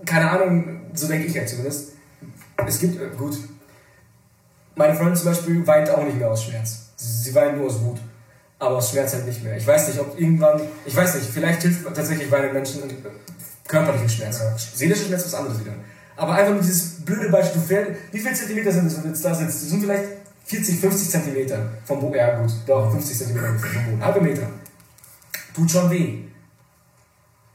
Keine 0.05 0.31
Ahnung, 0.31 0.83
so 0.95 1.09
denke 1.09 1.27
ich 1.27 1.35
ja 1.35 1.45
zumindest. 1.47 1.93
Es 2.67 2.79
gibt, 2.79 3.01
äh, 3.01 3.09
gut, 3.17 3.37
meine 4.77 4.95
Freundin 4.95 5.17
zum 5.17 5.27
Beispiel 5.27 5.67
weint 5.67 5.91
auch 5.91 6.05
nicht 6.05 6.17
mehr 6.17 6.31
aus 6.31 6.45
Schmerz. 6.45 6.91
Sie 6.97 7.35
weint 7.35 7.57
nur 7.57 7.67
aus 7.67 7.81
Wut. 7.83 7.99
Aber 8.59 8.77
aus 8.77 8.91
Schmerz 8.91 9.15
halt 9.15 9.27
nicht 9.27 9.43
mehr. 9.43 9.57
Ich 9.57 9.67
weiß 9.67 9.89
nicht, 9.89 9.99
ob 9.99 10.19
irgendwann, 10.21 10.61
ich 10.85 10.95
weiß 10.95 11.15
nicht, 11.15 11.31
vielleicht 11.31 11.63
hilft 11.63 11.85
tatsächlich 11.95 12.31
weinen 12.31 12.53
Menschen 12.53 12.83
körperlichen 13.67 14.09
Schmerz. 14.09 14.41
Seelischer 14.75 15.07
Schmerz 15.07 15.25
ist 15.25 15.33
was 15.33 15.41
anderes 15.41 15.61
wieder. 15.61 15.73
Aber 16.17 16.35
einfach 16.35 16.53
nur 16.53 16.61
dieses 16.61 17.03
blöde 17.03 17.31
Beispiel, 17.31 17.61
du 17.61 17.67
fährst, 17.67 17.91
wie 18.13 18.19
viele 18.19 18.35
Zentimeter 18.35 18.73
sind 18.73 18.87
es, 18.87 18.97
wenn 18.97 19.03
du 19.05 19.09
jetzt 19.09 19.25
da 19.25 19.35
sitzt? 19.35 19.63
Das 19.63 19.71
sind 19.71 19.81
vielleicht 19.81 20.05
40, 20.51 20.81
50 20.81 21.11
Zentimeter 21.11 21.71
vom 21.85 22.01
Boden. 22.01 22.17
Ja 22.17 22.41
gut, 22.41 22.51
doch, 22.67 22.91
50 22.91 23.19
Zentimeter 23.19 23.57
vom 23.57 23.85
Boden. 23.85 24.05
Halbe 24.05 24.21
Meter. 24.21 24.49
Tut 25.55 25.71
schon 25.71 25.89
weh. 25.91 26.25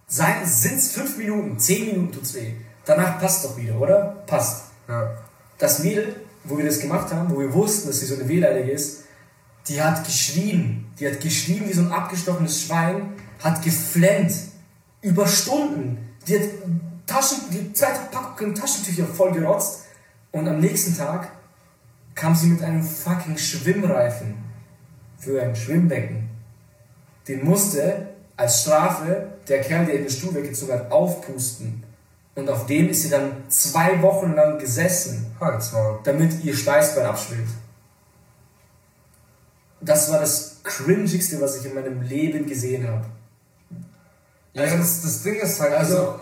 Sind 0.07 0.77
es 0.77 0.91
5 0.93 1.17
Minuten, 1.17 1.59
10 1.59 1.87
Minuten 1.87 2.11
tut's 2.13 2.33
weh. 2.35 2.53
Danach 2.85 3.19
passt 3.19 3.43
doch 3.43 3.57
wieder, 3.57 3.75
oder? 3.75 4.23
Passt. 4.25 4.67
Ja. 4.87 5.11
Das 5.57 5.79
Mädel, 5.79 6.15
wo 6.45 6.57
wir 6.57 6.65
das 6.65 6.79
gemacht 6.79 7.11
haben, 7.13 7.29
wo 7.35 7.39
wir 7.39 7.53
wussten, 7.53 7.87
dass 7.87 7.99
sie 7.99 8.05
so 8.05 8.15
eine 8.15 8.29
Wehleidige 8.29 8.71
ist, 8.71 9.03
die 9.67 9.81
hat 9.81 10.05
geschrien. 10.05 10.85
Die 10.97 11.07
hat 11.07 11.19
geschrien 11.19 11.67
wie 11.67 11.73
so 11.73 11.81
ein 11.81 11.91
abgestochenes 11.91 12.61
Schwein, 12.61 13.13
hat 13.43 13.61
geflennt. 13.61 14.31
Über 15.01 15.27
Stunden. 15.27 16.15
Die 16.27 16.35
hat 16.35 16.49
Taschen, 17.05 17.39
die 17.51 17.73
zwei 17.73 17.91
Packungen 18.09 18.55
Taschentücher 18.55 19.05
voll 19.05 19.33
gerotzt. 19.33 19.81
Und 20.31 20.47
am 20.47 20.59
nächsten 20.59 20.97
Tag 20.97 21.29
kam 22.15 22.33
sie 22.33 22.47
mit 22.47 22.63
einem 22.63 22.81
fucking 22.81 23.37
Schwimmreifen 23.37 24.35
für 25.19 25.41
ein 25.41 25.55
Schwimmbecken. 25.55 26.29
Den 27.27 27.43
musste 27.43 28.07
als 28.37 28.61
Strafe 28.61 29.27
der 29.47 29.61
Kerl, 29.61 29.85
der 29.85 29.95
ihr 29.95 30.01
den 30.01 30.09
Stuhl 30.09 30.33
weggezogen 30.33 30.73
hat, 30.73 30.91
aufpusten. 30.91 31.83
Und 32.35 32.49
auf 32.49 32.65
dem 32.65 32.89
ist 32.89 33.03
sie 33.03 33.09
dann 33.09 33.49
zwei 33.49 34.01
Wochen 34.01 34.33
lang 34.33 34.59
gesessen, 34.59 35.25
damit 36.03 36.43
ihr 36.43 36.55
Steißbein 36.55 37.05
abschwillt. 37.05 37.47
Das 39.81 40.11
war 40.11 40.19
das 40.19 40.57
cringigste, 40.63 41.39
was 41.39 41.57
ich 41.57 41.65
in 41.65 41.75
meinem 41.75 42.01
Leben 42.01 42.45
gesehen 42.45 42.87
habe. 42.87 43.05
Ja, 44.53 44.63
also, 44.63 44.77
das, 44.77 45.01
das 45.01 45.23
Ding 45.23 45.35
ist 45.35 45.59
halt, 45.59 45.73
also, 45.73 45.97
also, 45.97 46.19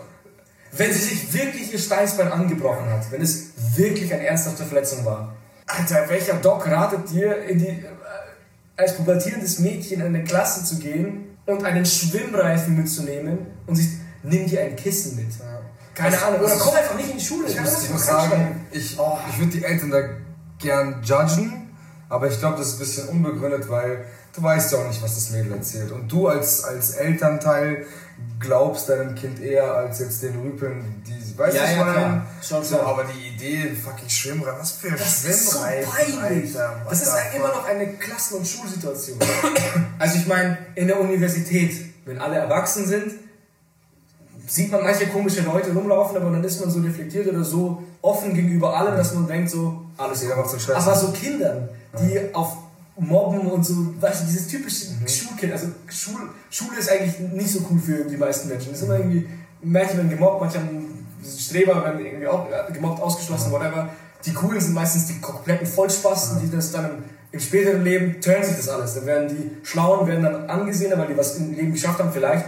wenn 0.72 0.92
sie 0.92 1.00
sich 1.00 1.32
wirklich 1.32 1.72
ihr 1.72 1.78
Steißbein 1.78 2.30
angebrochen 2.32 2.90
hat, 2.90 3.10
wenn 3.10 3.22
es 3.22 3.50
wirklich 3.76 4.12
eine 4.12 4.26
ernsthafte 4.26 4.64
Verletzung 4.64 5.04
war, 5.04 5.34
Alter, 5.66 6.08
welcher 6.08 6.34
Doc 6.34 6.66
ratet 6.66 7.10
dir, 7.10 7.44
in 7.44 7.58
die, 7.58 7.66
äh, 7.66 7.84
als 8.76 8.96
pubertierendes 8.96 9.60
Mädchen 9.60 10.00
in 10.00 10.06
eine 10.06 10.24
Klasse 10.24 10.64
zu 10.64 10.78
gehen 10.78 11.36
und 11.46 11.64
einen 11.64 11.86
Schwimmreifen 11.86 12.76
mitzunehmen 12.76 13.38
und 13.66 13.76
sich, 13.76 13.88
nimm 14.22 14.46
dir 14.46 14.62
ein 14.62 14.76
Kissen 14.76 15.16
mit. 15.16 15.32
Ja. 15.38 15.60
Keine 15.94 16.20
Ahnung, 16.22 16.40
oder 16.40 16.56
komm 16.56 16.74
einfach 16.74 16.96
nicht 16.96 17.10
in 17.10 17.18
die 17.18 17.24
Schule. 17.24 17.46
Ich, 17.46 17.60
muss, 17.60 17.84
ich 17.84 17.90
muss 17.90 18.06
sagen, 18.06 18.66
ich, 18.72 18.98
oh, 18.98 19.16
ich 19.30 19.38
würde 19.38 19.52
die 19.52 19.64
Eltern 19.64 19.90
da 19.90 20.00
gern 20.58 21.02
judgen, 21.04 21.76
aber 22.08 22.28
ich 22.28 22.38
glaube, 22.38 22.58
das 22.58 22.68
ist 22.68 22.74
ein 22.74 22.78
bisschen 22.80 23.08
unbegründet, 23.08 23.68
weil 23.68 24.04
du 24.34 24.42
weißt 24.42 24.72
ja 24.72 24.78
auch 24.78 24.88
nicht, 24.88 25.02
was 25.02 25.14
das 25.14 25.30
Mädel 25.30 25.52
erzählt. 25.52 25.92
Und 25.92 26.10
du 26.10 26.26
als, 26.26 26.64
als 26.64 26.92
Elternteil 26.92 27.86
glaubst 28.40 28.88
deinem 28.88 29.14
Kind 29.14 29.40
eher 29.40 29.72
als 29.74 30.00
jetzt 30.00 30.22
den 30.22 30.40
Rüpeln, 30.40 31.02
die, 31.06 31.13
weißt 31.36 31.56
du, 31.56 31.60
ja, 31.60 31.70
ja, 31.70 31.82
klar. 31.82 32.26
Schon 32.42 32.64
so, 32.64 32.80
aber 32.80 33.04
die 33.04 33.34
Idee, 33.34 33.74
fucking 33.74 34.08
Schwimmreifen, 34.08 34.60
was 34.60 34.72
für 34.72 34.90
das 34.90 35.20
Schwimmreifen, 35.20 35.30
ist 35.30 35.50
so 35.50 36.20
peinlich. 36.20 36.58
Alter, 36.58 36.86
das 36.88 37.02
ist 37.02 37.08
ja 37.08 37.36
immer 37.36 37.48
noch 37.48 37.64
eine 37.66 37.94
Klassen- 37.94 38.38
und 38.38 38.46
Schulsituation. 38.46 39.18
also 39.98 40.18
ich 40.18 40.26
meine, 40.26 40.58
in 40.74 40.86
der 40.86 41.00
Universität, 41.00 41.74
wenn 42.04 42.18
alle 42.18 42.36
erwachsen 42.36 42.86
sind, 42.86 43.12
sieht 44.46 44.70
man 44.70 44.82
manche 44.82 45.06
komische 45.06 45.40
Leute 45.42 45.72
rumlaufen, 45.72 46.16
aber 46.16 46.30
dann 46.30 46.44
ist 46.44 46.60
man 46.60 46.70
so 46.70 46.80
reflektiert 46.80 47.26
oder 47.28 47.44
so 47.44 47.82
offen 48.02 48.34
gegenüber 48.34 48.76
allem, 48.76 48.96
dass 48.96 49.14
man 49.14 49.26
denkt 49.26 49.50
so, 49.50 49.86
alles 49.96 50.22
Jeder 50.22 50.36
macht 50.36 50.50
so 50.50 50.58
Scheiße. 50.58 50.76
Aber 50.76 50.94
so 50.94 51.12
Kindern, 51.12 51.68
die 52.00 52.34
auf 52.34 52.56
Mobben 52.96 53.50
und 53.50 53.64
so, 53.64 53.94
weißt 54.00 54.22
du, 54.22 54.26
dieses 54.26 54.46
typische 54.48 54.92
mhm. 54.92 55.08
Schulkind, 55.08 55.52
also 55.52 55.68
Schul, 55.88 56.30
Schule 56.50 56.78
ist 56.78 56.90
eigentlich 56.90 57.18
nicht 57.18 57.50
so 57.50 57.60
cool 57.70 57.80
für 57.80 58.04
die 58.04 58.16
meisten 58.16 58.48
Menschen. 58.48 58.72
Es 58.72 58.78
ist 58.78 58.84
immer 58.84 58.98
irgendwie, 58.98 59.26
Mädchen 59.62 59.96
werden 59.96 60.10
gemobbt, 60.10 60.40
manche 60.42 60.58
haben 60.58 60.93
Streber 61.24 61.82
werden 61.84 62.04
irgendwie 62.04 62.26
auch 62.26 62.46
gemobbt, 62.72 63.02
ausgeschlossen, 63.02 63.52
whatever. 63.52 63.88
Die 64.24 64.32
Coolen 64.32 64.60
sind 64.60 64.74
meistens 64.74 65.06
die 65.06 65.20
kompletten 65.20 65.66
Vollspasten, 65.66 66.40
die 66.40 66.54
das 66.54 66.72
dann 66.72 66.84
im, 66.86 67.04
im 67.32 67.40
späteren 67.40 67.84
Leben 67.84 68.20
turnen 68.20 68.44
sich 68.44 68.56
das 68.56 68.68
alles. 68.68 68.94
Dann 68.94 69.06
werden 69.06 69.28
die 69.28 69.66
Schlauen 69.66 70.06
werden 70.06 70.22
dann 70.22 70.48
angesehen, 70.48 70.92
weil 70.96 71.08
die 71.08 71.16
was 71.16 71.36
im 71.36 71.54
Leben 71.54 71.72
geschafft 71.72 71.98
haben, 71.98 72.12
vielleicht, 72.12 72.46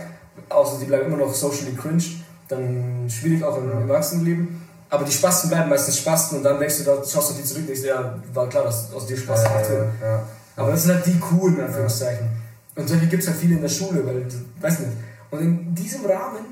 außer 0.48 0.78
die 0.80 0.86
bleiben 0.86 1.06
immer 1.06 1.18
noch 1.18 1.34
socially 1.34 1.74
cringe, 1.74 2.04
dann 2.48 3.06
schwierig 3.08 3.42
auch 3.42 3.58
im 3.58 3.88
Erwachsenenleben. 3.88 4.62
Aber 4.88 5.04
die 5.04 5.12
Spasten 5.12 5.50
bleiben 5.50 5.68
meistens 5.68 5.98
Spasten 5.98 6.38
und 6.38 6.44
dann 6.44 6.58
denkst 6.58 6.78
du, 6.78 6.84
da 6.84 7.04
schaust 7.04 7.30
du 7.30 7.34
die 7.34 7.44
zurück 7.44 7.62
und 7.62 7.68
denkst, 7.68 7.82
ja, 7.82 8.14
war 8.32 8.48
klar, 8.48 8.64
dass 8.64 8.92
aus 8.92 9.06
dir 9.06 9.16
Spaß 9.16 9.44
macht. 9.44 9.68
Ja, 9.68 10.06
ja, 10.06 10.22
Aber 10.54 10.70
das 10.70 10.84
sind 10.84 10.94
halt 10.94 11.06
die 11.06 11.18
coolen, 11.18 11.58
in 11.58 11.64
Anführungszeichen. 11.64 12.28
Und 12.76 12.88
solche 12.88 13.06
gibt 13.06 13.22
es 13.22 13.28
halt 13.28 13.38
viele 13.38 13.56
in 13.56 13.62
der 13.62 13.68
Schule, 13.68 14.06
weil, 14.06 14.24
weiß 14.60 14.80
nicht. 14.80 14.92
Und 15.30 15.40
in 15.40 15.74
diesem 15.74 16.06
Rahmen 16.06 16.44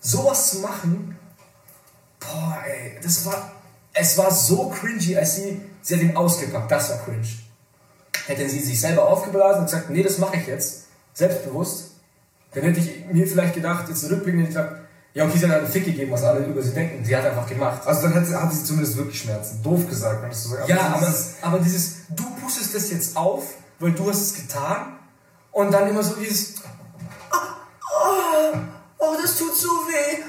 sowas 0.00 0.50
zu 0.50 0.60
machen, 0.60 1.11
boah, 2.22 2.58
ey, 2.66 2.98
das 3.02 3.24
war, 3.26 3.52
es 3.92 4.16
war 4.18 4.30
so 4.30 4.68
cringy, 4.68 5.16
als 5.16 5.36
sie, 5.36 5.60
sie 5.82 5.94
hat 5.94 6.02
ihn 6.02 6.16
ausgepackt, 6.16 6.70
das 6.70 6.90
war 6.90 6.98
cringe. 6.98 7.26
Hätte 8.26 8.48
sie 8.48 8.60
sich 8.60 8.80
selber 8.80 9.08
aufgeblasen 9.08 9.60
und 9.60 9.66
gesagt, 9.66 9.90
nee, 9.90 10.02
das 10.02 10.18
mache 10.18 10.36
ich 10.36 10.46
jetzt, 10.46 10.84
selbstbewusst, 11.14 11.92
dann 12.54 12.64
hätte 12.64 12.80
ich 12.80 13.06
mir 13.12 13.26
vielleicht 13.26 13.54
gedacht, 13.54 13.88
jetzt 13.88 14.08
rückblickend, 14.10 14.42
ich 14.42 14.48
gesagt, 14.48 14.82
ja, 15.14 15.26
okay, 15.26 15.38
sie 15.38 15.46
hat 15.46 15.58
einen 15.58 15.68
Fick 15.68 15.84
gegeben, 15.84 16.10
was 16.10 16.22
alle 16.22 16.44
über 16.46 16.62
sie 16.62 16.72
denken. 16.72 17.04
Sie 17.04 17.14
hat 17.14 17.24
einfach 17.24 17.46
gemacht. 17.46 17.86
Also 17.86 18.02
dann 18.02 18.14
hat 18.14 18.26
sie, 18.26 18.34
hat 18.34 18.50
sie 18.52 18.64
zumindest 18.64 18.96
wirklich 18.96 19.20
Schmerzen. 19.20 19.62
Doof 19.62 19.86
gesagt, 19.86 20.22
wenn 20.22 20.30
du 20.30 20.36
so 20.36 20.56
aber 20.56 20.66
Ja, 20.66 20.80
aber, 20.80 21.06
dieses, 21.06 21.34
aber 21.42 21.58
dieses, 21.58 21.96
du 22.08 22.24
pustest 22.40 22.74
das 22.74 22.90
jetzt 22.90 23.14
auf, 23.14 23.44
weil 23.78 23.92
du 23.92 24.08
hast 24.08 24.22
es 24.22 24.34
getan. 24.34 24.96
Und 25.50 25.70
dann 25.70 25.90
immer 25.90 26.02
so 26.02 26.14
dieses, 26.14 26.54
oh, 27.30 27.36
oh, 27.94 28.56
oh 28.98 29.16
das 29.20 29.36
tut 29.36 29.54
so 29.54 29.68
weh. 29.68 30.22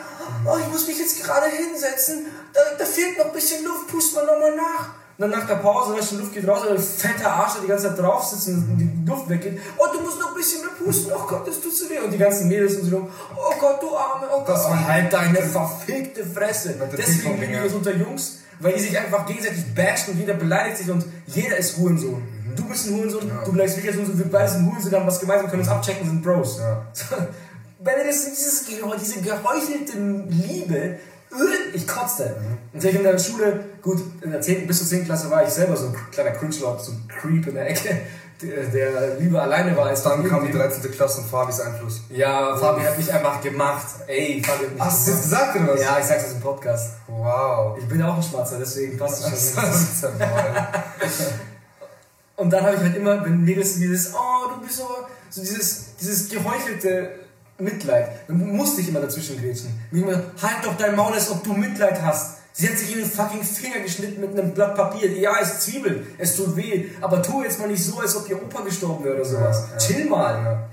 Oh, 0.46 0.58
ich 0.60 0.68
muss 0.72 0.88
mich 0.88 1.00
jetzt 1.00 1.24
gerade 1.24 1.48
hinsetzen. 1.48 2.26
Da, 2.54 2.60
da 2.78 2.86
fehlt 2.86 3.18
noch 3.18 3.28
ein 3.28 3.34
bisschen 3.34 3.64
Luft, 3.64 3.88
pust 3.88 4.16
mal 4.16 4.26
nochmal 4.26 4.56
nach. 4.56 5.04
Und 5.16 5.30
dann 5.30 5.39
nach 5.39 5.48
der 5.48 5.56
Pause, 5.56 5.96
weißt 5.96 6.14
du, 6.14 6.18
Luft 6.18 6.34
geht 6.34 6.48
raus, 6.48 6.66
und 6.66 6.76
ein 6.76 6.82
fetter 6.82 7.32
Arsch, 7.32 7.54
der 7.54 7.62
die 7.62 7.68
ganze 7.68 7.88
Zeit 7.89 8.00
drauf 8.00 8.24
sitzt 8.24 8.48
und 8.48 8.78
die 8.78 9.08
Luft 9.08 9.30
weggeht. 9.30 9.60
Oh, 9.78 9.86
du 9.94 10.02
musst 10.02 10.20
noch 10.20 10.30
ein 10.30 10.36
bisschen 10.36 10.62
mehr 10.62 10.72
pusten. 10.72 11.12
Oh 11.16 11.28
Gott, 11.28 11.48
das 11.48 11.62
tut 11.62 11.74
so 11.74 11.88
weh. 11.88 12.00
Und 12.00 12.12
die 12.12 12.18
ganzen 12.18 12.48
Mädels 12.48 12.78
und 12.78 12.89
so, 12.89 13.10
oh 13.36 13.54
Gott, 13.60 13.82
du 13.82 13.96
Arme, 13.96 14.26
oh 14.34 14.39
Gott. 14.39 14.50
Das 14.50 14.64
war 14.66 14.88
halt 14.88 15.14
deine 15.14 15.44
verfickte 15.44 16.26
Fresse. 16.26 16.76
Deswegen 16.98 17.39
lieben 17.39 17.54
wir 17.54 17.64
es 17.66 17.74
unter 17.74 17.96
Jungs, 17.96 18.39
weil 18.60 18.74
die 18.74 18.80
sich 18.80 18.98
einfach 18.98 19.28
gegenseitig 19.28 19.76
bashen 19.76 20.14
und 20.14 20.20
jeder 20.20 20.34
beleidigt 20.34 20.78
sich 20.78 20.89
und 20.89 21.06
jeder 21.28 21.58
ist 21.58 21.78
Hurensohn. 21.78 22.14
Mhm. 22.14 22.56
Du 22.56 22.64
bist 22.68 22.88
ein 22.88 22.98
Hurensohn, 22.98 23.28
ja. 23.28 23.44
du 23.46 23.52
bleibst 23.54 23.76
wirklich 23.78 23.91
als 23.91 23.98
Hurensohn, 23.98 24.18
wir 24.18 24.32
beide 24.32 24.50
sind 24.50 24.66
Hurensohn, 24.66 24.94
haben 24.94 25.06
was 25.06 25.20
gemeinsam, 25.20 25.48
können 25.48 25.62
uns 25.62 25.72
abchecken, 25.72 26.08
sind 26.08 26.24
Bros. 26.24 26.58
Ja. 26.58 26.88
Wenn 27.84 28.07
das, 28.07 28.25
dieses, 28.25 28.65
diese 28.65 29.21
geheuchelte 29.21 29.97
Liebe 30.29 30.99
ich 31.73 31.88
kotzte. 31.88 32.36
Mhm. 32.39 32.57
Und 32.73 32.84
ich 32.84 32.95
in 32.95 33.03
der 33.03 33.17
Schule, 33.17 33.65
gut, 33.81 33.99
in 34.21 34.31
der 34.31 34.41
10. 34.41 34.67
bis 34.67 34.79
zur 34.79 34.88
10. 34.88 35.05
Klasse 35.05 35.29
war 35.29 35.43
ich 35.43 35.49
selber 35.49 35.75
so 35.75 35.88
ein 35.88 35.95
kleiner 36.11 36.31
Cringe-Lord, 36.31 36.81
so 36.81 36.91
ein 36.91 37.07
Creep 37.07 37.47
in 37.47 37.55
der 37.55 37.69
Ecke, 37.69 38.01
der, 38.41 38.63
der 38.65 39.15
lieber 39.19 39.41
alleine 39.41 39.75
war 39.75 39.88
als 39.88 40.03
Dann 40.03 40.27
kam 40.27 40.45
die 40.45 40.51
13. 40.51 40.91
Klasse 40.91 41.21
und 41.21 41.27
Fabis 41.27 41.59
Einfluss. 41.59 42.01
Ja, 42.09 42.55
Fabi 42.57 42.84
hat 42.84 42.97
mich 42.97 43.11
einfach 43.11 43.41
gemacht. 43.41 43.88
Ey, 44.07 44.43
Fabi 44.45 44.65
hat 44.65 44.73
mich 44.73 44.81
Hast 44.81 45.07
du 45.07 45.11
das 45.11 45.21
gesagt 45.23 45.55
oder 45.55 45.73
was? 45.73 45.81
Ja, 45.81 45.99
ich 45.99 46.05
sag's 46.05 46.23
jetzt 46.23 46.36
im 46.36 46.41
Podcast. 46.41 46.93
Wow. 47.07 47.77
Ich 47.79 47.88
bin 47.88 48.01
auch 48.03 48.17
ein 48.17 48.23
Schwarzer, 48.23 48.59
deswegen 48.59 48.97
passt 48.97 49.25
es 49.25 49.53
schon. 49.53 49.63
Das 49.63 49.81
ist 49.81 50.03
ja 50.03 50.67
Und 52.36 52.51
dann 52.51 52.65
habe 52.65 52.75
ich 52.75 52.81
halt 52.81 52.95
immer, 52.95 53.23
wenn 53.23 53.43
Mädels 53.43 53.75
dieses, 53.75 54.13
oh, 54.13 54.49
du 54.49 54.65
bist 54.65 54.77
so, 54.77 54.88
so 55.29 55.41
dieses, 55.41 55.95
dieses 55.99 56.29
geheuchelte, 56.29 57.22
Mitleid. 57.58 58.10
Dann 58.28 58.56
musste 58.56 58.82
ich 58.82 58.89
immer 58.89 58.99
dazwischen 58.99 59.39
grätschen. 59.39 59.70
Immer, 59.91 60.14
halt 60.41 60.58
doch 60.64 60.76
dein 60.78 60.95
Maul, 60.95 61.14
als 61.14 61.30
ob 61.30 61.43
du 61.43 61.54
Mitleid 61.54 62.01
hast. 62.01 62.38
Sie 62.56 62.70
hat 62.70 62.78
sich 62.78 62.93
in 62.93 62.99
den 62.99 63.10
fucking 63.10 63.43
Finger 63.43 63.80
geschnitten 63.80 64.22
mit 64.22 64.38
einem 64.38 64.54
Blatt 64.54 64.76
Papier. 64.76 65.12
Ja, 65.18 65.34
es 65.41 65.54
ist 65.54 65.62
Zwiebel, 65.64 66.06
es 66.20 66.36
tut 66.36 66.56
weh. 66.56 66.86
Aber 67.01 67.22
tu 67.22 67.41
jetzt 67.41 67.60
mal 67.60 67.68
nicht 67.68 67.84
so, 67.84 67.99
als 67.99 68.16
ob 68.16 68.30
ihr 68.30 68.41
Opa 68.41 68.62
gestorben 68.62 69.04
wäre 69.04 69.16
oder 69.16 69.26
sowas. 69.26 69.64
Ja, 69.70 69.72
ja. 69.72 69.78
Chill 69.78 70.06
mal. 70.10 70.43
Ja. 70.43 70.70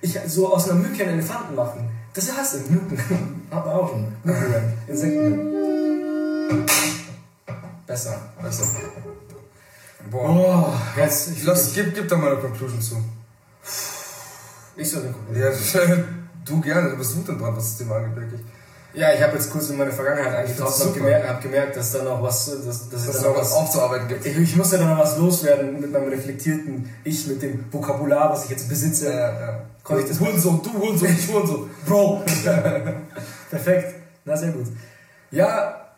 Ich, 0.00 0.18
so 0.26 0.52
aus 0.52 0.70
einer 0.70 0.80
Mücke 0.80 1.02
einen 1.04 1.18
Elefanten 1.18 1.54
machen. 1.54 1.90
Das 2.14 2.34
hast 2.34 2.54
du, 2.54 2.58
Mücken. 2.72 3.46
Aber 3.50 3.74
auch 3.74 3.90
schon. 3.90 4.12
Mücken, 4.24 4.72
Insekten. 4.88 6.66
Besser. 7.86 8.16
Besser. 8.42 8.64
Boah. 10.10 10.28
Boah. 10.28 10.82
Jetzt, 10.96 11.30
ich 11.32 11.44
Lass, 11.44 11.74
gib, 11.74 11.94
gib 11.94 12.08
da 12.08 12.16
mal 12.16 12.32
eine 12.32 12.40
Conclusion 12.40 12.80
zu. 12.80 12.96
Ich 14.76 14.90
soll 14.90 15.02
den 15.02 15.12
gucken. 15.12 15.36
Ja, 15.36 15.50
du 16.44 16.60
gerne, 16.60 16.90
du 16.90 16.96
bist 16.96 17.16
Wutentbrand, 17.16 17.56
was 17.56 17.70
das 17.70 17.78
Thema 17.78 17.96
angeht, 17.96 18.16
wirklich. 18.16 18.40
Ja, 18.94 19.10
ich 19.12 19.22
habe 19.22 19.34
jetzt 19.34 19.50
kurz 19.50 19.70
in 19.70 19.78
meine 19.78 19.90
Vergangenheit 19.90 20.34
eingetaucht 20.34 20.78
und 20.82 20.94
gemerkt, 20.94 21.26
habe 21.26 21.42
gemerkt, 21.42 21.76
dass 21.76 21.92
da 21.92 22.02
noch 22.02 22.22
was, 22.22 22.44
dass, 22.46 22.90
dass, 22.90 23.06
dass 23.06 23.22
da 23.22 23.28
noch 23.28 23.36
was 23.38 23.52
aufzuarbeiten 23.52 24.06
gibt. 24.06 24.26
Ich, 24.26 24.36
ich 24.36 24.56
musste 24.56 24.76
da 24.76 24.84
noch 24.84 24.98
was 24.98 25.16
loswerden 25.16 25.80
mit 25.80 25.90
meinem 25.90 26.08
reflektierten 26.08 26.90
Ich, 27.02 27.26
mit 27.26 27.40
dem 27.40 27.72
Vokabular, 27.72 28.30
was 28.30 28.44
ich 28.44 28.50
jetzt 28.50 28.68
besitze. 28.68 29.10
Ja, 29.10 29.40
ja. 29.40 29.64
Konnte 29.82 30.02
ich 30.02 30.08
das 30.10 30.20
Hurensohn, 30.20 30.60
du 30.62 30.72
Hurensohn, 30.74 31.08
ich 31.08 31.32
Hurensohn. 31.32 31.70
Bro. 31.86 32.22
Perfekt. 33.50 33.94
Na, 34.26 34.36
sehr 34.36 34.52
gut. 34.52 34.66
Ja, 35.30 35.94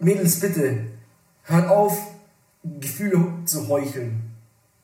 Mädels, 0.00 0.40
bitte, 0.40 0.86
hört 1.44 1.68
auf, 1.68 1.96
Gefühle 2.80 3.24
zu 3.44 3.68
heucheln. 3.68 4.27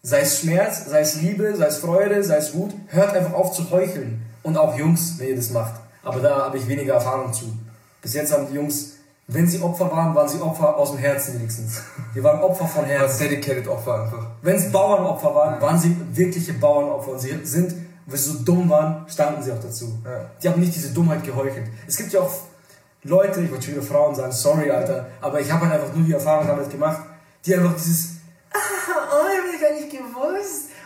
Sei 0.07 0.21
es 0.21 0.41
Schmerz, 0.41 0.85
sei 0.85 1.01
es 1.01 1.15
Liebe, 1.23 1.57
sei 1.57 1.65
es 1.65 1.79
Freude, 1.79 2.23
sei 2.23 2.37
es 2.37 2.55
Wut. 2.55 2.75
Hört 2.89 3.17
einfach 3.17 3.33
auf 3.33 3.53
zu 3.53 3.71
heucheln. 3.71 4.21
Und 4.43 4.55
auch 4.59 4.77
Jungs, 4.77 5.15
wenn 5.17 5.29
ihr 5.29 5.37
das 5.37 5.49
macht. 5.49 5.81
Aber 6.03 6.21
da 6.21 6.45
habe 6.45 6.59
ich 6.59 6.69
weniger 6.69 6.93
Erfahrung 6.93 7.33
zu. 7.33 7.47
Bis 8.03 8.13
jetzt 8.13 8.31
haben 8.31 8.47
die 8.51 8.55
Jungs, 8.55 8.97
wenn 9.29 9.47
sie 9.47 9.63
Opfer 9.63 9.91
waren, 9.91 10.15
waren 10.15 10.29
sie 10.29 10.39
Opfer 10.43 10.77
aus 10.77 10.91
dem 10.91 10.99
Herzen 10.99 11.37
wenigstens. 11.37 11.81
Die 12.15 12.23
waren 12.23 12.43
Opfer 12.43 12.69
von 12.69 12.85
Herzen. 12.85 13.05
Als 13.05 13.17
dedicated 13.17 13.67
Opfer 13.67 14.03
einfach. 14.03 14.27
Wenn 14.43 14.57
es 14.57 14.71
Bauernopfer 14.71 15.35
waren, 15.35 15.63
waren 15.63 15.79
sie 15.79 15.97
wirkliche 16.13 16.53
Bauernopfer. 16.53 17.13
Und 17.13 17.21
sie 17.21 17.41
sind, 17.45 17.75
weil 18.05 18.19
sie 18.19 18.31
so 18.33 18.39
dumm 18.45 18.69
waren, 18.69 19.07
standen 19.09 19.43
sie 19.43 19.53
auch 19.53 19.61
dazu. 19.61 19.91
Ja. 20.05 20.31
Die 20.43 20.49
haben 20.51 20.61
nicht 20.61 20.75
diese 20.75 20.93
Dummheit 20.93 21.25
geheuchelt. 21.25 21.67
Es 21.89 21.97
gibt 21.97 22.13
ja 22.13 22.21
auch 22.21 22.35
Leute, 23.05 23.41
ich 23.41 23.51
wollte 23.51 23.65
schon 23.65 23.77
wieder 23.77 23.87
Frauen 23.87 24.15
sagen, 24.15 24.33
sorry, 24.33 24.71
Alter, 24.71 25.07
aber 25.23 25.41
ich 25.41 25.51
habe 25.51 25.67
halt 25.67 25.81
einfach 25.81 25.97
nur 25.97 26.05
die 26.05 26.13
Erfahrung 26.13 26.47
damit 26.47 26.69
gemacht, 26.69 27.01
die 27.47 27.55
einfach 27.55 27.75
dieses 27.75 28.14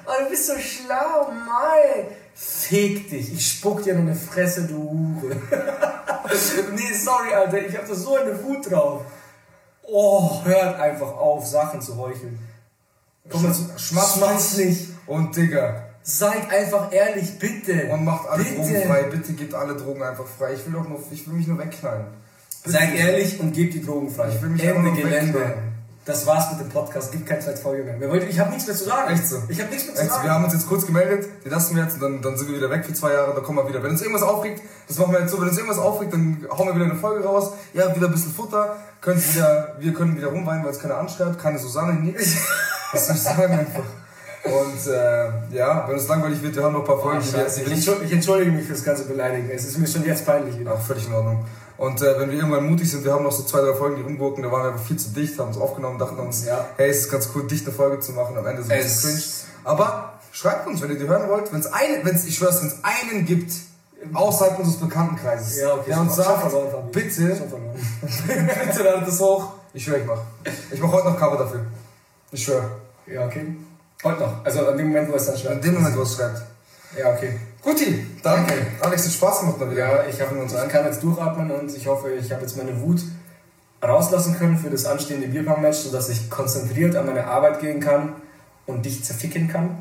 Oh, 0.09 0.23
du 0.25 0.31
bist 0.31 0.47
so 0.47 0.55
schlau, 0.59 1.31
Mai. 1.31 2.07
Fick 2.35 3.11
dich, 3.11 3.33
ich 3.35 3.47
spuck 3.47 3.83
dir 3.83 3.93
in 3.93 4.01
eine 4.01 4.15
Fresse, 4.15 4.63
du 4.63 4.79
Hure. 4.79 5.37
nee, 6.75 6.95
sorry, 6.95 7.35
Alter, 7.35 7.67
ich 7.67 7.77
hab 7.77 7.87
da 7.87 7.95
so 7.95 8.17
eine 8.17 8.43
Wut 8.43 8.71
drauf. 8.71 9.03
Oh, 9.83 10.43
hört 10.45 10.81
einfach 10.81 11.15
auf, 11.15 11.47
Sachen 11.47 11.83
zu 11.83 11.99
heucheln. 11.99 12.39
Komm 13.29 13.43
mal 13.43 13.55
schmatzlich 13.77 14.89
und 15.07 15.37
Digga. 15.37 15.85
Seid 16.03 16.51
einfach 16.51 16.91
ehrlich, 16.91 17.39
bitte. 17.39 17.91
Und 17.93 18.05
macht 18.05 18.29
alle 18.29 18.45
bitte. 18.45 18.57
Drogen 18.57 18.83
frei, 18.87 19.03
bitte 19.03 19.33
gebt 19.35 19.53
alle 19.53 19.77
Drogen 19.77 20.03
einfach 20.03 20.27
frei. 20.27 20.55
Ich 20.55 20.65
will 20.65 20.73
doch 20.73 20.89
nur, 20.89 21.03
ich 21.11 21.27
will 21.27 21.35
mich 21.35 21.47
nur 21.47 21.59
wegknallen. 21.59 22.07
Seid 22.65 22.95
ehrlich 22.95 23.39
und 23.41 23.53
gebt 23.53 23.75
die 23.75 23.85
Drogen 23.85 24.11
frei. 24.11 24.31
Ich 24.31 24.41
will 24.41 24.51
mich 24.51 24.65
Ende 24.65 24.93
Gelände. 24.93 25.35
Wegknallen 25.35 25.68
das 26.09 26.27
war's 26.27 26.51
mit 26.53 26.61
dem 26.61 26.71
Podcast, 26.71 27.13
gibt 27.13 27.27
keine 27.27 27.41
zweite 27.41 27.59
Folge 27.59 27.85
mehr. 27.85 28.15
Ich 28.29 28.41
habe 28.41 28.49
nichts 28.49 28.67
mehr 28.67 28.75
zu 28.75 28.85
sagen. 28.85 29.13
Echt 29.13 29.29
so? 29.29 29.43
Ich 29.49 29.61
habe 29.61 29.69
nichts 29.69 29.87
mehr 29.87 29.95
zu 29.95 30.03
Echt, 30.03 30.11
sagen. 30.11 30.25
Wir 30.25 30.33
haben 30.33 30.45
uns 30.45 30.55
jetzt 30.55 30.67
kurz 30.67 30.87
gemeldet, 30.87 31.29
die 31.45 31.51
lassen 31.51 31.77
wir 31.77 31.83
jetzt 31.83 31.95
und 31.95 32.01
dann, 32.03 32.23
dann 32.23 32.37
sind 32.39 32.49
wir 32.49 32.57
wieder 32.57 32.71
weg 32.71 32.87
für 32.87 32.95
zwei 32.95 33.13
Jahre, 33.13 33.35
dann 33.35 33.45
kommen 33.45 33.59
wir 33.59 33.69
wieder. 33.69 33.83
Wenn 33.83 33.91
uns 33.91 34.01
irgendwas 34.01 34.23
aufregt, 34.23 34.63
das 34.89 34.97
machen 34.97 35.13
wir 35.13 35.21
jetzt 35.21 35.31
so, 35.31 35.39
wenn 35.39 35.49
uns 35.49 35.59
irgendwas 35.59 35.79
aufregt, 35.79 36.15
dann 36.15 36.47
hauen 36.51 36.67
wir 36.67 36.75
wieder 36.77 36.87
eine 36.87 36.95
Folge 36.95 37.23
raus. 37.23 37.53
Ja, 37.75 37.95
wieder 37.95 38.07
ein 38.07 38.13
bisschen 38.13 38.33
Futter, 38.33 38.77
können 39.03 39.23
wieder, 39.23 39.77
wir 39.79 39.93
können 39.93 40.17
wieder 40.17 40.29
rumweinen, 40.29 40.65
weil 40.65 40.71
es 40.71 40.79
keiner 40.79 40.97
anschreibt, 40.97 41.39
keine 41.39 41.59
Susanne, 41.59 41.93
nichts. 41.93 42.37
Was 42.93 43.07
soll 43.07 43.17
ich 43.17 43.23
sagen 43.23 43.53
einfach? 43.53 43.85
Und 44.45 44.91
äh, 44.91 45.55
ja, 45.55 45.87
wenn 45.87 45.97
es 45.97 46.09
langweilig 46.09 46.41
wird, 46.43 46.57
wir 46.57 46.63
haben 46.63 46.73
noch 46.73 46.81
ein 46.81 46.87
paar 46.87 47.01
Folgen. 47.01 47.19
Oh, 47.19 47.39
ich, 47.47 47.87
ich, 48.03 48.13
entschuldige 48.13 48.51
mich 48.51 48.65
für 48.65 48.73
das 48.73 48.85
ganze 48.85 49.05
Beleidigen. 49.05 49.51
Es 49.51 49.67
ist 49.67 49.77
mir 49.77 49.87
schon 49.87 50.07
jetzt 50.07 50.25
peinlich. 50.25 50.59
Wieder. 50.59 50.75
Ach, 50.75 50.81
völlig 50.81 51.07
in 51.07 51.13
Ordnung. 51.13 51.45
Und 51.79 52.03
äh, 52.03 52.18
wenn 52.18 52.31
wir 52.31 52.39
irgendwann 52.39 52.68
mutig 52.68 52.91
sind, 52.91 53.05
wir 53.05 53.12
haben 53.12 53.22
noch 53.22 53.33
so 53.33 53.45
zwei, 53.45 53.61
drei 53.61 53.72
Folgen, 53.72 53.97
die 53.97 54.03
rumgurken, 54.03 54.43
da 54.43 54.51
waren 54.51 54.64
wir 54.64 54.72
einfach 54.72 54.85
viel 54.85 54.99
zu 54.99 55.11
dicht, 55.11 55.39
haben 55.39 55.49
uns 55.49 55.59
aufgenommen, 55.59 55.97
dachten 55.97 56.18
uns, 56.18 56.45
ja. 56.45 56.66
hey, 56.76 56.91
es 56.91 57.03
ist 57.03 57.11
ganz 57.11 57.31
cool, 57.35 57.47
dicht 57.47 57.64
eine 57.66 57.74
Folge 57.74 58.01
zu 58.01 58.12
machen, 58.12 58.37
am 58.37 58.47
Ende 58.47 58.64
so 58.64 58.70
ein 58.70 58.79
bisschen 58.79 59.11
cringe. 59.12 59.24
Aber 59.62 60.14
schreibt 60.33 60.66
uns, 60.66 60.83
wenn 60.83 60.91
ihr 60.91 60.99
die 60.99 61.07
hören 61.07 61.29
wollt, 61.29 61.53
wenn 61.53 61.61
es 61.61 61.72
einen, 61.72 62.05
wenn's, 62.05 62.26
ich 62.26 62.37
schwör's, 62.37 62.61
wenn 62.61 62.68
es 62.68 62.79
einen 62.83 63.24
gibt, 63.24 63.53
außerhalb 64.12 64.59
unseres 64.59 64.81
Bekanntenkreises, 64.81 65.61
ja, 65.61 65.72
okay, 65.72 65.85
der 65.87 66.01
uns 66.01 66.16
sagt, 66.16 66.51
verloren, 66.51 66.91
bitte, 66.91 67.22
bitte 68.26 68.83
ladet 68.83 69.09
das 69.09 69.20
hoch. 69.20 69.53
Ich 69.72 69.85
schwöre, 69.85 70.01
ich 70.01 70.07
mach. 70.07 70.20
Ich 70.72 70.81
mach 70.81 70.91
heute 70.91 71.11
noch 71.11 71.18
Cover 71.18 71.37
dafür. 71.37 71.64
Ich 72.33 72.43
schwöre. 72.43 72.70
Ja, 73.07 73.24
okay. 73.24 73.55
Heute 74.03 74.20
noch. 74.20 74.45
Also 74.45 74.66
an 74.66 74.76
dem 74.76 74.89
Moment, 74.89 75.12
wo 75.12 75.14
es 75.14 75.26
dann 75.26 75.37
schreibt. 75.37 75.55
An 75.55 75.61
dem 75.61 75.74
Moment, 75.74 75.97
wo 75.97 76.03
es 76.03 76.16
schreibt. 76.16 76.43
Ja, 76.99 77.12
okay. 77.12 77.39
Guti, 77.63 78.07
danke. 78.23 78.53
Okay. 78.53 78.67
Alex, 78.81 79.07
hat 79.07 79.13
Spaß 79.13 79.41
gemacht 79.41 79.61
mal 79.61 79.71
wieder. 79.71 79.87
Ja, 79.87 80.05
ich, 80.09 80.21
hab, 80.21 80.31
ich 80.33 80.69
kann 80.73 80.85
jetzt 80.85 81.03
durchatmen 81.03 81.51
und 81.51 81.75
ich 81.75 81.87
hoffe, 81.87 82.11
ich 82.13 82.31
habe 82.33 82.43
jetzt 82.43 82.57
meine 82.57 82.81
Wut 82.81 83.01
rauslassen 83.83 84.37
können 84.37 84.57
für 84.57 84.71
das 84.71 84.87
anstehende 84.87 85.29
Bierpong-Match, 85.29 85.79
sodass 85.79 86.09
ich 86.09 86.31
konzentriert 86.31 86.97
an 86.97 87.07
meine 87.07 87.27
Arbeit 87.27 87.61
gehen 87.61 87.81
kann. 87.81 88.15
und 88.69 88.85
dich 88.85 89.03
zerficken 89.03 89.49
kann. 89.49 89.79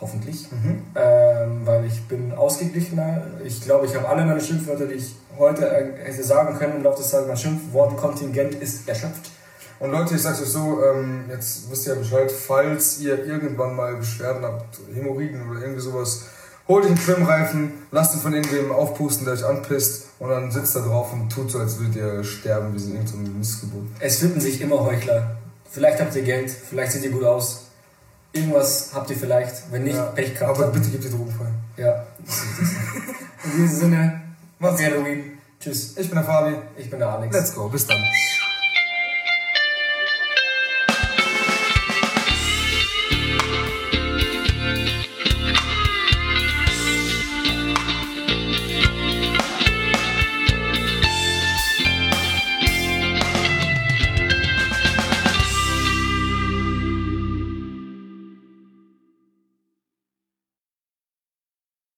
Hoffentlich. 0.00 0.50
Mhm. 0.50 0.82
Ähm, 0.94 1.60
weil 1.64 1.84
ich 1.86 2.02
bin 2.08 2.32
ausgeglichener. 2.32 3.22
Ich 3.44 3.62
glaube, 3.62 3.86
ich 3.86 3.94
habe 3.94 4.08
alle 4.08 4.26
meine 4.26 4.40
Schimpfwörter, 4.40 4.86
die 4.86 4.94
ich 4.94 5.14
heute 5.38 5.66
äh, 5.68 6.04
hätte 6.04 6.24
sagen 6.24 6.58
können 6.58 6.76
im 6.76 6.82
Laufe 6.82 7.02
des 7.02 7.10
Tages. 7.10 7.28
Mein 7.28 7.36
Schimpfwortkontingent 7.36 8.56
ist 8.56 8.88
erschöpft. 8.88 9.30
Und 9.78 9.92
Leute, 9.92 10.14
ich 10.14 10.22
sag's 10.22 10.40
euch 10.40 10.48
so, 10.48 10.82
ähm, 10.82 11.24
jetzt 11.30 11.70
wisst 11.70 11.86
ihr 11.86 11.94
ja 11.94 11.98
Bescheid, 11.98 12.32
falls 12.32 12.98
ihr 13.00 13.24
irgendwann 13.26 13.76
mal 13.76 13.96
Beschwerden 13.96 14.42
habt, 14.42 14.78
Hämorrhoiden 14.94 15.50
oder 15.50 15.60
irgendwie 15.60 15.80
sowas, 15.80 16.24
holt 16.68 16.84
euch 16.84 16.90
einen 16.90 17.00
Trimreifen, 17.00 17.72
lasst 17.90 18.14
ihn 18.14 18.20
von 18.20 18.34
irgendwem 18.34 18.72
aufpusten, 18.72 19.24
der 19.24 19.34
euch 19.34 19.44
anpisst 19.44 20.06
und 20.18 20.28
dann 20.30 20.50
sitzt 20.50 20.76
da 20.76 20.80
drauf 20.80 21.12
und 21.12 21.30
tut 21.30 21.50
so, 21.50 21.58
als 21.58 21.78
würdet 21.78 21.96
ihr 21.96 22.24
sterben 22.24 22.74
wie 22.74 22.78
so 22.78 22.90
irgendein 22.90 23.38
Missgeburt. 23.38 23.86
Es 24.00 24.18
finden 24.18 24.40
sich 24.40 24.60
immer 24.60 24.80
Heuchler. 24.80 25.36
Vielleicht 25.70 26.00
habt 26.00 26.14
ihr 26.16 26.22
Geld, 26.22 26.50
vielleicht 26.50 26.92
seht 26.92 27.04
ihr 27.04 27.10
gut 27.10 27.24
aus. 27.24 27.64
Irgendwas 28.32 28.90
habt 28.94 29.10
ihr 29.10 29.16
vielleicht, 29.16 29.70
wenn 29.70 29.84
nicht, 29.84 29.96
ja, 29.96 30.06
Pech 30.06 30.34
gehabt. 30.34 30.58
Aber 30.58 30.68
bitte 30.68 30.90
gebt 30.90 31.04
die 31.04 31.10
Drogen 31.10 31.32
frei. 31.32 31.46
Ja, 31.76 32.04
In 33.44 33.62
diesem 33.62 33.78
Sinne, 33.78 34.20
macht's 34.58 34.82
Halloween. 34.82 35.38
Tschüss. 35.60 35.96
Ich 35.96 36.08
bin 36.08 36.16
der 36.16 36.24
Fabi. 36.24 36.56
Ich 36.76 36.90
bin 36.90 36.98
der 36.98 37.08
Alex. 37.08 37.34
Let's 37.34 37.54
go, 37.54 37.68
bis 37.68 37.86
dann. 37.86 37.98